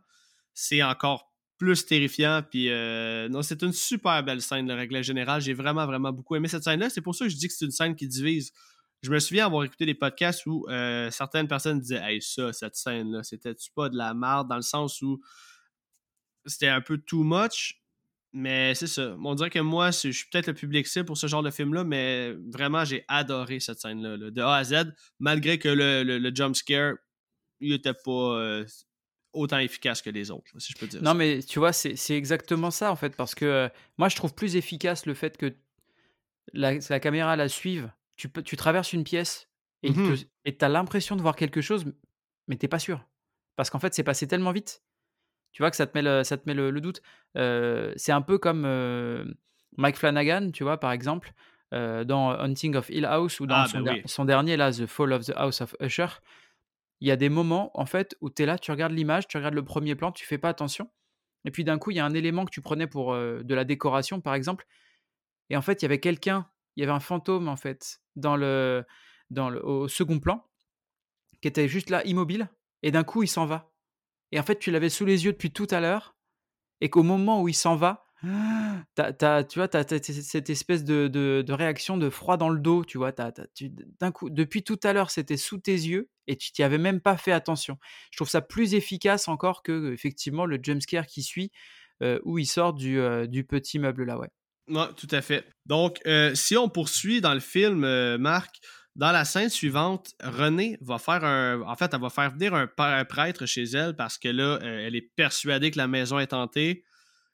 c'est 0.54 0.82
encore 0.82 1.30
plus 1.58 1.86
terrifiant. 1.86 2.42
Puis 2.50 2.70
euh, 2.70 3.30
non, 3.30 3.42
c'est 3.42 3.62
une 3.64 3.74
super 3.74 4.24
belle 4.24 4.42
scène 4.42 4.68
de 4.68 4.74
règle 4.74 5.04
générale. 5.04 5.42
J'ai 5.42 5.54
vraiment, 5.54 5.86
vraiment 5.86 6.12
beaucoup 6.12 6.36
aimé 6.36 6.48
cette 6.48 6.64
scène-là. 6.64 6.90
C'est 6.90 7.02
pour 7.02 7.16
ça 7.16 7.26
que 7.26 7.32
je 7.32 7.38
dis 7.38 7.48
que 7.48 7.54
c'est 7.54 7.66
une 7.66 7.72
scène 7.72 7.96
qui 7.96 8.08
divise. 8.08 8.52
Je 9.04 9.12
me 9.12 9.20
souviens 9.20 9.46
avoir 9.46 9.64
écouté 9.64 9.86
des 9.86 9.94
podcasts 9.94 10.46
où 10.46 10.66
euh, 10.70 11.12
certaines 11.12 11.48
personnes 11.48 11.80
disaient 11.80 12.02
Hey, 12.02 12.22
ça, 12.22 12.54
cette 12.54 12.76
scène-là, 12.76 13.24
c'était-tu 13.24 13.72
pas 13.72 13.90
de 13.90 13.98
la 13.98 14.14
merde? 14.14 14.48
Dans 14.48 14.56
le 14.56 14.62
sens 14.62 15.02
où 15.02 15.22
c'était 16.46 16.68
un 16.68 16.82
peu 16.82 16.98
too 16.98 17.24
much. 17.24 17.82
Mais 18.34 18.76
c'est 18.76 18.88
ça. 18.88 19.16
On 19.24 19.36
dirait 19.36 19.50
que 19.50 19.60
moi, 19.60 19.90
je 19.92 20.12
suis 20.12 20.28
peut-être 20.32 20.48
le 20.48 20.54
public 20.54 20.86
cible 20.86 21.06
pour 21.06 21.18
ce 21.18 21.28
genre 21.28 21.44
de 21.44 21.50
film-là, 21.50 21.84
mais 21.84 22.34
vraiment, 22.52 22.86
j'ai 22.86 23.04
adoré 23.08 23.60
cette 23.60 23.80
scène-là, 23.80 24.18
là, 24.18 24.32
de 24.32 24.42
A 24.42 24.56
à 24.56 24.64
Z, 24.64 24.94
malgré 25.20 25.58
que 25.58 25.70
le, 25.70 26.04
le, 26.04 26.20
le 26.20 26.36
jump 26.36 26.56
scare, 26.56 26.96
il 27.60 27.74
était 27.74 27.94
pas 27.94 28.12
euh, 28.12 28.66
autant 29.38 29.60
efficace 29.60 30.02
que 30.02 30.10
les 30.10 30.32
autres, 30.32 30.52
si 30.58 30.74
je 30.74 30.78
peux 30.78 30.88
dire. 30.88 31.02
Non, 31.02 31.12
ça. 31.12 31.14
mais 31.16 31.40
tu 31.42 31.60
vois, 31.60 31.74
c'est 31.74 31.96
c'est 31.96 32.16
exactement 32.18 32.72
ça 32.72 32.92
en 32.92 32.96
fait, 32.96 33.16
parce 33.16 33.36
que 33.36 33.46
euh, 33.46 33.70
moi 33.98 34.10
je 34.10 34.16
trouve 34.16 34.34
plus 34.34 34.56
efficace 34.56 35.06
le 35.06 35.14
fait 35.14 35.38
que 35.38 35.54
la, 36.54 36.74
la 36.90 37.00
caméra 37.00 37.36
la 37.36 37.50
suive. 37.50 37.92
Tu, 38.16 38.30
peux, 38.30 38.42
tu 38.42 38.56
traverses 38.58 38.94
une 38.94 39.04
pièce 39.04 39.48
et 39.84 39.92
Mhm. 39.92 40.16
tu 40.16 40.56
as 40.66 40.70
l'impression 40.70 41.16
de 41.16 41.22
voir 41.22 41.36
quelque 41.36 41.62
chose, 41.62 41.86
mais 42.48 42.56
t'es 42.56 42.68
pas 42.68 42.80
sûr. 42.80 43.06
Parce 43.56 43.70
qu'en 43.70 43.80
fait, 43.80 43.94
c'est 43.94 44.04
passé 44.04 44.28
tellement 44.28 44.52
vite. 44.52 44.82
Tu 45.52 45.62
vois 45.62 45.70
que 45.70 45.78
ça 45.78 45.86
te 45.88 45.96
met 45.98 46.02
le, 46.02 46.24
ça 46.24 46.38
te 46.38 46.44
met 46.48 46.54
le, 46.56 46.72
le 46.72 46.82
doute. 46.82 47.02
Euh, 47.38 47.94
c'est 47.96 48.12
un 48.12 48.22
peu 48.22 48.38
comme 48.40 48.64
euh, 48.66 49.26
Mike 49.78 49.98
Flanagan, 49.98 50.50
tu 50.52 50.64
vois, 50.64 50.80
par 50.80 50.92
exemple, 50.92 51.34
euh, 51.74 52.04
dans 52.04 52.32
Hunting 52.32 52.76
of 52.76 52.90
Hill 52.90 53.06
House 53.06 53.40
ou 53.40 53.46
dans 53.46 53.64
Ah, 53.64 53.68
son, 53.68 53.82
ben 53.82 53.94
oui. 53.96 54.02
son 54.06 54.26
dernier, 54.26 54.58
là, 54.58 54.72
The 54.72 54.86
Fall 54.88 55.14
of 55.14 55.26
the 55.26 55.34
House 55.36 55.62
of 55.62 55.76
Usher. 55.80 56.08
Il 57.00 57.08
y 57.08 57.12
a 57.12 57.16
des 57.16 57.30
moments, 57.30 57.72
en 57.80 57.86
fait, 57.86 58.16
où 58.22 58.30
tu 58.30 58.44
es 58.44 58.46
là, 58.46 58.58
tu 58.58 58.72
regardes 58.72 58.94
l'image, 58.94 59.28
tu 59.28 59.38
regardes 59.38 59.54
le 59.54 59.64
premier 59.64 59.96
plan, 59.96 60.12
tu 60.12 60.26
fais 60.26 60.38
pas 60.38 60.50
attention. 60.50 60.92
Et 61.46 61.52
puis 61.52 61.64
d'un 61.64 61.78
coup, 61.78 61.92
il 61.92 61.98
y 61.98 62.00
a 62.00 62.06
un 62.06 62.14
élément 62.14 62.46
que 62.46 62.52
tu 62.52 62.62
prenais 62.62 62.88
pour 62.88 63.14
de 63.14 63.54
la 63.54 63.64
décoration, 63.64 64.20
par 64.20 64.34
exemple. 64.34 64.66
Et 65.50 65.56
en 65.56 65.62
fait, 65.62 65.82
il 65.82 65.84
y 65.84 65.88
avait 65.88 66.00
quelqu'un, 66.00 66.50
il 66.76 66.82
y 66.82 66.84
avait 66.84 66.94
un 66.94 67.00
fantôme, 67.00 67.48
en 67.48 67.56
fait, 67.56 68.02
dans 68.16 68.36
le, 68.36 68.84
dans 69.30 69.50
le, 69.50 69.64
au 69.64 69.88
second 69.88 70.20
plan, 70.20 70.50
qui 71.42 71.48
était 71.48 71.68
juste 71.68 71.90
là, 71.90 72.04
immobile. 72.06 72.50
Et 72.84 72.92
d'un 72.92 73.04
coup, 73.04 73.24
il 73.24 73.28
s'en 73.28 73.46
va. 73.46 73.72
Et 74.32 74.40
en 74.40 74.44
fait, 74.44 74.60
tu 74.60 74.72
l'avais 74.72 74.90
sous 74.90 75.06
les 75.06 75.26
yeux 75.26 75.34
depuis 75.34 75.52
tout 75.52 75.68
à 75.70 75.80
l'heure. 75.80 76.16
Et 76.82 76.90
qu'au 76.90 77.04
moment 77.04 77.42
où 77.42 77.48
il 77.48 77.56
s'en 77.56 77.76
va, 77.76 78.07
t'as, 78.96 79.14
t'as- 79.14 79.44
tu 79.44 79.60
vois, 79.60 79.68
tu 79.68 79.78
as, 79.78 79.86
cette 80.04 80.50
espèce 80.50 80.84
de, 80.84 81.08
de- 81.08 81.54
réaction 81.54 81.98
de 81.98 82.10
froid 82.10 82.38
dans 82.38 82.50
le 82.50 82.60
dos. 82.60 82.84
Tu 82.84 82.98
vois, 82.98 83.12
d'un 83.12 84.12
coup, 84.12 84.30
depuis 84.30 84.64
tout 84.64 84.80
à 84.84 84.94
l'heure, 84.94 85.12
c'était 85.12 85.38
sous 85.38 85.60
tes 85.60 85.74
yeux 85.74 86.10
et 86.28 86.36
tu 86.36 86.52
t'y 86.52 86.64
avais 86.64 86.78
même 86.78 87.00
pas 87.00 87.18
fait 87.18 87.32
attention. 87.32 87.78
Je 88.12 88.18
trouve 88.18 88.30
ça 88.30 88.42
plus 88.42 88.74
efficace 88.74 89.28
encore 89.28 89.64
que, 89.64 89.94
effectivement, 89.94 90.46
le 90.46 90.60
jumpscare 90.62 91.06
qui 91.06 91.24
suit, 91.24 91.52
euh, 92.04 92.20
où 92.24 92.38
il 92.38 92.46
sort 92.46 92.74
du, 92.74 93.00
euh, 93.00 93.28
du 93.28 93.44
petit 93.44 93.80
meuble 93.80 94.06
là, 94.06 94.18
ouais. 94.18 94.30
Ouais, 94.70 94.88
tout 94.98 95.08
à 95.12 95.22
fait. 95.22 95.46
Donc, 95.66 96.00
euh, 96.06 96.36
si 96.36 96.58
on 96.58 96.68
poursuit 96.70 97.22
dans 97.22 97.34
le 97.34 97.40
film, 97.40 98.18
Marc, 98.18 98.58
Dans 98.96 99.12
la 99.12 99.26
scène 99.26 99.50
suivante, 99.50 100.16
Renée 100.24 100.80
va 100.82 100.98
faire 100.98 101.24
un. 101.24 101.62
En 101.62 101.76
fait, 101.76 101.94
elle 101.94 102.02
va 102.02 102.10
faire 102.10 102.32
venir 102.32 102.56
un, 102.56 102.66
prêtre 103.06 103.46
chez 103.46 103.64
elle 103.66 103.96
parce 103.96 104.18
que 104.18 104.28
là, 104.28 104.58
elle 104.64 104.96
est 104.96 105.12
persuadée 105.16 105.70
que 105.70 105.78
la 105.78 105.88
maison 105.88 106.18
est 106.18 106.34
hantée. 106.34 106.84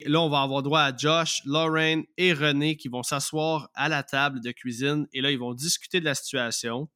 Là, 0.00 0.20
on 0.20 0.28
va 0.28 0.42
avoir 0.42 0.62
droit 0.62 0.80
à 0.80 0.96
Josh, 0.96 1.40
Lorraine 1.44 2.04
et 2.16 2.32
René 2.32 2.76
qui 2.76 2.88
vont 2.88 3.02
s'asseoir 3.02 3.70
à 3.74 3.88
la 3.88 4.02
table 4.02 4.40
de 4.40 4.50
cuisine 4.50 5.06
et 5.12 5.20
là, 5.20 5.30
ils 5.30 5.38
vont 5.38 5.54
discuter 5.54 6.00
de 6.00 6.04
la 6.04 6.14
situation. 6.14 6.88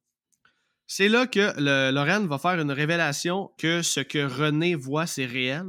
C'est 0.85 1.07
là 1.07 1.27
que 1.27 1.53
le- 1.57 1.91
Lorraine 1.91 2.27
va 2.27 2.37
faire 2.37 2.59
une 2.59 2.71
révélation 2.71 3.51
que 3.57 3.81
ce 3.81 3.99
que 3.99 4.19
René 4.25 4.75
voit, 4.75 5.07
c'est 5.07 5.25
réel. 5.25 5.65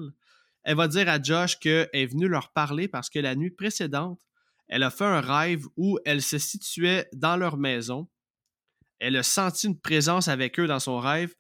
Elle 0.65 0.77
va 0.77 0.89
dire 0.89 1.09
à 1.09 1.23
Josh 1.23 1.59
qu'elle 1.59 1.89
est 1.93 2.07
venue 2.07 2.29
leur 2.29 2.53
parler 2.53 2.89
parce 2.89 3.09
que 3.11 3.19
la 3.19 3.35
nuit 3.35 3.51
précédente, 3.51 4.21
elle 4.69 4.83
a 4.83 4.91
fait 4.91 5.05
un 5.05 5.21
rêve 5.21 5.65
où 5.77 5.99
elle 6.05 6.23
se 6.23 6.39
situait 6.39 7.09
dans 7.13 7.37
leur 7.37 7.57
maison. 7.57 8.09
Elle 8.99 9.17
a 9.17 9.23
senti 9.23 9.67
une 9.67 9.81
présence 9.81 10.29
avec 10.29 10.59
eux 10.61 10.67
dans 10.67 10.81
son 10.81 10.99
rêve. 10.99 11.35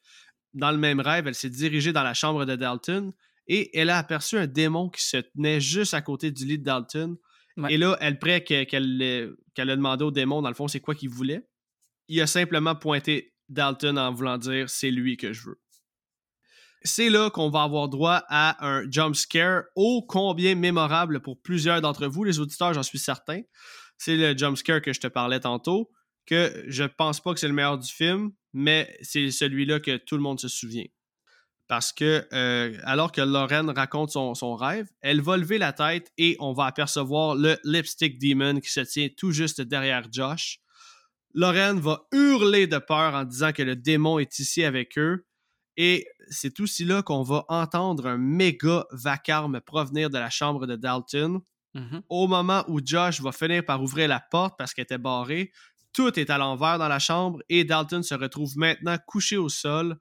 Dans 0.54 0.70
le 0.70 0.78
même 0.78 1.00
rêve, 1.00 1.26
elle 1.26 1.34
s'est 1.34 1.50
dirigée 1.50 1.92
dans 1.92 2.02
la 2.02 2.14
chambre 2.14 2.44
de 2.44 2.56
Dalton 2.56 3.12
et 3.52 3.76
elle 3.76 3.90
a 3.90 3.98
aperçu 3.98 4.38
un 4.38 4.46
démon 4.46 4.88
qui 4.88 5.04
se 5.04 5.16
tenait 5.16 5.60
juste 5.60 5.92
à 5.92 6.00
côté 6.00 6.30
du 6.30 6.46
lit 6.46 6.58
de 6.58 6.62
Dalton. 6.62 7.16
Ouais. 7.56 7.74
Et 7.74 7.78
là, 7.78 7.96
elle 8.00 8.16
qu'elle 8.18 9.02
euh, 9.02 9.36
qu'elle 9.54 9.70
a 9.70 9.76
demandé 9.76 10.04
au 10.04 10.12
démon, 10.12 10.40
dans 10.40 10.48
le 10.48 10.54
fond, 10.54 10.68
c'est 10.68 10.78
quoi 10.78 10.94
qu'il 10.94 11.10
voulait. 11.10 11.42
Il 12.06 12.20
a 12.20 12.28
simplement 12.28 12.76
pointé 12.76 13.34
Dalton 13.48 13.98
en 13.98 14.12
voulant 14.12 14.38
dire 14.38 14.70
c'est 14.70 14.92
lui 14.92 15.16
que 15.16 15.32
je 15.32 15.48
veux. 15.48 15.60
C'est 16.82 17.10
là 17.10 17.28
qu'on 17.28 17.50
va 17.50 17.64
avoir 17.64 17.88
droit 17.88 18.22
à 18.28 18.64
un 18.64 18.88
jump 18.88 19.16
scare 19.16 19.64
ô 19.74 20.06
combien 20.06 20.54
mémorable 20.54 21.20
pour 21.20 21.42
plusieurs 21.42 21.80
d'entre 21.80 22.06
vous, 22.06 22.22
les 22.22 22.38
auditeurs, 22.38 22.72
j'en 22.72 22.84
suis 22.84 23.00
certain. 23.00 23.42
C'est 23.98 24.16
le 24.16 24.38
jump 24.38 24.56
scare 24.56 24.80
que 24.80 24.92
je 24.92 25.00
te 25.00 25.08
parlais 25.08 25.40
tantôt, 25.40 25.90
que 26.24 26.64
je 26.68 26.84
pense 26.84 27.20
pas 27.20 27.34
que 27.34 27.40
c'est 27.40 27.48
le 27.48 27.54
meilleur 27.54 27.78
du 27.78 27.90
film, 27.90 28.30
mais 28.52 28.96
c'est 29.02 29.32
celui-là 29.32 29.80
que 29.80 29.96
tout 29.96 30.14
le 30.14 30.22
monde 30.22 30.38
se 30.38 30.48
souvient. 30.48 30.86
Parce 31.70 31.92
que, 31.92 32.26
euh, 32.32 32.76
alors 32.82 33.12
que 33.12 33.20
Lorraine 33.20 33.70
raconte 33.70 34.10
son, 34.10 34.34
son 34.34 34.56
rêve, 34.56 34.88
elle 35.02 35.20
va 35.20 35.36
lever 35.36 35.56
la 35.56 35.72
tête 35.72 36.10
et 36.18 36.36
on 36.40 36.52
va 36.52 36.64
apercevoir 36.64 37.36
le 37.36 37.58
Lipstick 37.62 38.18
Demon 38.20 38.58
qui 38.58 38.70
se 38.70 38.80
tient 38.80 39.06
tout 39.16 39.30
juste 39.30 39.60
derrière 39.60 40.08
Josh. 40.10 40.58
Lorraine 41.32 41.78
va 41.78 42.08
hurler 42.10 42.66
de 42.66 42.78
peur 42.78 43.14
en 43.14 43.22
disant 43.22 43.52
que 43.52 43.62
le 43.62 43.76
démon 43.76 44.18
est 44.18 44.40
ici 44.40 44.64
avec 44.64 44.98
eux. 44.98 45.24
Et 45.76 46.08
c'est 46.28 46.58
aussi 46.58 46.84
là 46.84 47.04
qu'on 47.04 47.22
va 47.22 47.44
entendre 47.48 48.08
un 48.08 48.18
méga 48.18 48.84
vacarme 48.90 49.60
provenir 49.60 50.10
de 50.10 50.18
la 50.18 50.28
chambre 50.28 50.66
de 50.66 50.74
Dalton. 50.74 51.40
Mhm. 51.74 52.02
Au 52.08 52.26
moment 52.26 52.64
où 52.66 52.80
Josh 52.84 53.20
va 53.20 53.30
finir 53.30 53.64
par 53.64 53.80
ouvrir 53.80 54.08
la 54.08 54.18
porte 54.18 54.56
parce 54.58 54.74
qu'elle 54.74 54.82
était 54.82 54.98
barrée, 54.98 55.52
tout 55.92 56.18
est 56.18 56.30
à 56.30 56.38
l'envers 56.38 56.80
dans 56.80 56.88
la 56.88 56.98
chambre 56.98 57.38
et 57.48 57.62
Dalton 57.62 58.02
se 58.02 58.16
retrouve 58.16 58.56
maintenant 58.56 58.96
couché 59.06 59.36
au 59.36 59.48
sol. 59.48 60.00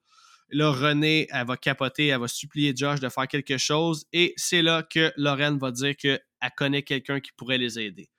Là, 0.51 0.71
René, 0.71 1.27
elle 1.31 1.45
va 1.45 1.57
capoter, 1.57 2.07
elle 2.07 2.19
va 2.19 2.27
supplier 2.27 2.73
Josh 2.75 2.99
de 2.99 3.09
faire 3.09 3.27
quelque 3.27 3.57
chose 3.57 4.05
et 4.13 4.33
c'est 4.35 4.61
là 4.61 4.83
que 4.83 5.11
Lorraine 5.17 5.57
va 5.57 5.71
dire 5.71 5.95
qu'elle 5.95 6.21
connaît 6.55 6.83
quelqu'un 6.83 7.19
qui 7.19 7.31
pourrait 7.33 7.57
les 7.57 7.79
aider. 7.79 8.09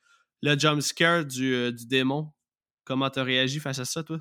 Le 0.42 0.58
jump 0.58 0.80
scare 0.80 1.24
du, 1.24 1.52
euh, 1.52 1.72
du 1.72 1.86
démon, 1.86 2.32
comment 2.84 3.10
t'as 3.10 3.24
réagi 3.24 3.58
face 3.60 3.78
à 3.78 3.84
ça, 3.84 4.02
toi? 4.02 4.20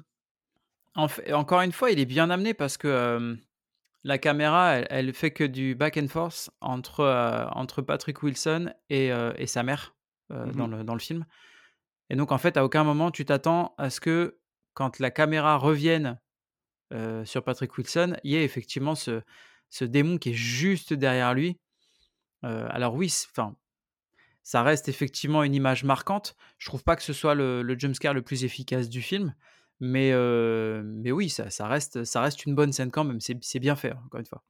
En 0.95 1.07
fait- 1.07 1.31
encore 1.33 1.61
une 1.61 1.71
fois, 1.71 1.91
il 1.91 1.99
est 1.99 2.05
bien 2.05 2.29
amené 2.29 2.53
parce 2.53 2.77
que 2.77 2.87
euh, 2.87 3.35
la 4.03 4.17
caméra, 4.17 4.73
elle, 4.73 4.87
elle 4.89 5.13
fait 5.13 5.31
que 5.31 5.43
du 5.43 5.75
back 5.75 5.97
and 5.97 6.07
forth 6.07 6.49
entre, 6.61 7.01
euh, 7.01 7.45
entre 7.51 7.81
Patrick 7.81 8.21
Wilson 8.23 8.73
et, 8.89 9.11
euh, 9.11 9.31
et 9.37 9.45
sa 9.47 9.63
mère 9.63 9.95
dans, 10.29 10.67
le, 10.67 10.83
dans 10.83 10.93
le 10.93 10.99
film. 10.99 11.25
Et 12.11 12.15
donc, 12.15 12.31
en 12.31 12.37
fait, 12.37 12.57
à 12.57 12.63
aucun 12.65 12.83
moment, 12.83 13.11
tu 13.11 13.25
t'attends 13.25 13.73
à 13.77 13.89
ce 13.89 13.99
que 13.99 14.39
quand 14.73 14.99
la 14.99 15.11
caméra 15.11 15.57
revienne 15.57 16.19
euh, 16.93 17.25
sur 17.25 17.43
Patrick 17.43 17.77
Wilson, 17.77 18.15
il 18.23 18.31
y 18.31 18.35
ait 18.35 18.43
effectivement 18.43 18.95
ce, 18.95 19.21
ce 19.69 19.85
démon 19.85 20.17
qui 20.17 20.29
est 20.31 20.33
juste 20.33 20.93
derrière 20.93 21.33
lui. 21.33 21.59
Euh, 22.43 22.67
alors 22.69 22.95
oui, 22.95 23.13
enfin, 23.31 23.55
ça 24.43 24.63
reste 24.63 24.87
effectivement 24.89 25.43
une 25.43 25.53
image 25.53 25.83
marquante. 25.83 26.35
Je 26.57 26.67
trouve 26.67 26.83
pas 26.83 26.95
que 26.95 27.03
ce 27.03 27.13
soit 27.13 27.35
le, 27.35 27.61
le 27.61 27.77
jumpscare 27.77 28.13
le 28.13 28.21
plus 28.21 28.43
efficace 28.43 28.89
du 28.89 29.01
film, 29.01 29.35
mais, 29.79 30.11
euh, 30.11 30.81
mais 30.83 31.11
oui, 31.11 31.29
ça, 31.29 31.49
ça, 31.49 31.67
reste, 31.67 32.03
ça 32.03 32.21
reste 32.21 32.45
une 32.45 32.55
bonne 32.55 32.73
scène 32.73 32.91
quand 32.91 33.03
même. 33.03 33.19
C'est 33.19 33.59
bien 33.59 33.75
fait, 33.75 33.91
encore 33.91 34.19
une 34.19 34.25
fois. 34.25 34.43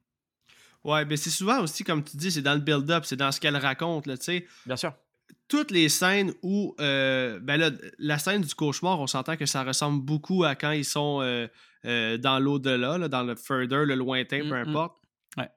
Ouais, 0.84 1.04
mais 1.06 1.18
c'est 1.18 1.30
souvent 1.30 1.62
aussi, 1.62 1.84
comme 1.84 2.04
tu 2.04 2.16
dis, 2.16 2.32
c'est 2.32 2.42
dans 2.42 2.54
le 2.54 2.62
build-up, 2.62 3.04
c'est 3.06 3.18
dans 3.18 3.32
ce 3.32 3.40
qu'elle 3.40 3.58
raconte, 3.58 4.08
là, 4.08 4.18
tu 4.18 4.24
sais. 4.24 4.48
Bien 4.66 4.78
sûr. 4.78 4.94
Toutes 5.50 5.72
les 5.72 5.90
scènes 5.90 6.34
où 6.44 6.76
euh, 6.80 7.40
ben 7.40 7.58
là, 7.58 7.72
la 7.98 8.20
scène 8.20 8.44
du 8.44 8.56
cauchemar, 8.56 9.00
on 9.00 9.08
s'entend 9.08 9.36
que 9.36 9.48
ça 9.48 9.64
ressemble 9.64 10.02
beaucoup 10.02 10.44
à 10.44 10.56
quand 10.56 10.72
ils 10.72 10.86
sont 10.86 11.20
euh, 11.22 11.48
euh, 11.86 12.18
dans 12.18 12.40
l'au-delà, 12.40 12.98
là, 12.98 13.08
dans 13.10 13.24
le 13.24 13.36
further, 13.36 13.86
le 13.86 13.96
lointain, 13.96 14.42
peu 14.42 14.46
Mm, 14.46 14.66
mm. 14.66 14.70
importe. 14.70 14.98
Ouais. 15.38 15.50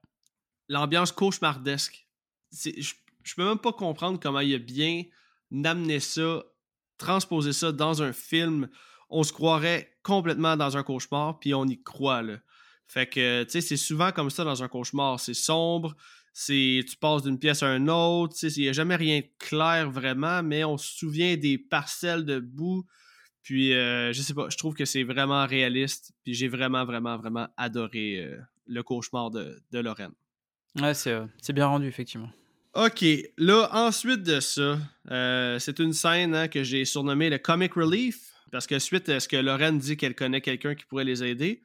L'ambiance 0.69 1.13
cauchemardesque. 1.13 2.09
Je 2.53 2.93
je 3.25 3.35
peux 3.37 3.45
même 3.45 3.59
pas 3.59 3.73
comprendre 3.73 4.19
comment 4.21 4.41
il 4.41 4.53
a 4.55 4.59
bien 4.59 5.05
amené 5.65 6.01
ça, 6.01 6.43
transposé 6.99 7.53
ça 7.53 7.71
dans 7.71 8.03
un 8.03 8.13
film. 8.13 8.69
On 9.11 9.23
se 9.23 9.33
croirait 9.33 9.97
complètement 10.03 10.57
dans 10.57 10.77
un 10.77 10.83
cauchemar, 10.83 11.39
puis 11.39 11.55
on 11.55 11.65
y 11.67 11.81
croit, 11.81 12.23
là. 12.23 12.39
Fait 12.89 13.07
que, 13.07 13.45
tu 13.45 13.51
sais, 13.51 13.61
c'est 13.61 13.77
souvent 13.77 14.11
comme 14.13 14.29
ça 14.29 14.45
dans 14.45 14.63
un 14.63 14.69
cauchemar. 14.69 15.21
C'est 15.21 15.35
sombre, 15.35 15.95
c'est 16.33 16.85
tu 16.89 16.97
passes 16.97 17.23
d'une 17.23 17.39
pièce 17.39 17.63
à 17.63 17.77
une 17.77 17.91
autre, 17.91 18.35
il 18.43 18.63
n'y 18.63 18.69
a 18.69 18.73
jamais 18.73 18.97
rien 18.97 19.21
de 19.21 19.27
clair 19.39 19.91
vraiment, 19.91 20.43
mais 20.43 20.65
on 20.65 20.79
se 20.79 20.97
souvient 20.97 21.37
des 21.37 21.59
parcelles 21.59 22.25
de 22.25 22.41
boue. 22.41 22.85
Puis, 23.43 23.75
euh, 23.75 24.13
je 24.13 24.23
sais 24.23 24.35
pas, 24.35 24.49
je 24.49 24.57
trouve 24.57 24.75
que 24.75 24.85
c'est 24.85 25.03
vraiment 25.03 25.47
réaliste. 25.47 26.13
Puis, 26.23 26.35
j'ai 26.35 26.49
vraiment, 26.49 26.85
vraiment, 26.85 27.17
vraiment 27.17 27.49
adoré 27.57 28.19
euh, 28.19 28.39
le 28.67 28.83
cauchemar 28.83 29.31
de, 29.31 29.61
de 29.73 29.79
Lorraine. 29.81 30.13
Ouais, 30.81 30.95
c'est 30.95 31.13
euh, 31.13 31.27
c'est 31.41 31.53
bien 31.53 31.67
rendu, 31.67 31.87
effectivement. 31.87 32.31
Ok, 32.75 33.05
là, 33.37 33.69
ensuite 33.73 34.23
de 34.23 34.41
ça, 34.41 34.79
c'est 35.61 35.79
une 35.79 35.93
scène 35.93 36.35
hein, 36.35 36.49
que 36.49 36.63
j'ai 36.63 36.87
surnommée 36.87 37.29
le 37.29 37.37
Comic 37.37 37.75
Relief, 37.75 38.33
parce 38.51 38.67
que 38.67 38.79
suite 38.79 39.11
à 39.11 39.21
ce 39.21 39.29
que 39.29 39.37
Lorraine 39.37 39.79
dit 39.79 39.99
qu'elle 39.99 40.15
connaît 40.15 40.41
quelqu'un 40.41 40.75
qui 40.75 40.87
pourrait 40.87 41.05
les 41.05 41.23
aider, 41.23 41.61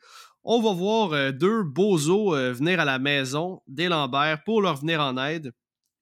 on 0.50 0.62
va 0.62 0.72
voir 0.72 1.12
euh, 1.12 1.34
deux 1.34 1.62
bozos 1.62 2.34
euh, 2.34 2.54
venir 2.54 2.80
à 2.80 2.86
la 2.86 3.00
maison 3.00 3.62
des 3.68 3.90
Lambert 3.90 4.46
pour 4.46 4.62
leur 4.62 4.78
venir 4.78 5.02
en 5.02 5.18
aide. 5.18 5.52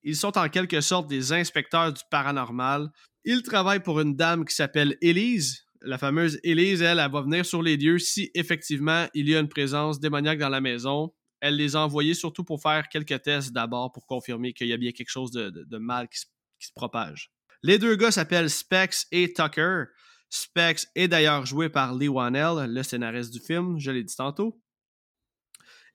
Ils 0.04 0.14
sont 0.14 0.38
en 0.38 0.48
quelque 0.48 0.80
sorte 0.80 1.08
des 1.08 1.32
inspecteurs 1.32 1.92
du 1.92 2.00
paranormal. 2.12 2.88
Ils 3.24 3.42
travaillent 3.42 3.82
pour 3.82 3.98
une 3.98 4.14
dame 4.14 4.44
qui 4.44 4.54
s'appelle 4.54 4.96
Elise. 5.02 5.64
La 5.82 5.98
fameuse 5.98 6.38
Elise, 6.44 6.80
elle, 6.80 7.00
elle 7.00 7.10
va 7.10 7.22
venir 7.22 7.44
sur 7.44 7.60
les 7.60 7.76
lieux 7.76 7.98
si 7.98 8.30
effectivement 8.34 9.08
il 9.14 9.28
y 9.28 9.34
a 9.34 9.40
une 9.40 9.48
présence 9.48 9.98
démoniaque 9.98 10.38
dans 10.38 10.48
la 10.48 10.60
maison. 10.60 11.12
Elle 11.40 11.56
les 11.56 11.74
a 11.74 11.80
envoyés 11.80 12.14
surtout 12.14 12.44
pour 12.44 12.62
faire 12.62 12.88
quelques 12.88 13.20
tests 13.22 13.52
d'abord 13.52 13.90
pour 13.90 14.06
confirmer 14.06 14.52
qu'il 14.52 14.68
y 14.68 14.72
a 14.72 14.76
bien 14.76 14.92
quelque 14.92 15.10
chose 15.10 15.32
de, 15.32 15.78
mal 15.78 16.08
qui 16.08 16.20
se, 16.20 16.26
qui 16.60 16.68
se 16.68 16.72
propage. 16.72 17.32
Les 17.64 17.78
deux 17.80 17.96
gars 17.96 18.12
s'appellent 18.12 18.48
Specs 18.48 19.06
et 19.10 19.32
Tucker. 19.32 19.86
Specs 20.30 20.86
est 20.94 21.08
d'ailleurs 21.08 21.46
joué 21.46 21.68
par 21.68 21.94
Lee 21.94 22.08
Wanell, 22.08 22.72
le 22.72 22.82
scénariste 22.82 23.32
du 23.32 23.40
film, 23.40 23.78
je 23.78 23.90
l'ai 23.90 24.04
dit 24.04 24.16
tantôt. 24.16 24.60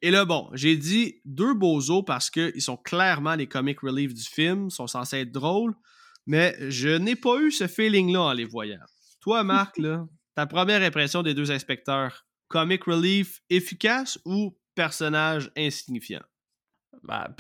Et 0.01 0.09
là, 0.09 0.25
bon, 0.25 0.49
j'ai 0.53 0.75
dit 0.77 1.21
deux 1.25 1.53
bozos 1.53 2.03
parce 2.03 2.29
qu'ils 2.29 2.61
sont 2.61 2.77
clairement 2.77 3.35
les 3.35 3.47
comic 3.47 3.81
relief 3.81 4.13
du 4.13 4.23
film, 4.23 4.69
sont 4.69 4.87
censés 4.87 5.17
être 5.17 5.31
drôles, 5.31 5.75
mais 6.25 6.55
je 6.71 6.89
n'ai 6.89 7.15
pas 7.15 7.39
eu 7.39 7.51
ce 7.51 7.67
feeling-là 7.67 8.21
en 8.21 8.33
les 8.33 8.45
voyant. 8.45 8.79
Toi, 9.19 9.43
Marc, 9.43 9.77
là, 9.77 10.07
ta 10.35 10.47
première 10.47 10.81
impression 10.81 11.21
des 11.21 11.35
deux 11.35 11.51
inspecteurs, 11.51 12.25
comic 12.47 12.83
relief 12.85 13.41
efficace 13.49 14.17
ou 14.25 14.57
personnage 14.73 15.51
insignifiant? 15.55 16.23
Bah, 17.03 17.33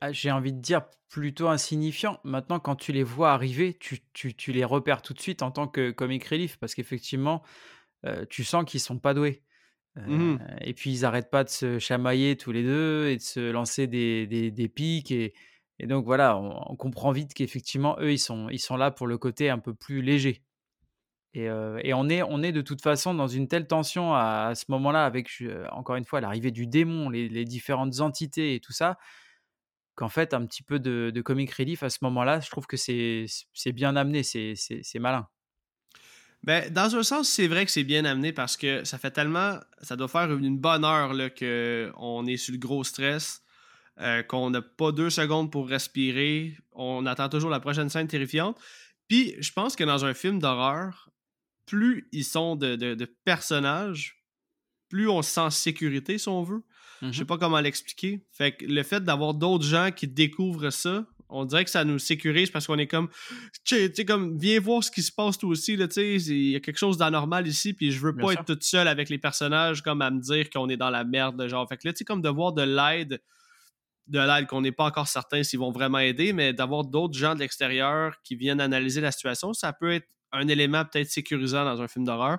ah, 0.00 0.12
j'ai 0.12 0.30
envie 0.30 0.52
de 0.52 0.60
dire 0.60 0.82
plutôt 1.08 1.48
insignifiant. 1.48 2.20
Maintenant, 2.24 2.58
quand 2.60 2.76
tu 2.76 2.92
les 2.92 3.02
vois 3.04 3.32
arriver, 3.32 3.74
tu, 3.78 4.00
tu- 4.12 4.34
tu 4.34 4.52
les 4.52 4.64
repères 4.64 5.00
tout 5.02 5.14
de 5.14 5.20
suite 5.20 5.42
en 5.42 5.50
tant 5.50 5.68
que 5.68 5.90
comic 5.90 6.24
relief 6.26 6.58
parce 6.58 6.74
qu'effectivement, 6.74 7.42
euh, 8.06 8.26
tu 8.30 8.44
sens 8.44 8.64
qu'ils 8.66 8.80
sont 8.80 8.98
pas 8.98 9.14
doués. 9.14 9.42
Euh, 9.98 10.02
Mhm. 10.06 10.38
Et 10.62 10.74
puis, 10.74 10.92
ils 10.92 11.04
arrêtent 11.06 11.30
pas 11.30 11.44
de 11.44 11.50
se 11.50 11.78
chamailler 11.80 12.36
tous 12.36 12.52
les 12.52 12.64
deux 12.64 13.08
et 13.08 13.16
de 13.18 13.22
se 13.22 13.52
lancer 13.52 13.86
des, 13.88 14.26
des, 14.26 14.50
des 14.52 14.68
pics. 14.68 15.10
Et, 15.12 15.34
et 15.80 15.86
donc, 15.86 16.06
voilà, 16.06 16.38
on, 16.38 16.72
on 16.72 16.76
comprend 16.76 17.12
vite 17.12 17.34
qu'effectivement, 17.34 17.96
eux, 18.00 18.12
ils 18.12 18.18
sont, 18.20 18.48
ils 18.50 18.60
sont 18.60 18.76
là 18.78 18.90
pour 18.92 19.06
le 19.08 19.18
côté 19.18 19.50
un 19.50 19.58
peu 19.60 19.74
plus 19.74 20.02
léger. 20.02 20.44
Et, 21.38 21.92
on, 21.92 22.08
est, 22.08 22.22
on 22.22 22.42
est 22.42 22.52
de 22.52 22.62
toute 22.62 22.80
façon 22.80 23.12
dans 23.12 23.28
une 23.28 23.46
telle 23.46 23.66
tension 23.66 24.14
à, 24.14 24.54
ce 24.54 24.64
moment-là, 24.68 25.04
avec, 25.04 25.28
encore 25.70 25.96
une 25.96 26.06
fois, 26.06 26.22
l'arrivée 26.22 26.50
du 26.50 26.66
démon, 26.66 27.10
les, 27.10 27.28
les 27.28 27.44
différentes 27.44 28.00
entités 28.00 28.54
et 28.54 28.60
tout 28.60 28.72
ça, 28.72 28.96
qu'en 29.96 30.08
fait, 30.08 30.32
un 30.34 30.46
petit 30.46 30.62
peu 30.62 30.78
de, 30.78 31.20
comic 31.20 31.52
relief 31.52 31.82
à 31.82 31.90
ce 31.90 31.98
moment-là, 32.02 32.40
je 32.40 32.50
trouve 32.50 32.66
que 32.66 32.76
c'est 32.76 33.26
bien 33.72 33.96
amené, 33.96 34.22
c'est 34.22 34.98
malin. 34.98 35.28
Ben, 36.42 36.72
dans 36.72 36.94
un 36.94 37.02
sens, 37.02 37.28
c'est 37.28 37.48
vrai 37.48 37.64
que 37.66 37.72
c'est 37.72 37.84
bien 37.84 38.04
amené 38.04 38.32
parce 38.32 38.56
que 38.56 38.84
ça 38.84 38.98
fait 38.98 39.10
tellement. 39.10 39.58
Ça 39.82 39.96
doit 39.96 40.06
faire 40.06 40.32
une 40.32 40.58
bonne 40.58 40.84
heure 40.84 41.10
qu'on 41.34 42.26
est 42.26 42.36
sur 42.36 42.52
le 42.52 42.58
gros 42.58 42.84
stress, 42.84 43.42
qu'on 44.28 44.50
n'a 44.50 44.62
pas 44.62 44.92
deux 44.92 45.10
secondes 45.10 45.50
pour 45.50 45.68
respirer. 45.68 46.56
On 46.72 47.04
attend 47.04 47.28
toujours 47.28 47.50
la 47.50 47.60
prochaine 47.60 47.88
scène 47.88 48.06
terrifiante. 48.06 48.58
Puis, 49.08 49.34
je 49.40 49.52
pense 49.52 49.76
que 49.76 49.84
dans 49.84 50.04
un 50.04 50.14
film 50.14 50.38
d'horreur, 50.38 51.10
plus 51.66 52.08
ils 52.12 52.24
sont 52.24 52.56
de, 52.56 52.76
de- 52.76 52.94
de 52.94 53.04
personnages, 53.24 54.22
plus 54.88 55.08
on 55.08 55.20
se 55.22 55.30
sent 55.30 55.40
en 55.40 55.50
sécurité, 55.50 56.16
si 56.18 56.28
on 56.28 56.42
veut. 56.42 56.62
Je 57.02 57.18
sais 57.18 57.24
pas 57.26 57.36
comment 57.36 57.60
l'expliquer. 57.60 58.24
Fait 58.32 58.52
que 58.56 58.64
le 58.64 58.82
fait 58.82 59.04
d'avoir 59.04 59.34
d'autres 59.34 59.64
gens 59.66 59.90
qui 59.94 60.08
découvrent 60.08 60.70
ça, 60.70 61.04
on 61.28 61.44
dirait 61.44 61.64
que 61.64 61.70
ça 61.70 61.84
nous 61.84 61.98
sécurise 61.98 62.50
parce 62.50 62.66
qu'on 62.66 62.78
est 62.78 62.86
comme, 62.86 63.08
tu 63.64 63.92
sais, 63.92 64.04
comme, 64.06 64.38
viens 64.38 64.60
voir 64.60 64.82
ce 64.82 64.90
qui 64.90 65.02
se 65.02 65.12
passe 65.12 65.36
toi 65.36 65.50
aussi, 65.50 65.76
là, 65.76 65.88
tu 65.88 65.94
sais, 65.94 66.18
c'est- 66.20 66.30
il 66.30 66.50
y 66.52 66.56
a 66.56 66.60
quelque 66.60 66.78
chose 66.78 66.96
d'anormal 66.96 67.46
ici, 67.46 67.74
puis 67.74 67.90
je 67.92 68.00
veux 68.00 68.12
Bien 68.12 68.24
pas 68.26 68.32
sûr. 68.32 68.40
être 68.40 68.46
toute 68.46 68.62
seule 68.62 68.88
avec 68.88 69.10
les 69.10 69.18
personnages, 69.18 69.82
comme 69.82 70.00
à 70.00 70.10
me 70.10 70.20
dire 70.20 70.48
qu'on 70.48 70.68
est 70.70 70.76
dans 70.78 70.88
la 70.88 71.04
merde, 71.04 71.36
de 71.36 71.48
genre. 71.48 71.68
Fait 71.68 71.76
que 71.76 71.86
là, 71.86 71.92
tu 71.92 71.98
sais, 71.98 72.04
comme 72.04 72.22
de 72.22 72.28
voir 72.30 72.52
de 72.54 72.62
l'aide, 72.62 73.20
de 74.06 74.18
l'aide 74.20 74.46
qu'on 74.46 74.60
n'est 74.62 74.72
pas 74.72 74.84
encore 74.84 75.08
certain 75.08 75.42
s'ils 75.42 75.58
vont 75.58 75.72
vraiment 75.72 75.98
aider, 75.98 76.32
mais 76.32 76.52
d'avoir 76.54 76.84
d'autres 76.84 77.18
gens 77.18 77.34
de 77.34 77.40
l'extérieur 77.40 78.14
qui 78.22 78.36
viennent 78.36 78.60
analyser 78.60 79.00
la 79.02 79.10
situation, 79.12 79.52
ça 79.52 79.72
peut 79.74 79.92
être 79.92 80.06
un 80.32 80.48
élément 80.48 80.84
peut-être 80.84 81.08
sécurisant 81.10 81.64
dans 81.64 81.80
un 81.82 81.88
film 81.88 82.04
d'horreur. 82.04 82.38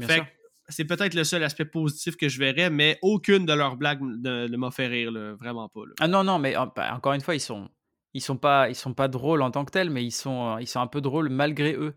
Fait 0.00 0.22
c'est 0.70 0.84
peut-être 0.84 1.14
le 1.14 1.24
seul 1.24 1.42
aspect 1.44 1.64
positif 1.64 2.16
que 2.16 2.28
je 2.28 2.38
verrais, 2.38 2.68
mais 2.68 2.98
aucune 3.00 3.46
de 3.46 3.54
leurs 3.54 3.76
blagues 3.76 4.02
ne, 4.02 4.54
m'a 4.56 4.70
fait 4.70 4.86
rire, 4.86 5.10
là, 5.10 5.32
vraiment 5.34 5.68
pas. 5.68 5.80
là. 5.80 5.92
Ah 6.00 6.08
non, 6.08 6.24
non, 6.24 6.38
mais 6.38 6.56
en- 6.56 6.66
bah, 6.66 6.94
encore 6.94 7.14
une 7.14 7.22
fois, 7.22 7.34
ils 7.34 7.40
sont, 7.40 7.70
ils 8.12 8.20
sont 8.20 8.36
pas, 8.36 8.68
ils 8.68 8.74
sont 8.74 8.92
pas 8.92 9.08
drôles 9.08 9.40
en 9.40 9.50
tant 9.50 9.64
que 9.64 9.70
tels, 9.70 9.88
mais 9.88 10.04
ils 10.04 10.10
sont, 10.12 10.56
euh, 10.56 10.60
ils 10.60 10.66
sont 10.66 10.80
un 10.80 10.86
peu 10.86 11.00
drôles 11.00 11.30
malgré 11.30 11.74
eux. 11.74 11.94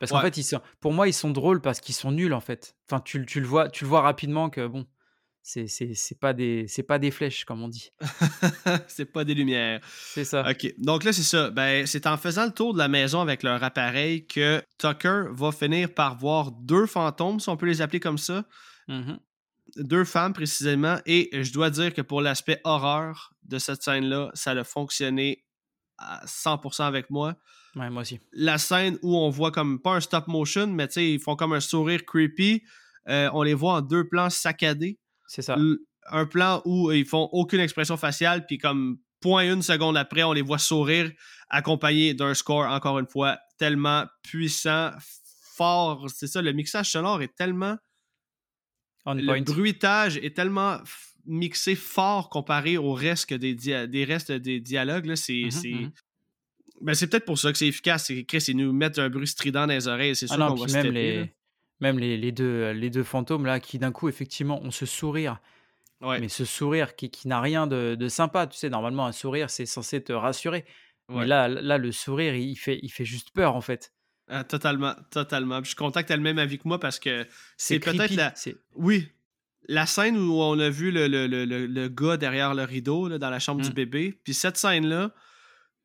Parce 0.00 0.12
qu'en 0.12 0.20
fait, 0.20 0.36
ils 0.36 0.42
sont, 0.44 0.60
pour 0.80 0.92
moi, 0.92 1.08
ils 1.08 1.14
sont 1.14 1.30
drôles 1.30 1.62
parce 1.62 1.80
qu'ils 1.80 1.94
sont 1.94 2.12
nuls 2.12 2.34
en 2.34 2.40
fait. 2.40 2.76
Enfin, 2.90 3.00
tu, 3.00 3.24
tu 3.24 3.40
le 3.40 3.46
vois, 3.46 3.70
tu 3.70 3.84
le 3.84 3.88
vois 3.88 4.02
rapidement 4.02 4.50
que 4.50 4.66
bon, 4.66 4.84
c'est, 5.46 5.66
c'est, 5.68 6.18
pas 6.18 6.32
des, 6.32 6.64
c'est 6.68 6.82
pas 6.82 6.98
des 6.98 7.10
flèches 7.10 7.44
comme 7.44 7.62
on 7.62 7.68
dit. 7.68 7.90
c'est 8.88 9.04
pas 9.04 9.24
des 9.24 9.34
lumières. 9.34 9.80
C'est 9.84 10.24
ça. 10.24 10.42
Ok, 10.50 10.72
donc 10.78 11.04
là, 11.04 11.12
c'est 11.12 11.22
ça. 11.22 11.50
Ben, 11.50 11.86
c'est 11.86 12.06
en 12.06 12.16
faisant 12.16 12.46
le 12.46 12.50
tour 12.50 12.72
de 12.72 12.78
la 12.78 12.88
maison 12.88 13.20
avec 13.20 13.42
leur 13.42 13.62
appareil 13.62 14.26
que 14.26 14.62
Tucker 14.78 15.24
va 15.30 15.52
finir 15.52 15.92
par 15.92 16.16
voir 16.16 16.50
deux 16.50 16.86
fantômes, 16.86 17.40
si 17.40 17.50
on 17.50 17.58
peut 17.58 17.66
les 17.66 17.82
appeler 17.82 18.00
comme 18.00 18.16
ça. 18.16 18.46
Mhm. 18.88 19.18
Deux 19.76 20.06
femmes 20.06 20.32
précisément. 20.32 20.96
Et 21.04 21.28
je 21.32 21.52
dois 21.52 21.68
dire 21.68 21.92
que 21.92 22.00
pour 22.00 22.22
l'aspect 22.22 22.62
horreur 22.64 23.34
de 23.42 23.58
cette 23.58 23.82
scène-là, 23.82 24.30
ça 24.32 24.52
a 24.52 24.64
fonctionné 24.64 25.44
à 25.98 26.24
100% 26.24 26.84
avec 26.84 27.10
moi. 27.10 27.36
Ouais, 27.76 27.90
moi 27.90 28.00
aussi. 28.00 28.18
la 28.32 28.56
scène 28.56 28.98
où 29.02 29.14
on 29.14 29.28
voit 29.28 29.50
comme 29.50 29.78
pas 29.78 29.96
un 29.96 30.00
stop 30.00 30.26
motion, 30.26 30.68
mais 30.68 30.88
tu 30.88 30.94
sais, 30.94 31.10
ils 31.12 31.20
font 31.20 31.36
comme 31.36 31.52
un 31.52 31.60
sourire 31.60 32.06
creepy. 32.06 32.62
Euh, 33.08 33.28
on 33.34 33.42
les 33.42 33.52
voit 33.52 33.74
en 33.74 33.80
deux 33.82 34.08
plans 34.08 34.30
saccadés. 34.30 34.98
C'est 35.26 35.42
ça. 35.42 35.56
Un 36.10 36.26
plan 36.26 36.60
où 36.64 36.92
ils 36.92 37.06
font 37.06 37.28
aucune 37.32 37.60
expression 37.60 37.96
faciale, 37.96 38.46
puis 38.46 38.58
comme 38.58 38.98
point 39.20 39.50
une 39.50 39.62
seconde 39.62 39.96
après, 39.96 40.22
on 40.22 40.32
les 40.34 40.42
voit 40.42 40.58
sourire, 40.58 41.10
accompagné 41.48 42.12
d'un 42.14 42.34
score, 42.34 42.64
encore 42.66 42.98
une 42.98 43.06
fois, 43.08 43.38
tellement 43.58 44.04
puissant, 44.22 44.90
fort. 45.56 46.08
C'est 46.14 46.26
ça, 46.26 46.42
le 46.42 46.52
mixage 46.52 46.90
sonore 46.90 47.22
est 47.22 47.34
tellement. 47.34 47.76
On 49.06 49.14
Le 49.14 49.24
point. 49.24 49.40
bruitage 49.42 50.16
est 50.18 50.34
tellement 50.36 50.78
mixé 51.26 51.74
fort 51.74 52.28
comparé 52.28 52.76
au 52.76 52.92
reste 52.92 53.32
des, 53.32 53.54
dia- 53.54 53.86
des 53.86 54.04
restes 54.04 54.32
des 54.32 54.60
dialogues. 54.60 55.14
C'est 55.14 55.48
c'est- 55.50 55.88
ben, 56.80 56.92
c'est 56.94 57.06
peut-être 57.06 57.24
pour 57.24 57.38
ça 57.38 57.50
que 57.52 57.56
c'est 57.56 57.68
efficace. 57.68 58.06
C'est 58.06 58.24
Chris, 58.24 58.44
ils 58.48 58.56
nous 58.56 58.72
mettent 58.72 58.98
un 58.98 59.08
bruit 59.08 59.26
strident 59.26 59.60
dans 59.60 59.66
les 59.72 59.88
oreilles. 59.88 60.16
C'est 60.16 60.26
Ah 60.30 60.34
sûr 60.34 60.38
non, 60.38 60.48
qu'on 60.50 60.54
va 60.56 60.64
puis 60.64 60.72
se 60.72 60.76
même 60.76 60.86
taper, 60.88 61.16
là. 61.16 61.22
les, 61.22 61.34
même 61.80 61.98
les, 61.98 62.16
les 62.16 62.32
deux, 62.32 62.70
les 62.72 62.90
deux 62.90 63.02
fantômes 63.04 63.46
là, 63.46 63.60
qui 63.60 63.78
d'un 63.78 63.92
coup 63.92 64.08
effectivement 64.08 64.62
ont 64.62 64.70
ce 64.70 64.86
sourire, 64.86 65.40
Ouais, 66.00 66.20
mais 66.20 66.28
ce 66.28 66.44
sourire 66.44 66.96
qui, 66.96 67.08
qui 67.10 67.28
n'a 67.28 67.40
rien 67.40 67.66
de, 67.66 67.94
de 67.94 68.08
sympa. 68.08 68.46
Tu 68.46 68.58
sais, 68.58 68.68
normalement 68.68 69.06
un 69.06 69.12
sourire 69.12 69.48
c'est 69.48 69.64
censé 69.66 70.02
te 70.02 70.12
rassurer, 70.12 70.64
mais 71.08 71.26
là, 71.26 71.48
là 71.48 71.78
le 71.78 71.92
sourire 71.92 72.34
il 72.34 72.56
fait, 72.56 72.78
il 72.82 72.90
fait 72.90 73.04
juste 73.06 73.30
peur 73.32 73.56
en 73.56 73.60
fait. 73.60 73.92
Ah, 74.28 74.42
totalement, 74.44 74.94
totalement. 75.10 75.60
Je 75.60 75.68
suis 75.68 75.76
content 75.76 76.02
que 76.02 76.08
tu 76.08 76.14
le 76.14 76.20
même 76.22 76.38
avis 76.38 76.58
que 76.58 76.66
moi 76.66 76.80
parce 76.80 76.98
que 76.98 77.26
c'est 77.56 77.78
peut-être 77.78 78.14
la. 78.14 78.32
Oui. 78.74 79.08
La 79.66 79.86
scène 79.86 80.18
où 80.18 80.40
on 80.42 80.58
a 80.58 80.68
vu 80.68 80.90
le, 80.90 81.08
le, 81.08 81.26
le, 81.26 81.44
le- 81.46 81.88
gars 81.88 82.16
derrière 82.18 82.54
le 82.54 82.64
rideau 82.64 83.08
là, 83.08 83.18
dans 83.18 83.30
la 83.30 83.38
chambre 83.38 83.62
du 83.62 83.70
Mm. 83.70 83.74
bébé. 83.74 84.20
Puis 84.24 84.34
cette 84.34 84.56
scène-là. 84.58 85.10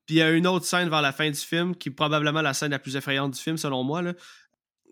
Puis 0.05 0.15
il 0.15 0.19
y 0.19 0.21
a 0.21 0.31
une 0.31 0.47
autre 0.47 0.65
scène 0.65 0.89
vers 0.89 1.01
la 1.01 1.11
fin 1.13 1.29
du 1.29 1.39
film 1.39 1.75
qui 1.75 1.89
est 1.89 1.91
probablement 1.93 2.41
la 2.41 2.53
scène 2.53 2.71
la 2.71 2.79
plus 2.79 2.95
effrayante 2.97 3.33
du 3.35 3.39
film 3.39 3.57
selon 3.57 3.83
moi. 3.83 4.01
Là. 4.01 4.13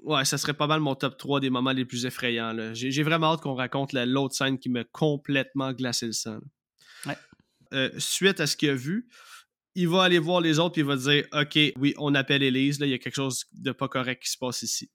Ouais, 0.03 0.23
ça 0.25 0.37
serait 0.37 0.53
pas 0.53 0.67
mal 0.67 0.79
mon 0.79 0.95
top 0.95 1.17
3 1.17 1.39
des 1.39 1.49
moments 1.49 1.71
les 1.71 1.85
plus 1.85 2.05
effrayants. 2.05 2.55
J'ai 2.73 3.03
vraiment 3.03 3.33
hâte 3.33 3.41
qu'on 3.41 3.55
raconte 3.55 3.93
la- 3.93 4.05
l'autre 4.05 4.35
scène 4.35 4.57
qui 4.59 4.69
m'a 4.69 4.83
complètement 4.83 5.73
glacé 5.73 6.05
le 6.05 6.11
sang. 6.13 6.39
Ouais. 7.05 7.17
Euh, 7.73 7.89
suite 7.97 8.39
à 8.39 8.47
ce 8.47 8.55
qu'il 8.55 8.69
a 8.69 8.75
vu, 8.75 9.07
il 9.75 9.89
va 9.89 10.03
aller 10.03 10.19
voir 10.19 10.39
les 10.41 10.59
autres 10.59 10.73
puis 10.73 10.81
il 10.81 10.87
va 10.87 10.95
dire 10.95 11.25
Ok, 11.33 11.57
oui, 11.77 11.93
on 11.97 12.15
appelle 12.15 12.41
Elise, 12.43 12.79
là, 12.79 12.85
il 12.85 12.91
y 12.91 12.93
a 12.93 12.97
quelque 12.99 13.15
chose 13.15 13.45
de 13.53 13.71
pas 13.71 13.87
correct 13.87 14.23
qui 14.23 14.29
se 14.31 14.37
passe 14.37 14.61
ici. 14.61 14.89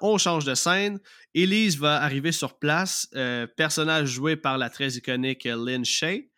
On 0.00 0.18
change 0.18 0.44
de 0.44 0.54
scène. 0.54 0.98
Elise 1.32 1.78
va 1.78 2.02
arriver 2.02 2.32
sur 2.32 2.58
place, 2.58 3.08
euh, 3.14 3.46
personnage 3.46 4.08
joué 4.08 4.34
par 4.36 4.58
la 4.58 4.68
très 4.68 4.88
iconique 4.94 5.44
Lynn 5.44 5.84
Shay. 5.84 6.31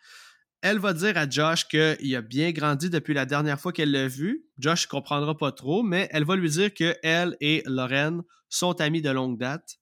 Elle 0.65 0.79
va 0.79 0.95
dire 0.95 1.19
à 1.19 1.29
Josh 1.29 1.69
qu'il 1.69 2.17
a 2.17 2.23
bien 2.23 2.51
grandi 2.51 2.89
depuis 2.89 3.13
la 3.13 3.27
dernière 3.27 3.61
fois 3.61 3.71
qu'elle 3.71 3.91
l'a 3.91 4.09
vu. 4.09 4.47
Josh 4.57 4.87
ne 4.87 4.89
comprendra 4.93 5.37
pas 5.37 5.53
trop, 5.53 5.83
mais 5.83 6.09
elle 6.11 6.25
va 6.25 6.37
lui 6.37 6.49
dire 6.49 6.73
que 6.73 6.97
elle 7.03 7.37
et 7.43 7.63
Lorraine 7.67 8.23
sont 8.49 8.81
amies 8.81 9.03
de 9.03 9.11
longue 9.11 9.37
date. 9.37 9.77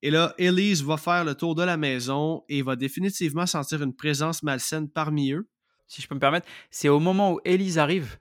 Et 0.00 0.10
là, 0.10 0.32
Elise 0.38 0.84
va 0.84 0.96
faire 0.96 1.24
le 1.24 1.34
tour 1.34 1.56
de 1.56 1.64
la 1.64 1.76
maison 1.76 2.44
et 2.48 2.62
va 2.62 2.76
définitivement 2.76 3.46
sentir 3.46 3.82
une 3.82 3.96
présence 3.96 4.44
malsaine 4.44 4.88
parmi 4.88 5.32
eux. 5.32 5.48
si 5.88 6.00
je 6.00 6.06
peux 6.06 6.14
me 6.14 6.20
permettre, 6.20 6.46
c'est 6.70 6.88
au 6.88 7.00
moment 7.00 7.32
où 7.32 7.40
Elise 7.44 7.78
arrive 7.78 8.18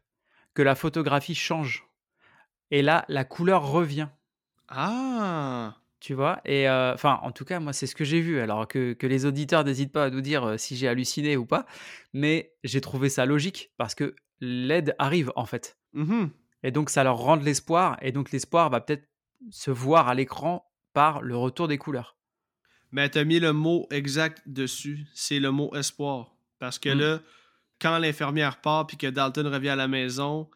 que 0.56 0.64
la 0.64 0.74
photographie 0.74 1.36
change. 1.36 1.86
Et 2.72 2.82
là, 2.82 3.06
la 3.10 3.26
couleur 3.26 3.72
revient. 3.72 4.08
Ah! 4.70 5.80
Tu 6.02 6.14
vois? 6.16 6.41
Et 6.45 6.68
euh, 6.68 6.93
enfin, 6.95 7.20
en 7.22 7.32
tout 7.32 7.45
cas, 7.45 7.60
moi, 7.60 7.74
c'est 7.74 7.86
ce 7.88 7.93
que 7.95 8.04
j'ai 8.04 8.20
vu. 8.22 8.39
Alors 8.39 8.68
que, 8.68 8.93
que 8.93 9.06
les 9.08 9.26
auditeurs 9.26 9.64
n'hésitent 9.64 9.91
pas 9.93 10.06
à 10.06 10.10
nous 10.10 10.22
dire 10.22 10.43
euh, 10.43 10.58
si 10.58 10.76
j'ai 10.76 10.88
halluciné 10.88 11.38
ou 11.38 11.45
pas. 11.45 11.66
Mais 12.12 12.54
j'ai 12.64 12.82
trouvé 12.82 13.08
ça 13.08 13.26
logique 13.28 13.72
parce 13.78 13.93
que 13.95 14.16
l'aide 14.39 14.95
arrive, 14.97 15.32
en 15.36 15.45
fait. 15.45 15.78
Mhm. 15.93 16.32
Et 16.64 16.72
donc, 16.72 16.89
ça 16.89 17.04
leur 17.04 17.18
rend 17.18 17.38
de 17.38 17.45
l'espoir. 17.45 17.97
Et 18.02 18.12
donc, 18.12 18.32
l'espoir 18.32 18.70
va 18.72 18.82
peut-être 18.82 19.08
se 19.52 19.70
voir 19.72 20.08
à 20.10 20.16
l'écran 20.16 20.66
par 20.93 21.22
le 21.22 21.38
retour 21.38 21.68
des 21.68 21.78
couleurs. 21.78 22.18
Mais 22.91 23.08
t'as 23.08 23.24
mis 23.24 23.39
le 23.39 23.54
mot 23.54 23.88
exact 23.91 24.41
dessus. 24.47 25.06
C'est 25.14 25.39
le 25.39 25.52
mot 25.52 25.74
espoir. 25.76 26.36
Parce 26.60 26.80
que 26.80 26.89
Mm. 26.89 26.99
là, 26.99 27.20
quand 27.80 27.97
l'infirmière 27.99 28.60
part 28.60 28.88
puis 28.88 28.97
que 28.97 29.08
Dalton 29.08 29.47
revient 29.47 29.70
à 29.70 29.76
la 29.76 29.88
maison, 29.88 30.49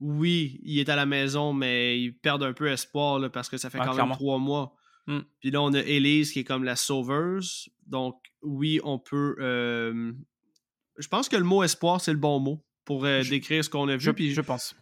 oui, 0.00 0.60
il 0.64 0.78
est 0.78 0.88
à 0.88 0.96
la 0.96 1.06
maison, 1.06 1.52
mais 1.52 2.00
ils 2.00 2.12
perdent 2.12 2.42
un 2.44 2.52
peu 2.52 2.68
espoir 2.70 3.18
là, 3.18 3.28
parce 3.30 3.48
que 3.48 3.56
ça 3.56 3.68
fait 3.68 3.78
Ah, 3.80 3.84
quand 3.86 3.92
clairement. 3.92 4.10
même 4.10 4.16
trois 4.18 4.38
mois. 4.38 4.74
Mm. 5.06 5.18
Puis 5.40 5.50
là, 5.50 5.62
on 5.62 5.72
a 5.74 5.80
Elise 5.80 6.32
qui 6.32 6.40
est 6.40 6.44
comme 6.44 6.64
la 6.64 6.76
sauveuse. 6.76 7.68
Donc, 7.86 8.16
oui, 8.42 8.80
on 8.84 8.98
peut. 8.98 9.36
euh, 9.40 10.12
Je 10.98 11.08
pense 11.08 11.28
que 11.28 11.36
le 11.36 11.44
mot 11.44 11.62
espoir, 11.62 12.00
c'est 12.00 12.12
le 12.12 12.18
bon 12.18 12.38
mot 12.38 12.64
pour 12.84 13.04
euh, 13.04 13.22
Je- 13.22 13.30
décrire 13.30 13.64
ce 13.64 13.70
qu'on 13.70 13.88
a 13.88 13.96
vu. 13.96 14.00
Je, 14.02 14.10
Puis 14.10 14.32
je 14.32 14.40
pense. 14.40 14.74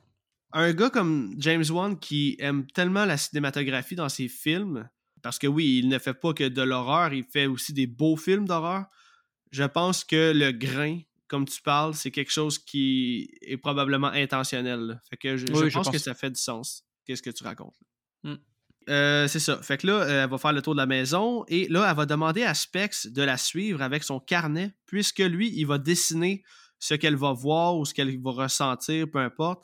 un 0.52 0.72
gars 0.72 0.90
comme 0.90 1.34
James 1.38 1.64
Wan 1.70 1.98
qui 1.98 2.36
aime 2.38 2.66
tellement 2.66 3.04
la 3.04 3.16
cinématographie 3.16 3.94
dans 3.94 4.08
ses 4.08 4.28
films, 4.28 4.88
parce 5.22 5.38
que 5.38 5.46
oui, 5.46 5.78
il 5.78 5.88
ne 5.88 5.98
fait 5.98 6.14
pas 6.14 6.32
que 6.34 6.48
de 6.48 6.62
l'horreur, 6.62 7.12
il 7.14 7.24
fait 7.24 7.46
aussi 7.46 7.72
des 7.72 7.86
beaux 7.86 8.16
films 8.16 8.46
d'horreur. 8.46 8.86
Je 9.52 9.64
pense 9.64 10.04
que 10.04 10.32
le 10.34 10.50
grain, 10.52 11.00
comme 11.28 11.44
tu 11.46 11.60
parles, 11.62 11.94
c'est 11.94 12.10
quelque 12.10 12.32
chose 12.32 12.58
qui 12.58 13.30
est 13.42 13.56
probablement 13.56 14.08
intentionnel. 14.08 15.00
Fait 15.08 15.16
que 15.16 15.36
je, 15.36 15.46
je 15.46 15.52
Oui, 15.52 15.70
je 15.70 15.74
pense, 15.78 15.88
que 15.90 15.98
ça 15.98 16.14
fait 16.14 16.30
du 16.30 16.40
sens. 16.40 16.84
Qu'est-ce 17.06 17.22
que 17.22 17.30
tu 17.30 17.44
racontes? 17.44 17.76
là. 18.24 18.32
Mm. 18.32 18.38
Euh, 18.88 19.28
c'est 19.28 19.40
ça. 19.40 19.60
Fait 19.62 19.76
que 19.76 19.86
là, 19.86 19.92
euh, 19.92 20.24
elle 20.24 20.30
va 20.30 20.38
faire 20.38 20.52
le 20.52 20.62
tour 20.62 20.74
de 20.74 20.80
la 20.80 20.86
maison 20.86 21.44
et 21.48 21.68
là, 21.68 21.86
elle 21.88 21.96
va 21.96 22.06
demander 22.06 22.42
à 22.42 22.54
Specs 22.54 23.06
de 23.06 23.22
la 23.22 23.36
suivre 23.36 23.82
avec 23.82 24.02
son 24.02 24.20
carnet, 24.20 24.74
puisque 24.86 25.18
lui, 25.18 25.52
il 25.54 25.66
va 25.66 25.78
dessiner 25.78 26.42
ce 26.78 26.94
qu'elle 26.94 27.16
va 27.16 27.32
voir 27.32 27.76
ou 27.76 27.84
ce 27.84 27.92
qu'elle 27.92 28.20
va 28.20 28.30
ressentir, 28.30 29.06
peu 29.10 29.18
importe 29.18 29.62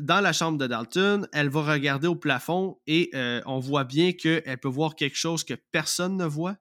dans 0.00 0.20
la 0.20 0.32
chambre 0.32 0.58
de 0.58 0.66
Dalton, 0.66 1.28
elle 1.32 1.48
va 1.48 1.62
regarder 1.72 2.06
au 2.06 2.16
plafond 2.16 2.78
et 2.86 3.10
euh, 3.14 3.40
on 3.46 3.58
voit 3.58 3.84
bien 3.84 4.12
qu'elle 4.12 4.58
peut 4.58 4.68
voir 4.68 4.96
quelque 4.96 5.16
chose 5.16 5.44
que 5.44 5.54
personne 5.54 6.16
ne 6.16 6.24
voit. 6.24 6.56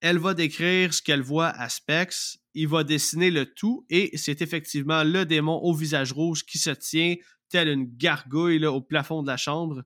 Elle 0.00 0.18
va 0.18 0.34
décrire 0.34 0.92
ce 0.94 1.02
qu'elle 1.02 1.22
voit 1.22 1.48
à 1.48 1.68
Specs. 1.68 2.38
Il 2.54 2.68
va 2.68 2.84
dessiner 2.84 3.30
le 3.30 3.46
tout 3.46 3.84
et 3.88 4.16
c'est 4.16 4.42
effectivement 4.42 5.04
le 5.04 5.24
démon 5.24 5.58
au 5.62 5.74
visage 5.74 6.12
rouge 6.12 6.44
qui 6.44 6.58
se 6.58 6.70
tient 6.70 7.16
tel 7.48 7.68
une 7.68 7.86
gargouille 7.96 8.64
au 8.64 8.80
plafond 8.80 9.22
de 9.22 9.28
la 9.28 9.36
chambre. 9.36 9.82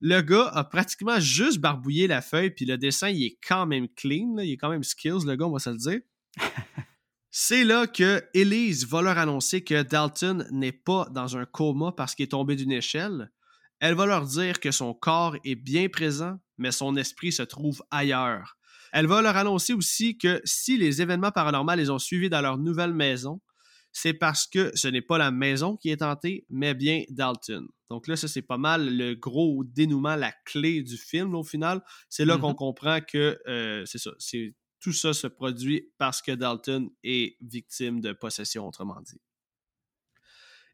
Le 0.00 0.20
gars 0.22 0.48
a 0.48 0.64
pratiquement 0.64 1.20
juste 1.20 1.58
barbouillé 1.58 2.06
la 2.06 2.22
feuille, 2.22 2.50
puis 2.50 2.64
le 2.64 2.78
dessin, 2.78 3.10
il 3.10 3.24
est 3.24 3.38
quand 3.46 3.66
même 3.66 3.86
clean, 3.88 4.34
là. 4.36 4.44
il 4.44 4.52
est 4.52 4.56
quand 4.56 4.70
même 4.70 4.82
skills, 4.82 5.26
le 5.26 5.36
gars, 5.36 5.46
on 5.46 5.52
va 5.52 5.58
se 5.58 5.70
le 5.70 5.76
dire. 5.76 6.00
C'est 7.30 7.64
là 7.64 7.86
que 7.86 8.24
Elise 8.34 8.86
va 8.86 9.02
leur 9.02 9.18
annoncer 9.18 9.62
que 9.62 9.82
Dalton 9.82 10.48
n'est 10.50 10.72
pas 10.72 11.06
dans 11.12 11.36
un 11.36 11.44
coma 11.44 11.92
parce 11.92 12.14
qu'il 12.14 12.24
est 12.24 12.28
tombé 12.28 12.56
d'une 12.56 12.72
échelle. 12.72 13.30
Elle 13.78 13.94
va 13.94 14.06
leur 14.06 14.26
dire 14.26 14.58
que 14.58 14.72
son 14.72 14.94
corps 14.94 15.36
est 15.44 15.54
bien 15.54 15.88
présent, 15.88 16.38
mais 16.58 16.72
son 16.72 16.96
esprit 16.96 17.30
se 17.30 17.42
trouve 17.42 17.82
ailleurs. 17.90 18.56
Elle 18.92 19.06
va 19.06 19.22
leur 19.22 19.36
annoncer 19.36 19.74
aussi 19.74 20.18
que 20.18 20.40
si 20.44 20.76
les 20.76 21.00
événements 21.00 21.30
paranormaux 21.30 21.76
les 21.76 21.90
ont 21.90 22.00
suivis 22.00 22.28
dans 22.28 22.40
leur 22.40 22.58
nouvelle 22.58 22.94
maison, 22.94 23.40
c'est 23.92 24.14
parce 24.14 24.46
que 24.46 24.70
ce 24.76 24.88
n'est 24.88 25.02
pas 25.02 25.18
la 25.18 25.30
maison 25.30 25.76
qui 25.76 25.90
est 25.90 26.02
hantée, 26.02 26.46
mais 26.48 26.74
bien 26.74 27.04
Dalton. 27.10 27.66
Donc 27.88 28.06
là, 28.06 28.14
ça, 28.16 28.28
c'est 28.28 28.42
pas 28.42 28.58
mal 28.58 28.96
le 28.96 29.14
gros 29.14 29.64
dénouement, 29.64 30.14
la 30.16 30.32
clé 30.44 30.82
du 30.82 30.96
film, 30.96 31.34
au 31.34 31.42
final. 31.42 31.82
C'est 32.08 32.24
là 32.24 32.38
qu'on 32.38 32.50
Mhm. 32.50 32.54
comprend 32.56 33.00
que 33.00 33.40
euh, 33.48 33.84
c'est 33.86 33.98
ça. 33.98 34.12
C'est, 34.18 34.54
tout 34.78 34.92
ça 34.92 35.12
se 35.12 35.26
produit 35.26 35.90
parce 35.98 36.22
que 36.22 36.32
Dalton 36.32 36.88
est 37.02 37.36
victime 37.42 38.00
de 38.00 38.12
possession, 38.12 38.66
autrement 38.66 39.00
dit. 39.02 39.20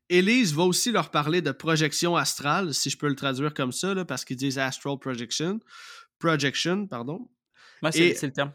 Elise 0.08 0.54
va 0.54 0.62
aussi 0.62 0.92
leur 0.92 1.10
parler 1.10 1.42
de 1.42 1.50
projection 1.50 2.14
astrale, 2.16 2.72
si 2.72 2.90
je 2.90 2.96
peux 2.96 3.08
le 3.08 3.16
traduire 3.16 3.52
comme 3.52 3.72
ça, 3.72 3.92
là, 3.94 4.04
parce 4.04 4.24
qu'ils 4.24 4.36
disent 4.36 4.58
astral 4.58 4.98
projection. 5.00 5.58
Projection, 6.20 6.86
pardon. 6.86 7.28
Ouais, 7.82 7.90
c'est 7.92 8.22
le 8.22 8.32
terme. 8.32 8.52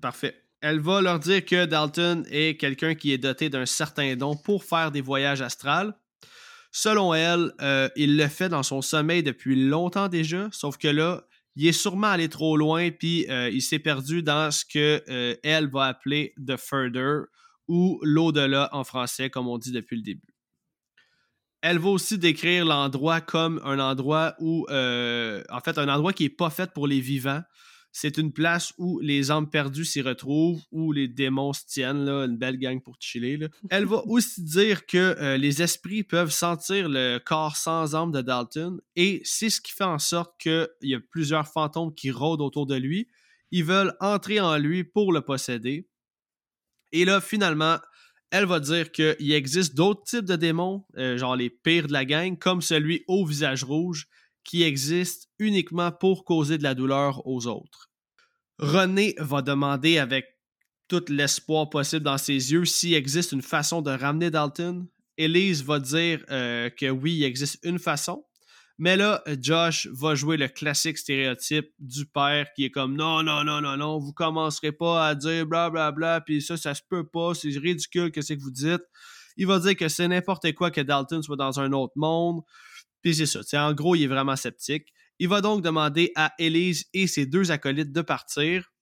Parfait. 0.00 0.42
Elle 0.60 0.80
va 0.80 1.00
leur 1.00 1.18
dire 1.18 1.44
que 1.44 1.64
Dalton 1.64 2.24
est 2.30 2.60
quelqu'un 2.60 2.94
qui 2.94 3.12
est 3.12 3.18
doté 3.18 3.48
d'un 3.48 3.64
certain 3.64 4.14
don 4.16 4.36
pour 4.36 4.62
faire 4.62 4.90
des 4.90 5.00
voyages 5.00 5.40
astrales. 5.40 5.94
Selon 6.70 7.14
elle, 7.14 7.52
euh, 7.62 7.88
il 7.96 8.16
le 8.16 8.28
fait 8.28 8.48
dans 8.48 8.62
son 8.62 8.82
sommeil 8.82 9.22
depuis 9.22 9.56
longtemps 9.56 10.08
déjà, 10.08 10.48
sauf 10.52 10.76
que 10.76 10.88
là, 10.88 11.24
il 11.56 11.66
est 11.66 11.72
sûrement 11.72 12.08
allé 12.08 12.28
trop 12.28 12.56
loin, 12.56 12.90
puis 12.90 13.26
euh, 13.28 13.50
il 13.50 13.60
s'est 13.60 13.80
perdu 13.80 14.22
dans 14.22 14.50
ce 14.52 14.64
que 14.64 15.02
euh, 15.08 15.34
elle 15.42 15.68
va 15.68 15.86
appeler 15.86 16.34
The 16.46 16.56
Further 16.56 17.22
ou 17.66 17.98
l'au-delà 18.02 18.68
en 18.72 18.84
français, 18.84 19.30
comme 19.30 19.48
on 19.48 19.58
dit 19.58 19.72
depuis 19.72 19.96
le 19.96 20.02
début. 20.02 20.34
Elle 21.62 21.78
va 21.78 21.88
aussi 21.88 22.18
décrire 22.18 22.64
l'endroit 22.64 23.20
comme 23.20 23.60
un 23.64 23.78
endroit 23.78 24.34
où, 24.38 24.66
en 24.70 25.60
fait, 25.62 25.76
un 25.76 25.88
endroit 25.88 26.12
qui 26.14 26.22
n'est 26.22 26.30
pas 26.30 26.48
fait 26.48 26.72
pour 26.72 26.86
les 26.86 27.00
vivants. 27.00 27.42
C'est 27.92 28.18
une 28.18 28.32
place 28.32 28.72
où 28.78 29.00
les 29.00 29.30
âmes 29.30 29.50
perdues 29.50 29.84
s'y 29.84 30.00
retrouvent, 30.00 30.62
où 30.70 30.92
les 30.92 31.08
démons 31.08 31.52
se 31.52 31.64
tiennent, 31.66 32.04
là, 32.04 32.24
une 32.24 32.36
belle 32.36 32.56
gang 32.56 32.80
pour 32.80 32.96
chiller. 33.00 33.36
là. 33.36 33.48
Elle 33.70 33.86
va 33.86 34.06
aussi 34.06 34.42
dire 34.42 34.86
que 34.86 34.96
euh, 34.96 35.36
les 35.36 35.60
esprits 35.60 36.04
peuvent 36.04 36.30
sentir 36.30 36.88
le 36.88 37.18
corps 37.18 37.56
sans 37.56 37.94
âme 37.94 38.12
de 38.12 38.20
Dalton, 38.20 38.80
et 38.94 39.20
c'est 39.24 39.50
ce 39.50 39.60
qui 39.60 39.72
fait 39.72 39.84
en 39.84 39.98
sorte 39.98 40.40
qu'il 40.40 40.68
y 40.82 40.94
a 40.94 41.00
plusieurs 41.00 41.48
fantômes 41.48 41.94
qui 41.94 42.10
rôdent 42.10 42.42
autour 42.42 42.66
de 42.66 42.76
lui. 42.76 43.08
Ils 43.50 43.64
veulent 43.64 43.96
entrer 43.98 44.38
en 44.40 44.56
lui 44.56 44.84
pour 44.84 45.12
le 45.12 45.22
posséder. 45.22 45.88
Et 46.92 47.04
là, 47.04 47.20
finalement, 47.20 47.78
elle 48.30 48.46
va 48.46 48.60
dire 48.60 48.92
qu'il 48.92 49.32
existe 49.32 49.74
d'autres 49.74 50.04
types 50.04 50.24
de 50.24 50.36
démons, 50.36 50.84
euh, 50.96 51.18
genre 51.18 51.34
les 51.34 51.50
pires 51.50 51.88
de 51.88 51.92
la 51.92 52.04
gang, 52.04 52.38
comme 52.38 52.62
celui 52.62 53.04
au 53.08 53.26
visage 53.26 53.64
rouge, 53.64 54.06
qui 54.44 54.62
existe 54.62 55.28
uniquement 55.38 55.92
pour 55.92 56.24
causer 56.24 56.58
de 56.58 56.62
la 56.62 56.74
douleur 56.74 57.26
aux 57.26 57.46
autres. 57.46 57.90
René 58.58 59.14
va 59.18 59.42
demander 59.42 59.98
avec 59.98 60.26
tout 60.88 61.04
l'espoir 61.08 61.70
possible 61.70 62.04
dans 62.04 62.18
ses 62.18 62.52
yeux 62.52 62.64
s'il 62.64 62.94
existe 62.94 63.32
une 63.32 63.42
façon 63.42 63.80
de 63.80 63.90
ramener 63.90 64.30
Dalton. 64.30 64.86
Elise 65.16 65.62
va 65.64 65.78
dire 65.78 66.24
euh, 66.30 66.68
que 66.70 66.90
oui, 66.90 67.14
il 67.14 67.24
existe 67.24 67.58
une 67.62 67.78
façon. 67.78 68.24
Mais 68.82 68.96
là, 68.96 69.22
Josh 69.40 69.86
va 69.92 70.14
jouer 70.14 70.38
le 70.38 70.48
classique 70.48 70.96
stéréotype 70.96 71.70
du 71.78 72.06
père 72.06 72.46
qui 72.56 72.64
est 72.64 72.70
comme 72.70 72.96
non, 72.96 73.22
non, 73.22 73.44
non, 73.44 73.60
non, 73.60 73.76
non, 73.76 73.98
vous 73.98 74.14
commencerez 74.14 74.72
pas 74.72 75.06
à 75.06 75.14
dire 75.14 75.46
blablabla, 75.46 75.90
bla, 75.90 75.92
bla, 75.92 76.20
puis 76.22 76.40
ça, 76.40 76.56
ça 76.56 76.74
se 76.74 76.80
peut 76.88 77.06
pas, 77.06 77.34
c'est 77.34 77.50
ridicule, 77.58 78.10
qu'est-ce 78.10 78.32
que 78.32 78.40
vous 78.40 78.50
dites? 78.50 78.82
Il 79.36 79.46
va 79.46 79.58
dire 79.58 79.76
que 79.76 79.88
c'est 79.88 80.08
n'importe 80.08 80.52
quoi 80.54 80.70
que 80.70 80.80
Dalton 80.80 81.22
soit 81.22 81.36
dans 81.36 81.60
un 81.60 81.72
autre 81.72 81.92
monde. 81.96 82.40
Puis 83.02 83.14
c'est 83.14 83.26
ça. 83.26 83.66
En 83.66 83.72
gros, 83.72 83.94
il 83.94 84.02
est 84.02 84.08
vraiment 84.08 84.36
sceptique. 84.36 84.92
Il 85.18 85.28
va 85.28 85.40
donc 85.40 85.62
demander 85.62 86.12
à 86.16 86.32
Elise 86.38 86.86
et 86.94 87.06
ses 87.06 87.26
deux 87.26 87.50
acolytes 87.50 87.92
de 87.92 88.02
partir. 88.02 88.72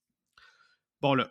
Bon 1.00 1.14
là, 1.14 1.30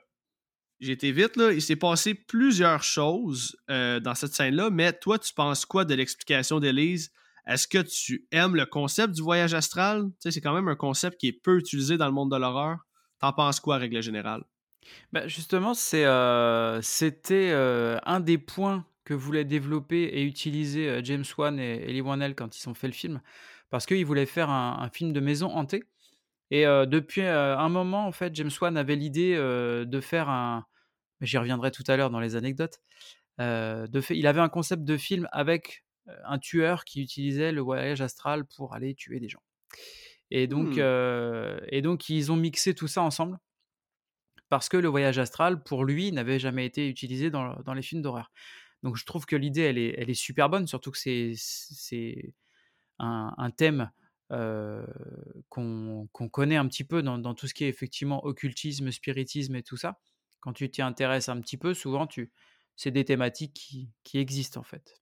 j'ai 0.80 0.93
été 0.93 1.11
vite 1.11 1.35
là. 1.38 1.51
Il 1.51 1.61
s'est 1.61 1.76
passé 1.76 2.14
plusieurs 2.14 2.84
choses 2.84 3.55
euh, 3.69 3.99
dans 3.99 4.15
cette 4.15 4.34
scène-là, 4.34 4.69
mais 4.69 4.93
toi, 4.93 5.18
tu 5.18 5.34
penses 5.34 5.65
quoi 5.65 5.85
de 5.85 5.95
l'explication 5.95 6.59
d'Elise? 6.59 7.11
Est-ce 7.47 7.68
que 7.68 7.77
tu 7.80 8.27
aimes 8.31 8.55
le 8.55 8.65
concept 8.65 9.14
du 9.14 9.22
voyage 9.22 9.53
astral? 9.53 10.09
C'est 10.19 10.41
quand 10.41 10.53
même 10.53 10.68
un 10.68 10.76
concept 10.76 11.18
qui 11.18 11.27
est 11.27 11.41
peu 11.41 11.57
utilisé 11.57 11.97
dans 11.97 12.05
le 12.05 12.11
monde 12.11 12.31
de 12.31 12.38
l'horreur. 12.38 12.80
T'en 13.19 13.31
penses 13.31 13.59
quoi, 13.59 13.77
règle 13.77 14.01
générale? 14.01 14.43
Bah, 15.14 15.27
justement, 15.27 15.73
euh, 15.93 16.80
c'était 16.81 17.51
euh, 17.51 17.97
un 18.05 18.19
des 18.19 18.38
points 18.38 18.85
que 19.07 19.13
voulaient 19.13 19.45
développer 19.45 20.03
et 20.03 20.23
utiliser 20.23 20.89
euh, 20.89 21.01
James 21.01 21.23
Wan 21.38 21.57
et 21.57 21.81
Ellie 21.88 22.01
Whannell 22.01 22.35
quand 22.35 22.59
ils 22.59 22.67
ont 22.67 22.73
fait 22.73 22.88
le 22.88 22.93
film, 22.93 23.21
parce 23.69 23.85
qu'ils 23.85 24.05
voulaient 24.05 24.25
faire 24.25 24.49
un, 24.49 24.79
un 24.81 24.89
film 24.89 25.13
de 25.13 25.21
maison 25.21 25.47
hantée. 25.47 25.85
Et 26.51 26.65
euh, 26.65 26.85
depuis 26.85 27.21
euh, 27.21 27.57
un 27.57 27.69
moment, 27.69 28.05
en 28.05 28.11
fait, 28.11 28.35
James 28.35 28.51
Wan 28.61 28.75
avait 28.75 28.97
l'idée 28.97 29.34
euh, 29.35 29.85
de 29.85 30.01
faire 30.01 30.27
un. 30.29 30.65
J'y 31.21 31.38
reviendrai 31.38 31.71
tout 31.71 31.84
à 31.88 31.95
l'heure 31.95 32.09
dans 32.09 32.19
les 32.19 32.35
anecdotes. 32.35 32.79
de 33.39 34.01
fait, 34.01 34.17
il 34.17 34.27
avait 34.27 34.41
un 34.41 34.49
concept 34.49 34.84
de 34.84 34.97
film 34.97 35.27
avec 35.31 35.84
un 36.25 36.38
tueur 36.38 36.84
qui 36.84 37.01
utilisait 37.01 37.51
le 37.51 37.61
voyage 37.61 38.01
astral 38.01 38.45
pour 38.45 38.75
aller 38.75 38.93
tuer 38.93 39.19
des 39.19 39.29
gens. 39.29 39.41
Et 40.31 40.47
donc, 40.47 40.77
euh, 40.77 41.59
et 41.69 41.81
donc 41.81 42.09
ils 42.09 42.31
ont 42.31 42.35
mixé 42.35 42.75
tout 42.75 42.88
ça 42.88 43.01
ensemble 43.01 43.39
parce 44.49 44.69
que 44.69 44.77
le 44.77 44.88
voyage 44.88 45.17
astral, 45.17 45.63
pour 45.63 45.85
lui, 45.85 46.11
n'avait 46.11 46.39
jamais 46.39 46.65
été 46.65 46.88
utilisé 46.88 47.29
dans, 47.29 47.55
dans 47.65 47.73
les 47.73 47.81
films 47.81 48.01
d'horreur. 48.01 48.31
Donc 48.84 48.95
je 48.95 49.06
trouve 49.06 49.26
que 49.26 49.36
l'idée, 49.36 49.62
elle 49.62 49.78
est, 49.78 49.95
elle 49.98 50.10
est 50.10 50.14
super 50.14 50.49
bonne, 50.49 50.68
surtout 50.68 50.91
que 50.91 50.98
c'est, 50.98 52.34
un, 52.99 53.34
un 53.38 53.52
thème 53.52 53.91
euh, 54.32 54.86
qu'on 55.49 56.08
connaît 56.32 56.58
un 56.58 56.68
petit 56.68 56.84
peu 56.84 57.02
dans, 57.02 57.34
tout 57.34 57.48
ce 57.48 57.54
qui 57.54 57.64
est 57.64 57.70
effectivement 57.70 58.26
occultisme, 58.26 58.91
spiritisme 58.91 59.56
et 59.56 59.64
tout 59.64 59.78
ça. 59.78 59.99
Quand 60.40 60.54
tu 60.54 60.70
t'y 60.70 60.82
intéresses 60.82 61.30
un 61.30 61.40
petit 61.41 61.58
peu, 61.58 61.74
souvent, 61.74 62.08
tu, 62.08 62.32
c'est 62.76 62.91
des 62.91 63.06
thématiques 63.06 63.54
qui, 63.54 63.90
qui 64.04 64.20
existent 64.20 64.60
en 64.60 64.64
fait. 64.64 65.02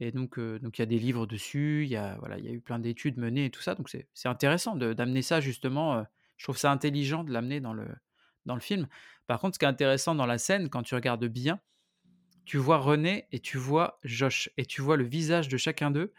Et 0.00 0.12
donc, 0.12 0.38
donc 0.38 0.78
il 0.78 0.82
y 0.82 0.84
a 0.84 0.86
des 0.86 0.98
livres 0.98 1.26
dessus, 1.26 1.84
il 1.84 1.90
y 1.90 1.96
a, 1.96 2.16
voilà, 2.18 2.38
il 2.38 2.44
y 2.44 2.48
a 2.48 2.52
eu 2.52 2.60
plein 2.60 2.78
d'études 2.78 3.18
menées 3.18 3.46
et 3.46 3.50
tout 3.50 3.62
ça. 3.62 3.74
Donc 3.74 3.88
c'est 3.88 4.28
intéressant 4.28 4.76
d'amener 4.76 5.22
ça 5.22 5.40
justement. 5.40 6.04
je 6.36 6.44
trouve 6.44 6.58
ça 6.58 6.70
intelligent 6.70 7.24
de 7.24 7.32
l'amener 7.32 7.60
dans 7.60 7.72
le, 7.72 7.86
dans 8.46 8.54
le 8.54 8.60
film. 8.60 8.88
Par 9.26 9.40
contre, 9.40 9.54
ce 9.54 9.58
qui 9.58 9.64
est 9.64 9.68
intéressant 9.68 10.14
dans 10.14 10.26
la 10.26 10.38
scène, 10.38 10.68
quand 10.68 10.82
tu 10.82 10.94
regardes 10.94 11.26
bien, 11.26 11.60
tu 12.48 12.56
vois 12.56 12.78
René 12.78 13.28
et 13.30 13.40
tu 13.40 13.58
vois 13.58 14.00
Josh. 14.04 14.48
Et 14.56 14.64
tu 14.64 14.80
vois 14.80 14.96
le 14.96 15.04
visage 15.04 15.48
de 15.48 15.58
chacun 15.58 15.90
d'eux. 15.90 16.14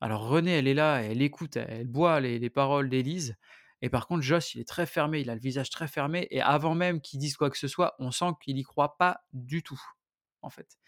Alors 0.00 0.26
René, 0.26 0.52
elle 0.52 0.66
est 0.66 0.74
là, 0.74 1.02
elle 1.02 1.20
écoute, 1.20 1.56
elle 1.56 1.86
boit 1.86 2.18
les, 2.18 2.38
les 2.38 2.50
paroles 2.50 2.88
d'Élise. 2.88 3.36
Et 3.82 3.90
par 3.90 4.06
contre, 4.06 4.22
Josh, 4.22 4.54
il 4.54 4.62
est 4.62 4.68
très 4.68 4.86
fermé, 4.86 5.20
il 5.20 5.28
a 5.28 5.34
le 5.34 5.40
visage 5.40 5.68
très 5.68 5.86
fermé. 5.86 6.28
Et 6.30 6.40
avant 6.40 6.74
même 6.74 7.02
qu'il 7.02 7.20
dise 7.20 7.36
quoi 7.36 7.50
que 7.50 7.58
ce 7.58 7.68
soit, 7.68 7.94
on 7.98 8.10
sent 8.10 8.30
qu'il 8.42 8.56
y 8.56 8.62
croit 8.62 8.96
pas 8.96 9.20
du 9.34 9.62
tout, 9.62 9.80
en 10.40 10.48
fait. 10.48 10.78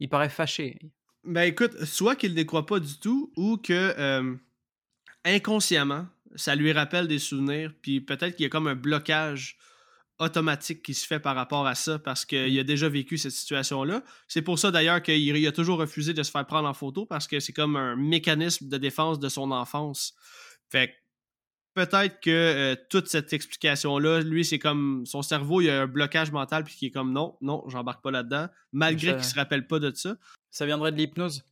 Il 0.00 0.08
paraît 0.08 0.30
fâché. 0.30 0.78
Ben 1.24 1.42
écoute, 1.42 1.84
soit 1.84 2.16
qu'il 2.16 2.34
ne 2.34 2.42
croit 2.42 2.64
pas 2.64 2.80
du 2.80 2.98
tout, 2.98 3.34
ou 3.36 3.58
que 3.58 4.38
inconsciemment, 5.24 6.08
ça 6.34 6.54
lui 6.54 6.72
rappelle 6.72 7.06
des 7.06 7.18
souvenirs, 7.18 7.74
puis 7.82 8.00
peut-être 8.00 8.34
qu'il 8.34 8.44
y 8.44 8.46
a 8.46 8.48
comme 8.48 8.66
un 8.66 8.74
blocage 8.74 9.58
automatique 10.22 10.82
qui 10.82 10.94
se 10.94 11.06
fait 11.06 11.20
par 11.20 11.34
rapport 11.36 11.66
à 11.66 11.74
ça 11.74 11.98
parce 11.98 12.24
qu'il 12.24 12.58
a 12.58 12.64
déjà 12.64 12.88
vécu 12.88 13.18
cette 13.18 13.32
situation-là. 13.32 14.02
C'est 14.28 14.42
pour 14.42 14.58
ça 14.58 14.70
d'ailleurs 14.70 15.02
qu'il 15.02 15.16
il 15.36 15.46
a 15.46 15.52
toujours 15.52 15.78
refusé 15.78 16.14
de 16.14 16.22
se 16.22 16.30
faire 16.30 16.46
prendre 16.46 16.68
en 16.68 16.74
photo 16.74 17.04
parce 17.06 17.26
que 17.26 17.40
c'est 17.40 17.52
comme 17.52 17.76
un 17.76 17.96
mécanisme 17.96 18.68
de 18.68 18.76
défense 18.78 19.18
de 19.18 19.28
son 19.28 19.50
enfance. 19.50 20.14
Fait 20.70 20.88
que 20.88 20.92
peut-être 21.74 22.20
que 22.20 22.30
euh, 22.30 22.76
toute 22.90 23.08
cette 23.08 23.32
explication-là, 23.32 24.20
lui, 24.20 24.44
c'est 24.44 24.58
comme 24.58 25.04
son 25.06 25.22
cerveau, 25.22 25.60
il 25.60 25.70
a 25.70 25.82
un 25.82 25.86
blocage 25.86 26.30
mental 26.30 26.64
puis 26.64 26.74
qui 26.74 26.86
est 26.86 26.90
comme 26.90 27.12
non, 27.12 27.36
non, 27.40 27.64
j'embarque 27.68 28.02
pas 28.02 28.10
là-dedans, 28.10 28.48
malgré 28.72 29.10
Ça- 29.12 29.14
qu'il 29.16 29.24
se 29.24 29.34
rappelle 29.34 29.66
pas 29.66 29.78
de 29.78 29.92
ça. 29.94 30.16
Ça 30.50 30.66
viendrait 30.66 30.92
de 30.92 30.96
l'hypnose. 30.98 31.44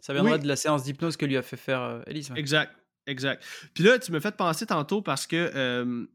Ça 0.00 0.12
viendrait 0.12 0.34
Oui. 0.34 0.40
de 0.40 0.48
la 0.48 0.56
séance 0.56 0.82
d'hypnose 0.84 1.16
que 1.16 1.26
lui 1.26 1.36
a 1.36 1.42
fait 1.42 1.56
faire 1.56 1.80
euh, 1.82 2.02
Elise. 2.06 2.30
ouais. 2.30 2.38
Exact, 2.38 2.72
exact. 3.06 3.44
Puis 3.74 3.84
là, 3.84 3.98
tu 3.98 4.12
me 4.12 4.20
fais 4.20 4.32
penser 4.32 4.66
tantôt 4.66 5.02
parce 5.02 5.26
que 5.26 5.50
euh, 5.54 6.06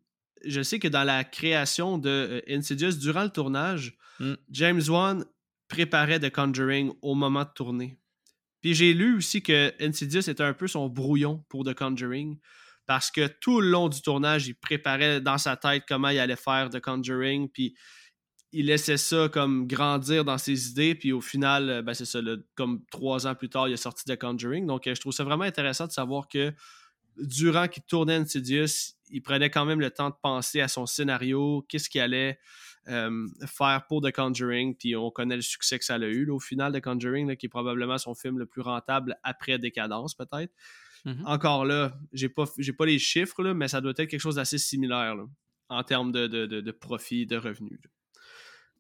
je 0.45 0.61
sais 0.61 0.80
que 0.80 0.88
dans 0.88 1.03
la 1.03 1.23
création 1.23 1.97
de 1.97 2.09
euh, 2.09 2.41
Insidious, 2.47 2.93
durant 2.93 3.23
le 3.23 3.30
tournage, 3.30 3.97
Mm. 4.22 4.35
James 4.51 4.81
Wan 4.88 5.26
préparait 5.68 6.19
The 6.19 6.31
Conjuring 6.31 6.93
au 7.01 7.15
moment 7.15 7.43
de 7.43 7.49
tourner. 7.55 7.97
Puis 8.61 8.76
j'ai 8.76 8.93
lu 8.93 9.18
aussi 9.18 9.41
que 9.41 9.73
Insidious 9.80 10.30
était 10.30 10.43
un 10.43 10.53
peu 10.53 10.68
son 10.68 10.88
brouillon 10.88 11.43
pour 11.49 11.65
The 11.65 11.73
Conjuring 11.73 12.38
parce 12.85 13.09
que 13.09 13.27
tout 13.27 13.61
le 13.61 13.69
long 13.69 13.89
du 13.89 14.01
tournage, 14.01 14.47
il 14.47 14.53
préparait 14.53 15.22
dans 15.22 15.39
sa 15.39 15.57
tête 15.57 15.84
comment 15.88 16.09
il 16.09 16.19
allait 16.19 16.35
faire 16.35 16.69
The 16.69 16.80
Conjuring, 16.80 17.49
puis 17.49 17.76
il 18.51 18.65
laissait 18.65 18.97
ça 18.97 19.30
comme 19.30 19.65
grandir 19.65 20.26
dans 20.26 20.38
ses 20.38 20.69
idées, 20.69 20.93
puis 20.93 21.13
au 21.13 21.22
final, 21.22 21.69
euh, 21.69 21.81
ben 21.81 21.93
c'est 21.93 22.05
ça, 22.05 22.19
comme 22.55 22.84
trois 22.91 23.26
ans 23.26 23.34
plus 23.34 23.49
tard, 23.49 23.69
il 23.69 23.73
est 23.73 23.77
sorti 23.77 24.03
de 24.05 24.15
Conjuring. 24.15 24.68
Donc, 24.68 24.88
euh, 24.88 24.93
je 24.93 24.99
trouve 24.99 25.13
ça 25.13 25.23
vraiment 25.23 25.45
intéressant 25.45 25.88
de 25.88 25.91
savoir 25.91 26.27
que 26.27 26.53
durant 27.18 27.68
qu'il 27.68 27.84
tournait 27.84 28.15
Insidious, 28.15 28.95
il 29.11 29.21
prenait 29.21 29.49
quand 29.49 29.65
même 29.65 29.79
le 29.79 29.91
temps 29.91 30.09
de 30.09 30.15
penser 30.21 30.61
à 30.61 30.67
son 30.67 30.85
scénario, 30.85 31.65
qu'est-ce 31.69 31.89
qu'il 31.89 32.01
allait 32.01 32.39
euh, 32.88 33.27
faire 33.45 33.85
pour 33.88 34.01
The 34.01 34.11
Conjuring, 34.11 34.75
puis 34.75 34.95
on 34.95 35.11
connaît 35.11 35.35
le 35.35 35.41
succès 35.41 35.77
que 35.77 35.85
ça 35.85 35.95
a 35.95 35.99
eu 35.99 36.25
là, 36.25 36.33
au 36.33 36.39
final 36.39 36.71
de 36.71 36.79
Conjuring, 36.79 37.27
là, 37.27 37.35
qui 37.35 37.45
est 37.45 37.49
probablement 37.49 37.97
son 37.97 38.15
film 38.15 38.39
le 38.39 38.45
plus 38.45 38.61
rentable 38.61 39.17
après 39.23 39.59
Décadence, 39.59 40.15
peut-être. 40.15 40.53
Mhm. 41.05 41.23
Encore 41.25 41.65
là, 41.65 41.93
j'ai 42.13 42.29
pas, 42.29 42.45
j'ai 42.57 42.73
pas 42.73 42.85
les 42.85 42.99
chiffres, 42.99 43.41
là, 43.43 43.53
mais 43.53 43.67
ça 43.67 43.81
doit 43.81 43.91
être 43.91 44.05
quelque 44.05 44.19
chose 44.19 44.35
d'assez 44.35 44.57
similaire 44.57 45.15
en 45.69 45.83
termes 45.83 46.11
de, 46.11 46.27
de, 46.27 46.45
de, 46.45 46.61
de 46.61 46.71
profit, 46.71 47.25
de 47.25 47.38
revenus. 47.38 47.79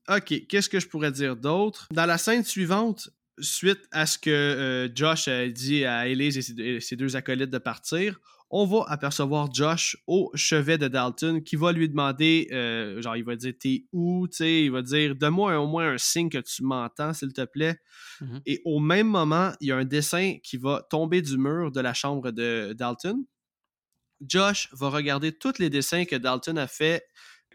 Ok, 0.09 0.47
qu'est-ce 0.47 0.69
que 0.69 0.79
je 0.79 0.87
pourrais 0.87 1.11
dire 1.11 1.35
d'autre? 1.35 1.87
Dans 1.91 2.05
la 2.05 2.17
scène 2.17 2.43
suivante, 2.43 3.09
suite 3.39 3.87
à 3.91 4.05
ce 4.05 4.17
que 4.17 4.29
euh, 4.29 4.89
Josh 4.93 5.27
a 5.27 5.47
dit 5.47 5.85
à 5.85 6.07
Elise 6.07 6.37
et 6.59 6.79
ses 6.79 6.95
deux 6.95 7.15
acolytes 7.15 7.49
de 7.49 7.57
partir, 7.57 8.19
on 8.51 8.65
va 8.65 8.83
apercevoir 8.87 9.51
Josh 9.53 9.97
au 10.07 10.29
chevet 10.35 10.77
de 10.77 10.87
Dalton 10.89 11.41
qui 11.41 11.55
va 11.55 11.71
lui 11.71 11.87
demander, 11.87 12.49
euh, 12.51 13.01
genre, 13.01 13.15
il 13.15 13.23
va 13.23 13.35
dire 13.35 13.53
T'es 13.57 13.85
où 13.93 14.27
Tu 14.27 14.37
sais, 14.37 14.63
il 14.65 14.71
va 14.71 14.81
dire 14.81 15.15
Donne-moi 15.15 15.57
au 15.57 15.67
moins 15.67 15.93
un 15.93 15.97
signe 15.97 16.29
que 16.29 16.37
tu 16.37 16.63
m'entends, 16.63 17.13
s'il 17.13 17.31
te 17.31 17.45
plaît. 17.45 17.79
Mhm. 18.19 18.41
Et 18.45 18.61
au 18.65 18.79
même 18.79 19.07
moment, 19.07 19.53
il 19.61 19.69
y 19.69 19.71
a 19.71 19.77
un 19.77 19.85
dessin 19.85 20.35
qui 20.43 20.57
va 20.57 20.85
tomber 20.89 21.21
du 21.21 21.37
mur 21.37 21.71
de 21.71 21.79
la 21.79 21.93
chambre 21.93 22.31
de 22.31 22.73
Dalton. 22.77 23.23
Josh 24.27 24.67
va 24.73 24.89
regarder 24.89 25.31
tous 25.31 25.57
les 25.57 25.69
dessins 25.69 26.05
que 26.05 26.17
Dalton 26.17 26.57
a 26.57 26.67
fait 26.67 27.03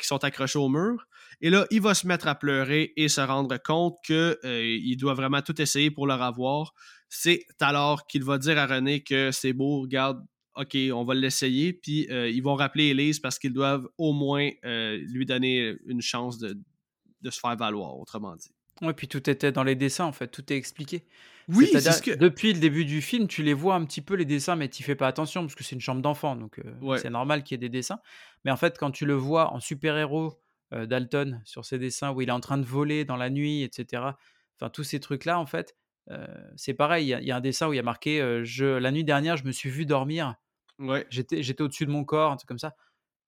qui 0.00 0.06
sont 0.06 0.24
accrochés 0.24 0.58
au 0.58 0.68
mur. 0.68 1.06
Et 1.40 1.50
là, 1.50 1.66
il 1.70 1.82
va 1.82 1.94
se 1.94 2.06
mettre 2.06 2.28
à 2.28 2.34
pleurer 2.34 2.92
et 2.96 3.08
se 3.08 3.20
rendre 3.20 3.56
compte 3.58 3.96
qu'il 4.04 4.96
doit 4.96 5.14
vraiment 5.14 5.42
tout 5.42 5.60
essayer 5.60 5.90
pour 5.90 6.06
le 6.06 6.14
revoir. 6.14 6.72
C'est 7.08 7.44
alors 7.60 8.06
qu'il 8.06 8.24
va 8.24 8.38
dire 8.38 8.58
à 8.58 8.66
René 8.66 9.02
que 9.02 9.30
c'est 9.30 9.52
beau, 9.52 9.82
regarde, 9.82 10.24
OK, 10.56 10.76
on 10.92 11.04
va 11.04 11.14
l'essayer. 11.14 11.72
Puis 11.72 12.06
euh, 12.10 12.28
ils 12.28 12.42
vont 12.42 12.54
rappeler 12.54 12.88
Elise 12.88 13.20
parce 13.20 13.38
qu'ils 13.38 13.52
doivent 13.52 13.88
au 13.98 14.12
moins 14.12 14.50
euh, 14.64 14.96
lui 15.08 15.26
donner 15.26 15.74
une 15.86 16.00
chance 16.02 16.38
de, 16.38 16.56
de 17.22 17.30
se 17.30 17.38
faire 17.40 17.56
valoir, 17.56 17.98
autrement 17.98 18.34
dit. 18.36 18.50
Ouais, 18.82 18.92
puis 18.92 19.08
tout 19.08 19.28
était 19.30 19.52
dans 19.52 19.64
les 19.64 19.74
dessins, 19.74 20.04
en 20.04 20.12
fait, 20.12 20.28
tout 20.28 20.52
est 20.52 20.56
expliqué. 20.56 21.04
Oui, 21.48 21.68
c'est 21.72 21.80
ce 21.80 22.02
que. 22.02 22.10
Depuis 22.10 22.52
le 22.52 22.58
début 22.60 22.84
du 22.84 23.00
film, 23.00 23.26
tu 23.28 23.42
les 23.42 23.54
vois 23.54 23.74
un 23.74 23.84
petit 23.84 24.02
peu 24.02 24.14
les 24.14 24.24
dessins, 24.24 24.56
mais 24.56 24.68
tu 24.68 24.82
fais 24.82 24.96
pas 24.96 25.06
attention 25.08 25.42
parce 25.42 25.54
que 25.54 25.64
c'est 25.64 25.74
une 25.76 25.80
chambre 25.80 26.02
d'enfant, 26.02 26.36
donc 26.36 26.58
euh, 26.58 26.74
Ouais. 26.82 26.98
c'est 26.98 27.08
normal 27.08 27.42
qu'il 27.44 27.54
y 27.54 27.56
ait 27.56 27.68
des 27.68 27.68
dessins. 27.68 28.00
Mais 28.44 28.50
en 28.50 28.56
fait, 28.56 28.76
quand 28.78 28.90
tu 28.90 29.06
le 29.06 29.14
vois 29.14 29.52
en 29.52 29.60
super-héros, 29.60 30.40
Dalton, 30.72 31.40
sur 31.44 31.64
ses 31.64 31.78
dessins 31.78 32.10
où 32.12 32.20
il 32.22 32.28
est 32.28 32.32
en 32.32 32.40
train 32.40 32.58
de 32.58 32.64
voler 32.64 33.04
dans 33.04 33.16
la 33.16 33.30
nuit, 33.30 33.62
etc., 33.62 34.02
enfin, 34.56 34.68
tous 34.68 34.82
ces 34.82 34.98
trucs-là, 34.98 35.38
en 35.38 35.46
fait, 35.46 35.76
c'est 36.56 36.74
pareil. 36.74 37.06
Il 37.06 37.22
y, 37.22 37.26
y 37.26 37.30
a 37.30 37.36
un 37.36 37.40
dessin 37.40 37.68
où 37.68 37.72
il 37.72 37.76
y 37.76 37.78
a 37.78 37.84
marqué 37.84 38.40
je, 38.42 38.64
La 38.64 38.90
nuit 38.90 39.04
dernière, 39.04 39.36
je 39.36 39.44
me 39.44 39.52
suis 39.52 39.70
vu 39.70 39.86
dormir, 39.86 40.34
Ouais. 40.78 41.06
j'étais 41.10 41.42
j'étais 41.42 41.62
au-dessus 41.62 41.86
de 41.86 41.90
mon 41.90 42.04
corps, 42.04 42.32
un 42.32 42.36
truc 42.36 42.48
comme 42.48 42.58
ça. 42.58 42.74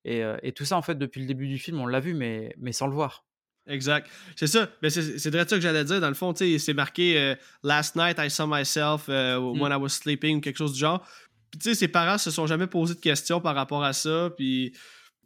Et, 0.04 0.22
et 0.42 0.52
tout 0.52 0.64
ça, 0.64 0.76
en 0.76 0.82
fait, 0.82 0.94
depuis 0.94 1.20
le 1.20 1.26
début 1.26 1.48
du 1.48 1.58
film, 1.58 1.80
on 1.80 1.86
l'a 1.86 2.00
vu, 2.00 2.14
mais, 2.14 2.54
mais 2.56 2.72
sans 2.72 2.86
le 2.86 2.94
voir. 2.94 3.24
Exact. 3.68 4.08
C'est 4.36 4.46
ça. 4.46 4.68
Mais 4.82 4.90
c'est 4.90 5.18
c'est 5.18 5.30
vrai 5.30 5.46
ça 5.46 5.56
que 5.56 5.60
j'allais 5.60 5.84
dire. 5.84 6.00
Dans 6.00 6.08
le 6.08 6.14
fond, 6.14 6.32
tu 6.32 6.52
sais, 6.52 6.58
c'est 6.58 6.72
marqué 6.74 7.18
euh, 7.18 7.34
Last 7.62 7.96
night 7.96 8.16
I 8.18 8.30
saw 8.30 8.46
myself 8.46 9.06
euh, 9.08 9.36
when 9.38 9.70
I 9.70 9.76
was 9.76 9.90
sleeping, 9.90 10.40
quelque 10.40 10.56
chose 10.56 10.72
du 10.72 10.80
genre. 10.80 11.06
Puis 11.50 11.60
tu 11.60 11.68
sais, 11.68 11.74
ses 11.74 11.88
parents 11.88 12.18
se 12.18 12.30
sont 12.30 12.46
jamais 12.46 12.66
posé 12.66 12.94
de 12.94 13.00
questions 13.00 13.40
par 13.40 13.54
rapport 13.54 13.84
à 13.84 13.92
ça. 13.92 14.30
Puis 14.36 14.74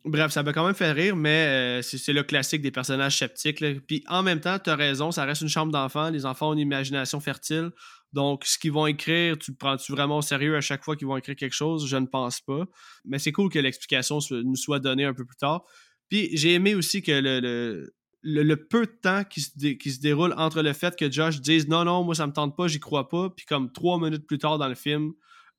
bref, 0.05 0.33
ça 0.33 0.43
m'a 0.43 0.53
quand 0.53 0.67
même 0.67 0.75
fait 0.75 0.91
rire, 0.91 1.15
mais 1.15 1.81
euh, 1.81 1.83
c'est 1.83 2.13
le 2.13 2.25
classique 2.25 2.63
des 2.63 2.73
personnages 2.73 3.17
sceptiques. 3.17 3.61
là. 3.61 3.71
Puis 3.87 4.03
en 4.09 4.25
même 4.25 4.41
temps, 4.41 4.59
tu 4.59 4.71
as 4.71 4.77
raison, 4.77 5.13
ça 5.13 5.25
reste 5.25 5.43
une 5.43 5.49
chambre 5.49 5.71
d'enfants. 5.71 6.11
Les 6.11 6.27
enfants 6.27 6.51
ont 6.51 6.55
une 6.55 6.59
imagination 6.59 7.21
fertile. 7.21 7.71
Donc, 8.13 8.45
ce 8.45 8.59
qu'ils 8.59 8.73
vont 8.73 8.87
écrire, 8.87 9.39
tu 9.39 9.53
le 9.53 9.57
prends-tu 9.57 9.93
vraiment 9.93 10.19
au 10.19 10.23
sérieux 10.23 10.57
à 10.57 10.61
chaque 10.61 10.85
fois 10.85 10.97
qu'ils 10.97 11.07
vont 11.07 11.17
écrire 11.17 11.37
quelque 11.37 11.55
chose? 11.55 11.87
Je 11.89 11.97
ne 11.97 12.07
pense 12.07 12.41
pas. 12.41 12.65
Mais 13.05 13.19
c'est 13.19 13.33
cool 13.33 13.49
que 13.51 13.59
l'explication 13.59 14.19
nous 14.31 14.57
soit 14.57 14.81
donnée 14.81 15.05
un 15.05 15.15
peu 15.15 15.25
plus 15.25 15.37
tard. 15.37 15.65
Puis 16.09 16.29
j'ai 16.37 16.53
aimé 16.55 16.75
aussi 16.75 17.03
que 17.03 17.13
le, 17.13 17.41
le, 17.41 17.95
le- 18.23 18.43
le 18.43 18.57
peu 18.67 18.85
de 18.87 18.93
temps 19.03 19.25
qui 19.25 19.41
se, 19.41 19.51
dé- 19.57 19.79
qui 19.79 19.91
se 19.91 20.01
déroule 20.01 20.35
entre 20.37 20.61
le 20.63 20.73
fait 20.75 20.95
que 20.95 21.11
Josh 21.11 21.41
dise 21.41 21.69
non, 21.69 21.85
non, 21.85 22.05
moi 22.05 22.15
ça 22.15 22.27
me 22.27 22.33
tente 22.33 22.55
pas, 22.57 22.69
j'y 22.69 22.81
crois 22.81 23.09
pas, 23.09 23.31
puis 23.31 23.47
comme 23.47 23.73
trois 23.73 23.99
minutes 23.99 24.27
plus 24.27 24.39
tard 24.39 24.59
dans 24.59 24.69
le 24.69 24.75
film, 24.75 25.13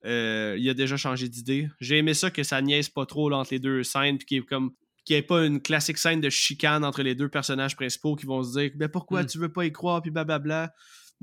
euh, 0.05 0.55
il 0.59 0.69
a 0.69 0.73
déjà 0.73 0.95
changé 0.95 1.27
d'idée. 1.29 1.69
J'ai 1.79 1.97
aimé 1.97 2.13
ça 2.13 2.29
que 2.29 2.43
ça 2.43 2.61
niaise 2.61 2.89
pas 2.89 3.05
trop 3.05 3.29
là, 3.29 3.37
entre 3.37 3.51
les 3.53 3.59
deux 3.59 3.83
scènes, 3.83 4.17
puis 4.17 4.25
qu'il 4.27 4.37
y 4.37 4.39
ait 4.41 4.43
comme 4.45 4.71
qu'il 5.05 5.15
n'y 5.15 5.19
ait 5.19 5.23
pas 5.23 5.45
une 5.45 5.59
classique 5.61 5.97
scène 5.97 6.21
de 6.21 6.29
chicane 6.29 6.85
entre 6.85 7.01
les 7.03 7.13
deux 7.15 7.27
personnages 7.29 7.75
principaux 7.75 8.15
qui 8.15 8.25
vont 8.25 8.41
se 8.43 8.57
dire 8.57 8.71
ben 8.75 8.87
pourquoi 8.87 9.23
Mm. 9.23 9.25
tu 9.25 9.37
veux 9.39 9.51
pas 9.51 9.65
y 9.65 9.71
croire, 9.71 10.01
puis 10.01 10.11
blablabla. 10.11 10.71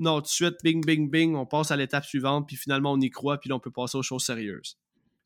Non, 0.01 0.15
tout 0.15 0.23
de 0.23 0.27
suite, 0.27 0.55
bing, 0.63 0.83
bing, 0.83 1.11
bing, 1.11 1.35
on 1.35 1.45
passe 1.45 1.69
à 1.69 1.77
l'étape 1.77 2.03
suivante, 2.03 2.47
puis 2.47 2.55
finalement 2.55 2.91
on 2.91 2.99
y 2.99 3.11
croit, 3.11 3.39
puis 3.39 3.49
là 3.49 3.55
on 3.55 3.59
peut 3.59 3.69
passer 3.69 3.99
aux 3.99 4.03
choses 4.03 4.25
sérieuses. 4.25 4.75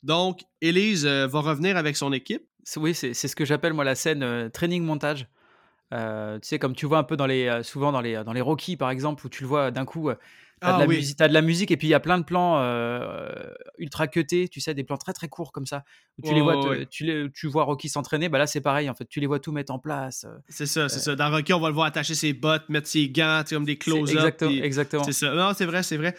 Donc, 0.02 0.42
Elise 0.60 1.06
euh, 1.06 1.26
va 1.26 1.40
revenir 1.40 1.78
avec 1.78 1.96
son 1.96 2.12
équipe. 2.12 2.42
Oui, 2.76 2.94
c'est 2.94 3.14
c'est 3.14 3.26
ce 3.26 3.34
que 3.34 3.46
j'appelle 3.46 3.72
moi 3.72 3.84
la 3.84 3.94
scène 3.94 4.22
euh, 4.22 4.50
training 4.50 4.84
montage. 4.84 5.28
Euh, 5.94 6.38
tu 6.40 6.48
sais, 6.48 6.58
comme 6.58 6.74
tu 6.74 6.84
vois 6.86 6.98
un 6.98 7.04
peu 7.04 7.16
dans 7.16 7.26
les, 7.26 7.46
euh, 7.46 7.62
souvent 7.62 7.92
dans 7.92 8.00
les, 8.00 8.24
dans 8.24 8.32
les 8.32 8.40
Rocky 8.40 8.76
par 8.76 8.90
exemple, 8.90 9.24
où 9.24 9.28
tu 9.28 9.42
le 9.42 9.48
vois 9.48 9.70
d'un 9.70 9.84
coup, 9.84 10.10
euh, 10.10 10.16
t'as 10.60 10.70
Ah 10.70 10.72
de, 10.74 10.80
la 10.80 10.86
oui. 10.86 10.96
musique- 10.96 11.16
t'as 11.16 11.28
de 11.28 11.32
la 11.34 11.42
musique 11.42 11.70
et 11.70 11.76
puis 11.76 11.86
il 11.86 11.90
y 11.90 11.94
a 11.94 12.00
plein 12.00 12.18
de 12.18 12.24
plans 12.24 12.58
euh, 12.58 13.30
ultra 13.78 14.08
cutés, 14.08 14.48
tu 14.48 14.60
sais, 14.60 14.74
des 14.74 14.82
plans 14.82 14.96
très 14.96 15.12
très 15.12 15.28
courts 15.28 15.52
comme 15.52 15.66
ça, 15.66 15.84
où 16.18 16.26
tu, 16.26 16.34
les 16.34 16.40
vois, 16.40 16.56
te- 16.56 16.84
tu, 16.84 17.04
les- 17.04 17.30
tu 17.30 17.46
vois 17.46 17.62
Rocky 17.62 17.88
s'entraîner, 17.88 18.28
bah 18.28 18.38
là 18.38 18.48
c'est 18.48 18.60
pareil 18.60 18.90
en 18.90 18.94
fait, 18.94 19.04
tu 19.06 19.20
les 19.20 19.28
vois 19.28 19.38
tout 19.38 19.52
mettre 19.52 19.72
en 19.72 19.78
place. 19.78 20.24
euh, 20.24 20.36
C'est 20.48 20.66
ça, 20.66 20.88
c'est 20.88 20.98
ça. 20.98 21.14
Dans 21.14 21.30
Rocky, 21.30 21.52
on 21.52 21.60
va 21.60 21.68
le 21.68 21.74
voir 21.74 21.86
attacher 21.86 22.16
ses 22.16 22.32
bottes, 22.32 22.68
mettre 22.68 22.88
ses 22.88 23.08
gants, 23.08 23.42
comme 23.48 23.64
des 23.64 23.74
c'est 23.74 23.78
close-up. 23.78 24.16
exactement, 24.16 24.50
puis- 24.50 24.60
exactement. 24.62 25.04
C'est 25.04 25.12
ça. 25.12 25.34
Non, 25.34 25.52
c'est 25.54 25.66
vrai, 25.66 25.84
c'est 25.84 25.96
vrai. 25.98 26.16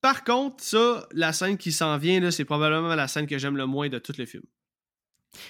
Par 0.00 0.22
contre, 0.22 0.62
ça, 0.62 1.08
la 1.12 1.32
scène 1.32 1.56
qui 1.58 1.72
s'en 1.72 1.98
vient, 1.98 2.20
là, 2.20 2.30
c'est 2.30 2.44
probablement 2.44 2.94
la 2.94 3.08
scène 3.08 3.26
que 3.26 3.36
j'aime 3.36 3.56
le 3.56 3.66
moins 3.66 3.88
de 3.88 3.98
tous 3.98 4.16
les 4.16 4.26
films. 4.26 4.44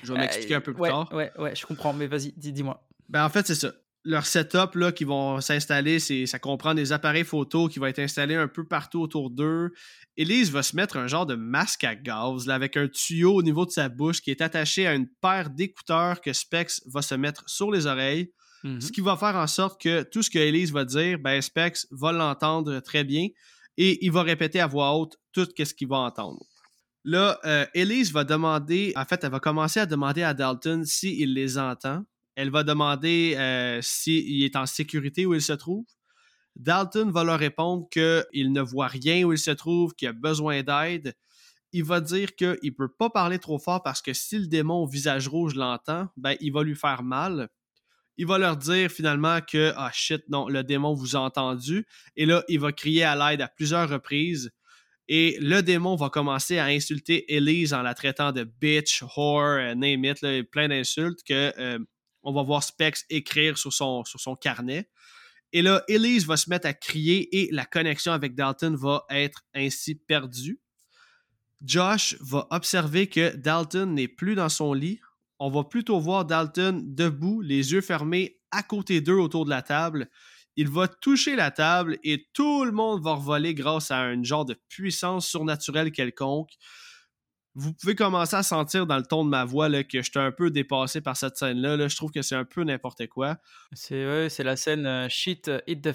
Je 0.03 0.11
vais 0.12 0.19
m'expliquer 0.19 0.55
un 0.55 0.61
peu 0.62 0.73
plus 0.73 0.81
Euh, 0.81 0.85
ouais, 0.85 0.89
tard. 0.89 1.12
Ouais, 1.12 1.31
ouais, 1.39 1.55
je 1.55 1.66
comprends, 1.66 1.93
mais 1.93 2.07
vas-y, 2.07 2.32
dis- 2.35 2.53
dis-moi. 2.53 2.82
Ben, 3.09 3.25
en 3.25 3.29
fait, 3.29 3.47
c'est 3.47 3.55
ça. 3.55 3.73
Leur 4.05 4.25
setup 4.25 4.75
là, 4.75 4.93
qui 4.93 5.05
vont 5.05 5.41
s'installer, 5.41 5.99
c'est, 5.99 6.27
ça 6.27 6.39
comprend 6.39 6.75
des 6.75 6.93
appareils 6.93 7.25
photo 7.25 7.69
qui 7.69 7.79
vont 7.79 7.87
être 7.87 7.99
installés 7.99 8.37
un 8.37 8.49
peu 8.49 8.65
partout 8.67 9.01
autour 9.01 9.31
d'eux. 9.31 9.73
Elise 10.17 10.51
va 10.51 10.63
se 10.63 10.77
mettre 10.77 10.97
un 10.97 11.09
genre 11.09 11.27
de 11.27 11.35
masque 11.35 11.85
à 11.85 11.95
gaz 11.95 12.47
là, 12.47 12.55
avec 12.55 12.77
un 12.77 12.89
tuyau 12.89 13.35
au 13.35 13.43
niveau 13.43 13.67
de 13.67 13.71
sa 13.71 13.89
bouche 13.89 14.21
qui 14.21 14.31
est 14.31 14.41
attaché 14.41 14.87
à 14.87 14.95
une 14.95 15.09
paire 15.21 15.51
d'écouteurs 15.51 16.21
que 16.21 16.33
Specs 16.33 16.81
va 16.87 17.03
se 17.03 17.15
mettre 17.15 17.43
sur 17.47 17.71
les 17.71 17.87
oreilles. 17.87 18.33
Mhm. 18.65 18.81
Ce 18.81 18.93
qui 18.93 19.01
va 19.01 19.17
faire 19.17 19.37
en 19.37 19.47
sorte 19.47 19.81
que 19.81 20.03
tout 20.03 20.23
ce 20.23 20.31
que 20.31 20.39
Elise 20.39 20.73
va 20.73 20.85
dire, 20.85 21.19
ben 21.19 21.41
Specs 21.41 21.87
va 21.91 22.13
l'entendre 22.13 22.81
très 22.81 23.05
bien 23.05 23.29
et 23.77 24.05
il 24.05 24.13
va 24.13 24.23
répéter 24.23 24.61
à 24.61 24.67
voix 24.67 24.97
haute 24.97 25.17
tout 25.33 25.47
ce 25.57 25.75
qu'il 25.75 25.89
va 25.89 25.99
entendre. 25.99 26.45
Là, 27.05 27.39
euh, 27.45 27.65
Elise 27.75 28.13
va 28.13 28.25
demander, 28.25 28.93
en 28.97 29.05
fait, 29.05 29.23
elle 29.23 29.31
va 29.31 29.41
commencer 29.41 29.81
à 29.81 29.87
demander 29.87 30.23
à 30.23 30.35
Dalton 30.35 30.85
s'il 30.85 31.33
les 31.33 31.59
entend. 31.59 32.05
Elle 32.39 32.51
va 32.51 32.62
demander 32.62 33.35
euh, 33.36 33.81
s'il 33.82 34.44
est 34.44 34.55
en 34.55 34.65
sécurité 34.65 35.27
où 35.27 35.35
il 35.35 35.43
se 35.43 35.52
trouve. 35.52 35.85
Dalton 36.55 37.10
va 37.10 37.24
leur 37.24 37.40
répondre 37.40 37.89
qu'il 37.90 38.52
ne 38.52 38.60
voit 38.60 38.86
rien 38.86 39.24
où 39.24 39.32
il 39.32 39.39
se 39.39 39.51
trouve, 39.51 39.93
qu'il 39.94 40.06
a 40.06 40.12
besoin 40.12 40.62
d'aide. 40.62 41.15
Il 41.73 41.82
va 41.82 42.01
dire 42.01 42.36
qu'il 42.36 42.56
ne 42.62 42.70
peut 42.70 42.93
pas 42.97 43.10
parler 43.10 43.40
trop 43.40 43.59
fort 43.59 43.82
parce 43.82 44.01
que 44.01 44.12
si 44.12 44.39
le 44.39 44.47
démon 44.47 44.85
au 44.85 44.86
visage 44.86 45.27
rouge 45.27 45.56
l'entend, 45.56 46.10
ben, 46.16 46.36
il 46.40 46.52
va 46.52 46.62
lui 46.62 46.77
faire 46.77 47.02
mal 47.02 47.48
il 48.20 48.27
va 48.27 48.36
leur 48.36 48.56
dire 48.56 48.90
finalement 48.90 49.40
que 49.40 49.73
ah 49.77 49.90
shit 49.93 50.24
non 50.28 50.48
le 50.48 50.65
démon 50.65 50.93
vous 50.93 51.15
a 51.15 51.20
entendu 51.20 51.86
et 52.16 52.27
là 52.27 52.43
il 52.48 52.59
va 52.59 52.73
crier 52.73 53.05
à 53.05 53.15
l'aide 53.15 53.40
à 53.43 53.47
plusieurs 53.47 53.89
reprises 53.89 54.51
et 55.06 55.39
le 55.40 55.62
démon 55.62 55.94
va 55.94 56.10
commencer 56.10 56.59
à 56.59 56.65
insulter 56.65 57.32
Elise 57.32 57.73
en 57.73 57.82
la 57.82 57.94
traitant 57.94 58.32
de 58.32 58.43
bitch, 58.43 59.05
whore, 59.16 59.74
name 59.77 60.02
plein 60.51 60.69
d'insultes 60.69 61.23
que 61.23 61.52
euh, 61.59 61.78
on 62.23 62.32
va 62.32 62.43
voir 62.43 62.62
Specs 62.62 63.05
écrire 63.11 63.59
sur 63.59 63.73
son, 63.73 64.05
sur 64.05 64.20
son 64.20 64.36
carnet. 64.36 64.89
Et 65.53 65.62
là, 65.62 65.82
Elise 65.89 66.27
va 66.27 66.36
se 66.36 66.51
mettre 66.51 66.66
à 66.66 66.74
crier 66.74 67.40
et 67.40 67.49
la 67.53 67.65
connexion 67.65 68.12
avec 68.12 68.35
Dalton 68.35 68.77
va 68.77 69.05
être 69.09 69.45
ainsi 69.55 69.95
perdue. 69.95 70.61
Josh 71.62 72.16
va 72.20 72.47
observer 72.51 73.09
que 73.09 73.35
Dalton 73.35 73.95
n'est 73.95 74.09
plus 74.09 74.35
dans 74.35 74.49
son 74.49 74.73
lit. 74.74 75.01
On 75.39 75.51
va 75.51 75.65
plutôt 75.65 75.99
voir 75.99 76.24
Dalton 76.24 76.82
debout, 76.85 77.40
les 77.40 77.73
yeux 77.73 77.81
fermés, 77.81 78.40
à 78.51 78.62
côté 78.62 79.01
d'eux 79.01 79.19
autour 79.19 79.45
de 79.45 79.51
la 79.51 79.62
table. 79.62 80.09
Il 80.57 80.69
va 80.69 80.89
toucher 80.89 81.36
la 81.36 81.51
table 81.51 81.99
et 82.03 82.28
tout 82.32 82.65
le 82.65 82.73
monde 82.73 83.03
va 83.03 83.15
revoler 83.15 83.55
grâce 83.55 83.90
à 83.90 84.01
un 84.01 84.23
genre 84.23 84.45
de 84.45 84.55
puissance 84.69 85.28
surnaturelle 85.28 85.93
quelconque. 85.93 86.51
Vous 87.61 87.73
pouvez 87.73 87.97
commencer 87.97 88.37
à 88.37 88.45
sentir 88.45 88.87
dans 88.87 88.97
le 88.97 89.03
ton 89.03 89.25
de 89.25 89.31
ma 89.31 89.45
voix 89.45 89.69
là, 89.69 89.83
que 89.83 90.01
j'étais 90.01 90.21
un 90.21 90.31
peu 90.31 90.51
dépassé 90.51 91.01
par 91.01 91.17
cette 91.17 91.37
scène-là. 91.37 91.77
là. 91.77 91.89
Je 91.89 91.97
trouve 91.97 92.13
que 92.13 92.23
c'est 92.23 92.37
un 92.37 92.45
peu 92.45 92.63
n'importe 92.63 93.09
quoi. 93.09 93.39
C'est 93.73 94.07
ouais, 94.07 94.29
c'est 94.29 94.45
la 94.45 94.55
scène 94.57 94.87
euh, 94.87 95.09
shit 95.09 95.49
euh, 95.49 95.61
hit 95.67 95.83
the. 95.83 95.93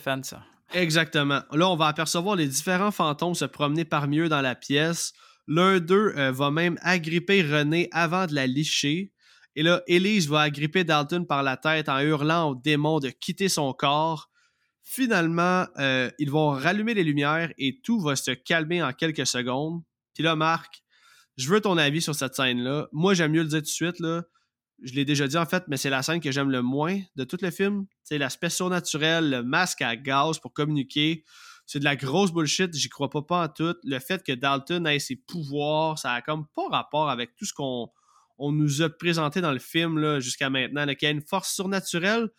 Exactement. 0.74 1.42
Là, 1.52 1.70
on 1.70 1.76
va 1.78 1.88
apercevoir 1.88 2.36
les 2.36 2.48
différents 2.48 2.92
fantômes 2.92 3.36
se 3.36 3.46
promener 3.46 3.86
parmi 3.86 4.20
eux 4.20 4.30
dans 4.30 4.42
la 4.42 4.56
pièce. 4.56 5.14
L'un 5.48 5.80
d'eux 5.80 6.14
euh, 6.18 6.32
va 6.32 6.52
même 6.52 6.78
agripper 6.82 7.42
René 7.44 7.88
avant 7.92 8.26
de 8.26 8.34
la 8.34 8.46
licher. 8.46 9.14
Et 9.56 9.64
là, 9.64 9.84
Elise 9.88 10.28
va 10.28 10.42
agripper 10.42 10.84
Dalton 10.84 11.26
par 11.26 11.44
la 11.44 11.58
tête 11.58 11.90
en 11.90 12.00
hurlant 12.00 12.50
au 12.50 12.56
démon 12.56 13.00
de 13.00 13.10
quitter 13.10 13.50
son 13.50 13.72
corps. 13.72 14.30
Finalement, 14.82 15.66
euh, 15.78 16.10
ils 16.20 16.30
vont 16.30 16.50
rallumer 16.50 16.94
les 16.94 17.04
lumières 17.04 17.54
et 17.58 17.80
tout 17.82 18.02
va 18.02 18.16
se 18.16 18.32
calmer 18.32 18.82
en 18.84 18.92
quelques 18.92 19.28
secondes. 19.28 19.82
Puis 20.14 20.24
là, 20.24 20.36
Marc, 20.36 20.83
je 21.38 21.50
veux 21.50 21.62
ton 21.62 21.78
avis 21.78 22.02
sur 22.02 22.16
cette 22.16 22.36
scène-là. 22.36 22.88
Moi, 22.92 23.14
j'aime 23.14 23.32
mieux 23.32 23.44
le 23.44 23.48
dire 23.48 23.60
tout 23.60 23.64
de 23.64 23.68
suite. 23.68 24.00
Là. 24.00 24.24
Je 24.82 24.94
l'ai 24.94 25.06
déjà 25.06 25.28
dit 25.28 25.38
en 25.38 25.46
fait, 25.46 25.64
mais 25.68 25.78
c'est 25.78 25.90
la 25.90 26.04
scène 26.04 26.20
que 26.20 26.32
j'aime 26.32 26.50
le 26.50 26.62
moins 26.62 27.00
de 27.16 27.24
tout 27.24 27.38
le 27.42 27.52
film. 27.52 27.86
C'est 28.04 28.18
l'aspect 28.18 28.50
surnaturel, 28.50 29.30
le 29.30 29.44
masque 29.44 29.82
à 29.82 29.96
gaz 29.96 30.40
pour 30.40 30.54
communiquer. 30.54 31.24
C'est 31.66 31.80
de 31.80 31.86
la 31.86 31.96
grosse 31.96 32.32
bullshit, 32.34 32.76
j'y 32.76 32.90
crois 32.90 33.10
pas, 33.10 33.22
pas 33.22 33.44
en 33.46 33.48
tout. 33.48 33.76
Le 33.84 34.00
fait 34.00 34.24
que 34.24 34.34
Dalton 34.34 34.86
ait 34.86 35.00
ses 35.00 35.16
pouvoirs, 35.16 35.98
ça 35.98 36.12
a 36.12 36.22
comme 36.22 36.46
pas 36.54 36.68
rapport 36.70 37.10
avec 37.10 37.36
tout 37.36 37.46
ce 37.46 37.54
qu'on 37.54 37.90
on 38.38 38.52
nous 38.52 38.82
a 38.82 38.90
présenté 38.90 39.40
dans 39.42 39.54
le 39.54 39.60
film 39.60 40.20
jusqu'à 40.20 40.50
maintenant. 40.50 40.86
Qu'il 40.88 41.04
y 41.04 41.06
a 41.06 41.12
une 41.12 41.22
force 41.22 41.54
surnaturelle, 41.54 42.30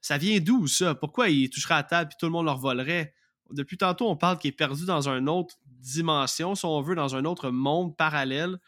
ça 0.00 0.18
vient 0.18 0.40
d'où 0.40 0.66
ça? 0.66 0.94
Pourquoi 0.94 1.28
il 1.28 1.48
toucherait 1.50 1.74
à 1.74 1.78
la 1.78 1.82
table 1.84 2.10
et 2.12 2.16
tout 2.18 2.26
le 2.26 2.32
monde 2.32 2.46
leur 2.46 2.58
volerait? 2.58 3.14
Depuis 3.50 3.76
tantôt, 3.76 4.08
on 4.08 4.16
parle 4.16 4.38
qu'il 4.38 4.48
est 4.48 4.52
perdu 4.52 4.84
dans 4.86 5.08
une 5.08 5.28
autre 5.28 5.56
dimension, 5.80 6.54
si 6.54 6.64
on 6.64 6.80
veut, 6.82 6.94
dans 6.94 7.14
un 7.16 7.24
autre 7.24 7.50
monde 7.50 7.96
parallèle. 7.96 8.58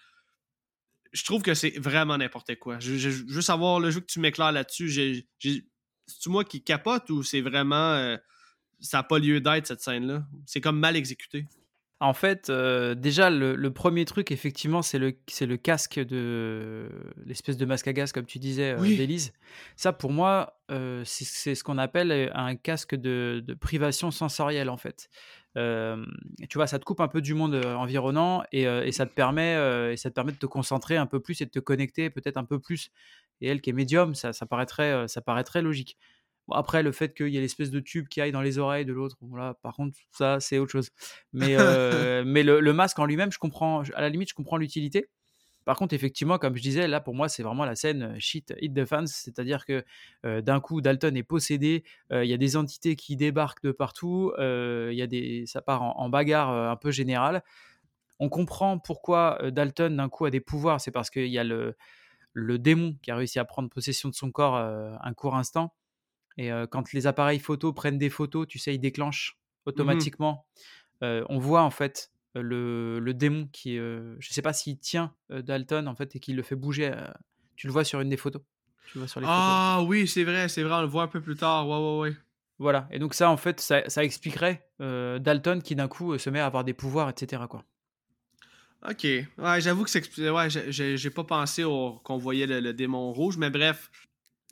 Je 1.12 1.24
trouve 1.24 1.43
que 1.43 1.55
c'est 1.55 1.78
vraiment 1.78 2.18
n'importe 2.18 2.55
quoi. 2.56 2.78
Je, 2.80 2.97
je- 2.97 3.10
je 3.10 3.24
veux 3.24 3.40
savoir 3.43 3.80
le 3.80 3.90
jeu 3.90 4.01
que 4.01 4.06
tu 4.06 4.20
m'éclaires 4.20 4.52
là-dessus. 4.52 5.24
C'est-tu 5.40 6.28
moi 6.28 6.44
qui 6.44 6.62
capote 6.62 7.09
ou 7.10 7.22
c'est 7.22 7.40
vraiment. 7.40 7.93
euh, 7.94 8.16
ça 8.80 8.98
n'a 8.98 9.02
pas 9.02 9.18
lieu 9.18 9.40
d'être 9.40 9.66
cette 9.66 9.80
scène-là? 9.80 10.24
C'est 10.47 10.60
comme 10.60 10.78
mal 10.78 10.97
exécuté. 10.97 11.47
En 12.01 12.12
fait, 12.12 12.48
euh, 12.48 12.94
déjà, 12.94 13.28
le, 13.28 13.56
le 13.56 13.72
premier 13.72 14.05
truc, 14.05 14.30
effectivement, 14.30 14.82
c'est 14.82 15.01
le, 15.01 15.14
le 15.40 15.56
casque 15.56 15.98
de. 15.98 16.89
l'espèce 17.24 17.56
de 17.56 17.64
masque 17.66 17.89
à 17.89 17.93
gaz, 17.93 18.12
comme 18.12 18.26
tu 18.26 18.39
disais, 18.39 18.72
euh, 18.74 18.78
Oui. 18.80 18.97
d'Élise. 18.97 19.32
Ça, 19.76 19.93
pour 19.93 20.12
moi, 20.12 20.60
euh, 20.70 21.02
c'est, 21.05 21.55
ce 21.56 21.64
qu'on 21.64 21.76
appelle 21.78 22.30
un 22.35 22.55
casque 22.55 22.94
de, 22.94 23.43
de 23.44 23.55
privation 23.55 24.10
sensorielle, 24.12 24.68
en 24.70 24.76
fait. 24.76 25.09
Euh, 25.59 26.05
tu 26.48 26.59
vois, 26.59 26.66
ça 26.66 26.78
te 26.78 26.85
coupe 26.85 27.01
un 27.01 27.09
peu 27.09 27.20
du 27.20 27.35
monde 27.35 27.55
environnant 27.55 28.43
et, 28.52 28.62
et 28.62 28.93
ça 28.93 29.06
te 29.06 29.12
permet, 29.12 29.55
et 29.93 29.97
ça 29.97 30.10
te 30.10 30.14
permet 30.14 30.32
de 30.32 30.39
te 30.39 30.47
concentrer 30.47 30.97
un 30.97 31.06
peu 31.06 31.20
plus 31.20 31.40
et 31.40 31.47
de 31.47 31.51
te 31.51 31.59
connecter 31.59 32.10
peut-être 32.10 32.36
un 32.36 32.44
peu 32.44 32.59
plus. 32.59 32.90
Et 33.40 33.48
elle 33.48 33.60
qui 33.60 33.70
est 33.70 33.72
médium, 33.72 34.14
ça, 34.14 34.32
ça, 34.32 34.47
paraîtrait, 34.47 35.06
ça 35.09 35.20
paraîtrait 35.20 35.62
logique. 35.62 35.98
Bon, 36.47 36.55
après, 36.55 36.82
le 36.82 36.93
fait 36.93 37.14
qu'il 37.14 37.28
y 37.28 37.36
ait 37.36 37.40
l'espèce 37.40 37.70
de 37.70 37.80
tube 37.80 38.09
qui 38.09 38.20
aille 38.20 38.32
dans 38.32 38.40
les 38.40 38.59
oreilles 38.59 38.86
de 38.86 38.93
l'autre, 38.93 39.16
bon, 39.20 39.36
là, 39.36 39.55
par 39.62 39.74
contre, 39.74 39.98
ça, 40.12 40.40
c'est 40.40 40.59
autre 40.59 40.72
chose. 40.72 40.90
Mais, 41.32 41.56
mais 42.24 42.43
le, 42.43 42.60
le 42.60 42.72
masque 42.72 42.98
en 42.98 43.05
lui-même, 43.05 43.32
je 43.32 43.39
comprends, 43.39 43.82
à 43.94 44.01
la 44.01 44.09
limite, 44.09 44.30
je 44.30 44.35
comprends 44.35 44.56
l'utilité. 44.56 45.09
Par 45.69 45.77
contre, 45.77 45.93
effectivement, 45.93 46.39
comme 46.39 46.57
je 46.57 46.62
disais, 46.62 46.89
là, 46.89 46.99
pour 46.99 47.15
moi, 47.15 47.28
c'est 47.28 47.43
vraiment 47.43 47.66
la 47.66 47.74
scène 47.74 48.03
euh, 48.03 48.16
shit, 48.19 48.55
hit 48.62 48.73
the 48.73 48.86
fans. 48.86 49.05
C'est-à-dire 49.05 49.66
que 49.66 49.85
euh, 50.24 50.40
d'un 50.40 50.61
coup, 50.61 50.81
Dalton 50.81 51.15
est 51.15 51.23
possédé, 51.23 51.85
euh, 52.11 52.24
il 52.24 52.31
y 52.31 52.32
a 52.32 52.39
des 52.39 52.57
entités 52.57 52.97
qui 52.97 53.16
débarquent 53.16 53.62
de 53.62 53.73
partout, 53.73 54.32
il 54.39 54.95
y 54.95 55.03
a 55.03 55.07
des, 55.07 55.45
ça 55.45 55.61
part 55.61 55.82
en, 55.82 55.99
en 55.99 56.09
bagarre 56.09 56.49
un 56.49 56.77
peu 56.77 56.90
générale. 56.90 57.45
On 58.19 58.31
comprend 58.31 58.78
pourquoi 58.78 59.39
Dalton, 59.51 59.95
d'un 59.95 60.09
coup, 60.09 60.24
a 60.24 60.31
des 60.31 60.40
pouvoirs. 60.40 60.81
C'est 60.81 60.90
parce 60.90 61.11
qu'il 61.11 61.27
y 61.27 61.39
a 61.39 61.45
le, 61.45 61.77
le 62.32 62.59
démon 62.59 62.97
qui 63.03 63.11
a 63.11 63.16
réussi 63.16 63.39
à 63.39 63.45
prendre 63.45 63.69
possession 63.69 64.09
de 64.09 64.15
son 64.15 64.31
corps 64.31 64.57
un 64.57 65.12
court 65.12 65.36
instant. 65.36 65.74
Et 66.39 66.51
quand 66.70 66.95
les 66.95 67.07
appareils 67.07 67.40
photo 67.40 67.74
prennent 67.74 67.99
des 67.99 68.09
photos, 68.09 68.49
tu 68.49 68.59
sais, 68.59 68.74
ils 68.74 68.78
déclenchent 68.78 69.39
automatiquement. 69.66 70.47
Euh, 71.03 71.24
on 71.28 71.39
voit 71.39 71.62
en 71.62 71.70
fait 71.70 72.11
le, 72.34 72.98
le 73.00 73.14
démon 73.14 73.48
qui, 73.52 73.78
euh, 73.78 74.16
je 74.18 74.32
sais 74.32 74.42
pas 74.42 74.52
s'il 74.52 74.78
tient 74.78 75.14
euh, 75.30 75.42
Dalton 75.42 75.86
en 75.88 75.94
fait 75.94 76.14
et 76.16 76.20
qu'il 76.20 76.36
le 76.36 76.42
fait 76.42 76.56
bouger. 76.56 76.90
euh, 76.92 77.06
tu 77.56 77.66
le 77.66 77.72
vois 77.72 77.84
sur 77.84 78.00
une 78.00 78.09
des 78.09 78.16
photos? 78.16 78.42
Tu 78.86 78.94
le 78.94 79.00
vois 79.00 79.09
sur 79.09 79.20
les 79.20 79.26
photos? 79.26 79.42
Ah 79.42 79.82
oui, 79.86 80.06
c'est 80.09 80.24
vrai, 80.24 80.48
c'est 80.48 80.62
vrai, 80.62 80.74
on 80.74 80.80
le 80.82 80.86
voit 80.86 81.02
un 81.02 81.09
peu 81.09 81.20
plus 81.20 81.36
tard. 81.36 81.68
Ouais, 81.68 81.76
ouais, 81.76 82.10
ouais. 82.10 82.16
Voilà. 82.59 82.88
Et 82.90 82.98
donc 82.98 83.14
ça, 83.14 83.30
en 83.30 83.36
fait, 83.36 83.60
ça, 83.60 83.88
ça 83.88 84.05
expliquerait 84.05 84.66
euh, 84.80 85.18
Dalton 85.18 85.60
qui 85.62 85.74
d'un 85.76 85.88
coup 85.88 86.12
euh, 86.12 86.18
se 86.18 86.30
met 86.30 86.40
à 86.40 86.46
avoir 86.46 86.64
des 86.64 86.74
pouvoirs, 86.74 87.09
etc. 87.10 87.46
Quoi. 87.48 87.64
Ok. 88.88 89.05
Ouais, 89.38 89.60
j'avoue 89.60 89.84
que 89.84 89.90
c'est. 89.90 90.30
Ouais, 90.30 90.48
j'ai- 90.50 91.10
pas 91.10 91.24
pensé 91.24 91.64
au... 91.64 92.00
qu'on 92.05 92.16
voyait 92.18 92.46
le, 92.46 92.60
le 92.60 92.72
démon 92.72 93.12
rouge, 93.12 93.36
mais 93.36 93.50
bref. 93.50 93.90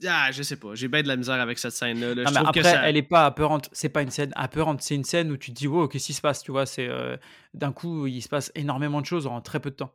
Ah, 0.07 0.31
je 0.31 0.43
sais 0.43 0.57
pas. 0.57 0.75
J'ai 0.75 0.89
bien 0.89 1.03
de 1.03 1.09
la 1.09 1.17
misère 1.17 1.41
avec 1.41 1.59
cette 1.59 1.73
scène-là. 1.73 2.15
là. 2.15 2.25
Après, 2.35 2.61
que 2.61 2.63
ça... 2.63 2.89
elle 2.89 2.97
est 2.97 3.03
pas 3.03 3.25
apeurante. 3.27 3.69
C'est 3.73 3.89
pas 3.89 4.03
une 4.03 4.11
scène 4.11 4.33
apeurante. 4.37 4.83
C'est 4.83 4.95
une 4.95 5.05
scène 5.05 5.31
où 5.31 5.37
tu 5.37 5.53
te 5.53 5.57
dis, 5.57 5.67
wow, 5.69 5.89
qu'est-ce 5.89 6.07
qui 6.07 6.13
se 6.13 6.21
passe 6.21 6.43
Tu 6.43 6.51
vois, 6.51 6.67
c'est 6.67 6.87
euh, 6.89 7.17
d'un 7.55 7.73
coup, 7.73 8.07
il 8.07 8.21
se 8.21 8.29
passe 8.29 8.53
énormément 8.55 9.01
de 9.01 9.07
choses 9.07 9.27
en 9.27 9.41
très 9.41 9.59
peu 9.61 9.71
de 9.71 9.77
temps. 9.77 9.95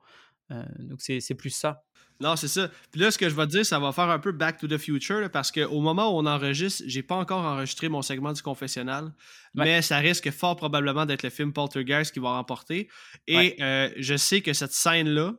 Euh, 0.51 0.63
donc 0.79 1.01
c'est 1.01 1.19
c'est 1.19 1.35
plus 1.35 1.51
ça. 1.51 1.83
Non, 2.19 2.35
c'est 2.35 2.47
ça. 2.47 2.69
Puis 2.91 3.01
là, 3.01 3.09
ce 3.09 3.17
que 3.17 3.29
je 3.29 3.35
vais 3.35 3.45
te 3.47 3.51
dire, 3.51 3.65
ça 3.65 3.79
va 3.79 3.91
faire 3.91 4.09
un 4.09 4.19
peu 4.19 4.31
Back 4.31 4.57
to 4.59 4.67
the 4.67 4.77
Future, 4.77 5.21
là, 5.21 5.29
parce 5.29 5.51
qu'au 5.51 5.81
moment 5.81 6.13
où 6.15 6.19
on 6.19 6.25
enregistre, 6.27 6.83
j'ai 6.85 7.01
pas 7.01 7.15
encore 7.15 7.43
enregistré 7.43 7.89
mon 7.89 8.03
segment 8.03 8.31
du 8.31 8.41
confessionnal, 8.43 9.05
Ouais. 9.55 9.65
mais 9.65 9.81
ça 9.81 9.97
risque 9.97 10.29
fort 10.29 10.55
probablement 10.55 11.05
d'être 11.07 11.23
le 11.23 11.31
film 11.31 11.51
Poltergeist 11.51 12.13
qui 12.13 12.19
va 12.19 12.29
remporter. 12.33 12.89
Et 13.27 13.35
Ouais. 13.35 13.55
euh, 13.61 13.89
je 13.97 14.15
sais 14.17 14.41
que 14.41 14.53
cette 14.53 14.71
scène-là 14.73 15.33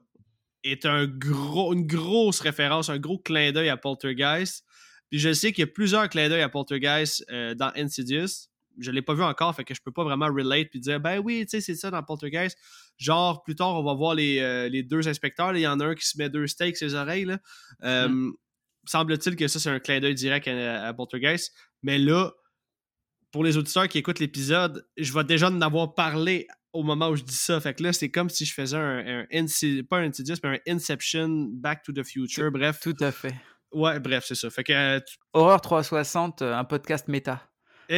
est 0.64 0.86
un 0.86 1.06
gros, 1.06 1.72
une 1.72 1.86
grosse 1.86 2.40
référence, 2.40 2.88
un 2.88 2.98
gros 2.98 3.18
clin 3.18 3.52
d'œil 3.52 3.68
à 3.68 3.76
Poltergeist. 3.76 4.64
Puis 5.10 5.18
je 5.18 5.32
sais 5.32 5.52
qu'il 5.52 5.62
y 5.62 5.68
a 5.68 5.72
plusieurs 5.72 6.08
clins 6.08 6.28
d'œil 6.28 6.42
à 6.42 6.48
Poltergeist 6.48 7.24
euh, 7.30 7.54
dans 7.54 7.70
Insidious. 7.76 8.48
Je 8.78 8.90
l'ai 8.90 9.02
pas 9.02 9.12
vu 9.12 9.22
encore, 9.22 9.54
fait 9.54 9.64
que 9.64 9.74
je 9.74 9.82
peux 9.82 9.92
pas 9.92 10.04
vraiment 10.04 10.26
relate 10.26 10.70
puis 10.70 10.80
dire 10.80 10.98
ben 10.98 11.18
oui, 11.18 11.40
tu 11.42 11.50
sais, 11.50 11.60
c'est 11.60 11.74
ça 11.74 11.90
dans 11.90 12.02
Poltergeist. 12.02 12.56
Genre, 12.96 13.42
plus 13.42 13.54
tard, 13.54 13.78
on 13.78 13.82
va 13.82 13.92
voir 13.94 14.14
les, 14.14 14.38
euh, 14.38 14.68
les 14.68 14.82
deux 14.82 15.08
inspecteurs. 15.08 15.54
Il 15.54 15.60
y 15.60 15.66
en 15.66 15.78
a 15.80 15.86
un 15.86 15.94
qui 15.94 16.06
se 16.06 16.16
met 16.16 16.30
deux 16.30 16.46
steaks 16.46 16.78
sur 16.78 16.86
les 16.86 16.94
oreilles. 16.94 17.26
Là. 17.26 17.38
Euh, 17.84 18.30
Semble-t-il 18.84 19.36
que 19.36 19.46
ça, 19.46 19.60
c'est 19.60 19.68
un 19.68 19.78
clin 19.78 20.00
d'œil 20.00 20.14
direct 20.14 20.48
à, 20.48 20.86
à 20.86 20.94
Poltergeist. 20.94 21.52
Mais 21.82 21.98
là, 21.98 22.32
pour 23.30 23.44
les 23.44 23.56
auditeurs 23.56 23.88
qui 23.88 23.98
écoutent 23.98 24.18
l'épisode, 24.18 24.86
je 24.96 25.12
vais 25.12 25.24
déjà 25.24 25.48
en 25.48 25.60
avoir 25.60 25.94
parlé 25.94 26.46
au 26.72 26.82
moment 26.82 27.08
où 27.08 27.16
je 27.16 27.22
dis 27.22 27.34
ça. 27.34 27.60
Fait 27.60 27.74
que 27.74 27.82
là, 27.82 27.92
c'est 27.92 28.10
comme 28.10 28.30
si 28.30 28.44
je 28.44 28.54
faisais 28.54 28.76
un, 28.76 29.24
un 29.30 29.46
pas 29.88 29.98
un 29.98 30.08
Insidious, 30.08 30.36
mais 30.42 30.60
un 30.66 30.72
Inception, 30.74 31.48
Back 31.52 31.82
to 31.82 31.92
the 31.92 32.02
Future. 32.04 32.50
Bref. 32.50 32.80
Tout 32.80 32.96
à 33.00 33.12
fait. 33.12 33.34
Ouais, 33.72 33.98
bref, 34.00 34.24
c'est 34.26 34.34
ça. 34.34 34.50
Fait 34.50 34.64
que, 34.64 34.72
euh, 34.72 35.00
tu- 35.00 35.16
Horreur 35.32 35.60
360, 35.60 36.42
euh, 36.42 36.54
un 36.54 36.64
podcast 36.64 37.08
méta. 37.08 37.48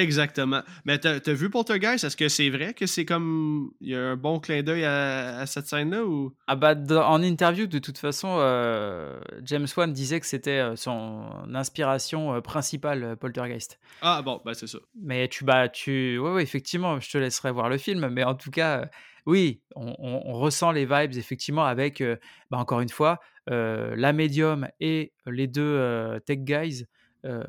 Exactement. 0.03 0.63
Mais 0.85 0.99
t'as 0.99 1.15
as 1.25 1.33
vu 1.33 1.51
Poltergeist? 1.51 2.05
Est-ce 2.05 2.17
que 2.17 2.29
c'est 2.29 2.51
vrai 2.51 2.75
que 2.75 2.87
c'est 2.87 3.05
comme. 3.05 3.71
Il 3.81 3.91
y 3.91 3.95
a 3.95 4.01
un 4.01 4.17
bon 4.17 4.41
clin 4.41 4.63
d'œil 4.63 4.85
à, 4.85 5.39
à 5.39 5.47
cette 5.47 5.67
scène-là 5.67 6.05
ou? 6.05 6.35
Ah 6.47 6.57
bah, 6.57 6.75
dans- 6.75 7.07
en 7.07 7.23
interview, 7.23 7.67
de 7.67 7.79
toute 7.79 7.99
façon, 7.99 8.37
euh, 8.41 9.21
James 9.45 9.67
Wan 9.77 9.93
disait 9.93 10.21
que 10.21 10.27
c'était 10.27 10.59
euh, 10.61 10.77
son 10.77 11.25
inspiration 11.55 12.35
euh, 12.35 12.41
principale, 12.41 13.17
Poltergeist. 13.17 13.79
Ah, 14.03 14.23
bon, 14.23 14.41
ben 14.45 14.55
c'est 14.55 14.67
ça. 14.67 14.79
Mais 15.01 15.29
tu, 15.29 15.45
bah, 15.45 15.69
tu, 15.69 16.19
ouais, 16.19 16.31
ouais, 16.33 16.43
effectivement, 16.43 17.01
je 17.01 17.11
te 17.11 17.19
laisserai 17.19 17.51
voir 17.53 17.69
le 17.69 17.79
film, 17.79 18.09
mais 18.09 18.25
en 18.25 18.35
tout 18.35 18.51
cas, 18.51 18.81
euh, 18.81 18.87
oui, 19.27 19.63
on, 19.77 19.95
on- 19.99 20.23
on 20.27 20.33
ressent 20.35 20.73
les 20.73 20.85
vibes 20.87 21.15
effectivement 21.17 21.65
avec, 21.65 22.01
euh, 22.01 22.17
bah, 22.51 22.59
encore 22.59 22.81
une 22.81 22.89
fois, 22.89 23.21
la 23.47 24.13
médium 24.15 24.69
et 24.81 25.13
les 25.27 25.47
deux 25.47 26.19
tech 26.25 26.39
guys. 26.39 26.87
Euh, 27.25 27.45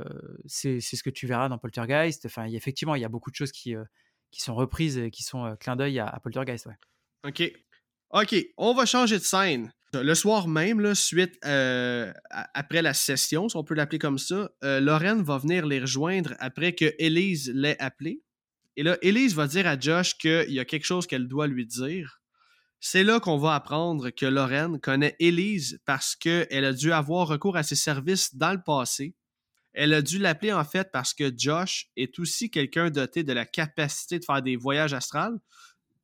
c'est 0.46 0.80
ce 0.80 1.04
que 1.04 1.10
tu 1.10 1.28
verras 1.28 1.50
dans 1.50 1.58
Poltergeist. 1.58 2.26
Enfin, 2.26 2.46
effectivement, 2.46 2.96
il 2.96 3.02
y 3.02 3.06
a 3.06 3.10
beaucoup 3.10 3.32
de 3.32 3.36
choses 3.36 3.52
qui, 3.52 3.76
euh, 3.76 3.84
sont 4.32 4.56
reprises 4.56 4.98
et 4.98 5.12
qui 5.12 5.24
sont 5.24 5.46
euh, 5.46 5.56
clin 5.56 5.76
d'œil 5.76 6.00
à, 6.00 6.20
Poltergeist. 6.22 6.68
OK. 7.26 7.52
OK, 8.12 8.36
on 8.58 8.74
va 8.74 8.86
changer 8.86 9.18
de 9.18 9.24
scène. 9.24 9.74
Le 9.94 10.14
soir 10.14 10.48
même, 10.48 10.94
suite 10.94 11.38
euh, 11.46 12.12
après 12.30 12.82
la 12.82 12.94
session, 12.94 13.48
si 13.48 13.56
on 13.56 13.64
peut 13.64 13.76
l'appeler 13.76 14.00
comme 14.00 14.18
ça, 14.18 14.50
euh, 14.64 14.80
Lorraine 14.80 15.24
va 15.24 15.38
venir 15.38 15.66
les 15.66 15.80
rejoindre 15.80 16.34
après 16.40 16.74
que 16.74 16.94
Elise 17.00 17.52
l'ait 17.54 17.82
appelé. 17.82 18.22
Et 18.76 18.84
là, 18.84 18.98
Elise 19.02 19.36
va 19.36 19.48
dire 19.48 19.68
à 19.68 19.80
Josh 19.80 20.18
qu'il 20.18 20.52
y 20.52 20.60
a 20.60 20.66
quelque 20.66 20.86
chose 20.86 21.08
qu'elle 21.08 21.28
doit 21.28 21.48
lui 21.48 21.66
dire. 21.66 22.22
C'est 22.82 23.04
là 23.04 23.22
qu'on 23.22 23.38
va 23.38 23.56
apprendre 23.56 24.10
que 24.10 24.26
Lorraine 24.26 24.80
connaît 24.80 25.16
Elise 25.20 25.80
parce 25.86 26.16
qu'elle 26.16 26.66
a 26.66 26.74
dû 26.74 26.92
avoir 26.92 27.28
recours 27.28 27.56
à 27.56 27.64
ses 27.64 27.76
services 27.76 28.36
dans 28.36 28.52
le 28.52 28.62
passé. 28.62 29.16
Elle 29.76 29.94
a 29.94 30.02
dû 30.02 30.18
l'appeler 30.18 30.54
en 30.54 30.64
fait 30.64 30.90
parce 30.92 31.14
que 31.14 31.32
Josh 31.36 31.88
est 31.96 32.18
aussi 32.20 32.50
quelqu'un 32.50 32.90
doté 32.90 33.24
de 33.24 33.34
la 33.34 33.46
capacité 33.46 34.20
de 34.20 34.26
faire 34.26 34.42
des 34.42 34.56
voyages 34.56 34.94
astrales. 34.94 35.38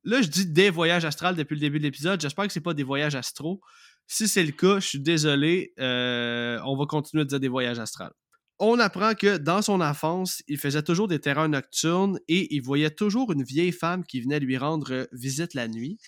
Là, 0.04 0.20
je 0.20 0.28
dis 0.28 0.46
des 0.46 0.70
voyages 0.70 1.04
astrales 1.04 1.36
depuis 1.36 1.54
le 1.54 1.60
début 1.60 1.78
de 1.78 1.84
l'épisode. 1.84 2.20
J'espère 2.20 2.46
que 2.46 2.52
c'est 2.52 2.60
pas 2.60 2.74
des 2.74 2.82
voyages 2.82 3.14
astraux. 3.14 3.60
Si 4.06 4.28
c'est 4.28 4.44
le 4.44 4.52
cas, 4.52 4.80
je 4.80 4.86
suis 4.86 5.00
désolé. 5.00 5.72
euh, 5.78 6.60
on 6.66 6.76
va 6.76 6.86
continuer 6.86 7.24
de 7.24 7.28
dire 7.28 7.40
des 7.40 7.48
voyages 7.48 7.78
astrales. 7.78 8.12
On 8.58 8.78
apprend 8.78 9.14
que 9.14 9.38
dans 9.38 9.62
son 9.62 9.80
enfance, 9.80 10.42
il 10.46 10.58
faisait 10.58 10.82
toujours 10.82 11.08
des 11.08 11.18
terrains 11.18 11.48
nocturnes 11.48 12.18
et 12.28 12.54
il 12.54 12.62
voyait 12.62 12.90
toujours 12.90 13.32
une 13.32 13.42
vieille 13.42 13.72
femme 13.72 14.04
qui 14.04 14.20
venait 14.20 14.38
lui 14.38 14.56
rendre 14.56 15.08
visite 15.12 15.54
la 15.54 15.66
nuit. 15.66 15.98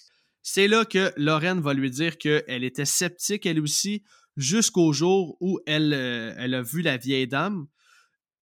C'est 0.43 0.69
là 0.69 0.85
que 0.85 1.13
Lorraine 1.17 1.61
va 1.61 1.73
lui 1.73 1.91
dire 1.91 2.19
qu'elle 2.19 2.65
était 2.65 2.85
sceptique 2.85 3.47
elle 3.47 3.61
aussi 3.61 4.05
jusqu'au 4.37 4.93
jour 4.93 5.37
où 5.41 5.61
elle, 5.67 5.93
euh, 5.93 6.35
elle 6.37 6.55
a 6.55 6.63
vu 6.63 6.83
la 6.83 6.97
vieille 6.97 7.29
dame. 7.29 7.67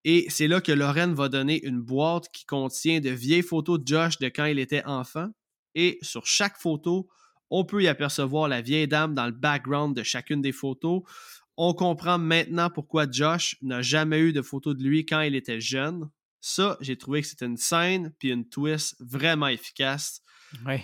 Et 0.04 0.26
c'est 0.28 0.48
là 0.48 0.60
que 0.60 0.72
Lorraine 0.72 1.14
va 1.14 1.28
donner 1.28 1.64
une 1.64 1.80
boîte 1.80 2.28
qui 2.32 2.44
contient 2.44 3.00
de 3.00 3.10
vieilles 3.10 3.42
photos 3.42 3.80
de 3.80 3.86
Josh 3.86 4.18
de 4.18 4.26
quand 4.28 4.46
il 4.46 4.58
était 4.58 4.84
enfant. 4.84 5.28
Et 5.74 5.98
sur 6.02 6.26
chaque 6.26 6.56
photo, 6.58 7.08
on 7.50 7.64
peut 7.64 7.82
y 7.82 7.88
apercevoir 7.88 8.48
la 8.48 8.62
vieille 8.62 8.88
dame 8.88 9.14
dans 9.14 9.26
le 9.26 9.32
background 9.32 9.94
de 9.96 10.02
chacune 10.02 10.42
des 10.42 10.52
photos. 10.52 11.02
On 11.56 11.74
comprend 11.74 12.18
maintenant 12.18 12.70
pourquoi 12.70 13.06
Josh 13.10 13.56
n'a 13.62 13.82
jamais 13.82 14.18
eu 14.18 14.32
de 14.32 14.42
photos 14.42 14.76
de 14.76 14.82
lui 14.82 15.06
quand 15.06 15.20
il 15.20 15.34
était 15.34 15.60
jeune. 15.60 16.10
Ça, 16.40 16.76
j'ai 16.80 16.96
trouvé 16.96 17.22
que 17.22 17.28
c'était 17.28 17.46
une 17.46 17.56
scène 17.56 18.12
puis 18.18 18.30
une 18.30 18.48
twist 18.48 18.96
vraiment 18.98 19.48
efficace. 19.48 20.22
Ouais. 20.66 20.82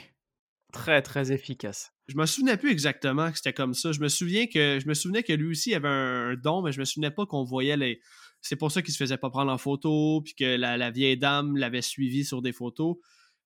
Très, 0.72 1.02
très 1.02 1.32
efficace. 1.32 1.92
Je 2.08 2.16
me 2.16 2.24
souvenais 2.24 2.56
plus 2.56 2.70
exactement 2.70 3.30
que 3.30 3.36
c'était 3.36 3.52
comme 3.52 3.74
ça. 3.74 3.92
Je 3.92 4.00
me 4.00 4.08
souviens 4.08 4.46
que 4.46 4.78
je 4.80 4.88
me 4.88 4.94
souvenais 4.94 5.22
que 5.22 5.32
lui 5.34 5.50
aussi 5.50 5.74
avait 5.74 5.88
un, 5.88 6.36
don, 6.36 6.62
mais 6.62 6.72
je 6.72 6.80
me 6.80 6.86
souvenais 6.86 7.10
pas 7.10 7.26
qu'on 7.26 7.44
voyait 7.44 7.76
les. 7.76 8.00
C'est 8.40 8.56
pour 8.56 8.72
ça 8.72 8.80
qu'il 8.80 8.94
se 8.94 8.98
faisait 8.98 9.18
pas 9.18 9.28
prendre 9.28 9.52
en 9.52 9.58
photo, 9.58 10.22
puis 10.22 10.34
que 10.34 10.56
la, 10.56 10.90
vieille 10.90 11.18
dame 11.18 11.56
l'avait 11.56 11.82
suivi 11.82 12.24
sur 12.24 12.40
des 12.40 12.52
photos. 12.52 12.96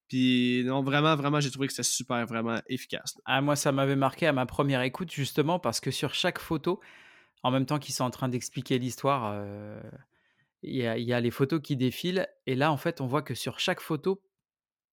Puis 0.09 0.63
non, 0.65 0.83
vraiment, 0.83 1.17
vraiment, 1.17 1.41
j'ai 1.41 1.51
trouvé 1.51 1.67
que 1.67 1.73
c'était 1.73 1.89
super, 1.89 2.25
vraiment 2.27 2.61
efficace. 2.69 3.19
Ah, 3.25 3.41
moi, 3.41 3.57
ça 3.57 3.73
m'avait 3.73 3.97
marqué 3.97 4.27
à 4.27 4.33
ma 4.33 4.47
première 4.47 4.83
écoute, 4.83 5.11
justement, 5.11 5.59
parce 5.59 5.81
que 5.81 5.91
sur 5.91 6.15
chaque 6.15 6.39
photo, 6.39 6.81
en 7.43 7.51
même 7.51 7.67
temps 7.67 7.79
qu'ils 7.79 7.95
sont 7.95 8.05
en 8.05 8.11
train 8.11 8.29
d'expliquer 8.29 8.79
l'histoire, 8.79 9.33
euh, 9.35 9.81
il 10.63 10.77
y 10.77 11.13
a 11.13 11.21
les 11.21 11.31
photos 11.33 11.61
qui 11.61 11.77
défilent. 11.77 12.29
Et 12.47 12.55
là, 12.55 12.71
en 12.71 12.77
fait, 12.77 13.01
on 13.01 13.07
voit 13.07 13.23
que 13.23 13.35
sur 13.35 13.59
chaque 13.59 13.81
photo, 13.81 14.23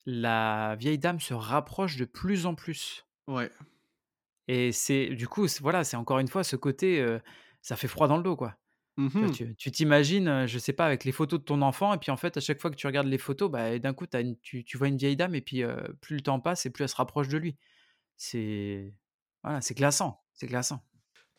la 0.05 0.75
vieille 0.79 0.97
dame 0.97 1.19
se 1.19 1.33
rapproche 1.33 1.97
de 1.97 2.05
plus 2.05 2.45
en 2.45 2.55
plus. 2.55 3.05
Ouais. 3.29 3.51
Et 4.47 4.71
c'est 4.71 5.09
du 5.09 5.27
coup, 5.27 5.47
voilà, 5.61 5.83
c'est 5.83 5.97
encore 5.97 6.19
une 6.19 6.27
fois 6.27 6.43
ce 6.43 6.55
côté, 6.55 7.05
ça 7.61 7.75
fait 7.75 7.87
froid 7.87 8.07
dans 8.07 8.17
le 8.17 8.23
dos, 8.23 8.35
quoi. 8.35 8.55
Mhm. 8.97 9.55
tu 9.55 9.71
t'imagines, 9.71 10.45
je 10.45 10.59
sais 10.59 10.73
pas, 10.73 10.85
avec 10.85 11.05
les 11.05 11.13
photos 11.13 11.39
de 11.39 11.45
ton 11.45 11.61
enfant 11.61 11.93
et 11.93 11.97
puis, 11.97 12.11
en 12.11 12.17
fait, 12.17 12.35
à 12.35 12.41
chaque 12.41 12.59
fois 12.59 12.69
que 12.69 12.75
tu 12.75 12.85
regardes 12.85 13.07
les 13.07 13.17
photos, 13.17 13.49
bah, 13.49 13.77
d'un 13.79 13.93
coup, 13.93 14.05
tu 14.07 14.17
une 14.17 14.37
tu 14.39 14.65
tu 14.65 14.77
vois 14.77 14.87
une 14.87 14.97
vieille 14.97 15.15
dame 15.15 15.35
et 15.35 15.41
puis, 15.41 15.63
plus 16.01 16.15
le 16.15 16.21
temps 16.21 16.39
passe 16.39 16.65
et 16.65 16.69
plus 16.69 16.83
elle 16.83 16.89
se 16.89 16.95
rapproche 16.95 17.27
de 17.27 17.37
lui. 17.37 17.55
C'est 18.17 18.93
voilà, 19.43 19.61
c'est 19.61 19.75
glaçant, 19.75 20.21
c'est 20.33 20.47
glaçant. 20.47 20.83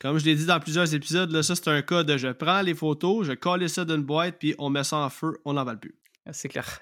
Comme 0.00 0.16
je 0.18 0.24
l'ai 0.24 0.34
dit 0.34 0.46
dans 0.46 0.58
plusieurs 0.60 0.94
épisodes, 0.94 1.30
là, 1.30 1.42
ça 1.42 1.54
c'est 1.54 1.68
un 1.68 1.82
cas 1.82 2.02
de 2.04 2.16
je 2.16 2.28
prends 2.28 2.62
les 2.62 2.74
photos, 2.74 3.26
je 3.26 3.32
colle 3.32 3.68
ça 3.68 3.84
d'une 3.84 4.02
boîte, 4.02 4.38
puis 4.38 4.54
on 4.58 4.70
met 4.70 4.82
ça 4.82 4.96
en 4.96 5.10
feu, 5.10 5.38
on 5.44 5.52
n'en 5.52 5.64
va 5.64 5.76
plus. 5.76 5.94
Ah, 6.24 6.32
c'est 6.32 6.48
clair. 6.48 6.80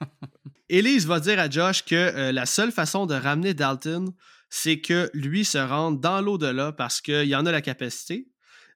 Elise 0.68 1.04
va 1.04 1.18
dire 1.18 1.40
à 1.40 1.50
Josh 1.50 1.84
que 1.84 1.96
euh, 1.96 2.30
la 2.30 2.46
seule 2.46 2.70
façon 2.70 3.06
de 3.06 3.14
ramener 3.14 3.54
Dalton, 3.54 4.14
c'est 4.50 4.80
que 4.80 5.08
lui 5.14 5.44
se 5.44 5.58
rende 5.58 6.00
dans 6.00 6.20
l'au-delà 6.20 6.72
parce 6.72 7.00
qu'il 7.00 7.34
en 7.34 7.46
a 7.46 7.52
la 7.52 7.62
capacité. 7.62 8.28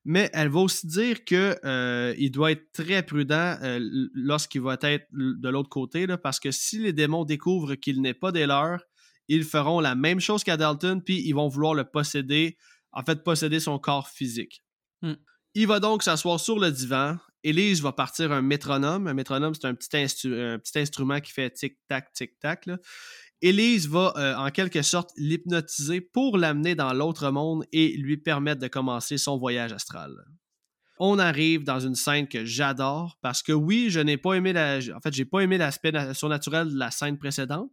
Mais 0.06 0.30
elle 0.34 0.48
va 0.48 0.60
aussi 0.60 0.86
dire 0.86 1.24
que 1.24 1.59
euh, 1.64 2.14
il 2.18 2.30
doit 2.30 2.52
être 2.52 2.70
très 2.72 3.02
prudent 3.02 3.56
euh, 3.62 3.80
lorsqu'il 4.12 4.60
va 4.60 4.76
être 4.82 5.06
de 5.12 5.48
l'autre 5.48 5.70
côté, 5.70 6.06
là, 6.06 6.18
parce 6.18 6.38
que 6.38 6.51
si 6.51 6.78
les 6.78 6.92
démons 6.92 7.24
découvrent 7.24 7.74
qu'il 7.74 8.02
n'est 8.02 8.14
pas 8.14 8.30
des 8.30 8.46
leurs, 8.46 8.82
ils 9.28 9.44
feront 9.44 9.80
la 9.80 9.94
même 9.94 10.20
chose 10.20 10.44
qu'à 10.44 10.59
Dalton, 10.59 11.01
puis 11.02 11.22
ils 11.26 11.32
vont 11.32 11.48
vouloir 11.48 11.72
le 11.72 11.84
posséder, 11.84 12.59
en 12.92 13.02
fait, 13.02 13.24
posséder 13.24 13.60
son 13.60 13.78
corps 13.78 14.09
physique. 14.09 14.62
Hmm. 15.01 15.14
Il 15.55 15.66
va 15.66 15.80
donc 15.80 16.02
s'asseoir 16.02 16.38
sur 16.38 16.59
le 16.59 16.70
divan. 16.70 17.16
Élise 17.42 17.80
va 17.80 17.92
partir 17.92 18.32
un 18.32 18.42
métronome. 18.42 19.06
Un 19.06 19.14
métronome, 19.14 19.55
c'est 19.55 19.66
un 19.66 19.74
petit, 19.74 19.96
un 19.96 20.59
petit 20.59 20.78
instrument 20.78 21.20
qui 21.20 21.32
fait 21.32 21.51
tic-tac, 21.51 22.12
tic-tac. 22.12 22.68
Là. 23.45 23.49
Élise 23.49 23.89
va 23.89 24.12
euh, 24.16 24.35
en 24.37 24.51
quelque 24.51 24.83
sorte 24.83 25.11
l'hypnotiser 25.16 26.01
pour 26.01 26.39
l'amener 26.39 26.75
dans 26.75 26.93
l'autre 26.93 27.31
monde 27.31 27.65
et 27.73 27.97
lui 27.97 28.16
permettre 28.16 28.61
de 28.61 28.69
commencer 28.69 29.19
son 29.19 29.39
voyage 29.39 29.73
astral. 29.73 30.12
On 30.99 31.19
arrive 31.19 31.65
dans 31.65 31.81
une 31.81 31.97
scène 31.97 32.29
que 32.29 32.45
j'adore 32.45 33.19
parce 33.21 33.43
que 33.43 33.53
oui, 33.53 33.91
je 33.91 34.01
n'ai 34.01 34.16
pas 34.16 34.35
aimé 34.35 34.53
la, 34.53 34.79
en 34.95 35.01
fait, 35.01 35.12
j'ai 35.12 35.25
pas 35.25 35.41
aimé 35.41 35.59
l'aspect 35.59 35.91
na- 35.93 36.15
surnaturel 36.15 36.73
de 36.73 36.79
la 36.79 36.91
scène 36.91 37.19
précédente, 37.19 37.71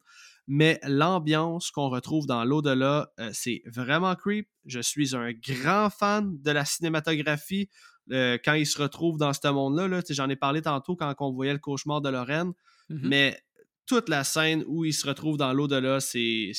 mais 0.48 0.80
l'ambiance 0.84 1.69
qu'on 1.69 1.89
retrouve 1.89 2.26
dans 2.26 2.43
l'au-delà, 2.43 3.11
euh, 3.19 3.30
c'est 3.31 3.61
vraiment 3.68 4.15
creep. 4.15 4.48
Je 4.65 4.80
suis 4.80 5.15
un 5.15 5.31
grand 5.34 5.89
fan 5.91 6.41
de 6.41 6.52
la 6.52 6.65
cinématographie 6.65 7.69
euh, 8.11 8.39
quand 8.43 8.53
il 8.53 8.65
se 8.65 8.81
retrouve 8.81 9.18
dans 9.19 9.34
ce 9.34 9.48
monde-là. 9.48 9.88
Là, 9.88 10.02
J'en 10.10 10.30
ai 10.30 10.35
parlé 10.35 10.64
tantôt 10.64 10.95
quand 10.95 11.14
on 11.19 11.31
voyait 11.31 11.53
le 11.53 11.60
cauchemar 11.60 12.02
de 12.02 12.10
Lorraine, 12.10 12.53
Mmh 12.89 13.07
mais 13.07 13.39
toute 13.91 14.07
la 14.07 14.23
scène 14.23 14.63
où 14.68 14.85
il 14.85 14.93
se 14.93 15.05
retrouve 15.05 15.35
dans 15.35 15.51
l'au-delà, 15.51 15.99
c'est 15.99 16.53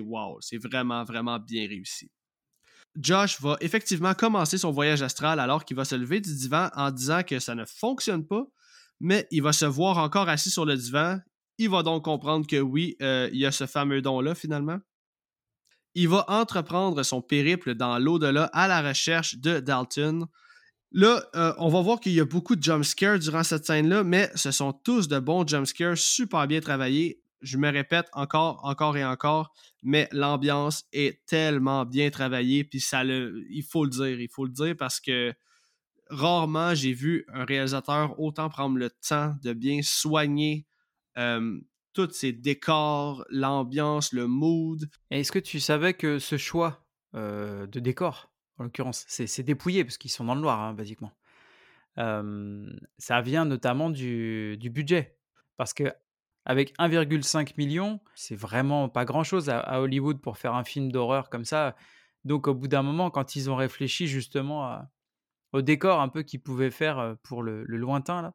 wow. 0.00 0.40
C'est 0.40 0.56
vraiment, 0.56 1.04
vraiment 1.04 1.38
bien 1.38 1.68
réussi. 1.68 2.10
Josh 2.98 3.40
va 3.40 3.56
effectivement 3.60 4.14
commencer 4.14 4.58
son 4.58 4.72
voyage 4.72 5.00
astral 5.00 5.38
alors 5.38 5.64
qu'il 5.64 5.76
va 5.76 5.84
se 5.84 5.94
lever 5.94 6.20
du 6.20 6.34
divan 6.34 6.70
en 6.74 6.90
disant 6.90 7.22
que 7.22 7.38
ça 7.38 7.54
ne 7.54 7.64
fonctionne 7.64 8.26
pas, 8.26 8.42
mais 8.98 9.28
il 9.30 9.44
va 9.44 9.52
se 9.52 9.64
voir 9.64 9.98
encore 9.98 10.28
assis 10.28 10.50
sur 10.50 10.64
le 10.64 10.76
divan. 10.76 11.20
Il 11.58 11.70
va 11.70 11.84
donc 11.84 12.04
comprendre 12.04 12.48
que 12.48 12.58
oui, 12.60 12.96
euh, 13.00 13.30
il 13.32 13.38
y 13.38 13.46
a 13.46 13.52
ce 13.52 13.66
fameux 13.66 14.02
don-là 14.02 14.34
finalement. 14.34 14.80
Il 15.94 16.08
va 16.08 16.24
entreprendre 16.26 17.04
son 17.04 17.22
périple 17.22 17.76
dans 17.76 17.96
l'au-delà 18.00 18.46
à 18.46 18.66
la 18.66 18.82
recherche 18.82 19.36
de 19.36 19.60
Dalton. 19.60 20.26
Là, 20.94 21.24
euh, 21.34 21.54
on 21.56 21.68
va 21.68 21.80
voir 21.80 22.00
qu'il 22.00 22.12
y 22.12 22.20
a 22.20 22.26
beaucoup 22.26 22.54
de 22.54 22.62
jumpscares 22.62 23.18
durant 23.18 23.42
cette 23.42 23.64
scène-là, 23.64 24.04
mais 24.04 24.30
ce 24.34 24.50
sont 24.50 24.74
tous 24.74 25.08
de 25.08 25.18
bons 25.18 25.46
jumpscares 25.46 25.96
super 25.96 26.46
bien 26.46 26.60
travaillés. 26.60 27.22
Je 27.40 27.56
me 27.56 27.70
répète 27.72 28.08
encore, 28.12 28.60
encore 28.62 28.96
et 28.98 29.04
encore, 29.04 29.54
mais 29.82 30.06
l'ambiance 30.12 30.84
est 30.92 31.24
tellement 31.26 31.86
bien 31.86 32.10
travaillée, 32.10 32.62
puis 32.62 32.78
ça 32.78 33.04
le, 33.04 33.42
il 33.50 33.62
faut 33.62 33.84
le 33.84 33.90
dire, 33.90 34.20
il 34.20 34.28
faut 34.28 34.44
le 34.44 34.52
dire 34.52 34.76
parce 34.78 35.00
que 35.00 35.32
rarement 36.10 36.74
j'ai 36.74 36.92
vu 36.92 37.24
un 37.32 37.44
réalisateur 37.44 38.20
autant 38.20 38.50
prendre 38.50 38.76
le 38.76 38.90
temps 38.90 39.34
de 39.42 39.54
bien 39.54 39.80
soigner 39.82 40.66
euh, 41.16 41.58
tous 41.94 42.10
ses 42.12 42.32
décors, 42.32 43.24
l'ambiance, 43.30 44.12
le 44.12 44.26
mood. 44.26 44.88
Est-ce 45.10 45.32
que 45.32 45.38
tu 45.38 45.58
savais 45.58 45.94
que 45.94 46.18
ce 46.18 46.36
choix, 46.36 46.86
heu, 47.14 47.66
de 47.66 47.80
décor, 47.80 48.31
en 48.62 48.66
l'occurrence, 48.66 49.04
c'est 49.08 49.42
dépouillé 49.42 49.84
parce 49.84 49.98
qu'ils 49.98 50.10
sont 50.10 50.24
dans 50.24 50.36
le 50.36 50.40
noir, 50.40 50.60
hein, 50.60 50.72
basiquement. 50.72 51.12
Ça 51.96 53.20
vient 53.20 53.44
notamment 53.44 53.90
du 53.90 54.70
budget. 54.72 55.18
Parce 55.58 55.74
qu'avec 55.74 56.72
1,5 56.78 57.54
million, 57.58 58.00
c'est 58.14 58.36
vraiment 58.36 58.88
pas 58.88 59.04
grand-chose 59.04 59.50
à 59.50 59.80
Hollywood 59.80 60.20
pour 60.20 60.38
faire 60.38 60.54
un 60.54 60.64
film 60.64 60.90
d'horreur 60.90 61.28
comme 61.28 61.44
ça. 61.44 61.76
Donc 62.24 62.48
au 62.48 62.54
bout 62.54 62.68
d'un 62.68 62.82
moment, 62.82 63.10
quand 63.10 63.36
ils 63.36 63.50
ont 63.50 63.56
réfléchi 63.56 64.06
justement 64.06 64.80
au 65.52 65.60
décor 65.60 66.00
un 66.00 66.08
peu 66.08 66.22
qu'ils 66.22 66.40
pouvaient 66.40 66.70
faire, 66.70 67.16
pour 67.22 67.42
le 67.42 67.64
lointain 67.64 68.32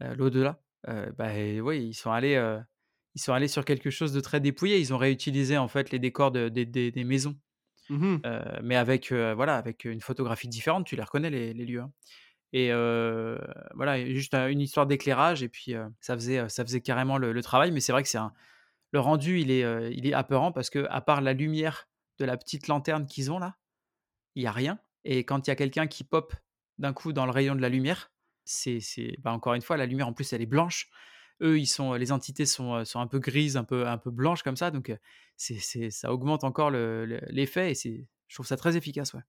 l'au-delà, 0.00 0.62
bah, 0.86 1.36
ils 1.36 1.94
sont 1.94 2.12
allés, 2.12 2.40
ils 3.14 3.20
sont 3.20 3.32
allés 3.32 3.48
sur 3.48 3.64
quelque 3.64 3.90
chose 3.90 4.12
de 4.12 4.20
très 4.20 4.40
dépouillé. 4.40 4.78
Ils 4.78 4.94
ont 4.94 4.98
réutilisé 4.98 5.58
en 5.58 5.68
fait 5.68 5.90
les 5.90 5.98
décors 5.98 6.30
de 6.30 6.48
des 6.48 6.64
des 6.64 6.90
des 6.90 7.04
maisons, 7.04 7.36
Mhm. 7.88 8.26
heu, 8.26 8.40
mais 8.62 8.76
avec, 8.76 9.12
heu, 9.12 9.32
voilà, 9.34 9.56
avec 9.56 9.84
une 9.84 10.00
photographie 10.00 10.48
différente. 10.48 10.86
Tu 10.86 10.96
les 10.96 11.02
reconnais 11.02 11.30
les 11.30 11.54
lieux, 11.54 11.80
hein 11.82 11.92
et 12.54 12.70
voilà, 13.74 14.04
juste, 14.06 14.34
une 14.34 14.60
histoire 14.60 14.86
d'éclairage 14.86 15.42
et 15.42 15.48
puis, 15.50 15.74
ça 16.00 16.14
faisait, 16.16 16.48
ça 16.48 16.64
faisait 16.64 16.80
carrément 16.82 17.18
le 17.18 17.42
travail. 17.42 17.72
Mais 17.72 17.80
c'est 17.80 17.92
vrai 17.92 18.02
que 18.04 18.08
c'est 18.08 18.18
un 18.18 18.32
le 18.92 19.00
rendu, 19.00 19.40
il 19.40 19.50
est, 19.52 19.92
il 19.92 20.06
est 20.06 20.14
apeurant 20.14 20.52
parce 20.52 20.70
que 20.70 20.86
à 20.90 21.00
part 21.02 21.20
la 21.22 21.32
lumière 21.34 21.88
de 22.20 22.24
la 22.26 22.36
petite 22.38 22.68
lanterne 22.68 23.06
qu'ils 23.06 23.32
ont 23.32 23.38
là, 23.40 23.56
il 24.36 24.42
y 24.44 24.46
a 24.46 24.52
rien 24.52 24.78
et 25.04 25.24
quand 25.24 25.46
il 25.46 25.50
y 25.50 25.52
a 25.52 25.56
quelqu'un 25.56 25.86
qui 25.86 26.04
pop 26.04 26.34
d'un 26.78 26.92
coup 26.92 27.12
dans 27.12 27.26
le 27.26 27.32
rayon 27.32 27.54
de 27.56 27.60
la 27.62 27.68
lumière, 27.70 28.10
c'est 28.44 28.80
c'est 28.80 29.16
bah, 29.20 29.32
encore 29.32 29.54
une 29.54 29.62
fois, 29.62 29.76
la 29.76 29.86
lumière 29.86 30.08
en 30.08 30.12
plus 30.14 30.32
elle 30.32 30.42
est 30.42 30.46
blanche. 30.46 30.88
Eux, 31.40 31.58
ils 31.58 31.66
sont, 31.66 31.94
les 31.94 32.12
entités 32.12 32.46
sont, 32.46 32.76
heu, 32.76 32.84
sont 32.84 33.00
un 33.00 33.06
peu 33.06 33.18
grises, 33.18 33.56
un 33.56 33.64
peu 33.64 33.86
un 33.86 33.98
peu 33.98 34.10
blanches 34.10 34.42
comme 34.42 34.56
ça 34.56 34.70
donc 34.70 34.90
heu, 34.90 34.98
c'est 35.36 35.90
ça 35.90 36.12
augmente 36.12 36.44
encore 36.44 36.70
le 36.70 37.04
le 37.06 37.20
l'effet 37.28 37.70
et 37.70 37.74
c'est 37.74 38.08
je 38.28 38.34
trouve 38.34 38.46
ça 38.46 38.56
très 38.56 38.76
efficace, 38.76 39.14
ouais. 39.14 39.22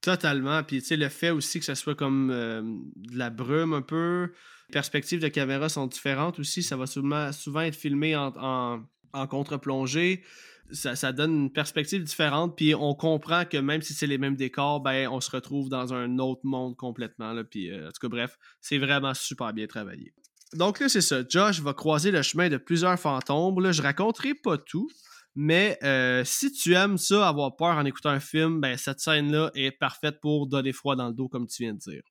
Totalement. 0.00 0.62
Puis, 0.62 0.80
tu 0.80 0.86
sais, 0.86 0.96
le 0.96 1.08
fait 1.08 1.30
aussi 1.30 1.58
que 1.58 1.64
ça 1.64 1.74
soit 1.74 1.96
comme 1.96 2.30
euh, 2.30 2.62
de 2.62 3.18
la 3.18 3.30
brume 3.30 3.72
un 3.72 3.82
peu. 3.82 4.32
Les 4.68 4.72
perspectives 4.72 5.20
de 5.20 5.28
caméra 5.28 5.68
sont 5.68 5.86
différentes 5.86 6.38
aussi. 6.38 6.62
Ça 6.62 6.76
va 6.76 6.86
souvent, 6.86 7.32
souvent 7.32 7.62
être 7.62 7.74
filmé 7.74 8.14
en, 8.14 8.84
en, 9.12 9.26
contre-plongée. 9.26 10.22
Ça, 10.70 11.12
donne 11.12 11.32
une 11.32 11.52
perspective 11.52 12.04
différente. 12.04 12.56
Puis, 12.56 12.74
on 12.74 12.94
comprend 12.94 13.44
que 13.44 13.56
même 13.56 13.82
si 13.82 13.92
c'est 13.92 14.06
les 14.06 14.18
mêmes 14.18 14.36
décors, 14.36 14.80
ben, 14.80 15.08
on 15.08 15.20
se 15.20 15.30
retrouve 15.30 15.68
dans 15.68 15.92
un 15.92 16.18
autre 16.18 16.42
monde 16.44 16.76
complètement. 16.76 17.32
Là. 17.32 17.42
Puis, 17.42 17.70
euh, 17.70 17.88
en 17.88 17.90
tout 17.90 18.00
cas, 18.00 18.08
bref, 18.08 18.38
c'est 18.60 18.78
vraiment 18.78 19.14
super 19.14 19.52
bien 19.52 19.66
travaillé. 19.66 20.14
Donc 20.54 20.80
là, 20.80 20.88
c'est 20.88 21.00
ça. 21.00 21.22
Josh 21.28 21.60
va 21.60 21.74
croiser 21.74 22.10
le 22.10 22.22
chemin 22.22 22.48
de 22.48 22.56
plusieurs 22.56 22.98
fantômes. 22.98 23.60
Là, 23.60 23.72
je 23.72 23.82
raconterai 23.82 24.34
pas 24.34 24.56
tout. 24.58 24.88
Mais 25.34 25.78
euh, 25.84 26.24
si 26.24 26.50
tu 26.50 26.74
aimes 26.74 26.98
ça, 26.98 27.28
avoir 27.28 27.54
peur 27.54 27.76
en 27.76 27.84
écoutant 27.84 28.10
un 28.10 28.20
film, 28.20 28.60
ben, 28.60 28.76
cette 28.76 28.98
scène-là 28.98 29.52
est 29.54 29.70
parfaite 29.70 30.20
pour 30.20 30.48
donner 30.48 30.72
froid 30.72 30.96
dans 30.96 31.08
le 31.08 31.14
dos, 31.14 31.28
comme 31.28 31.46
tu 31.46 31.62
viens 31.62 31.74
de 31.74 31.78
dire. 31.78 32.02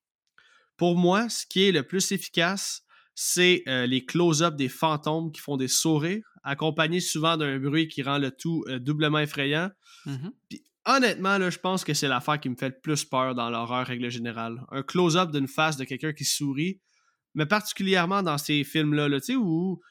Pour 0.78 0.96
moi, 0.96 1.28
ce 1.28 1.46
qui 1.46 1.68
est 1.68 1.72
le 1.72 1.84
plus 1.84 2.12
efficace, 2.12 2.84
c'est 3.16 3.64
euh, 3.68 3.88
les 3.88 4.06
close-up 4.06 4.56
des 4.56 4.70
fantômes 4.70 5.32
qui 5.32 5.42
font 5.42 5.58
des 5.58 5.68
sourires, 5.68 6.24
accompagnés 6.44 7.00
souvent 7.00 7.36
d'un 7.36 7.60
bruit 7.60 7.88
qui 7.88 8.04
rend 8.04 8.20
le 8.20 8.32
tout 8.32 8.64
euh, 8.68 8.80
doublement 8.80 9.20
effrayant. 9.20 9.72
Mmh 10.06 10.30
Puis, 10.48 10.64
honnêtement, 10.86 11.38
là, 11.38 11.50
je 11.50 11.58
pense 11.58 11.84
que 11.84 11.94
c'est 11.94 12.08
l'affaire 12.08 12.40
qui 12.40 12.48
me 12.48 12.56
fait 12.56 12.70
le 12.70 12.80
plus 12.80 13.04
peur 13.04 13.34
dans 13.34 13.50
l'horreur, 13.50 13.88
règle 13.88 14.10
générale. 14.10 14.64
Un 14.72 14.84
close-up 14.84 15.32
d'une 15.32 15.48
face 15.48 15.78
de 15.78 15.84
quelqu'un 15.84 16.14
qui 16.14 16.24
sourit, 16.24 16.80
mais 17.34 17.46
particulièrement 17.46 18.24
dans 18.24 18.38
ces 18.38 18.64
films-là, 18.64 19.10
là, 19.10 19.20
où 19.36 19.82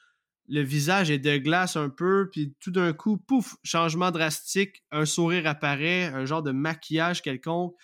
le 0.49 0.61
visage 0.61 1.11
est 1.11 1.19
de 1.19 1.37
glace 1.37 1.75
un 1.75 1.89
peu, 1.89 2.29
puis 2.31 2.55
tout 2.59 2.71
d'un 2.71 2.93
coup, 2.93 3.17
pouf, 3.17 3.55
changement 3.63 4.11
drastique, 4.11 4.83
un 4.91 5.05
sourire 5.05 5.45
apparaît, 5.47 6.05
un 6.05 6.25
genre 6.25 6.43
de 6.43 6.51
maquillage 6.51 7.21
quelconque. 7.21 7.75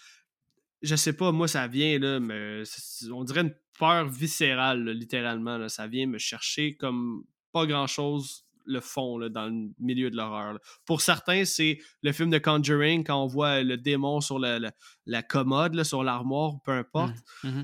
Je 0.81 0.95
sais 0.95 1.13
pas, 1.13 1.31
moi, 1.31 1.47
ça 1.47 1.67
vient, 1.67 2.19
mais 2.19 2.63
on 3.11 3.23
dirait 3.23 3.41
une 3.41 3.55
peur 3.77 4.07
viscérale, 4.07 4.89
littéralement. 4.89 5.67
Ça 5.69 5.87
vient 5.87 6.07
me 6.07 6.17
chercher 6.17 6.75
comme 6.75 7.23
pas 7.51 7.65
grand-chose 7.65 8.45
le 8.65 8.79
fond 8.79 9.19
dans 9.29 9.47
le 9.47 9.71
milieu 9.79 10.09
de 10.09 10.15
l'horreur. 10.15 10.57
Pour 10.85 11.01
certains, 11.01 11.43
c'est 11.43 11.79
le 12.01 12.13
film 12.13 12.29
de 12.29 12.37
Conjuring, 12.37 13.03
quand 13.03 13.21
on 13.21 13.27
voit 13.27 13.61
le 13.61 13.77
démon 13.77 14.21
sur 14.21 14.39
la, 14.39 14.71
commode, 15.23 15.83
sur 15.83 16.03
l'armoire, 16.03 16.53
peu 16.63 16.71
importe 16.71 17.15
Mmh 17.43 17.63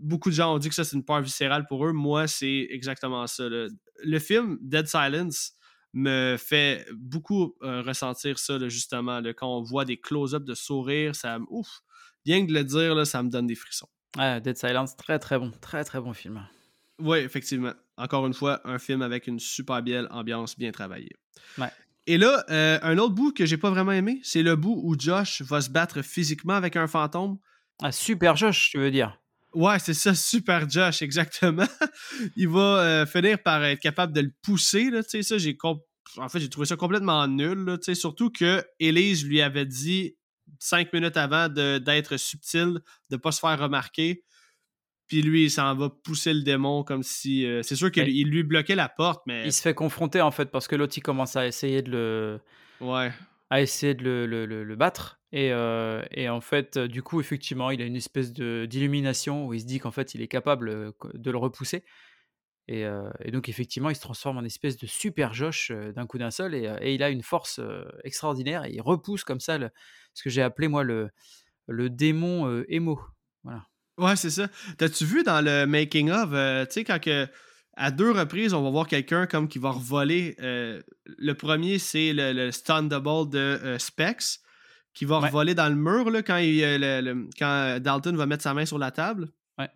beaucoup 0.00 0.30
de 0.30 0.34
gens 0.34 0.54
ont 0.54 0.58
dit 0.58 0.68
que 0.68 0.74
ça 0.74 0.84
c'est 0.84 0.96
une 0.96 1.04
peur 1.04 1.20
viscérale 1.20 1.66
pour 1.66 1.86
eux. 1.86 1.92
Moi, 1.92 2.26
c'est 2.26 2.66
exactement 2.70 3.26
ça. 3.26 3.48
là. 3.48 3.68
Le 4.02 4.18
film 4.18 4.58
Dead 4.60 4.86
Silence 4.86 5.52
me 5.92 6.36
fait 6.38 6.86
beaucoup 6.92 7.56
euh, 7.62 7.82
ressentir 7.82 8.38
ça, 8.38 8.58
là, 8.58 8.68
justement. 8.68 9.20
là. 9.20 9.32
quand 9.34 9.48
on 9.48 9.62
voit 9.62 9.84
des 9.84 9.98
close-ups 10.00 10.44
de 10.44 10.54
sourire, 10.54 11.14
ça 11.14 11.38
me. 11.38 11.46
Ouf! 11.50 11.80
Rien 12.26 12.44
que 12.44 12.50
de 12.50 12.54
le 12.54 12.64
dire, 12.64 12.94
là, 12.94 13.04
ça 13.04 13.22
me 13.22 13.30
donne 13.30 13.46
des 13.46 13.54
frissons. 13.54 13.88
Ouais, 14.16 14.40
Dead 14.40 14.56
Silence, 14.56 14.96
très 14.96 15.18
très 15.18 15.38
bon, 15.38 15.50
très 15.60 15.84
très 15.84 16.00
bon 16.00 16.12
film. 16.12 16.44
Oui, 16.98 17.18
effectivement. 17.18 17.72
Encore 17.96 18.26
une 18.26 18.34
fois, 18.34 18.60
un 18.64 18.78
film 18.78 19.02
avec 19.02 19.26
une 19.26 19.38
super 19.38 19.82
belle 19.82 20.06
ambiance 20.10 20.58
bien 20.58 20.70
travaillée. 20.70 21.12
Ouais. 21.58 21.70
Et 22.06 22.18
là, 22.18 22.44
euh, 22.50 22.78
un 22.82 22.98
autre 22.98 23.14
bout 23.14 23.32
que 23.32 23.46
j'ai 23.46 23.56
pas 23.56 23.70
vraiment 23.70 23.92
aimé, 23.92 24.20
c'est 24.22 24.42
le 24.42 24.56
bout 24.56 24.80
où 24.82 24.98
Josh 24.98 25.42
va 25.42 25.60
se 25.60 25.70
battre 25.70 26.02
physiquement 26.02 26.54
avec 26.54 26.76
un 26.76 26.86
fantôme. 26.86 27.38
Ah, 27.82 27.92
super 27.92 28.36
Josh, 28.36 28.70
tu 28.70 28.78
veux 28.78 28.90
dire? 28.90 29.18
Ouais, 29.54 29.78
c'est 29.78 29.94
ça, 29.94 30.14
super 30.14 30.68
Josh, 30.70 31.02
exactement. 31.02 31.66
Il 32.36 32.48
va 32.48 32.60
euh, 32.80 33.06
finir 33.06 33.42
par 33.42 33.64
être 33.64 33.80
capable 33.80 34.12
de 34.12 34.20
le 34.20 34.32
pousser, 34.42 34.90
là, 34.90 35.02
tu 35.02 35.10
sais, 35.10 35.22
ça, 35.22 35.38
j'ai 35.38 35.56
en 36.16 36.28
fait, 36.28 36.40
j'ai 36.40 36.48
trouvé 36.48 36.66
ça 36.66 36.76
complètement 36.76 37.26
nul, 37.28 37.58
là, 37.64 37.78
tu 37.78 37.84
sais, 37.84 37.94
surtout 37.94 38.30
que 38.30 38.64
Elise 38.78 39.24
lui 39.26 39.40
avait 39.42 39.66
dit 39.66 40.16
cinq 40.58 40.92
minutes 40.92 41.16
avant 41.16 41.48
d'être 41.48 42.16
subtil, 42.16 42.80
de 43.10 43.16
pas 43.16 43.30
se 43.32 43.40
faire 43.40 43.58
remarquer, 43.58 44.24
puis 45.06 45.22
lui, 45.22 45.44
il 45.44 45.50
s'en 45.50 45.74
va 45.76 45.90
pousser 45.90 46.32
le 46.34 46.42
démon 46.42 46.82
comme 46.84 47.02
si... 47.02 47.44
euh, 47.44 47.62
c'est 47.62 47.76
sûr 47.76 47.90
qu'il 47.90 48.02
Ouais. 48.04 48.10
lui 48.10 48.42
bloquait 48.44 48.74
la 48.76 48.88
porte, 48.88 49.22
mais... 49.26 49.44
Il 49.46 49.52
se 49.52 49.62
fait 49.62 49.74
confronter 49.74 50.20
en 50.20 50.30
fait 50.30 50.46
parce 50.46 50.66
que 50.68 50.76
l'autre 50.76 50.94
il 50.96 51.00
commence 51.02 51.34
à 51.36 51.46
essayer 51.46 51.82
de 51.82 51.90
le, 51.90 52.40
Ouais, 52.80 53.12
à 53.50 53.60
essayer 53.60 53.94
de 53.94 54.02
le, 54.04 54.26
le- 54.26 54.46
le- 54.46 54.64
le 54.64 54.76
battre. 54.76 55.19
Et, 55.32 55.52
euh, 55.52 56.02
et 56.10 56.28
en 56.28 56.40
fait, 56.40 56.76
euh, 56.76 56.88
du 56.88 57.02
coup, 57.02 57.20
effectivement, 57.20 57.70
il 57.70 57.80
a 57.80 57.84
une 57.84 57.96
espèce 57.96 58.32
d'illumination 58.32 59.46
où 59.46 59.54
il 59.54 59.60
se 59.60 59.66
dit 59.66 59.78
qu'en 59.78 59.92
fait, 59.92 60.14
il 60.14 60.22
est 60.22 60.28
capable 60.28 60.68
euh, 60.68 60.92
de 61.14 61.30
le 61.30 61.38
repousser. 61.38 61.84
Et, 62.72 62.86
donc, 63.32 63.48
effectivement, 63.48 63.90
il 63.90 63.96
se 63.96 64.00
transforme 64.00 64.38
en 64.38 64.44
espèce 64.44 64.76
de 64.76 64.86
super 64.86 65.34
Josh 65.34 65.72
d'un 65.72 66.06
coup 66.06 66.18
d'un 66.18 66.30
seul. 66.30 66.54
Et, 66.54 66.94
il 66.94 67.02
a 67.02 67.10
une 67.10 67.22
force 67.22 67.60
extraordinaire. 68.04 68.64
Et 68.64 68.74
il 68.74 68.80
repousse 68.80 69.24
comme 69.24 69.40
ça 69.40 69.58
ce 70.14 70.22
que 70.22 70.30
j'ai 70.30 70.40
appelé, 70.40 70.68
moi, 70.68 70.84
le, 70.84 71.10
le 71.66 71.90
démon 71.90 72.46
euh, 72.46 72.64
émo. 72.68 73.00
Voilà. 73.42 73.66
Ouais, 73.98 74.14
c'est 74.14 74.30
ça. 74.30 74.48
T'as-tu 74.78 75.04
vu 75.04 75.24
dans 75.24 75.44
le 75.44 75.66
making 75.66 76.10
of, 76.10 76.30
tu 76.68 76.74
sais, 76.74 76.84
quand 76.84 77.00
que, 77.00 77.26
à 77.74 77.90
deux 77.90 78.12
reprises, 78.12 78.54
on 78.54 78.62
va 78.62 78.70
voir 78.70 78.86
quelqu'un 78.86 79.26
comme 79.26 79.48
qui 79.48 79.58
va 79.58 79.70
revoler. 79.70 80.36
le 80.38 81.32
premier, 81.32 81.80
c'est 81.80 82.12
le, 82.12 82.32
le 82.32 82.52
Thunderbolt 82.52 83.30
de 83.30 83.38
euh, 83.38 83.78
Specs, 83.78 84.40
qui 84.94 85.04
va 85.04 85.20
Ouais. 85.20 85.26
revoler 85.28 85.54
dans 85.54 85.68
le 85.68 85.74
mur 85.76 86.10
là, 86.10 86.22
quand, 86.22 86.38
il, 86.38 86.62
euh, 86.64 86.78
le- 86.78 87.12
le- 87.12 87.28
quand 87.38 87.78
Dalton 87.80 88.16
va 88.16 88.26
mettre 88.26 88.42
sa 88.42 88.54
main 88.54 88.66
sur 88.66 88.78
la 88.78 88.90
table. 88.90 89.28
Ouais. 89.58 89.68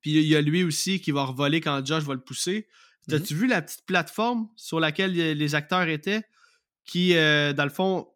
Puis 0.00 0.12
il 0.12 0.26
y 0.26 0.36
a 0.36 0.40
lui 0.40 0.62
aussi 0.64 1.00
qui 1.00 1.10
va 1.10 1.24
revoler 1.24 1.60
quand 1.60 1.84
Josh 1.84 2.04
va 2.04 2.14
le 2.14 2.20
pousser. 2.20 2.66
Mhm. 3.08 3.18
T'as-tu 3.18 3.34
vu 3.34 3.46
la 3.46 3.60
petite 3.62 3.84
plateforme 3.86 4.48
sur 4.56 4.78
laquelle 4.80 5.18
euh, 5.18 5.34
les 5.34 5.54
acteurs 5.54 5.88
étaient, 5.88 6.22
qui, 6.84 7.14
euh, 7.16 7.52
dans 7.52 7.64
le 7.64 7.70
fond, 7.70 8.08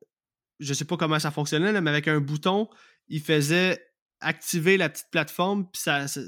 je 0.60 0.72
sais 0.72 0.84
pas 0.84 0.96
comment 0.96 1.18
ça 1.18 1.30
fonctionnait, 1.30 1.72
là, 1.72 1.80
mais 1.80 1.90
avec 1.90 2.08
un 2.08 2.20
bouton, 2.20 2.68
il 3.08 3.20
faisait 3.20 3.82
activer 4.20 4.76
la 4.76 4.88
petite 4.88 5.08
plateforme, 5.10 5.68
puis 5.70 5.82
ça, 5.82 6.08
ça- 6.08 6.20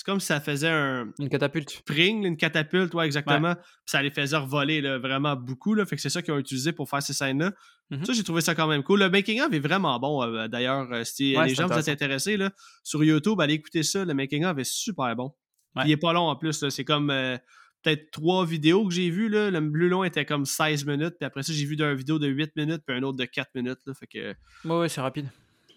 c'est 0.00 0.06
comme 0.06 0.18
si 0.18 0.28
ça 0.28 0.40
faisait 0.40 0.70
un 0.70 1.12
Une 1.18 1.28
catapulte. 1.28 1.68
spring, 1.68 2.24
une 2.24 2.38
catapulte, 2.38 2.94
ouais, 2.94 3.04
exactement. 3.04 3.54
Puis 3.54 3.64
ça 3.84 4.02
les 4.02 4.10
faisait 4.10 4.38
revoler 4.38 4.80
là, 4.80 4.98
vraiment 4.98 5.36
beaucoup. 5.36 5.74
Là, 5.74 5.84
fait 5.84 5.94
que 5.96 6.00
c'est 6.00 6.08
ça 6.08 6.22
qu'ils 6.22 6.32
ont 6.32 6.38
utilisé 6.38 6.72
pour 6.72 6.88
faire 6.88 7.02
ces 7.02 7.12
scènes-là. 7.12 7.52
Mhm. 7.90 8.06
Ça, 8.06 8.14
j'ai 8.14 8.24
trouvé 8.24 8.40
ça 8.40 8.54
quand 8.54 8.66
même 8.66 8.82
cool. 8.82 9.00
Le 9.00 9.10
making-of 9.10 9.52
est 9.52 9.58
vraiment 9.58 9.98
bon, 10.00 10.22
euh, 10.22 10.48
d'ailleurs. 10.48 10.90
euh, 10.90 11.04
si 11.04 11.36
Ouais, 11.36 11.48
les 11.48 11.54
gens 11.54 11.66
vous 11.66 11.78
êtes 11.78 11.88
intéressés 11.90 12.38
là, 12.38 12.50
sur 12.82 13.04
YouTube, 13.04 13.38
allez 13.42 13.52
écouter 13.54 13.82
ça. 13.82 14.06
Le 14.06 14.14
making-of 14.14 14.56
est 14.58 14.64
super 14.64 15.14
bon. 15.14 15.34
Ouais. 15.76 15.82
il 15.84 15.90
est 15.90 15.98
pas 15.98 16.14
long 16.14 16.28
en 16.28 16.36
plus. 16.36 16.66
C'est 16.70 16.84
comme 16.84 17.10
euh, 17.10 17.36
peut-être 17.82 18.10
trois 18.10 18.46
vidéos 18.46 18.88
que 18.88 18.94
j'ai 18.94 19.10
vues. 19.10 19.28
là. 19.28 19.50
Le 19.50 19.70
plus 19.70 19.90
long 19.90 20.02
était 20.02 20.24
comme 20.24 20.46
16 20.46 20.86
minutes. 20.86 21.16
Puis 21.20 21.26
après 21.26 21.42
ça, 21.42 21.52
j'ai 21.52 21.66
vu 21.66 21.76
d'une 21.76 21.92
vidéo 21.92 22.18
de 22.18 22.26
8 22.26 22.56
minutes, 22.56 22.82
puis 22.86 22.96
un 22.96 23.02
autre 23.02 23.18
de 23.18 23.26
4 23.26 23.50
minutes. 23.54 23.80
Là, 23.84 23.92
fait 23.92 24.06
que... 24.06 24.34
Ouais, 24.66 24.78
ouais, 24.80 24.88
c'est 24.88 25.02
rapide. 25.02 25.28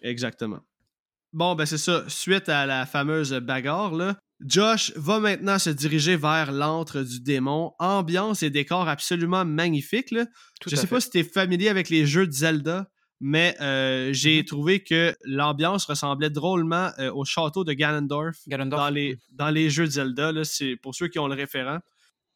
Exactement. 0.02 0.60
Bon, 1.34 1.54
ben 1.56 1.66
c'est 1.66 1.78
ça. 1.78 2.04
Suite 2.08 2.48
à 2.48 2.64
la 2.64 2.86
fameuse 2.86 3.32
bagarre, 3.34 3.92
là, 3.92 4.16
Josh 4.44 4.92
va 4.96 5.18
maintenant 5.20 5.58
se 5.58 5.70
diriger 5.70 6.16
vers 6.16 6.52
l'antre 6.52 7.02
du 7.02 7.20
démon. 7.20 7.72
Ambiance 7.78 8.42
et 8.42 8.50
décor 8.50 8.88
absolument 8.88 9.44
magnifiques. 9.44 10.10
Là. 10.12 10.26
Je 10.64 10.76
sais 10.76 10.82
fait. 10.82 10.86
pas 10.86 11.00
si 11.00 11.10
tu 11.10 11.18
es 11.18 11.24
familier 11.24 11.68
avec 11.68 11.88
les 11.90 12.06
jeux 12.06 12.26
de 12.26 12.32
Zelda, 12.32 12.88
mais 13.20 13.56
euh, 13.60 14.12
j'ai 14.12 14.38
Mhm. 14.38 14.44
trouvé 14.44 14.82
que 14.84 15.14
l'ambiance 15.24 15.86
ressemblait 15.86 16.30
drôlement 16.30 16.90
euh, 16.98 17.10
au 17.12 17.24
château 17.24 17.64
de 17.64 17.72
Ganondorf 17.72 18.36
Ganondorf. 18.46 18.80
dans 18.80 18.90
les, 18.90 19.16
dans 19.32 19.50
les 19.50 19.70
jeux 19.70 19.86
de 19.86 19.90
Zelda. 19.92 20.32
C'est 20.44 20.76
pour 20.82 20.94
ceux 20.94 21.08
qui 21.08 21.18
ont 21.18 21.28
le 21.28 21.34
référent. 21.34 21.78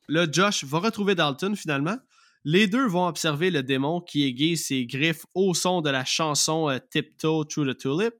Là, 0.08 0.26
Josh 0.30 0.64
va 0.64 0.78
retrouver 0.80 1.14
Dalton 1.14 1.54
finalement. 1.54 1.96
Les 2.44 2.66
deux 2.66 2.86
vont 2.86 3.06
observer 3.06 3.50
le 3.50 3.62
démon 3.62 4.00
qui 4.00 4.24
aiguise 4.24 4.66
ses 4.66 4.86
griffes 4.86 5.24
au 5.34 5.52
son 5.54 5.82
de 5.82 5.90
la 5.90 6.04
chanson 6.04 6.68
euh, 6.70 6.78
Tiptoe 6.90 7.44
Through 7.48 7.66
the 7.74 7.76
Tulip. 7.76 8.14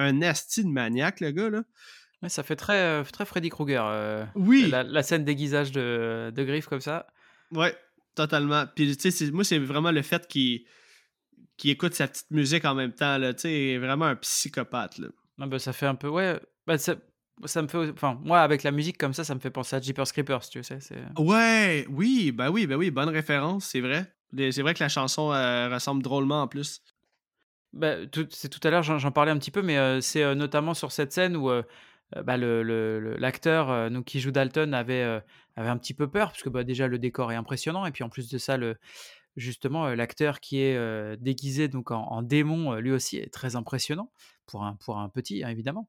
Un 0.00 0.22
asti 0.22 0.64
de 0.64 0.68
maniaque, 0.70 1.20
le 1.20 1.30
gars, 1.32 1.50
là. 1.50 1.62
Ouais, 2.22 2.28
ça 2.28 2.42
fait 2.42 2.56
très, 2.56 2.78
euh, 2.78 3.04
très 3.04 3.24
Freddy 3.24 3.48
Krueger. 3.48 3.84
euh, 3.84 4.24
Oui, 4.34 4.68
la, 4.70 4.82
la 4.84 5.02
scène 5.02 5.24
d'aiguisage 5.24 5.72
de, 5.72 6.32
de 6.34 6.44
griffes 6.44 6.66
comme 6.66 6.80
ça. 6.80 7.06
ouais, 7.52 7.76
totalement. 8.14 8.64
Puis, 8.74 8.96
tu 8.96 9.10
sais, 9.10 9.30
moi, 9.30 9.44
c'est 9.44 9.58
vraiment 9.58 9.90
le 9.92 10.02
fait 10.02 10.26
qu'il 10.28 10.64
écoute 11.64 11.94
sa 11.94 12.08
petite 12.08 12.30
musique 12.30 12.64
en 12.64 12.74
même 12.74 12.92
temps, 12.92 13.18
là. 13.18 13.34
Tu 13.34 13.42
sais, 13.42 13.52
il 13.52 13.68
est 13.74 13.78
vraiment 13.78 14.06
un 14.06 14.16
psychopathe, 14.16 14.98
là. 14.98 15.08
Ah 15.40 15.46
bah, 15.46 15.58
ça 15.58 15.72
fait 15.72 15.86
un 15.86 15.94
peu. 15.94 16.08
Ouais, 16.08 16.40
bah, 16.66 16.78
ça, 16.78 16.96
ça 17.44 17.62
me 17.62 17.68
fait. 17.68 17.78
Enfin, 17.90 18.18
moi, 18.24 18.40
avec 18.40 18.62
la 18.64 18.70
musique 18.72 18.98
comme 18.98 19.14
ça, 19.14 19.24
ça 19.24 19.34
me 19.34 19.40
fait 19.40 19.50
penser 19.50 19.76
à 19.76 19.80
Jeepers 19.80 20.12
Creepers, 20.12 20.48
tu 20.48 20.62
sais. 20.62 20.80
c'est- 20.80 20.96
Ouais, 21.18 21.86
oui, 21.88 22.32
ben 22.32 22.50
oui, 22.50 22.66
ben 22.66 22.76
oui, 22.76 22.90
bonne 22.90 23.08
référence, 23.08 23.66
c'est 23.66 23.80
vrai. 23.80 24.12
C'est 24.36 24.62
vrai 24.62 24.74
que 24.74 24.82
la 24.82 24.88
chanson 24.90 25.32
euh, 25.32 25.68
ressemble 25.72 26.02
drôlement 26.02 26.42
en 26.42 26.48
plus. 26.48 26.82
Bah, 27.72 27.96
c'est 28.30 28.48
tout 28.48 28.66
à 28.66 28.70
l'heure, 28.70 28.82
j'en 28.82 29.12
parlais 29.12 29.30
un 29.30 29.38
petit 29.38 29.50
peu, 29.50 29.62
mais 29.62 29.76
euh, 29.78 30.00
c'est 30.00 30.22
euh, 30.22 30.34
notamment 30.34 30.74
sur 30.74 30.90
cette 30.90 31.12
scène 31.12 31.36
où 31.36 31.50
euh, 31.50 31.62
euh, 32.16 32.22
bah, 32.22 32.36
l'acteur 32.38 33.90
donc, 33.90 34.06
qui 34.06 34.20
joue 34.20 34.30
Dalton 34.30 34.72
avait, 34.72 35.02
avait 35.56 35.68
un 35.68 35.76
petit 35.76 35.94
peu 35.94 36.08
peur, 36.10 36.30
parce 36.30 36.42
que 36.42 36.48
bah, 36.48 36.64
déjà 36.64 36.88
le 36.88 36.98
décor 36.98 37.30
est 37.32 37.36
impressionnant, 37.36 37.84
et 37.86 37.92
puis 37.92 38.04
en 38.04 38.08
plus 38.08 38.30
de 38.30 38.38
ça, 38.38 38.56
justement, 39.36 39.88
l'acteur 39.94 40.40
qui 40.40 40.60
est 40.60 41.16
déguisé 41.18 41.68
donc, 41.68 41.90
en, 41.90 42.22
démon, 42.22 42.76
lui 42.76 42.92
aussi 42.92 43.18
est 43.18 43.32
très 43.32 43.56
impressionnant, 43.56 44.10
pour 44.46 44.64
un, 44.64 44.74
pour 44.76 44.98
un 44.98 45.08
petit, 45.10 45.44
hein, 45.44 45.50
évidemment. 45.50 45.88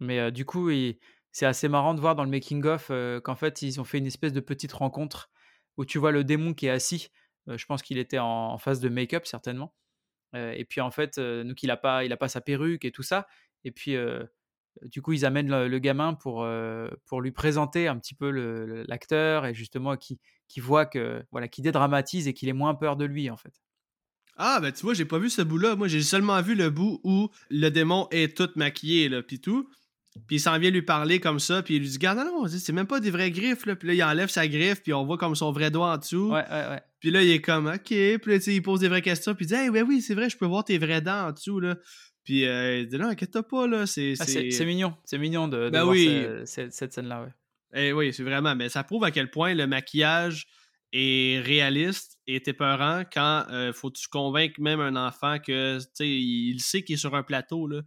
Mais 0.00 0.30
du 0.30 0.44
coup, 0.44 0.70
c'est 1.32 1.46
assez 1.46 1.68
marrant 1.68 1.94
de 1.94 2.00
voir 2.00 2.14
dans 2.14 2.24
le 2.24 2.30
making-of 2.30 2.92
qu'en 3.24 3.36
fait, 3.36 3.62
ils 3.62 3.80
ont 3.80 3.84
fait 3.84 3.98
une 3.98 4.06
espèce 4.06 4.32
de 4.32 4.40
petite 4.40 4.72
rencontre 4.72 5.30
où 5.76 5.84
tu 5.84 5.98
vois 5.98 6.12
le 6.12 6.22
démon 6.22 6.54
qui 6.54 6.66
est 6.66 6.70
assis. 6.70 7.08
je 7.48 7.66
pense 7.66 7.82
qu'il 7.82 7.98
était 7.98 8.18
en, 8.20 8.52
en 8.52 8.58
phase 8.58 8.78
de 8.78 8.88
make-up, 8.88 9.26
certainement. 9.26 9.74
Et 10.34 10.64
puis 10.64 10.80
en 10.80 10.90
fait, 10.90 11.18
donc 11.18 11.62
il 11.62 11.70
a 11.70 11.76
pas, 11.76 12.04
il 12.04 12.12
a 12.12 12.16
pas 12.16 12.28
sa 12.28 12.40
perruque 12.40 12.84
et 12.84 12.92
tout 12.92 13.02
ça. 13.02 13.26
Et 13.64 13.70
puis 13.70 13.96
du 14.82 15.02
coup, 15.02 15.12
ils 15.12 15.24
amènent 15.24 15.66
le, 15.66 15.78
gamin 15.78 16.14
pour 16.14 16.46
pour 17.06 17.20
lui 17.20 17.32
présenter 17.32 17.88
un 17.88 17.98
petit 17.98 18.14
peu 18.14 18.30
l'acteur 18.88 19.46
et 19.46 19.54
justement 19.54 19.96
qui 19.96 20.20
qui 20.48 20.60
voit 20.60 20.86
que 20.86 21.24
voilà, 21.30 21.48
qui 21.48 21.62
dédramatise 21.62 22.28
et 22.28 22.34
qu'il 22.34 22.48
ait 22.48 22.54
moins 22.54 22.74
peur 22.74 22.96
de 22.96 23.04
lui 23.04 23.30
en 23.30 23.36
fait. 23.36 23.60
Ah, 24.40 24.60
ben 24.60 24.72
tu 24.72 24.82
vois, 24.82 24.94
j'ai 24.94 25.04
pas 25.04 25.18
vu 25.18 25.30
ce 25.30 25.42
bout-là. 25.42 25.74
Moi, 25.74 25.88
j'ai 25.88 26.00
seulement 26.00 26.40
vu 26.40 26.54
le 26.54 26.70
bout 26.70 27.00
où 27.02 27.28
le 27.50 27.70
démon 27.70 28.06
est 28.12 28.36
tout 28.36 28.48
maquillé, 28.54 29.08
là, 29.08 29.20
pis 29.20 29.40
tout. 29.40 29.68
Puis 30.26 30.36
il 30.36 30.40
s'en 30.40 30.58
vient 30.58 30.70
lui 30.70 30.82
parler 30.82 31.20
comme 31.20 31.38
ça, 31.38 31.62
puis 31.62 31.76
il 31.76 31.80
lui 31.82 31.88
dit 31.88 31.98
Garde, 31.98 32.18
non, 32.18 32.42
non, 32.42 32.48
c'est 32.48 32.72
même 32.72 32.86
pas 32.86 33.00
des 33.00 33.10
vraies 33.10 33.30
griffes, 33.30 33.66
là. 33.66 33.76
Puis 33.76 33.88
là, 33.88 33.94
il 33.94 34.02
enlève 34.02 34.28
sa 34.28 34.46
griffe, 34.48 34.82
puis 34.82 34.92
on 34.92 35.04
voit 35.04 35.18
comme 35.18 35.34
son 35.34 35.52
vrai 35.52 35.70
doigt 35.70 35.92
en 35.94 35.96
dessous. 35.98 36.30
Ouais, 36.32 36.44
ouais, 36.50 36.68
ouais. 36.70 36.80
Puis 37.00 37.10
là, 37.10 37.22
il 37.22 37.30
est 37.30 37.40
comme 37.40 37.66
OK. 37.66 37.84
Puis 37.86 38.18
là, 38.26 38.36
il 38.46 38.62
pose 38.62 38.80
des 38.80 38.88
vraies 38.88 39.02
questions, 39.02 39.34
puis 39.34 39.44
il 39.44 39.48
dit 39.48 39.54
Hey, 39.54 39.68
ouais, 39.70 39.82
oui, 39.82 40.00
c'est 40.02 40.14
vrai, 40.14 40.28
je 40.28 40.36
peux 40.36 40.46
voir 40.46 40.64
tes 40.64 40.78
vraies 40.78 41.00
dents 41.00 41.28
en 41.28 41.32
dessous, 41.32 41.60
là. 41.60 41.76
Puis 42.24 42.44
euh, 42.46 42.80
il 42.80 42.88
dit 42.88 42.98
Non, 42.98 43.08
inquiète 43.08 43.40
pas, 43.42 43.66
là. 43.66 43.86
C'est. 43.86 44.14
Ah, 44.20 44.64
mignon, 44.64 44.94
c'est 45.04 45.18
mignon 45.18 45.48
de, 45.48 45.66
de 45.66 45.70
Ben 45.70 45.82
voir 45.82 45.92
oui. 45.94 46.06
ce- 46.06 46.42
cette, 46.44 46.72
cette 46.72 46.92
scène-là. 46.92 47.22
Ouais. 47.22 47.30
Eh 47.74 47.92
oui, 47.92 48.12
c'est 48.12 48.22
vraiment. 48.22 48.54
Mais 48.56 48.68
ça 48.68 48.82
prouve 48.84 49.04
à 49.04 49.10
quel 49.10 49.30
point 49.30 49.54
le 49.54 49.66
maquillage 49.66 50.46
est 50.92 51.40
réaliste 51.44 52.18
et 52.26 52.36
épeurant 52.48 53.02
quand 53.12 53.44
euh, 53.50 53.72
faut 53.74 53.90
que 53.90 53.98
tu 53.98 54.08
convaincre 54.08 54.58
même 54.60 54.80
un 54.80 54.96
enfant 54.96 55.38
que 55.38 55.78
tu 55.78 55.84
sais, 55.92 56.08
il 56.08 56.60
sait 56.60 56.82
qu'il 56.82 56.94
est 56.94 56.98
sur 56.98 57.14
un 57.14 57.22
plateau 57.22 57.66
là, 57.66 57.82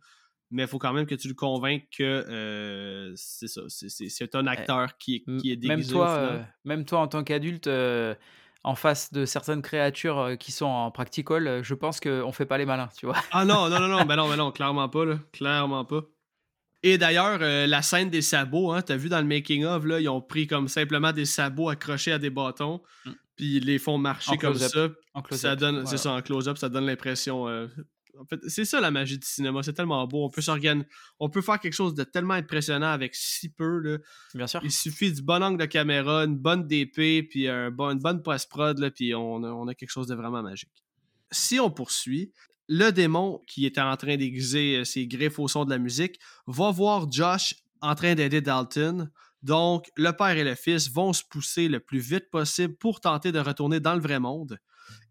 mais 0.51 0.63
il 0.63 0.67
faut 0.67 0.77
quand 0.79 0.93
même 0.93 1.05
que 1.05 1.15
tu 1.15 1.27
le 1.27 1.33
convainques 1.33 1.87
que 1.97 2.03
euh, 2.03 3.11
c'est 3.15 3.47
ça, 3.47 3.61
c'est- 3.67 4.35
un 4.35 4.47
acteur 4.47 4.97
qui, 4.97 5.23
qui 5.39 5.51
est 5.51 5.55
déguisé. 5.55 5.67
même 5.67 5.85
toi, 5.85 6.09
euh, 6.09 6.41
même 6.65 6.85
toi 6.85 6.99
en 6.99 7.07
tant 7.07 7.23
qu'adulte, 7.23 7.67
euh, 7.67 8.13
en 8.63 8.75
face 8.75 9.11
de 9.11 9.25
certaines 9.25 9.61
créatures 9.63 10.33
qui 10.39 10.51
sont 10.51 10.65
en 10.65 10.91
practical, 10.91 11.63
je 11.63 11.73
pense 11.73 11.99
qu'on 11.99 12.31
fait 12.31 12.45
pas 12.45 12.57
les 12.59 12.65
malins, 12.65 12.89
tu 12.97 13.07
vois. 13.07 13.15
Ah 13.31 13.43
non, 13.45 13.69
non, 13.69 13.79
non, 13.79 13.87
non, 13.87 14.05
ben 14.05 14.15
non, 14.15 14.29
ben 14.29 14.35
non, 14.35 14.51
clairement 14.51 14.87
pas, 14.89 15.05
là. 15.05 15.19
Clairement 15.33 15.83
pas. 15.85 16.01
Et 16.83 16.97
d'ailleurs, 16.97 17.39
la 17.39 17.81
scène 17.81 18.09
des 18.09 18.21
sabots, 18.21 18.71
hein, 18.71 18.81
t'as 18.81 18.95
vu 18.97 19.07
dans 19.09 19.19
le 19.19 19.25
making-of, 19.27 19.85
là, 19.85 19.99
ils 19.99 20.09
ont 20.09 20.21
pris 20.21 20.47
comme 20.47 20.67
simplement 20.67 21.11
des 21.11 21.25
sabots 21.25 21.69
accrochés 21.69 22.11
à 22.11 22.17
des 22.19 22.29
bâtons, 22.29 22.81
Mm. 23.05 23.11
puis 23.35 23.55
ils 23.57 23.65
les 23.65 23.77
font 23.79 23.97
marcher 23.97 24.31
En 24.33 24.37
comme 24.37 24.55
ça, 24.55 24.87
En 25.13 25.21
ça 25.21 25.27
close-up, 25.27 25.59
donne, 25.59 25.73
voilà. 25.75 25.89
c'est 25.89 25.97
ça, 25.97 26.11
en 26.11 26.21
close-up, 26.21 26.57
ça 26.57 26.69
donne 26.69 26.85
l'impression. 26.85 27.47
En 28.19 28.25
fait, 28.25 28.39
c'est 28.47 28.65
ça 28.65 28.81
la 28.81 28.91
magie 28.91 29.17
du 29.17 29.27
cinéma, 29.27 29.63
c'est 29.63 29.73
tellement 29.73 30.05
beau. 30.07 30.25
On 30.25 30.29
peut 30.29 30.41
s'organiser, 30.41 30.87
on 31.19 31.29
peut 31.29 31.41
faire 31.41 31.59
quelque 31.59 31.73
chose 31.73 31.93
de 31.93 32.03
tellement 32.03 32.33
impressionnant 32.33 32.91
avec 32.91 33.15
si 33.15 33.49
peu. 33.49 33.79
Là. 33.79 33.97
Bien 34.33 34.47
sûr. 34.47 34.61
Il 34.63 34.71
suffit 34.71 35.11
du 35.11 35.21
bon 35.21 35.43
angle 35.43 35.59
de 35.59 35.65
caméra, 35.65 36.23
une 36.25 36.37
bonne 36.37 36.67
DP, 36.67 37.27
puis 37.29 37.47
un 37.47 37.71
bon, 37.71 37.91
une 37.91 37.99
bonne 37.99 38.21
post-prod, 38.21 38.91
puis 38.95 39.15
on 39.15 39.43
a, 39.43 39.49
on 39.49 39.67
a 39.67 39.73
quelque 39.73 39.91
chose 39.91 40.07
de 40.07 40.15
vraiment 40.15 40.41
magique. 40.41 40.71
Si 41.31 41.59
on 41.59 41.71
poursuit, 41.71 42.31
le 42.67 42.91
démon 42.91 43.41
qui 43.47 43.65
était 43.65 43.81
en 43.81 43.97
train 43.97 44.17
d'aiguiser 44.17 44.77
euh, 44.77 44.83
ses 44.85 45.07
griffes 45.07 45.39
au 45.39 45.47
son 45.47 45.65
de 45.65 45.69
la 45.69 45.77
musique 45.77 46.19
va 46.47 46.71
voir 46.71 47.11
Josh 47.11 47.55
en 47.81 47.95
train 47.95 48.15
d'aider 48.15 48.41
Dalton. 48.41 49.11
Donc, 49.43 49.89
le 49.97 50.11
père 50.11 50.37
et 50.37 50.43
le 50.43 50.55
fils 50.55 50.89
vont 50.89 51.13
se 51.13 51.23
pousser 51.23 51.67
le 51.67 51.79
plus 51.79 51.99
vite 51.99 52.29
possible 52.29 52.75
pour 52.75 53.01
tenter 53.01 53.31
de 53.31 53.39
retourner 53.39 53.79
dans 53.79 53.95
le 53.95 53.99
vrai 53.99 54.19
monde. 54.19 54.59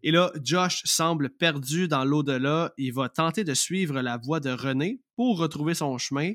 Et 0.03 0.11
là, 0.11 0.31
Josh 0.43 0.81
semble 0.85 1.29
perdu 1.29 1.87
dans 1.87 2.03
l'au-delà. 2.03 2.73
Il 2.77 2.93
va 2.93 3.09
tenter 3.09 3.43
de 3.43 3.53
suivre 3.53 4.01
la 4.01 4.17
voie 4.17 4.39
de 4.39 4.49
René 4.49 5.01
pour 5.15 5.37
retrouver 5.37 5.73
son 5.73 5.97
chemin. 5.97 6.33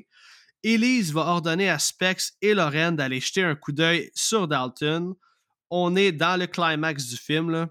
Elise 0.63 1.13
va 1.13 1.21
ordonner 1.21 1.69
à 1.69 1.79
Specs 1.79 2.33
et 2.41 2.53
Lorraine 2.53 2.95
d'aller 2.95 3.19
jeter 3.19 3.43
un 3.43 3.55
coup 3.55 3.71
d'œil 3.71 4.09
sur 4.15 4.47
Dalton. 4.47 5.13
On 5.69 5.95
est 5.95 6.11
dans 6.11 6.39
le 6.39 6.47
climax 6.47 7.07
du 7.07 7.17
film. 7.17 7.67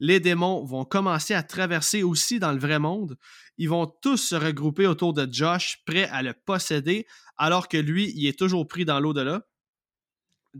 Les 0.00 0.20
démons 0.20 0.64
vont 0.64 0.84
commencer 0.84 1.34
à 1.34 1.42
traverser 1.42 2.02
aussi 2.02 2.38
dans 2.38 2.52
le 2.52 2.58
vrai 2.58 2.78
monde. 2.78 3.18
Ils 3.56 3.68
vont 3.68 3.86
tous 3.86 4.16
se 4.16 4.36
regrouper 4.36 4.86
autour 4.86 5.12
de 5.12 5.28
Josh, 5.30 5.82
prêts 5.84 6.08
à 6.08 6.22
le 6.22 6.32
posséder, 6.32 7.06
alors 7.36 7.68
que 7.68 7.76
lui, 7.76 8.12
il 8.16 8.26
est 8.26 8.38
toujours 8.38 8.66
pris 8.68 8.84
dans 8.84 9.00
l'au-delà. 9.00 9.42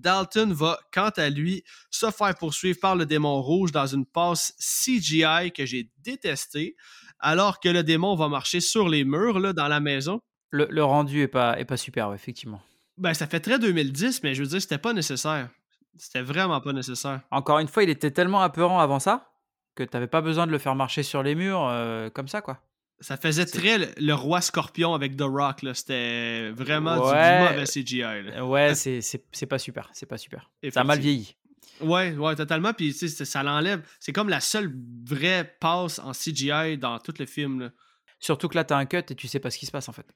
Dalton 0.01 0.53
va, 0.53 0.79
quant 0.93 1.11
à 1.17 1.29
lui, 1.29 1.65
se 1.91 2.11
faire 2.11 2.35
poursuivre 2.37 2.79
par 2.81 2.97
le 2.97 3.07
démon 3.07 3.41
rouge 3.41 3.73
dans 3.73 3.87
une 3.87 4.07
passe 4.07 4.55
CGI 4.59 5.53
que 5.55 5.67
j'ai 5.67 5.91
détestée, 5.99 6.77
alors 7.21 7.61
que 7.61 7.69
le 7.69 7.83
démon 7.83 8.15
va 8.15 8.29
marcher 8.29 8.61
sur 8.61 8.89
les 8.89 9.05
murs 9.05 9.41
là, 9.41 9.53
dans 9.53 9.69
la 9.69 9.81
maison. 9.81 10.21
Le, 10.51 10.67
le 10.71 10.85
rendu 10.85 11.23
est 11.23 11.29
pas, 11.29 11.59
est 11.59 11.65
pas 11.65 11.77
super, 11.77 12.09
ouais, 12.09 12.15
effectivement. 12.15 12.61
Ben, 12.97 13.15
ça 13.15 13.27
fait 13.27 13.41
très 13.41 13.59
2010, 13.59 14.23
mais 14.23 14.35
je 14.35 14.43
veux 14.43 14.49
dire, 14.49 14.61
c'était 14.61 14.79
pas 14.79 14.93
nécessaire. 14.93 15.49
C'était 15.97 16.23
vraiment 16.23 16.61
pas 16.61 16.73
nécessaire. 16.73 17.21
Encore 17.31 17.59
une 17.59 17.69
fois, 17.69 17.83
il 17.83 17.91
était 17.91 18.11
tellement 18.11 18.41
apeurant 18.41 18.81
avant 18.81 18.99
ça 18.99 19.31
que 19.75 19.85
t'avais 19.85 20.09
pas 20.09 20.21
besoin 20.21 20.47
de 20.47 20.53
le 20.53 20.59
faire 20.59 20.75
marcher 20.75 21.03
sur 21.05 21.23
les 21.23 21.35
murs 21.35 21.67
euh, 21.69 22.11
comme 22.11 22.27
ça, 22.27 22.41
quoi. 22.41 22.61
Ça 23.01 23.17
faisait 23.17 23.47
très 23.47 23.79
le, 23.79 23.87
le 23.99 24.13
roi 24.13 24.41
scorpion 24.41 24.93
avec 24.95 25.17
The 25.17 25.23
Rock. 25.23 25.63
là. 25.63 25.73
C'était 25.75 26.51
vraiment 26.51 26.95
du 26.97 27.01
mauvais 27.03 27.65
CGI. 27.65 28.01
là. 28.25 28.45
Ouais, 28.45 28.75
c'est 28.75 29.01
c'est- 29.01 29.25
c'est 29.33 29.47
pas 29.47 29.59
super, 29.59 29.89
c'est 29.93 30.07
pas 30.07 30.19
super. 30.19 30.51
Ça 30.73 30.81
a 30.81 30.85
mal 30.85 30.99
vieilli. 30.99 31.37
Ouais, 31.81 32.13
ouais, 32.17 32.35
totalement. 32.35 32.73
Puis 32.73 32.93
ça- 32.93 33.25
ça 33.25 33.43
l'enlève. 33.45 33.83
C'est 34.01 34.13
comme 34.13 34.29
la 34.29 34.41
seule 34.41 34.75
vraie 35.07 35.57
passe 35.61 36.01
en 36.01 36.13
CGI 36.13 36.77
dans 36.77 36.99
tout 36.99 37.15
le 37.21 37.27
film. 37.27 37.61
là. 37.61 37.71
Surtout 38.19 38.49
que 38.49 38.57
là, 38.57 38.65
t'as 38.65 38.77
un 38.77 38.87
cut 38.87 38.97
et 38.97 39.15
tu 39.15 39.29
sais 39.29 39.39
pas 39.39 39.51
ce 39.51 39.59
qui 39.59 39.67
se 39.67 39.71
passe 39.71 39.89
en 39.89 39.93
fait. 39.93 40.07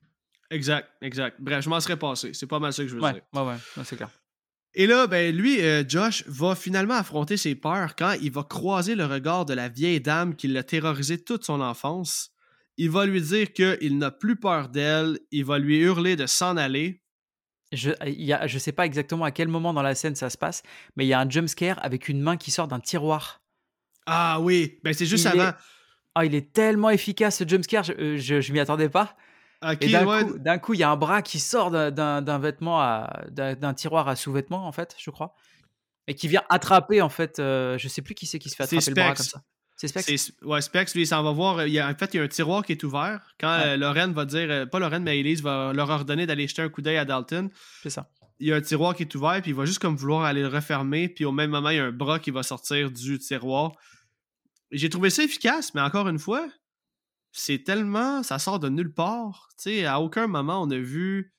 Exact, 0.51 0.89
exact. 1.03 1.37
Bref, 1.41 1.65
je 1.65 1.69
m'en 1.71 1.79
serais 1.81 1.97
passé. 1.97 2.33
C'est 2.35 2.49
pas 2.49 2.59
mal 2.59 2.73
ça 2.73 2.83
que 2.83 2.89
je 2.89 2.97
veux 2.97 3.01
Ouais, 3.01 3.13
dire. 3.13 3.23
ouais, 3.33 3.43
ouais, 3.43 3.55
ouais, 3.77 3.85
c'est 3.85 3.97
clair. 3.97 4.11
Et 4.75 4.87
là, 4.89 5.07
ben 5.07 5.35
lui, 5.35 5.61
euh, 5.61 5.85
Josh, 5.87 6.25
va 6.27 6.55
finalement 6.57 6.95
affronter 6.95 7.37
ses 7.37 7.55
peurs 7.55 7.95
quand 7.95 8.15
il 8.21 8.33
va 8.33 8.43
croiser 8.43 8.95
le 8.97 9.05
regard 9.07 9.45
de 9.45 9.55
la 9.55 9.69
vieille 9.69 10.01
dame 10.01 10.35
qui 10.35 10.49
l'a 10.49 10.65
terrorisé 10.65 11.23
toute 11.23 11.45
son 11.45 11.61
enfance. 11.61 12.32
Il 12.79 12.91
va 12.91 13.07
lui 13.07 13.21
dire 13.21 13.53
qu'il 13.53 13.99
n'a 13.99 14.11
plus 14.11 14.37
peur 14.37 14.69
d'elle. 14.69 15.19
Il 15.31 15.45
va 15.45 15.59
lui 15.59 15.79
hurler 15.79 16.17
de 16.17 16.27
s'en 16.27 16.57
aller. 16.57 17.03
Je, 17.73 17.91
a, 18.01 18.47
je 18.47 18.59
sais 18.59 18.73
pas 18.73 18.85
exactement 18.87 19.25
à 19.25 19.31
quel 19.31 19.49
moment 19.49 19.73
dans 19.73 19.83
la 19.83 19.95
scène 19.95 20.15
ça 20.15 20.29
se 20.29 20.37
passe, 20.37 20.63
mais 20.97 21.05
il 21.07 21.09
y 21.09 21.15
a 21.15 21.21
un 21.21 21.29
jumpscare 21.29 21.83
avec 21.83 22.09
une 22.09 22.21
main 22.21 22.37
qui 22.37 22.51
sort 22.51 22.69
d'un 22.69 22.81
tiroir. 22.81 23.43
Ah 24.07 24.41
oui, 24.41 24.79
ben 24.85 24.93
c'est 24.93 25.07
juste 25.07 25.25
Il 25.25 25.41
avant. 25.41 25.51
est- 25.51 25.55
Ah, 26.15 26.25
il 26.27 26.35
est 26.35 26.53
tellement 26.53 26.91
efficace 26.91 27.39
ce 27.39 27.49
jumpscare, 27.49 27.85
je, 27.85 27.93
euh, 27.95 28.19
je, 28.19 28.43
je 28.43 28.53
m'y 28.53 28.61
attendais 28.61 28.91
pas. 28.91 29.17
D'un 29.63 30.05
ouais. 30.07 30.61
coup, 30.61 30.75
il 30.75 30.81
y 30.81 30.83
a 30.83 30.91
un 30.91 30.97
bras 30.97 31.23
qui 31.23 31.39
sort 31.39 31.71
d'un- 31.71 32.39
vêtement, 32.39 33.07
d'un 33.31 33.75
tiroir 33.75 34.09
à 34.09 34.17
sous-vêtements, 34.17 34.67
en 34.67 34.73
fait, 34.73 34.95
je 34.99 35.11
crois. 35.11 35.35
Et 36.09 36.15
qui 36.15 36.29
vient 36.29 36.43
attraper, 36.51 37.01
en 37.01 37.09
fait, 37.09 37.39
euh, 37.39 37.79
je 37.79 37.89
sais 37.89 38.03
plus 38.03 38.15
qui 38.15 38.27
c'est 38.27 38.39
qui 38.41 38.51
se 38.51 38.57
fait 38.57 38.65
attraper 38.65 38.91
le 38.91 38.95
bras 38.95 39.15
comme 39.15 39.25
ça. 39.25 39.43
C'est 39.89 40.17
Specs? 40.17 40.33
Ouais, 40.43 40.61
Specs, 40.61 40.95
lui, 40.95 41.03
il 41.03 41.07
s'en 41.07 41.23
va 41.23 41.33
voir. 41.33 41.59
euh, 41.59 41.67
Il 41.69 41.73
y 41.73 41.79
a, 41.79 41.89
en 41.89 41.95
fait, 41.95 42.13
il 42.15 42.17
y 42.19 42.21
a 42.21 42.23
un 42.23 42.29
tiroir 42.29 42.65
qui 42.65 42.73
est 42.73 42.85
ouvert. 42.85 43.21
Quand 43.39 43.49
Ouais. 43.59 43.67
euh, 43.69 43.77
Lorraine 43.77 44.13
va 44.13 44.25
dire, 44.25 44.49
euh, 44.51 44.67
pas 44.67 44.79
Lorraine, 44.79 45.03
mais 45.03 45.19
Elise 45.19 45.43
va 45.43 45.73
leur 45.73 45.91
ordonner 45.91 46.27
d'aller 46.27 46.47
jeter 46.49 46.63
un 46.63 46.69
coup 46.69 46.83
d'œil 46.83 46.97
à 46.99 47.05
Dalton. 47.05 47.51
C'est 47.83 47.91
ça. 47.91 48.09
Il 48.41 48.49
y 48.49 48.53
a 48.53 48.57
un 48.57 48.61
tiroir 48.61 48.95
qui 48.97 49.03
est 49.05 49.15
ouvert, 49.15 49.41
puis 49.41 49.53
il 49.53 49.55
va 49.55 49.65
juste 49.65 49.79
comme 49.79 49.95
vouloir 49.97 50.25
aller 50.25 50.43
le 50.43 50.49
refermer, 50.49 51.09
puis 51.09 51.25
au 51.25 51.33
même 51.33 51.51
moment, 51.51 51.71
il 51.71 51.77
y 51.77 51.81
a 51.81 51.85
un 51.85 51.93
bras 51.93 52.19
qui 52.19 52.31
va 52.31 52.43
sortir 52.43 52.91
du 52.91 53.19
tiroir. 53.19 53.73
J'ai 54.71 54.89
trouvé 54.89 55.11
ça 55.11 55.23
efficace, 55.23 55.75
mais 55.75 55.81
encore 55.81 56.09
une 56.09 56.19
fois, 56.19 56.49
c'est 57.31 57.63
tellement. 57.63 58.23
Ça 58.23 58.39
sort 58.39 58.59
de 58.59 58.69
nulle 58.69 58.93
part. 58.93 59.49
Tu 59.57 59.65
sais, 59.65 59.87
à 59.87 60.01
aucun 60.01 60.27
moment, 60.27 60.63
on 60.63 60.71
a 60.71 60.79
vu. 60.79 61.33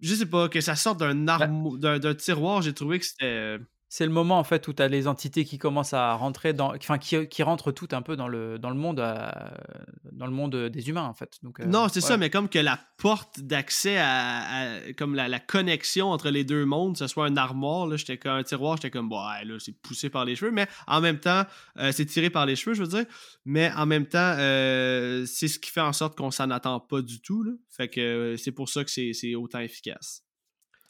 Je 0.00 0.14
sais 0.14 0.26
pas, 0.26 0.48
que 0.48 0.60
ça 0.60 0.74
sorte 0.74 0.98
d'un 0.98 1.26
armo- 1.26 1.78
d'un 1.78 1.98
d'un 1.98 2.14
tiroir, 2.14 2.60
j'ai 2.62 2.72
trouvé 2.72 2.98
que 2.98 3.04
c'était. 3.06 3.58
C'est 3.94 4.06
le 4.06 4.10
moment, 4.10 4.38
en 4.38 4.42
fait, 4.44 4.68
où 4.68 4.72
tu 4.72 4.82
as 4.82 4.88
les 4.88 5.06
entités 5.06 5.44
qui 5.44 5.58
commencent 5.58 5.92
à 5.92 6.14
rentrer 6.14 6.54
dans. 6.54 6.74
Enfin, 6.74 6.96
qui, 6.96 7.28
qui 7.28 7.42
rentrent 7.42 7.72
toutes 7.72 7.92
un 7.92 8.00
peu 8.00 8.16
dans 8.16 8.26
le, 8.26 8.58
dans 8.58 8.70
le 8.70 8.76
monde, 8.76 9.00
euh, 9.00 9.30
dans 10.12 10.24
le 10.24 10.32
monde 10.32 10.56
des 10.70 10.88
humains, 10.88 11.04
en 11.04 11.12
fait. 11.12 11.36
Donc, 11.42 11.60
euh, 11.60 11.66
Non, 11.66 11.88
c'est 11.90 12.00
ça, 12.00 12.16
mais 12.16 12.30
comme 12.30 12.48
que 12.48 12.58
la 12.58 12.80
porte 12.96 13.40
d'accès 13.40 13.98
à, 13.98 14.06
à- 14.78 14.92
comme 14.94 15.14
la, 15.14 15.28
la 15.28 15.40
connexion 15.40 16.10
entre 16.10 16.30
les 16.30 16.42
deux 16.42 16.64
mondes, 16.64 16.96
ce 16.96 17.06
soit 17.06 17.26
un 17.26 17.36
armoire, 17.36 17.86
là, 17.86 17.96
j'étais 17.96 18.16
comme 18.16 18.32
un 18.32 18.42
tiroir, 18.42 18.76
j'étais 18.78 18.90
comme, 18.90 19.12
ouais, 19.12 19.44
là, 19.44 19.58
c'est 19.58 19.78
poussé 19.78 20.08
par 20.08 20.24
les 20.24 20.36
cheveux, 20.36 20.52
mais 20.52 20.66
en 20.86 21.02
même 21.02 21.20
temps, 21.20 21.44
euh, 21.76 21.92
c'est 21.92 22.06
tiré 22.06 22.30
par 22.30 22.46
les 22.46 22.56
cheveux, 22.56 22.72
je 22.74 22.84
veux 22.84 22.88
dire, 22.88 23.04
mais 23.44 23.70
en 23.76 23.84
même 23.84 24.06
temps, 24.06 24.36
euh, 24.38 25.26
c'est 25.26 25.48
ce 25.48 25.58
qui 25.58 25.70
fait 25.70 25.82
en 25.82 25.92
sorte 25.92 26.16
qu'on 26.16 26.30
s'en 26.30 26.48
attend 26.48 26.80
pas 26.80 27.02
du 27.02 27.20
tout, 27.20 27.42
là. 27.42 27.52
Fait 27.68 27.88
que 27.88 28.36
c'est 28.38 28.52
pour 28.52 28.70
ça 28.70 28.84
que 28.84 28.90
c'est 28.90 29.12
c'est 29.12 29.34
autant 29.34 29.58
efficace. 29.60 30.24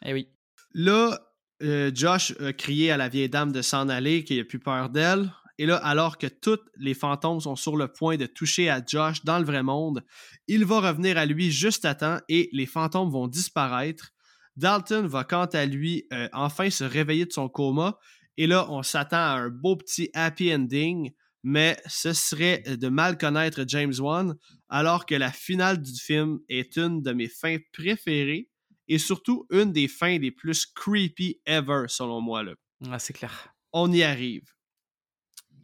Eh 0.04 0.12
oui. 0.12 0.28
Là, 0.74 1.18
euh, 1.62 1.90
Josh 1.94 2.34
a 2.40 2.52
crié 2.52 2.90
à 2.90 2.96
la 2.96 3.08
vieille 3.08 3.28
dame 3.28 3.52
de 3.52 3.62
s'en 3.62 3.88
aller, 3.88 4.24
qu'il 4.24 4.40
a 4.40 4.44
plus 4.44 4.58
peur 4.58 4.88
d'elle. 4.88 5.30
Et 5.58 5.66
là, 5.66 5.76
alors 5.76 6.18
que 6.18 6.26
tous 6.26 6.58
les 6.76 6.94
fantômes 6.94 7.40
sont 7.40 7.56
sur 7.56 7.76
le 7.76 7.88
point 7.88 8.16
de 8.16 8.26
toucher 8.26 8.68
à 8.68 8.82
Josh 8.84 9.24
dans 9.24 9.38
le 9.38 9.44
vrai 9.44 9.62
monde, 9.62 10.02
il 10.48 10.64
va 10.64 10.80
revenir 10.80 11.18
à 11.18 11.26
lui 11.26 11.50
juste 11.50 11.84
à 11.84 11.94
temps 11.94 12.18
et 12.28 12.48
les 12.52 12.66
fantômes 12.66 13.10
vont 13.10 13.28
disparaître. 13.28 14.12
Dalton 14.56 15.06
va 15.06 15.24
quant 15.24 15.46
à 15.46 15.64
lui 15.66 16.06
euh, 16.12 16.28
enfin 16.32 16.68
se 16.70 16.84
réveiller 16.84 17.26
de 17.26 17.32
son 17.32 17.48
coma. 17.48 17.98
Et 18.36 18.46
là, 18.46 18.66
on 18.70 18.82
s'attend 18.82 19.18
à 19.18 19.40
un 19.40 19.50
beau 19.50 19.76
petit 19.76 20.10
happy 20.14 20.54
ending, 20.54 21.12
mais 21.42 21.76
ce 21.86 22.12
serait 22.12 22.62
de 22.66 22.88
mal 22.88 23.18
connaître 23.18 23.64
James 23.66 23.94
Wan, 23.98 24.34
alors 24.68 25.06
que 25.06 25.14
la 25.14 25.30
finale 25.30 25.80
du 25.80 25.92
film 26.00 26.38
est 26.48 26.76
une 26.76 27.02
de 27.02 27.12
mes 27.12 27.28
fins 27.28 27.58
préférées 27.72 28.48
et 28.88 28.98
surtout 28.98 29.46
une 29.50 29.72
des 29.72 29.88
fins 29.88 30.18
les 30.18 30.30
plus 30.30 30.66
creepy 30.66 31.40
ever, 31.46 31.84
selon 31.88 32.20
moi. 32.20 32.42
Là. 32.42 32.54
Ah, 32.90 32.98
c'est 32.98 33.12
clair. 33.12 33.54
On 33.72 33.90
y 33.92 34.02
arrive. 34.02 34.44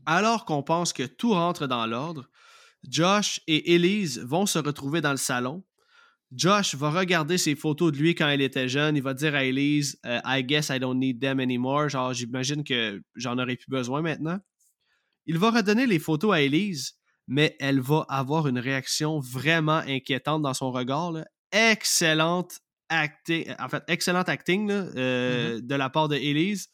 Alors 0.06 0.44
qu'on 0.44 0.62
pense 0.62 0.92
que 0.92 1.02
tout 1.02 1.32
rentre 1.32 1.66
dans 1.66 1.86
l'ordre, 1.86 2.28
Josh 2.88 3.40
et 3.46 3.74
Elise 3.74 4.20
vont 4.20 4.46
se 4.46 4.58
retrouver 4.58 5.00
dans 5.00 5.10
le 5.10 5.16
salon. 5.18 5.64
Josh 6.32 6.74
va 6.74 6.90
regarder 6.90 7.38
ses 7.38 7.56
photos 7.56 7.92
de 7.92 7.98
lui 7.98 8.14
quand 8.14 8.28
il 8.28 8.40
était 8.40 8.68
jeune. 8.68 8.96
Il 8.96 9.02
va 9.02 9.14
dire 9.14 9.34
à 9.34 9.44
Elise 9.44 9.98
euh, 10.06 10.20
I 10.24 10.44
guess 10.44 10.68
I 10.68 10.78
don't 10.78 10.98
need 10.98 11.20
them 11.20 11.40
anymore. 11.40 11.88
Genre, 11.88 12.12
j'imagine 12.12 12.64
que 12.64 13.02
j'en 13.16 13.38
aurais 13.38 13.56
plus 13.56 13.70
besoin 13.70 14.02
maintenant. 14.02 14.38
Il 15.26 15.38
va 15.38 15.50
redonner 15.50 15.86
les 15.86 15.98
photos 15.98 16.34
à 16.34 16.40
Elise, 16.40 16.94
mais 17.26 17.56
elle 17.60 17.80
va 17.80 18.06
avoir 18.08 18.46
une 18.46 18.58
réaction 18.58 19.20
vraiment 19.20 19.82
inquiétante 19.86 20.42
dans 20.42 20.54
son 20.54 20.70
regard. 20.70 21.12
là. 21.12 21.26
Excellente 21.52 22.60
acting, 22.88 23.54
en 23.58 23.68
fait, 23.68 23.82
excellent 23.88 24.22
acting 24.22 24.68
là, 24.68 24.86
euh, 24.96 25.60
de 25.60 25.74
la 25.74 25.90
part 25.90 26.08
de 26.08 26.16
Elise. 26.16 26.68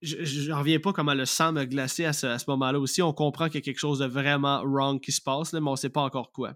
Je 0.00 0.24
j'en 0.24 0.60
reviens 0.60 0.78
pas 0.78 0.92
comment 0.92 1.14
le 1.14 1.24
sang 1.24 1.52
me 1.52 1.64
glacé 1.64 2.04
à 2.04 2.12
ce, 2.12 2.26
à 2.26 2.38
ce 2.38 2.44
moment-là 2.48 2.78
aussi. 2.78 3.02
On 3.02 3.12
comprend 3.12 3.46
qu'il 3.46 3.56
y 3.56 3.58
a 3.58 3.62
quelque 3.62 3.80
chose 3.80 3.98
de 3.98 4.06
vraiment 4.06 4.62
wrong 4.62 5.00
qui 5.00 5.12
se 5.12 5.20
passe, 5.20 5.52
là, 5.52 5.60
mais 5.60 5.70
on 5.70 5.76
sait 5.76 5.90
pas 5.90 6.02
encore 6.02 6.30
quoi. 6.32 6.54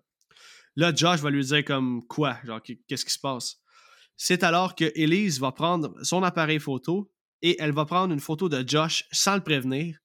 Là, 0.76 0.94
Josh 0.94 1.20
va 1.20 1.30
lui 1.30 1.44
dire 1.44 1.64
comme 1.64 2.06
quoi, 2.06 2.38
genre 2.44 2.60
qu'est-ce 2.62 3.04
qui 3.04 3.12
se 3.12 3.18
passe? 3.18 3.56
C'est 4.16 4.42
alors 4.42 4.74
que 4.74 4.90
Elise 4.94 5.40
va 5.40 5.52
prendre 5.52 5.92
son 6.02 6.22
appareil 6.22 6.60
photo 6.60 7.10
et 7.42 7.56
elle 7.58 7.72
va 7.72 7.84
prendre 7.84 8.12
une 8.12 8.20
photo 8.20 8.48
de 8.48 8.66
Josh 8.66 9.04
sans 9.10 9.34
le 9.34 9.42
prévenir. 9.42 9.98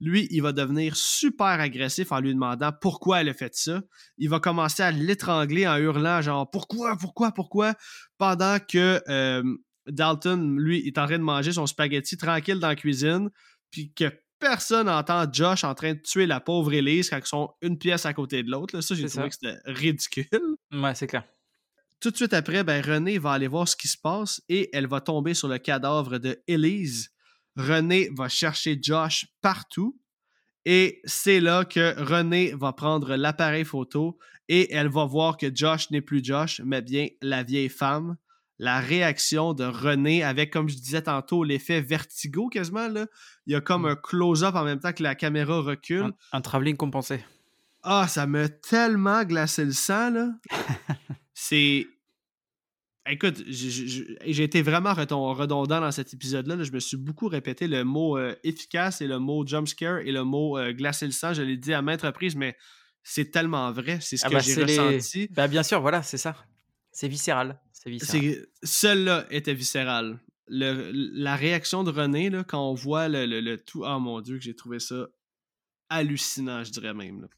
Lui, 0.00 0.26
il 0.30 0.40
va 0.40 0.52
devenir 0.52 0.96
super 0.96 1.46
agressif 1.46 2.10
en 2.10 2.20
lui 2.20 2.32
demandant 2.32 2.72
pourquoi 2.80 3.20
elle 3.20 3.28
a 3.28 3.34
fait 3.34 3.54
ça. 3.54 3.82
Il 4.16 4.30
va 4.30 4.40
commencer 4.40 4.82
à 4.82 4.90
l'étrangler 4.90 5.68
en 5.68 5.76
hurlant 5.76 6.22
genre 6.22 6.50
pourquoi, 6.50 6.96
pourquoi, 6.96 7.32
pourquoi, 7.32 7.74
pendant 8.16 8.58
que 8.58 9.02
euh, 9.08 9.42
Dalton, 9.86 10.56
lui, 10.58 10.86
est 10.86 10.98
en 10.98 11.06
train 11.06 11.18
de 11.18 11.24
manger 11.24 11.52
son 11.52 11.66
spaghetti 11.66 12.16
tranquille 12.16 12.58
dans 12.58 12.68
la 12.68 12.76
cuisine, 12.76 13.30
puis 13.70 13.92
que 13.92 14.10
personne 14.38 14.86
n'entend 14.86 15.30
Josh 15.30 15.64
en 15.64 15.74
train 15.74 15.94
de 15.94 16.00
tuer 16.00 16.26
la 16.26 16.40
pauvre 16.40 16.72
Elise 16.72 17.10
quand 17.10 17.18
ils 17.18 17.26
sont 17.26 17.50
une 17.60 17.78
pièce 17.78 18.06
à 18.06 18.14
côté 18.14 18.42
de 18.42 18.50
l'autre. 18.50 18.74
là. 18.74 18.82
Ça, 18.82 18.94
j'ai 18.94 19.06
trouvé 19.06 19.24
ça. 19.24 19.28
que 19.28 19.34
c'était 19.34 19.58
ridicule. 19.66 20.26
Ouais, 20.72 20.94
c'est 20.94 21.06
clair. 21.06 21.24
Tout 22.00 22.10
de 22.10 22.16
suite 22.16 22.32
après, 22.32 22.64
ben, 22.64 22.82
René 22.82 23.18
va 23.18 23.32
aller 23.32 23.48
voir 23.48 23.68
ce 23.68 23.76
qui 23.76 23.86
se 23.86 23.98
passe 23.98 24.40
et 24.48 24.70
elle 24.72 24.86
va 24.86 25.02
tomber 25.02 25.34
sur 25.34 25.48
le 25.48 25.58
cadavre 25.58 26.16
de 26.16 26.42
Elise. 26.46 27.10
René 27.56 28.08
va 28.16 28.28
chercher 28.28 28.78
Josh 28.80 29.26
partout 29.40 29.98
et 30.64 31.00
c'est 31.04 31.40
là 31.40 31.64
que 31.64 31.94
René 32.02 32.52
va 32.54 32.72
prendre 32.72 33.16
l'appareil 33.16 33.64
photo 33.64 34.18
et 34.48 34.72
elle 34.74 34.88
va 34.88 35.04
voir 35.04 35.36
que 35.36 35.54
Josh 35.54 35.90
n'est 35.90 36.00
plus 36.02 36.22
Josh, 36.24 36.60
mais 36.64 36.82
bien 36.82 37.08
la 37.22 37.42
vieille 37.42 37.68
femme. 37.68 38.16
La 38.58 38.78
réaction 38.80 39.54
de 39.54 39.64
René 39.64 40.22
avec, 40.22 40.52
comme 40.52 40.68
je 40.68 40.76
disais 40.76 41.00
tantôt, 41.02 41.44
l'effet 41.44 41.80
vertigo 41.80 42.48
quasiment. 42.50 42.88
Là. 42.88 43.06
Il 43.46 43.54
y 43.54 43.56
a 43.56 43.62
comme 43.62 43.82
Mm. 43.82 43.86
un 43.86 43.96
close-up 43.96 44.54
en 44.54 44.64
même 44.64 44.80
temps 44.80 44.92
que 44.92 45.02
la 45.02 45.14
caméra 45.14 45.60
recule. 45.62 46.02
Un, 46.02 46.12
un 46.32 46.40
travelling 46.42 46.76
compensé. 46.76 47.24
Ah, 47.82 48.06
ça 48.06 48.26
m'a 48.26 48.50
tellement 48.50 49.24
glacé 49.24 49.64
le 49.64 49.72
sang, 49.72 50.10
là. 50.10 50.28
C'est. 51.32 51.86
Écoute, 53.08 53.42
j'ai- 53.46 54.42
été 54.44 54.62
vraiment 54.62 54.92
redondant 54.94 55.80
dans 55.80 55.90
cet 55.90 56.12
épisode-là. 56.14 56.56
là. 56.56 56.64
Je 56.64 56.70
me 56.72 56.80
suis 56.80 56.96
beaucoup 56.98 57.28
répété 57.28 57.66
le 57.66 57.82
mot 57.82 58.18
euh, 58.18 58.34
efficace 58.44 59.00
et 59.00 59.06
le 59.06 59.18
mot 59.18 59.44
jumpscare 59.46 59.98
et 60.00 60.12
le 60.12 60.22
mot 60.22 60.58
euh, 60.58 60.72
glacer 60.72 61.06
le 61.06 61.12
sang. 61.12 61.32
Je 61.32 61.42
l'ai 61.42 61.56
dit 61.56 61.72
à 61.72 61.80
maintes 61.82 62.02
reprises, 62.02 62.36
mais 62.36 62.56
c'est 63.02 63.30
tellement 63.30 63.72
vrai. 63.72 63.98
C'est 64.02 64.16
ce 64.18 64.26
Ah 64.26 64.28
que 64.28 64.34
bah, 64.34 64.40
j'ai 64.40 64.64
les- 64.64 64.78
ressenti. 64.78 65.28
Bah, 65.32 65.48
bien 65.48 65.62
sûr, 65.62 65.80
voilà, 65.80 66.02
c'est 66.02 66.18
ça. 66.18 66.36
C'est 66.92 67.08
viscéral. 67.08 67.58
C'est 67.72 67.88
viscéral. 67.90 68.46
Celle-là 68.62 69.26
était 69.30 69.54
viscérale. 69.54 70.20
Le- 70.46 70.90
la 70.92 71.36
réaction 71.36 71.84
de 71.84 71.90
René, 71.90 72.28
là, 72.28 72.44
quand 72.44 72.70
on 72.70 72.74
voit 72.74 73.08
le, 73.08 73.24
le- 73.24 73.40
le 73.40 73.56
tout. 73.56 73.82
Oh 73.86 73.98
mon 73.98 74.20
Dieu, 74.20 74.36
que 74.36 74.42
j'ai 74.44 74.54
trouvé 74.54 74.78
ça 74.78 75.06
hallucinant, 75.88 76.62
je 76.64 76.70
dirais 76.70 76.94
même. 76.94 77.22
là. 77.22 77.28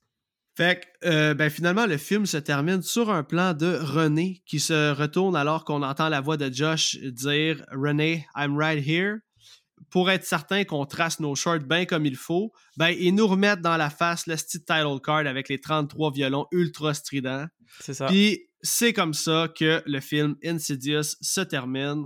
Fait 0.55 0.81
que, 0.81 1.09
euh, 1.09 1.35
ben, 1.35 1.49
finalement, 1.49 1.87
le 1.87 1.97
film 1.97 2.27
se 2.27 2.37
termine 2.37 2.83
sur 2.83 3.11
un 3.11 3.23
plan 3.23 3.55
de 3.55 3.79
René 3.81 4.43
qui 4.47 4.61
se 4.61 4.93
retourne 4.93 5.35
alors 5.35 5.65
qu'on 5.65 5.83
entend 5.83 6.11
la 6.11 6.21
voix 6.21 6.37
de 6.37 6.53
Josh 6.53 6.97
dire 6.99 7.65
René, 7.73 8.27
I'm 8.37 8.57
right 8.57 8.87
here. 8.87 9.19
Pour 9.91 10.11
être 10.11 10.25
certain 10.25 10.65
qu'on 10.65 10.87
trace 10.87 11.21
nos 11.21 11.35
shorts 11.35 11.61
bien 11.61 11.87
comme 11.87 12.07
il 12.07 12.17
faut, 12.17 12.53
ben, 12.77 12.91
ils 12.91 13.15
nous 13.15 13.27
remettent 13.27 13.63
dans 13.63 13.77
la 13.77 13.91
face 13.91 14.27
le 14.27 14.37
style 14.37 14.61
title 14.61 15.01
card 15.03 15.27
avec 15.27 15.49
les 15.49 15.61
33 15.61 16.13
violons 16.13 16.47
ultra 16.53 16.95
stridents. 16.95 17.47
C'est 17.81 17.95
ça. 17.95 18.07
Puis 18.07 18.49
c'est 18.61 18.93
comme 18.93 19.15
ça 19.15 19.49
que 19.55 19.83
le 19.87 20.01
film 20.01 20.37
Insidious 20.45 21.17
se 21.21 21.41
termine. 21.41 22.05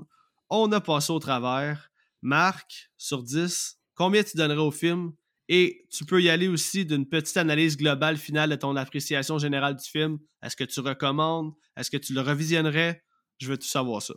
On 0.51 0.71
a 0.73 0.81
passé 0.81 1.13
au 1.13 1.19
travers. 1.19 1.91
Marc, 2.23 2.91
sur 2.97 3.23
10, 3.23 3.79
combien 3.95 4.23
tu 4.23 4.37
donnerais 4.37 4.59
au 4.59 4.71
film? 4.71 5.13
Et 5.49 5.87
tu 5.91 6.05
peux 6.05 6.21
y 6.21 6.29
aller 6.29 6.49
aussi 6.49 6.85
d'une 6.85 7.09
petite 7.09 7.37
analyse 7.37 7.77
globale 7.77 8.17
finale 8.17 8.51
de 8.51 8.57
ton 8.57 8.75
appréciation 8.75 9.39
générale 9.39 9.77
du 9.77 9.85
film. 9.85 10.19
Est-ce 10.43 10.57
que 10.57 10.65
tu 10.65 10.81
recommandes? 10.81 11.53
Est-ce 11.77 11.91
que 11.91 11.97
tu 11.97 12.15
le 12.15 12.21
revisionnerais? 12.21 13.05
Je 13.39 13.49
veux 13.49 13.57
tout 13.57 13.67
savoir 13.67 14.03
ça. 14.03 14.15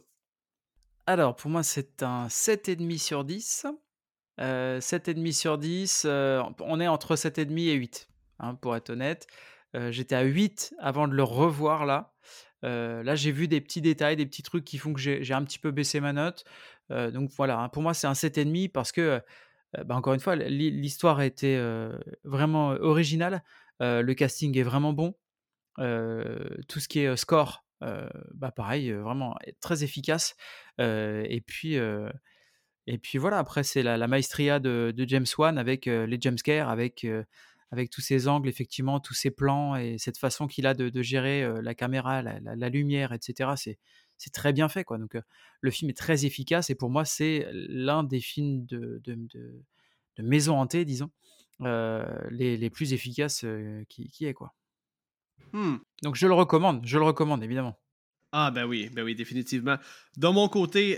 Alors, 1.06 1.36
pour 1.36 1.50
moi, 1.52 1.64
c'est 1.64 2.04
un 2.04 2.28
7,5 2.28 2.98
sur 3.00 3.24
10. 3.24 3.68
Euh, 4.40 4.80
7,5 4.80 5.32
sur 5.34 5.58
10. 5.58 6.04
euh, 6.06 6.42
on 6.62 6.80
est 6.80 6.88
entre 6.88 7.16
7,5 7.16 7.60
et 7.60 7.74
8, 7.74 8.08
hein, 8.40 8.56
pour 8.56 8.76
être 8.76 8.90
honnête. 8.92 9.28
Euh, 9.76 9.92
J'étais 9.92 10.16
à 10.16 10.24
8 10.24 10.74
avant 10.80 11.08
de 11.08 11.14
le 11.14 11.24
revoir 11.24 11.86
là. 11.86 12.14
Euh, 12.66 13.04
là, 13.04 13.16
j'ai 13.16 13.32
vu 13.32 13.48
des 13.48 13.62
petits 13.62 13.82
détails, 13.82 14.16
des 14.16 14.26
petits 14.26 14.44
trucs 14.44 14.66
qui 14.66 14.78
font 14.78 14.94
que 14.94 15.00
j'ai 15.00 15.34
un 15.34 15.44
petit 15.44 15.60
peu 15.60 15.72
baissé 15.72 16.00
ma 16.00 16.14
note. 16.14 16.44
Donc 16.90 17.30
voilà, 17.38 17.60
hein, 17.60 17.70
pour 17.70 17.84
moi, 17.84 17.94
c'est 17.94 18.08
un 18.08 18.14
7,5 18.14 18.72
parce 18.72 18.92
que, 18.92 19.22
bah, 19.86 19.96
encore 19.96 20.14
une 20.14 20.20
fois, 20.20 20.36
l'hi- 20.36 20.72
l'histoire 20.72 21.20
a 21.20 21.26
été 21.26 21.60
vraiment 22.24 22.70
originale. 22.70 23.44
Le 23.80 24.14
casting 24.14 24.58
est 24.58 24.64
vraiment 24.64 24.94
bon. 24.94 25.16
Tout 25.78 26.80
ce 26.80 26.88
qui 26.88 27.00
est 27.00 27.16
score, 27.18 27.66
bah 27.82 28.52
pareil, 28.52 28.92
vraiment 28.92 29.36
très 29.62 29.84
efficace. 29.84 30.36
Et 30.80 31.44
puis, 31.46 31.76
et 31.76 32.98
puis 32.98 33.18
voilà. 33.18 33.38
Après, 33.38 33.64
c'est 33.64 33.84
la, 33.84 34.08
maestria 34.08 34.60
de, 34.60 34.94
James 35.08 35.26
Wan 35.38 35.58
avec 35.58 35.86
les 35.86 36.18
jumpscares, 36.20 36.70
avec 36.70 37.06
avec 37.72 37.92
tous 37.92 38.02
ces 38.02 38.28
angles, 38.28 38.50
effectivement, 38.50 39.00
tous 39.00 39.14
ces 39.14 39.30
plans 39.30 39.76
et 39.76 40.00
cette 40.00 40.18
façon 40.18 40.48
qu'il 40.48 40.66
a 40.66 40.74
de, 40.74 41.02
gérer 41.04 41.48
la 41.62 41.76
caméra, 41.76 42.24
la, 42.24 42.40
la- 42.40 42.56
la 42.56 42.70
lumière, 42.70 43.14
etc. 43.14 43.52
C'est 44.20 44.34
très 44.34 44.54
bien 44.54 44.70
fait, 44.70 44.84
quoi. 44.84 45.00
Donc, 45.00 45.16
euh, 45.16 45.22
le 45.62 45.72
film 45.72 45.90
est 45.90 45.98
très 45.98 46.26
efficace 46.26 46.70
et 46.70 46.76
pour 46.76 46.92
moi, 46.92 47.06
c'est 47.06 47.48
l'un 47.52 48.04
des 48.04 48.20
films 48.20 48.66
de, 48.66 49.02
de, 49.04 49.16
de, 49.16 49.64
de 50.18 50.24
maison 50.24 50.60
hantée, 50.60 50.86
disons, 50.86 51.10
euh, 51.62 52.06
les, 52.30 52.58
les 52.58 52.70
plus 52.70 52.94
efficaces 52.94 53.46
qui, 53.88 54.10
qui 54.10 54.26
est, 54.26 54.34
quoi. 54.34 54.54
Hmm. 55.54 55.78
Donc, 56.04 56.16
je 56.16 56.28
le 56.28 56.34
recommande, 56.34 56.86
je 56.86 56.98
le 57.00 57.06
recommande, 57.06 57.44
évidemment. 57.44 57.80
Ah 58.32 58.52
ben 58.52 58.66
oui, 58.66 58.90
ben 58.94 59.04
oui, 59.04 59.16
définitivement. 59.16 59.78
De 60.18 60.28
mon 60.28 60.50
côté, 60.50 60.98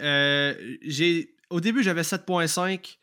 j'ai 0.81 1.33
au 1.51 1.59
début 1.61 1.83
j'avais 1.83 2.01
7.5. 2.01 2.97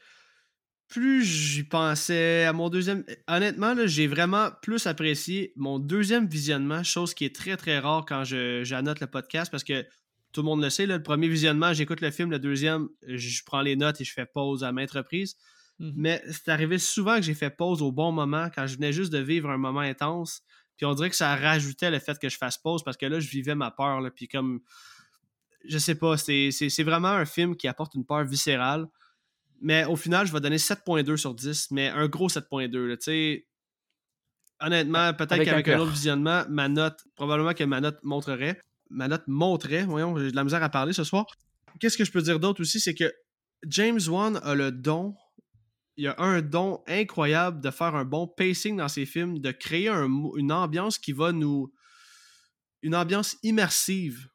Plus 0.88 1.22
j'y 1.22 1.64
pensais 1.64 2.44
à 2.44 2.54
mon 2.54 2.70
deuxième. 2.70 3.04
Honnêtement, 3.26 3.74
j'ai 3.84 4.06
vraiment 4.06 4.48
plus 4.62 4.86
apprécié 4.86 5.52
mon 5.54 5.78
deuxième 5.78 6.26
visionnement, 6.26 6.82
chose 6.82 7.12
qui 7.12 7.26
est 7.26 7.34
très 7.34 7.58
très 7.58 7.78
rare 7.78 8.06
quand 8.06 8.24
j'annote 8.24 9.00
le 9.00 9.06
podcast 9.06 9.50
parce 9.50 9.64
que 9.64 9.86
tout 10.38 10.42
le 10.42 10.46
monde 10.46 10.62
le 10.62 10.70
sait, 10.70 10.86
là, 10.86 10.96
le 10.96 11.02
premier 11.02 11.26
visionnement, 11.26 11.72
j'écoute 11.72 12.00
le 12.00 12.12
film, 12.12 12.30
le 12.30 12.38
deuxième, 12.38 12.88
je 13.08 13.42
prends 13.44 13.60
les 13.60 13.74
notes 13.74 14.00
et 14.00 14.04
je 14.04 14.12
fais 14.12 14.24
pause 14.24 14.62
à 14.62 14.70
maintes 14.70 14.92
reprises. 14.92 15.34
Mhm. 15.80 15.94
Mais 15.96 16.22
c'est 16.30 16.48
arrivé 16.48 16.78
souvent 16.78 17.16
que 17.16 17.22
j'ai 17.22 17.34
fait 17.34 17.50
pause 17.50 17.82
au 17.82 17.90
bon 17.90 18.12
moment 18.12 18.48
quand 18.54 18.68
je 18.68 18.76
venais 18.76 18.92
juste 18.92 19.12
de 19.12 19.18
vivre 19.18 19.50
un 19.50 19.58
moment 19.58 19.80
intense. 19.80 20.42
Puis 20.76 20.86
on 20.86 20.94
dirait 20.94 21.10
que 21.10 21.16
ça 21.16 21.34
rajoutait 21.34 21.90
le 21.90 21.98
fait 21.98 22.20
que 22.20 22.28
je 22.28 22.36
fasse 22.36 22.56
pause 22.56 22.84
parce 22.84 22.96
que 22.96 23.06
là, 23.06 23.18
je 23.18 23.28
vivais 23.28 23.56
ma 23.56 23.72
peur. 23.72 24.00
Là, 24.00 24.12
puis 24.12 24.28
comme. 24.28 24.60
Je 25.64 25.76
sais 25.78 25.96
pas, 25.96 26.16
c'est, 26.16 26.52
c'est, 26.52 26.68
c'est 26.68 26.84
vraiment 26.84 27.08
un 27.08 27.24
film 27.24 27.56
qui 27.56 27.66
apporte 27.66 27.96
une 27.96 28.06
peur 28.06 28.24
viscérale. 28.24 28.86
Mais 29.60 29.86
au 29.86 29.96
final, 29.96 30.24
je 30.24 30.32
vais 30.32 30.38
donner 30.38 30.58
7.2 30.58 31.16
sur 31.16 31.34
10, 31.34 31.72
mais 31.72 31.88
un 31.88 32.06
gros 32.06 32.28
7.2. 32.28 32.78
là, 32.86 32.96
Tu 32.96 33.02
sais, 33.02 33.48
honnêtement, 34.60 35.12
peut-être 35.14 35.32
un 35.32 35.44
qu'avec 35.44 35.66
un, 35.66 35.80
autre 35.80 35.90
visionnement, 35.90 36.44
ma 36.48 36.68
note, 36.68 37.04
probablement 37.16 37.54
que 37.54 37.64
ma 37.64 37.80
note 37.80 37.98
montrerait. 38.04 38.60
Ma 38.90 39.08
note 39.08 39.24
montrait, 39.26 39.84
voyons, 39.84 40.16
j'ai 40.18 40.30
de 40.30 40.36
la 40.36 40.44
misère 40.44 40.62
à 40.62 40.68
parler 40.68 40.92
ce 40.92 41.04
soir. 41.04 41.26
Qu'est-ce 41.80 41.96
que 41.98 42.04
je 42.04 42.10
peux 42.12 42.22
dire 42.22 42.40
d'autre 42.40 42.60
aussi, 42.62 42.80
c'est 42.80 42.94
que 42.94 43.12
James 43.66 44.00
Wan 44.08 44.40
a 44.42 44.54
le 44.54 44.70
don, 44.72 45.14
il 45.96 46.06
a 46.08 46.14
un 46.18 46.40
don 46.42 46.82
incroyable 46.86 47.60
de 47.60 47.70
faire 47.70 47.94
un 47.94 48.04
bon 48.04 48.26
pacing 48.28 48.76
dans 48.76 48.88
ses 48.88 49.04
films, 49.04 49.40
de 49.40 49.50
créer 49.50 49.88
un 49.88 50.08
une 50.36 50.52
ambiance 50.52 50.98
qui 50.98 51.12
va 51.12 51.32
nous. 51.32 51.72
Une 52.82 52.94
ambiance 52.94 53.36
immersive. 53.42 54.28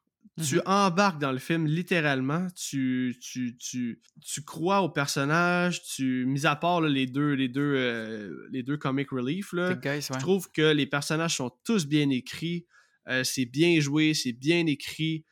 Tu 0.44 0.56
Mhm. 0.56 0.62
embarques 0.66 1.20
dans 1.20 1.30
le 1.30 1.38
film 1.38 1.64
littéralement, 1.66 2.48
tu, 2.56 3.16
tu, 3.22 3.56
tu, 3.56 4.02
tu 4.20 4.42
crois 4.42 4.80
au 4.82 4.88
personnage, 4.90 5.82
tu, 5.84 6.26
mis 6.26 6.44
à 6.44 6.56
part 6.56 6.80
là, 6.80 6.88
les 6.88 7.06
deux, 7.06 7.34
les 7.34 7.48
deux, 7.48 7.60
euh, 7.76 8.48
les 8.50 8.64
deux 8.64 8.76
comic 8.76 9.10
relief, 9.10 9.52
là, 9.52 9.74
Big 9.74 9.80
Guys, 9.80 9.88
ouais. 9.90 10.00
je 10.14 10.18
trouve 10.18 10.50
que 10.50 10.72
les 10.72 10.86
personnages 10.86 11.36
sont 11.36 11.52
tous 11.64 11.86
bien 11.86 12.10
écrits. 12.10 12.66
Euh, 13.08 13.24
c'est 13.24 13.44
bien 13.46 13.80
joué, 13.80 14.14
c'est 14.14 14.32
bien 14.32 14.66
écrit. 14.66 15.24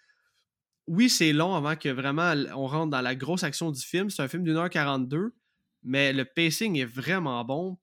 Oui, 0.86 1.08
c'est 1.08 1.32
long 1.32 1.54
avant 1.54 1.76
que 1.76 1.88
vraiment 1.88 2.34
on 2.56 2.66
rentre 2.66 2.90
dans 2.90 3.00
la 3.00 3.14
grosse 3.14 3.44
action 3.44 3.70
du 3.70 3.80
film. 3.80 4.10
C'est 4.10 4.22
un 4.22 4.28
film 4.28 4.44
d'une 4.44 4.56
heure 4.56 4.70
42, 4.70 5.32
mais 5.82 6.12
le 6.12 6.24
pacing 6.24 6.76
est 6.78 6.84
vraiment 6.84 7.44
bon. 7.44 7.78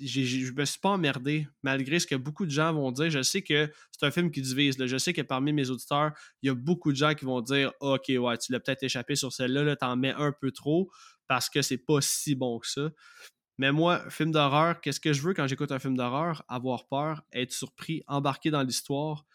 J'ai- 0.00 0.24
je 0.26 0.52
me 0.52 0.64
suis 0.64 0.80
pas 0.80 0.90
emmerdé, 0.90 1.48
malgré 1.62 1.98
ce 2.00 2.06
que 2.06 2.14
beaucoup 2.16 2.46
de 2.46 2.52
gens 2.52 2.72
vont 2.72 2.92
dire. 2.92 3.10
Je 3.10 3.22
sais 3.22 3.42
que 3.42 3.70
c'est 3.92 4.06
un 4.06 4.10
film 4.12 4.30
qui 4.30 4.42
divise. 4.42 4.76
Je 4.86 4.98
sais 4.98 5.12
que 5.12 5.22
parmi 5.22 5.52
mes 5.52 5.70
auditeurs, 5.70 6.12
il 6.42 6.48
y 6.48 6.50
a 6.50 6.54
beaucoup 6.54 6.92
de 6.92 6.96
gens 6.96 7.14
qui 7.14 7.24
vont 7.24 7.40
dire 7.42 7.72
Ok, 7.80 8.04
ouais, 8.10 8.38
tu 8.38 8.52
l'as 8.52 8.60
peut-être 8.60 8.84
échappé 8.84 9.16
sur 9.16 9.32
celle-là, 9.32 9.64
là, 9.64 9.76
t'en 9.76 9.96
mets 9.96 10.12
un 10.14 10.32
peu 10.32 10.52
trop 10.52 10.90
parce 11.28 11.50
que 11.50 11.62
c'est 11.62 11.78
pas 11.78 12.00
si 12.00 12.34
bon 12.36 12.58
que 12.60 12.68
ça. 12.68 12.90
Mais 13.58 13.72
moi, 13.72 14.08
film 14.10 14.30
d'horreur, 14.30 14.80
qu'est-ce 14.80 15.00
que 15.00 15.12
je 15.12 15.20
veux 15.22 15.34
quand 15.34 15.46
j'écoute 15.46 15.72
un 15.72 15.78
film 15.78 15.96
d'horreur? 15.96 16.44
Avoir 16.48 16.88
peur, 16.88 17.22
être 17.32 17.52
surpris, 17.52 18.02
embarquer 18.06 18.50
dans 18.50 18.62
l'histoire, 18.62 19.26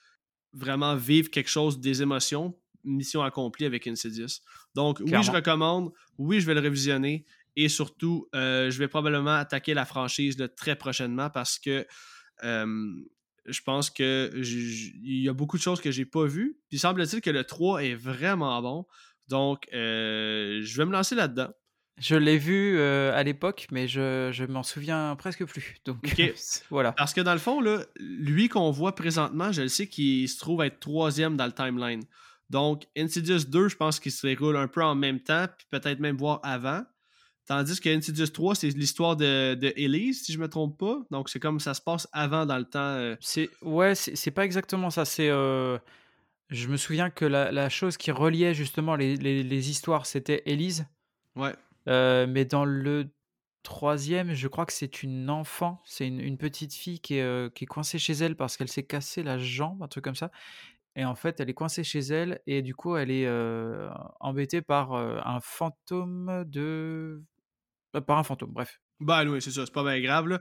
vraiment 0.54 0.96
vivre 0.96 1.30
quelque 1.30 1.50
chose, 1.50 1.80
des 1.80 2.02
émotions, 2.02 2.58
mission 2.84 3.22
accomplie 3.22 3.66
avec 3.66 3.86
Insidious. 3.88 4.40
Donc, 4.76 5.00
oui, 5.02 5.24
je 5.24 5.32
recommande, 5.32 5.92
oui, 6.18 6.40
je 6.40 6.46
vais 6.46 6.54
le 6.54 6.62
révisionner, 6.62 7.26
et 7.56 7.70
surtout, 7.70 8.28
euh, 8.34 8.72
je 8.72 8.80
vais 8.80 8.88
probablement 8.88 9.36
attaquer 9.36 9.74
la 9.74 9.86
franchise 9.86 10.38
là, 10.38 10.48
très 10.48 10.76
prochainement 10.76 11.30
parce 11.30 11.60
que 11.60 11.86
euh, 12.44 12.66
je 13.46 13.62
pense 13.62 13.90
que 13.90 14.32
il 14.36 15.22
y 15.22 15.30
a 15.30 15.34
beaucoup 15.34 15.58
de 15.58 15.62
choses 15.62 15.82
que 15.82 15.92
j'ai 15.92 16.06
pas 16.06 16.26
vues. 16.26 16.58
Puis 16.70 16.80
semble-t-il 16.80 17.22
que 17.22 17.30
le 17.30 17.44
3 17.44 17.84
est 17.84 17.96
vraiment 17.96 18.60
bon. 18.62 18.86
Donc, 19.28 19.68
euh, 19.74 20.62
je 20.64 20.78
vais 20.78 20.86
me 20.86 20.92
lancer 20.92 21.16
là-dedans. 21.16 21.50
Je 22.00 22.16
l'ai 22.16 22.38
vu 22.38 22.78
euh, 22.78 23.16
à 23.16 23.22
l'époque, 23.24 23.68
mais 23.72 23.88
je, 23.88 24.30
je 24.34 24.46
m'en 24.46 24.64
souviens 24.64 25.16
presque 25.16 25.46
plus. 25.46 25.76
Donc 25.86 25.98
voilà. 26.70 26.92
Parce 26.92 27.14
que 27.14 27.22
dans 27.22 27.34
le 27.34 27.40
fond, 27.40 27.62
là, 27.62 27.84
lui 28.00 28.50
qu'on 28.50 28.72
voit 28.72 28.96
présentement, 28.96 29.52
je 29.52 29.62
le 29.62 29.68
sais 29.68 29.88
qu'il 29.88 30.28
se 30.28 30.40
trouve 30.40 30.64
être 30.64 30.80
troisième 30.80 31.38
dans 31.38 31.46
le 31.46 31.52
timeline. 31.52 32.02
Donc, 32.50 32.84
Insidious 32.98 33.46
2, 33.48 33.70
je 33.70 33.76
pense 33.76 34.00
qu'il 34.00 34.12
se 34.12 34.28
déroule 34.28 34.58
un 34.58 34.68
peu 34.68 34.84
en 34.84 34.96
même 34.96 35.20
temps, 35.20 35.46
puis 35.58 35.66
peut-être 35.70 36.00
même 36.00 36.18
voir 36.18 36.40
avant. 36.44 36.84
Tandis 37.48 37.80
que 37.80 37.90
Insidious 37.90 38.28
3, 38.28 38.56
c'est 38.56 38.70
l'histoire 38.70 39.16
de, 39.16 39.54
de 39.56 39.74
Elise, 39.76 40.24
si 40.24 40.34
je 40.34 40.40
me 40.40 40.48
trompe 40.48 40.78
pas. 40.80 40.98
Donc, 41.12 41.30
c'est 41.30 41.40
comme 41.40 41.60
ça 41.60 41.74
se 41.74 41.82
passe 41.82 42.08
avant 42.12 42.46
dans 42.46 42.58
le 42.58 42.66
temps. 42.66 42.80
euh, 42.80 43.16
C'est 43.20 43.50
ouais, 43.62 43.96
c'est 43.96 44.32
pas 44.32 44.46
exactement 44.46 44.90
ça. 44.90 45.04
C'est 45.06 45.30
euh, 45.30 45.78
je 46.50 46.68
me 46.68 46.78
souviens 46.78 47.10
que 47.10 47.26
la, 47.26 47.52
la 47.52 47.70
chose 47.70 47.98
qui 47.98 48.12
reliait 48.12 48.54
justement 48.54 48.96
les, 48.96 49.16
les, 49.16 49.44
les 49.44 49.70
histoires, 49.70 50.06
c'était 50.06 50.42
Élise. 50.46 50.86
Ouais. 51.36 51.54
Mais 51.88 52.46
dans 52.46 52.66
le 52.66 53.10
troisième, 53.64 54.34
je 54.34 54.48
crois 54.48 54.66
que 54.66 54.74
c'est 54.74 55.04
une 55.04 55.30
enfant, 55.30 55.82
c'est 55.86 56.08
une, 56.08 56.38
petite 56.38 56.74
fille 56.74 57.00
qui 57.00 57.16
est, 57.16 57.66
coincée 57.68 57.98
chez 57.98 58.14
elle 58.14 58.36
parce 58.36 58.58
qu'elle 58.58 58.68
s'est 58.68 58.86
cassé 58.86 59.24
la 59.24 59.38
jambe, 59.38 59.82
un 59.82 59.88
truc 59.88 60.04
comme 60.04 60.16
ça. 60.16 60.32
Et 60.96 61.06
en 61.06 61.16
fait, 61.16 61.40
elle 61.40 61.50
est 61.50 61.56
coincée 61.56 61.84
chez 61.84 62.00
elle 62.00 62.42
et 62.46 62.62
du 62.62 62.76
coup, 62.76 62.96
elle 62.96 63.10
est 63.10 63.28
embêtée 64.20 64.62
par 64.62 64.94
un 64.94 65.40
fantôme 65.40 66.44
de... 66.46 67.22
euh, 67.96 68.02
par 68.02 68.18
un 68.18 68.24
fantôme, 68.24 68.52
bref. 68.52 68.80
Ben 69.00 69.28
oui, 69.28 69.42
c'est 69.42 69.52
ça, 69.52 69.66
c'est 69.66 69.74
pas 69.74 69.84
bien 69.84 70.00
grave. 70.02 70.40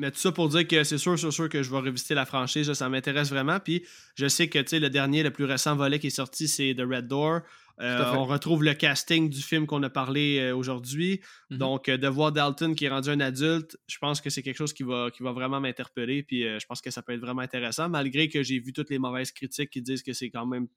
Mais 0.00 0.10
tout 0.10 0.18
ça 0.18 0.32
pour 0.32 0.48
dire 0.48 0.66
que 0.66 0.82
c'est 0.82 0.96
sûr, 0.96 1.18
sûr, 1.18 1.30
sûr 1.30 1.48
que 1.50 1.62
je 1.62 1.70
vais 1.70 1.76
revisiter 1.76 2.14
la 2.14 2.24
franchise. 2.24 2.72
ça 2.72 2.88
m'intéresse 2.88 3.28
vraiment. 3.28 3.60
Puis 3.60 3.84
je 4.14 4.28
sais 4.28 4.48
que 4.48 4.58
le 4.58 4.88
dernier, 4.88 5.22
le 5.22 5.30
plus 5.30 5.44
récent 5.44 5.76
volet 5.76 5.98
qui 5.98 6.06
est 6.06 6.10
sorti, 6.10 6.48
c'est 6.48 6.74
The 6.74 6.80
Red 6.90 7.06
Door. 7.06 7.40
Euh, 7.80 8.12
on 8.14 8.24
retrouve 8.24 8.62
le 8.62 8.74
casting 8.74 9.30
du 9.30 9.40
film 9.40 9.66
qu'on 9.66 9.82
a 9.82 9.90
parlé 9.90 10.38
euh, 10.38 10.56
aujourd'hui. 10.56 11.20
Mhm. 11.50 11.58
Donc, 11.58 11.88
euh, 11.88 11.96
de 11.96 12.08
voir 12.08 12.32
Dalton 12.32 12.74
qui 12.74 12.84
est 12.84 12.88
rendu 12.88 13.08
un 13.08 13.20
adulte, 13.20 13.78
je 13.86 13.98
pense 13.98 14.20
que 14.20 14.28
c'est 14.28 14.42
quelque 14.42 14.58
chose 14.58 14.72
qui 14.72 14.82
va, 14.82 15.10
qui 15.10 15.22
va 15.22 15.32
vraiment 15.32 15.60
m'interpeller. 15.60 16.22
Puis 16.22 16.42
je 16.42 16.66
pense 16.66 16.80
que 16.80 16.90
ça 16.90 17.02
peut 17.02 17.12
être 17.12 17.20
vraiment 17.20 17.42
intéressant, 17.42 17.88
malgré 17.88 18.28
que 18.28 18.42
j'ai 18.42 18.58
vu 18.58 18.72
toutes 18.72 18.90
les 18.90 18.98
mauvaises 18.98 19.32
critiques 19.32 19.70
qui 19.70 19.82
disent 19.82 20.02
que 20.02 20.12
c'est 20.12 20.30
quand 20.30 20.46
même 20.46 20.68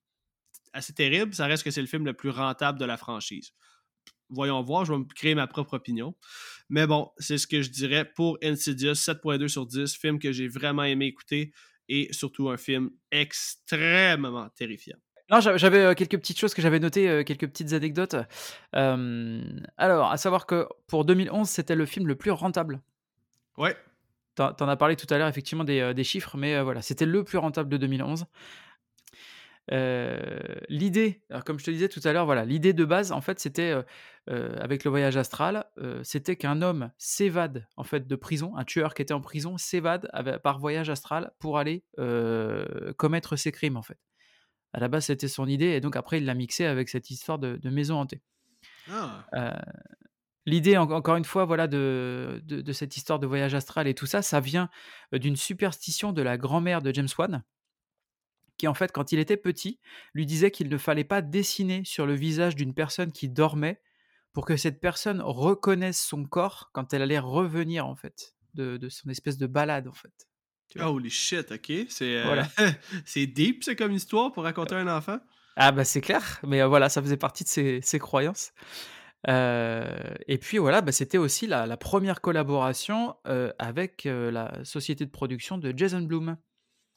assez 0.71 0.93
terrible. 0.93 1.33
Ça 1.33 1.45
reste 1.45 1.63
que 1.63 1.71
c'est 1.71 1.81
le 1.81 1.87
film 1.87 2.05
le 2.05 2.13
plus 2.13 2.29
rentable 2.29 2.79
de 2.79 2.85
la 2.85 2.97
franchise. 2.97 3.51
Voyons 4.29 4.61
voir, 4.63 4.85
je 4.85 4.93
vais 4.93 4.99
me 4.99 5.05
créer 5.05 5.35
ma 5.35 5.47
propre 5.47 5.75
opinion. 5.75 6.15
Mais 6.69 6.87
bon, 6.87 7.11
c'est 7.17 7.37
ce 7.37 7.45
que 7.45 7.61
je 7.61 7.69
dirais 7.69 8.09
pour 8.15 8.37
Insidious, 8.41 8.93
7.2 8.93 9.47
sur 9.47 9.67
10, 9.67 9.95
film 9.95 10.19
que 10.19 10.31
j'ai 10.31 10.47
vraiment 10.47 10.83
aimé 10.83 11.05
écouter 11.05 11.51
et 11.89 12.11
surtout 12.11 12.49
un 12.49 12.57
film 12.57 12.89
extrêmement 13.11 14.49
terrifiant. 14.49 14.97
Non, 15.33 15.39
j'a- 15.39 15.57
j'avais 15.57 15.79
euh, 15.79 15.93
quelques 15.95 16.19
petites 16.19 16.37
choses 16.37 16.53
que 16.53 16.61
j'avais 16.61 16.79
notées, 16.79 17.09
euh, 17.09 17.23
quelques 17.23 17.47
petites 17.47 17.73
anecdotes. 17.73 18.15
Euh, 18.75 19.41
alors, 19.77 20.11
à 20.11 20.17
savoir 20.17 20.45
que 20.45 20.67
pour 20.85 21.05
2011, 21.05 21.49
c'était 21.49 21.73
le 21.73 21.87
film 21.87 22.07
le 22.07 22.13
plus 22.15 22.29
rentable. 22.29 22.81
Ouais, 23.57 23.75
T'en 24.35 24.67
as 24.67 24.75
parlé 24.75 24.95
tout 24.95 25.11
à 25.11 25.17
l'heure, 25.17 25.27
effectivement, 25.27 25.63
des, 25.63 25.79
euh, 25.79 25.93
des 25.93 26.03
chiffres, 26.03 26.37
mais 26.37 26.53
euh, 26.55 26.63
voilà, 26.63 26.83
c'était 26.83 27.07
le 27.07 27.23
plus 27.23 27.39
rentable 27.39 27.67
de 27.69 27.77
2011. 27.77 28.25
Euh, 29.71 30.19
l'idée, 30.69 31.23
comme 31.47 31.57
je 31.57 31.65
te 31.65 31.71
disais 31.71 31.89
tout 31.89 32.01
à 32.03 32.13
l'heure, 32.13 32.25
voilà, 32.25 32.45
l'idée 32.45 32.73
de 32.73 32.85
base, 32.85 33.11
en 33.11 33.21
fait, 33.21 33.39
c'était 33.39 33.73
avec 34.27 34.83
le 34.83 34.91
voyage 34.91 35.17
astral, 35.17 35.65
c'était 36.03 36.35
qu'un 36.35 36.61
homme 36.61 36.91
s'évade 36.99 37.65
en 37.77 37.83
fait 37.83 38.05
de 38.07 38.15
prison, 38.15 38.55
un 38.57 38.65
tueur 38.65 38.93
qui 38.93 39.01
était 39.01 39.13
en 39.13 39.21
prison 39.21 39.57
s'évade 39.57 40.09
par 40.43 40.59
voyage 40.59 40.89
astral 40.89 41.31
pour 41.39 41.57
aller 41.57 41.83
commettre 42.97 43.35
ses 43.37 43.51
crimes 43.51 43.77
en 43.77 43.83
fait. 43.83 43.97
À 44.73 44.79
la 44.79 44.87
base, 44.89 45.05
c'était 45.05 45.27
son 45.27 45.47
idée, 45.47 45.67
et 45.67 45.81
donc 45.81 45.95
après, 45.95 46.17
il 46.19 46.25
l'a 46.25 46.33
mixé 46.33 46.65
avec 46.65 46.89
cette 46.89 47.09
histoire 47.11 47.39
de, 47.39 47.57
de 47.57 47.69
maison 47.69 47.99
hantée. 47.99 48.21
Ah, 48.89 49.25
Euh, 49.35 49.51
L'idée, 50.45 50.77
en- 50.77 50.89
encore 50.91 51.15
une 51.17 51.25
fois, 51.25 51.45
voilà, 51.45 51.67
de, 51.67 52.41
de, 52.45 52.61
de 52.61 52.73
cette 52.73 52.97
histoire 52.97 53.19
de 53.19 53.27
voyage 53.27 53.55
astral 53.55 53.87
et 53.87 53.95
tout 53.95 54.05
ça, 54.07 54.21
ça 54.21 54.39
vient 54.41 54.69
euh, 55.13 55.19
d'une 55.19 55.35
superstition 55.37 56.13
de 56.13 56.21
la 56.21 56.37
grand-mère 56.37 56.81
de 56.81 56.93
James 56.93 57.09
Wan, 57.17 57.43
qui 58.57 58.67
en 58.67 58.73
fait, 58.73 58.91
quand 58.91 59.11
il 59.11 59.19
était 59.19 59.37
petit, 59.37 59.79
lui 60.13 60.25
disait 60.25 60.51
qu'il 60.51 60.69
ne 60.69 60.77
fallait 60.77 61.03
pas 61.03 61.21
dessiner 61.21 61.83
sur 61.85 62.05
le 62.05 62.13
visage 62.13 62.55
d'une 62.55 62.73
personne 62.73 63.11
qui 63.11 63.29
dormait 63.29 63.81
pour 64.31 64.45
que 64.45 64.57
cette 64.57 64.79
personne 64.79 65.21
reconnaisse 65.21 66.01
son 66.01 66.25
corps 66.25 66.69
quand 66.73 66.93
elle 66.93 67.01
allait 67.01 67.19
revenir, 67.19 67.85
en 67.87 67.95
fait, 67.95 68.35
de, 68.53 68.77
de 68.77 68.89
son 68.89 69.09
espèce 69.09 69.37
de 69.37 69.47
balade, 69.47 69.87
en 69.87 69.93
fait. 69.93 70.27
Holy 70.79 71.09
shit, 71.09 71.51
ok. 71.51 71.71
C'est 71.89 72.17
euh, 72.17 72.23
Voilà. 72.25 72.47
deep, 73.15 73.63
c'est 73.63 73.75
comme 73.75 73.91
histoire 73.91 74.31
pour 74.31 74.43
raconter 74.43 74.75
un 74.75 74.87
enfant? 74.87 75.19
Ah 75.55 75.71
bah 75.71 75.83
c'est 75.85 76.01
clair, 76.01 76.39
mais 76.43 76.61
euh, 76.61 76.67
voilà, 76.67 76.89
ça 76.89 77.01
faisait 77.01 77.17
partie 77.17 77.43
de 77.43 77.49
ses, 77.49 77.79
ses 77.81 77.99
croyances. 77.99 78.53
Euh, 79.29 79.85
et 80.27 80.37
puis 80.37 80.57
voilà, 80.57 80.81
bah, 80.81 80.91
c'était 80.91 81.17
aussi 81.19 81.47
la, 81.47 81.65
la 81.65 81.77
première 81.77 82.21
collaboration 82.21 83.15
avec 83.59 84.03
la 84.05 84.63
société 84.63 85.05
de 85.05 85.11
production 85.11 85.57
de 85.57 85.73
Jason 85.75 86.01
Blum, 86.01 86.37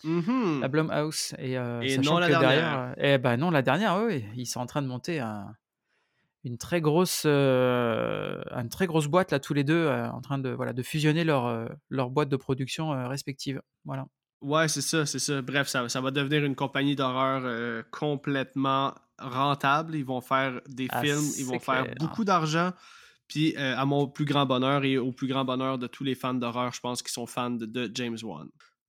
Mhm. 0.04 0.60
la 0.60 0.68
Blumhouse. 0.68 1.34
Et, 1.38 1.52
Et 1.52 1.98
non 1.98 2.18
la 2.18 2.26
que 2.26 2.32
dernière. 2.32 2.40
derrière, 2.40 2.94
eh 2.98 3.18
ben 3.18 3.36
non 3.36 3.50
la 3.50 3.62
dernière, 3.62 3.96
oui, 4.04 4.24
ils 4.36 4.46
sont 4.46 4.60
en 4.60 4.66
train 4.66 4.82
de 4.82 4.86
monter 4.86 5.20
un- 5.20 5.54
une 6.46 6.58
très 6.58 6.80
grosse, 6.80 7.24
euh, 7.26 8.40
une 8.52 8.68
très 8.68 8.86
grosse 8.86 9.08
boîte 9.08 9.32
là 9.32 9.40
tous 9.40 9.52
les 9.52 9.64
deux, 9.64 9.74
euh, 9.74 10.08
en 10.10 10.20
train 10.20 10.38
de 10.38 10.50
voilà 10.50 10.72
de 10.72 10.82
fusionner 10.82 11.24
leur 11.24 11.46
euh, 11.46 11.66
leur 11.90 12.08
boîte 12.10 12.28
de 12.28 12.36
production 12.36 12.90
respective. 13.08 13.60
Voilà. 13.84 14.06
Ouais, 14.42 14.68
c'est 14.68 14.80
ça, 14.82 15.06
c'est 15.06 15.18
ça. 15.18 15.42
Bref, 15.42 15.66
ça, 15.66 15.88
ça 15.88 16.00
va 16.00 16.10
devenir 16.12 16.44
une 16.44 16.54
compagnie 16.54 16.94
d'horreur 16.94 17.84
complètement 17.90 18.94
rentable. 19.18 19.96
Ils 19.96 20.04
vont 20.04 20.20
faire 20.20 20.60
des 20.68 20.86
Ah, 20.90 21.02
films, 21.02 21.24
ils 21.38 21.46
vont 21.46 21.58
faire 21.58 21.86
beaucoup 21.98 22.24
d'argent. 22.24 22.72
Puis, 23.28 23.56
à 23.56 23.84
mon 23.86 24.06
plus 24.06 24.26
grand 24.26 24.46
bonheur 24.46 24.84
et 24.84 24.98
au 24.98 25.10
plus 25.10 25.26
grand 25.26 25.44
bonheur 25.44 25.78
de 25.78 25.86
tous 25.86 26.04
les 26.04 26.14
fans 26.14 26.34
d'horreur, 26.34 26.72
je 26.72 26.80
pense 26.80 27.02
qu'ils 27.02 27.12
sont 27.12 27.26
fans 27.26 27.50
de, 27.50 27.64
de 27.64 27.90
James 27.94 28.18
Wan. 28.22 28.46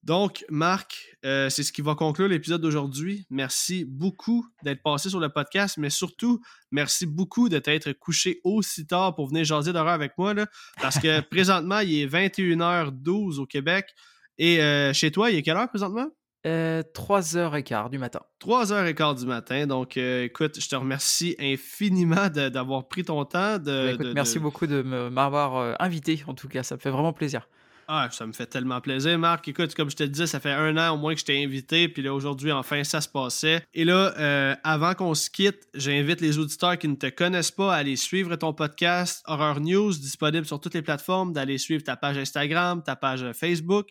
Donc, 0.07 0.45
Marc, 0.49 1.17
euh, 1.25 1.49
c'est 1.49 1.63
ce 1.63 1.73
qui 1.73 1.81
va 1.81 1.93
conclure 1.93 2.29
l'épisode 2.29 2.61
d'aujourd'hui. 2.61 3.27
Merci 3.29 3.83
beaucoup 3.83 4.47
d'être 4.63 4.81
passé 4.81 5.09
sur 5.09 5.19
le 5.19 5.27
podcast, 5.27 5.75
mais 5.77 5.89
surtout, 5.89 6.39
merci 6.71 7.05
beaucoup 7.05 7.49
de 7.49 7.59
t'être 7.59 7.91
couché 7.91 8.39
aussi 8.45 8.87
tard 8.87 9.15
pour 9.15 9.27
venir 9.27 9.43
jaser 9.43 9.73
d'horreur 9.73 9.91
avec 9.91 10.13
moi. 10.17 10.33
Là, 10.33 10.47
parce 10.81 10.97
que 10.97 11.19
présentement, 11.29 11.79
il 11.79 11.93
est 11.99 12.07
21h12 12.07 13.39
au 13.39 13.45
Québec. 13.45 13.93
Et 14.37 14.61
euh, 14.61 14.93
chez 14.93 15.11
toi, 15.11 15.29
il 15.29 15.35
est 15.39 15.41
quelle 15.43 15.57
heure 15.57 15.67
présentement? 15.67 16.07
Euh, 16.45 16.83
3h15 16.95 17.89
du 17.89 17.97
matin. 17.97 18.21
3h15 18.41 19.19
du 19.19 19.25
matin. 19.25 19.67
Donc, 19.67 19.97
euh, 19.97 20.23
écoute, 20.23 20.57
je 20.61 20.69
te 20.69 20.75
remercie 20.77 21.35
infiniment 21.37 22.29
d'avoir 22.29 22.87
pris 22.87 23.03
ton 23.03 23.25
temps. 23.25 23.57
De, 23.57 23.65
Bah, 23.87 23.91
écoute, 23.91 24.05
de- 24.05 24.13
merci 24.13 24.35
de- 24.35 24.39
beaucoup 24.39 24.67
de 24.67 24.81
m'avoir 24.83 25.57
euh, 25.57 25.73
invité. 25.79 26.23
En 26.27 26.33
tout 26.33 26.47
cas, 26.47 26.63
ça 26.63 26.75
me 26.75 26.79
fait 26.79 26.91
vraiment 26.91 27.11
plaisir. 27.11 27.49
Ah, 27.89 28.09
ça 28.11 28.27
me 28.27 28.33
fait 28.33 28.47
tellement 28.47 28.81
plaisir, 28.81 29.17
Marc. 29.17 29.47
Écoute, 29.47 29.73
comme 29.73 29.89
je 29.89 29.95
te 29.95 30.03
disais, 30.03 30.27
ça 30.27 30.41
fait 30.41 30.51
un 30.51 30.75
an 30.75 30.93
au 30.93 30.97
moins 30.97 31.13
que 31.13 31.21
je 31.21 31.25
t'ai 31.25 31.41
invité, 31.41 31.87
puis 31.87 32.01
là, 32.01 32.13
aujourd'hui, 32.13 32.51
enfin, 32.51 32.83
ça 32.83 32.99
se 32.99 33.07
passait. 33.07 33.63
Et 33.73 33.85
là, 33.85 34.13
euh, 34.19 34.55
avant 34.65 34.93
qu'on 34.93 35.13
se 35.13 35.29
quitte, 35.29 35.69
j'invite 35.73 36.19
les 36.19 36.37
auditeurs 36.37 36.77
qui 36.77 36.89
ne 36.89 36.95
te 36.95 37.07
connaissent 37.07 37.51
pas 37.51 37.73
à 37.73 37.77
aller 37.77 37.95
suivre 37.95 38.35
ton 38.35 38.53
podcast 38.53 39.23
Horror 39.25 39.61
News, 39.61 39.93
disponible 39.93 40.45
sur 40.45 40.59
toutes 40.59 40.73
les 40.73 40.81
plateformes, 40.81 41.31
d'aller 41.31 41.57
suivre 41.57 41.81
ta 41.81 41.95
page 41.95 42.17
Instagram, 42.17 42.83
ta 42.83 42.97
page 42.97 43.31
Facebook. 43.31 43.87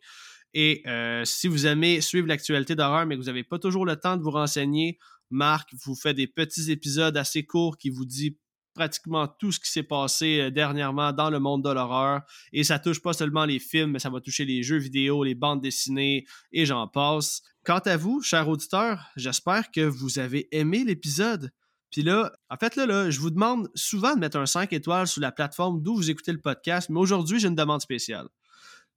Et 0.52 0.82
euh, 0.86 1.24
si 1.24 1.48
vous 1.48 1.66
aimez 1.66 2.02
suivre 2.02 2.28
l'actualité 2.28 2.74
d'horreur, 2.74 3.06
mais 3.06 3.14
que 3.14 3.20
vous 3.20 3.28
n'avez 3.28 3.44
pas 3.44 3.58
toujours 3.58 3.86
le 3.86 3.96
temps 3.96 4.18
de 4.18 4.22
vous 4.22 4.30
renseigner, 4.30 4.98
Marc 5.30 5.70
vous 5.86 5.94
fait 5.94 6.12
des 6.12 6.26
petits 6.26 6.70
épisodes 6.70 7.16
assez 7.16 7.46
courts 7.46 7.78
qui 7.78 7.88
vous 7.88 8.04
dit 8.04 8.36
pratiquement 8.76 9.26
tout 9.26 9.50
ce 9.50 9.58
qui 9.58 9.70
s'est 9.70 9.82
passé 9.82 10.40
euh, 10.40 10.50
dernièrement 10.50 11.12
dans 11.12 11.30
le 11.30 11.40
monde 11.40 11.64
de 11.64 11.70
l'horreur. 11.70 12.22
Et 12.52 12.62
ça 12.62 12.78
touche 12.78 13.00
pas 13.02 13.12
seulement 13.12 13.44
les 13.44 13.58
films, 13.58 13.92
mais 13.92 13.98
ça 13.98 14.10
va 14.10 14.20
toucher 14.20 14.44
les 14.44 14.62
jeux 14.62 14.76
vidéo, 14.76 15.24
les 15.24 15.34
bandes 15.34 15.60
dessinées 15.60 16.24
et 16.52 16.66
j'en 16.66 16.86
passe. 16.86 17.42
Quant 17.64 17.80
à 17.84 17.96
vous, 17.96 18.22
chers 18.22 18.48
auditeurs, 18.48 19.04
j'espère 19.16 19.72
que 19.72 19.80
vous 19.80 20.20
avez 20.20 20.46
aimé 20.56 20.84
l'épisode. 20.84 21.50
Puis 21.90 22.02
là, 22.02 22.32
en 22.50 22.56
fait, 22.56 22.76
là, 22.76 23.10
je 23.10 23.18
vous 23.18 23.30
demande 23.30 23.70
souvent 23.74 24.14
de 24.14 24.20
mettre 24.20 24.36
un 24.36 24.46
5 24.46 24.72
étoiles 24.72 25.08
sur 25.08 25.22
la 25.22 25.32
plateforme 25.32 25.82
d'où 25.82 25.96
vous 25.96 26.10
écoutez 26.10 26.32
le 26.32 26.40
podcast, 26.40 26.90
mais 26.90 27.00
aujourd'hui, 27.00 27.40
j'ai 27.40 27.48
une 27.48 27.54
demande 27.54 27.80
spéciale. 27.80 28.28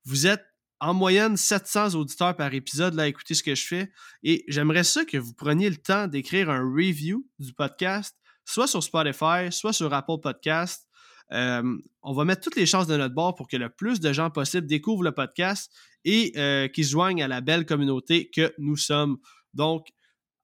Vous 0.04 0.28
êtes 0.28 0.44
en 0.82 0.94
moyenne 0.94 1.36
700 1.36 1.96
auditeurs 1.96 2.36
par 2.36 2.54
épisode 2.54 2.94
là, 2.94 3.04
à 3.04 3.08
écouter 3.08 3.34
ce 3.34 3.44
que 3.44 3.56
je 3.56 3.66
fais, 3.66 3.92
et 4.24 4.44
j'aimerais 4.48 4.84
ça 4.84 5.06
que 5.06 5.18
vous 5.18 5.34
preniez 5.34 5.70
le 5.70 5.78
temps 5.78 6.08
d'écrire 6.08 6.50
un 6.50 6.62
review 6.62 7.26
du 7.40 7.54
podcast, 7.54 8.19
soit 8.50 8.68
sur 8.68 8.84
Spotify, 8.84 9.52
soit 9.52 9.74
sur 9.74 9.94
Apple 9.94 10.20
Podcast. 10.22 10.88
Euh, 11.32 11.78
on 12.02 12.14
va 12.14 12.26
mettre 12.26 12.42
toutes 12.42 12.56
les 12.56 12.66
chances 12.66 12.88
de 12.88 12.98
notre 12.98 13.14
bord 13.14 13.36
pour 13.36 13.48
que 13.48 13.58
le 13.58 13.70
plus 13.70 14.00
de 14.00 14.12
gens 14.12 14.32
possible 14.32 14.66
découvrent 14.66 15.04
le 15.04 15.12
podcast 15.12 15.72
et 16.04 16.34
euh, 16.38 16.68
qu'ils 16.68 16.86
joignent 16.86 17.22
à 17.22 17.28
la 17.28 17.42
belle 17.42 17.66
communauté 17.66 18.32
que 18.32 18.54
nous 18.58 18.78
sommes. 18.78 19.18
Donc, 19.54 19.90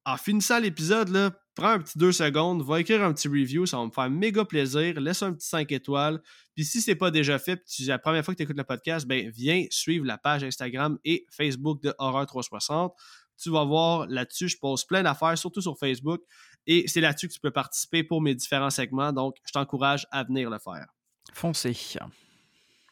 en 0.05 0.17
finissant 0.17 0.59
l'épisode, 0.59 1.09
prends 1.55 1.69
un 1.69 1.79
petit 1.79 1.97
deux 1.97 2.11
secondes, 2.11 2.61
va 2.63 2.79
écrire 2.79 3.03
un 3.03 3.13
petit 3.13 3.27
review, 3.27 3.65
ça 3.65 3.77
va 3.77 3.85
me 3.85 3.91
faire 3.91 4.09
méga 4.11 4.45
plaisir. 4.45 4.99
Laisse 4.99 5.23
un 5.23 5.33
petit 5.33 5.47
5 5.47 5.71
étoiles. 5.71 6.21
Puis 6.53 6.65
si 6.65 6.81
c'est 6.81 6.95
pas 6.95 7.09
déjà 7.09 7.39
fait, 7.39 7.55
puis 7.55 7.65
c'est 7.67 7.85
la 7.85 7.97
première 7.97 8.23
fois 8.23 8.35
que 8.35 8.37
tu 8.37 8.43
écoutes 8.43 8.57
le 8.57 8.63
podcast, 8.63 9.07
ben 9.07 9.29
viens 9.29 9.65
suivre 9.71 10.05
la 10.05 10.19
page 10.19 10.43
Instagram 10.43 10.99
et 11.03 11.25
Facebook 11.31 11.81
de 11.81 11.93
Horreur 11.97 12.27
360. 12.27 12.93
Tu 13.37 13.49
vas 13.49 13.65
voir 13.65 14.07
là-dessus, 14.07 14.47
je 14.47 14.57
pose 14.57 14.85
plein 14.85 15.03
d'affaires, 15.03 15.37
surtout 15.37 15.61
sur 15.61 15.77
Facebook. 15.77 16.21
Et 16.67 16.85
c'est 16.87 17.01
là-dessus 17.01 17.27
que 17.27 17.33
tu 17.33 17.39
peux 17.39 17.51
participer 17.51 18.03
pour 18.03 18.21
mes 18.21 18.35
différents 18.35 18.69
segments. 18.69 19.13
Donc, 19.13 19.35
je 19.45 19.51
t'encourage 19.51 20.07
à 20.11 20.23
venir 20.23 20.49
le 20.49 20.59
faire. 20.59 20.87
Foncez. 21.33 21.75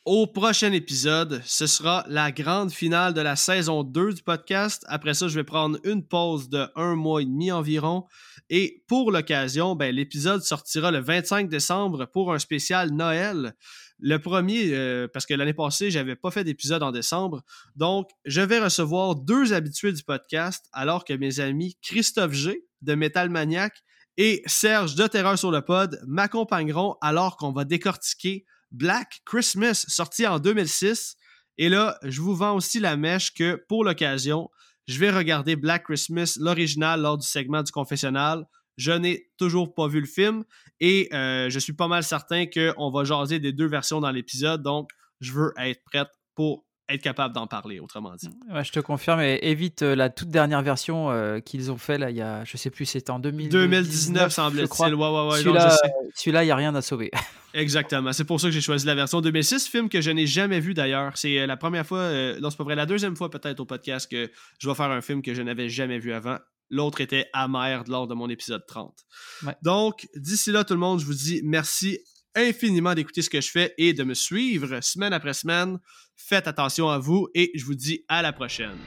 Au 0.06 0.28
prochain 0.28 0.74
épisode, 0.74 1.42
ce 1.46 1.66
sera 1.66 2.04
la 2.10 2.34
grande 2.34 2.74
finale 2.74 3.14
de 3.14 3.22
la 3.22 3.38
saison 3.38 3.84
2 3.84 4.16
du 4.16 4.22
podcast. 4.22 4.84
Après 4.90 5.14
ça, 5.14 5.30
je 5.30 5.36
vais 5.36 5.46
prendre 5.46 5.80
une 5.86 6.06
pause 6.06 6.50
de 6.50 6.68
un 6.76 6.96
mois 6.96 7.22
et 7.22 7.26
demi 7.26 7.54
environ. 7.54 8.06
Et 8.50 8.84
pour 8.90 9.14
l'occasion, 9.14 9.78
ben, 9.78 9.96
l'épisode 9.96 10.42
sortira 10.42 10.92
le 10.92 11.00
25 11.00 11.48
décembre 11.48 12.06
pour 12.06 12.34
un 12.34 12.40
spécial 12.40 12.92
Noël. 12.92 13.56
Le 13.98 14.18
premier, 14.18 14.74
euh, 14.74 15.08
parce 15.08 15.26
que 15.26 15.36
l'année 15.36 15.54
passée, 15.54 15.90
j'avais 15.90 16.18
pas 16.18 16.32
fait 16.32 16.44
d'épisode 16.44 16.84
en 16.84 16.92
décembre. 16.92 17.42
Donc, 17.78 18.10
je 18.26 18.42
vais 18.42 18.60
recevoir 18.60 19.16
deux 19.16 19.54
habitués 19.54 19.94
du 19.94 20.04
podcast, 20.04 20.66
alors 20.74 21.06
que 21.06 21.14
mes 21.14 21.40
amis 21.40 21.78
Christophe 21.82 22.34
G 22.34 22.66
de 22.84 22.96
Metal 22.96 23.30
Maniac 23.30 23.84
et 24.18 24.44
Serge 24.46 24.96
de 24.96 25.08
Terreur 25.08 25.38
sur 25.38 25.52
le 25.52 25.62
Pod 25.62 26.00
m'accompagneront 26.06 26.96
alors 27.02 27.38
qu'on 27.38 27.52
va 27.52 27.66
décortiquer 27.66 28.46
Black 28.72 29.22
Christmas, 29.26 29.86
sorti 29.88 30.26
en 30.28 30.40
2006. 30.40 31.16
Et 31.58 31.70
là, 31.70 31.98
je 32.04 32.22
vous 32.22 32.36
vends 32.36 32.56
aussi 32.56 32.80
la 32.80 32.98
mèche 32.98 33.34
que 33.34 33.64
pour 33.68 33.84
l'occasion, 33.84 34.50
je 34.88 35.00
vais 35.00 35.12
regarder 35.12 35.56
Black 35.56 35.86
Christmas, 35.86 36.38
l'original, 36.40 37.02
lors 37.02 37.18
du 37.18 37.28
segment 37.28 37.64
du 37.64 37.72
confessionnal. 37.72 38.46
Je 38.78 38.92
n'ai 38.92 39.30
toujours 39.38 39.74
pas 39.74 39.88
vu 39.88 40.00
le 40.00 40.08
film 40.08 40.44
et 40.80 41.08
euh, 41.14 41.50
je 41.50 41.60
suis 41.60 41.74
pas 41.74 41.88
mal 41.88 42.04
certain 42.04 42.46
qu'on 42.48 42.90
va 42.90 43.04
jaser 43.04 43.40
des 43.40 43.54
deux 43.54 43.68
versions 43.68 44.02
dans 44.02 44.10
l'épisode. 44.12 44.64
Donc, 44.64 44.90
je 45.22 45.32
veux 45.32 45.54
être 45.58 45.82
prête 45.86 46.10
pour 46.36 46.66
être 46.90 47.02
capable 47.02 47.34
d'en 47.34 47.48
parler, 47.48 47.80
autrement 47.80 48.16
dit. 48.16 48.30
Ouais, 48.52 48.64
je 48.64 48.72
te 48.72 48.80
confirme. 48.80 49.22
Et 49.22 49.40
évite 49.42 49.84
euh, 49.84 49.96
la 49.96 50.10
toute 50.10 50.30
dernière 50.30 50.62
version 50.62 51.12
euh, 51.12 51.40
qu'ils 51.40 51.72
ont 51.72 51.78
fait 51.78 51.98
là, 51.98 52.10
il 52.10 52.18
y 52.18 52.22
a, 52.22 52.44
je 52.44 52.58
sais 52.58 52.70
plus, 52.70 52.86
c'était 52.86 53.12
en 53.12 53.20
2019, 53.20 53.70
2019, 53.70 54.30
je 54.30 54.34
semble-t-il. 54.34 54.96
Ouais, 54.96 55.08
ouais, 55.08 55.28
ouais. 55.32 55.70
Celui-là, 56.16 56.44
il 56.44 56.48
y 56.48 56.52
a 56.52 56.56
rien 56.56 56.76
à 56.76 56.82
sauver. 56.82 57.12
Exactement. 57.54 58.14
C'est 58.14 58.24
pour 58.24 58.40
ça 58.40 58.48
que 58.48 58.54
j'ai 58.54 58.62
choisi 58.62 58.86
la 58.86 58.96
version 58.96 59.22
2006, 59.22 59.68
film 59.68 59.90
que 59.90 60.02
je 60.02 60.12
n'ai 60.12 60.26
jamais 60.26 60.60
vu 60.60 60.74
d'ailleurs. 60.74 61.18
C'est 61.18 61.40
euh, 61.40 61.46
la 61.46 61.58
première 61.58 61.86
fois, 61.86 62.00
euh, 62.00 62.40
non, 62.40 62.50
c'est 62.50 62.58
pas 62.58 62.64
vrai, 62.64 62.76
la 62.76 62.86
deuxième 62.86 63.16
fois 63.16 63.30
peut-être 63.30 63.60
au 63.60 63.66
podcast 63.66 64.10
que 64.10 64.32
je 64.60 64.68
vais 64.68 64.76
faire 64.76 64.90
un 64.90 65.02
film 65.02 65.22
que 65.22 65.34
je 65.34 65.42
n'avais 65.42 65.70
jamais 65.70 66.00
vu 66.00 66.14
avant. 66.14 66.38
L'autre 66.70 67.02
était 67.02 67.28
amer 67.34 67.84
lors 67.88 68.08
de 68.08 68.16
mon 68.16 68.30
épisode 68.30 68.66
30. 68.68 68.98
Ouais. 69.44 69.56
Donc, 69.62 70.08
d'ici 70.16 70.52
là, 70.52 70.64
tout 70.64 70.74
le 70.74 70.80
monde, 70.80 71.00
je 71.00 71.06
vous 71.06 71.14
dis 71.14 71.42
merci 71.44 72.00
infiniment 72.36 72.94
d'écouter 72.94 73.22
ce 73.22 73.30
que 73.30 73.42
je 73.42 73.50
fais 73.50 73.74
et 73.78 73.94
de 73.94 74.04
me 74.04 74.14
suivre 74.14 74.80
semaine 74.82 75.14
après 75.14 75.34
semaine. 75.34 75.80
Faites 76.16 76.48
attention 76.48 76.90
à 76.90 77.00
vous 77.00 77.28
et 77.34 77.52
je 77.56 77.66
vous 77.66 77.76
dis 77.76 78.04
à 78.08 78.22
la 78.22 78.34
prochaine. 78.34 78.78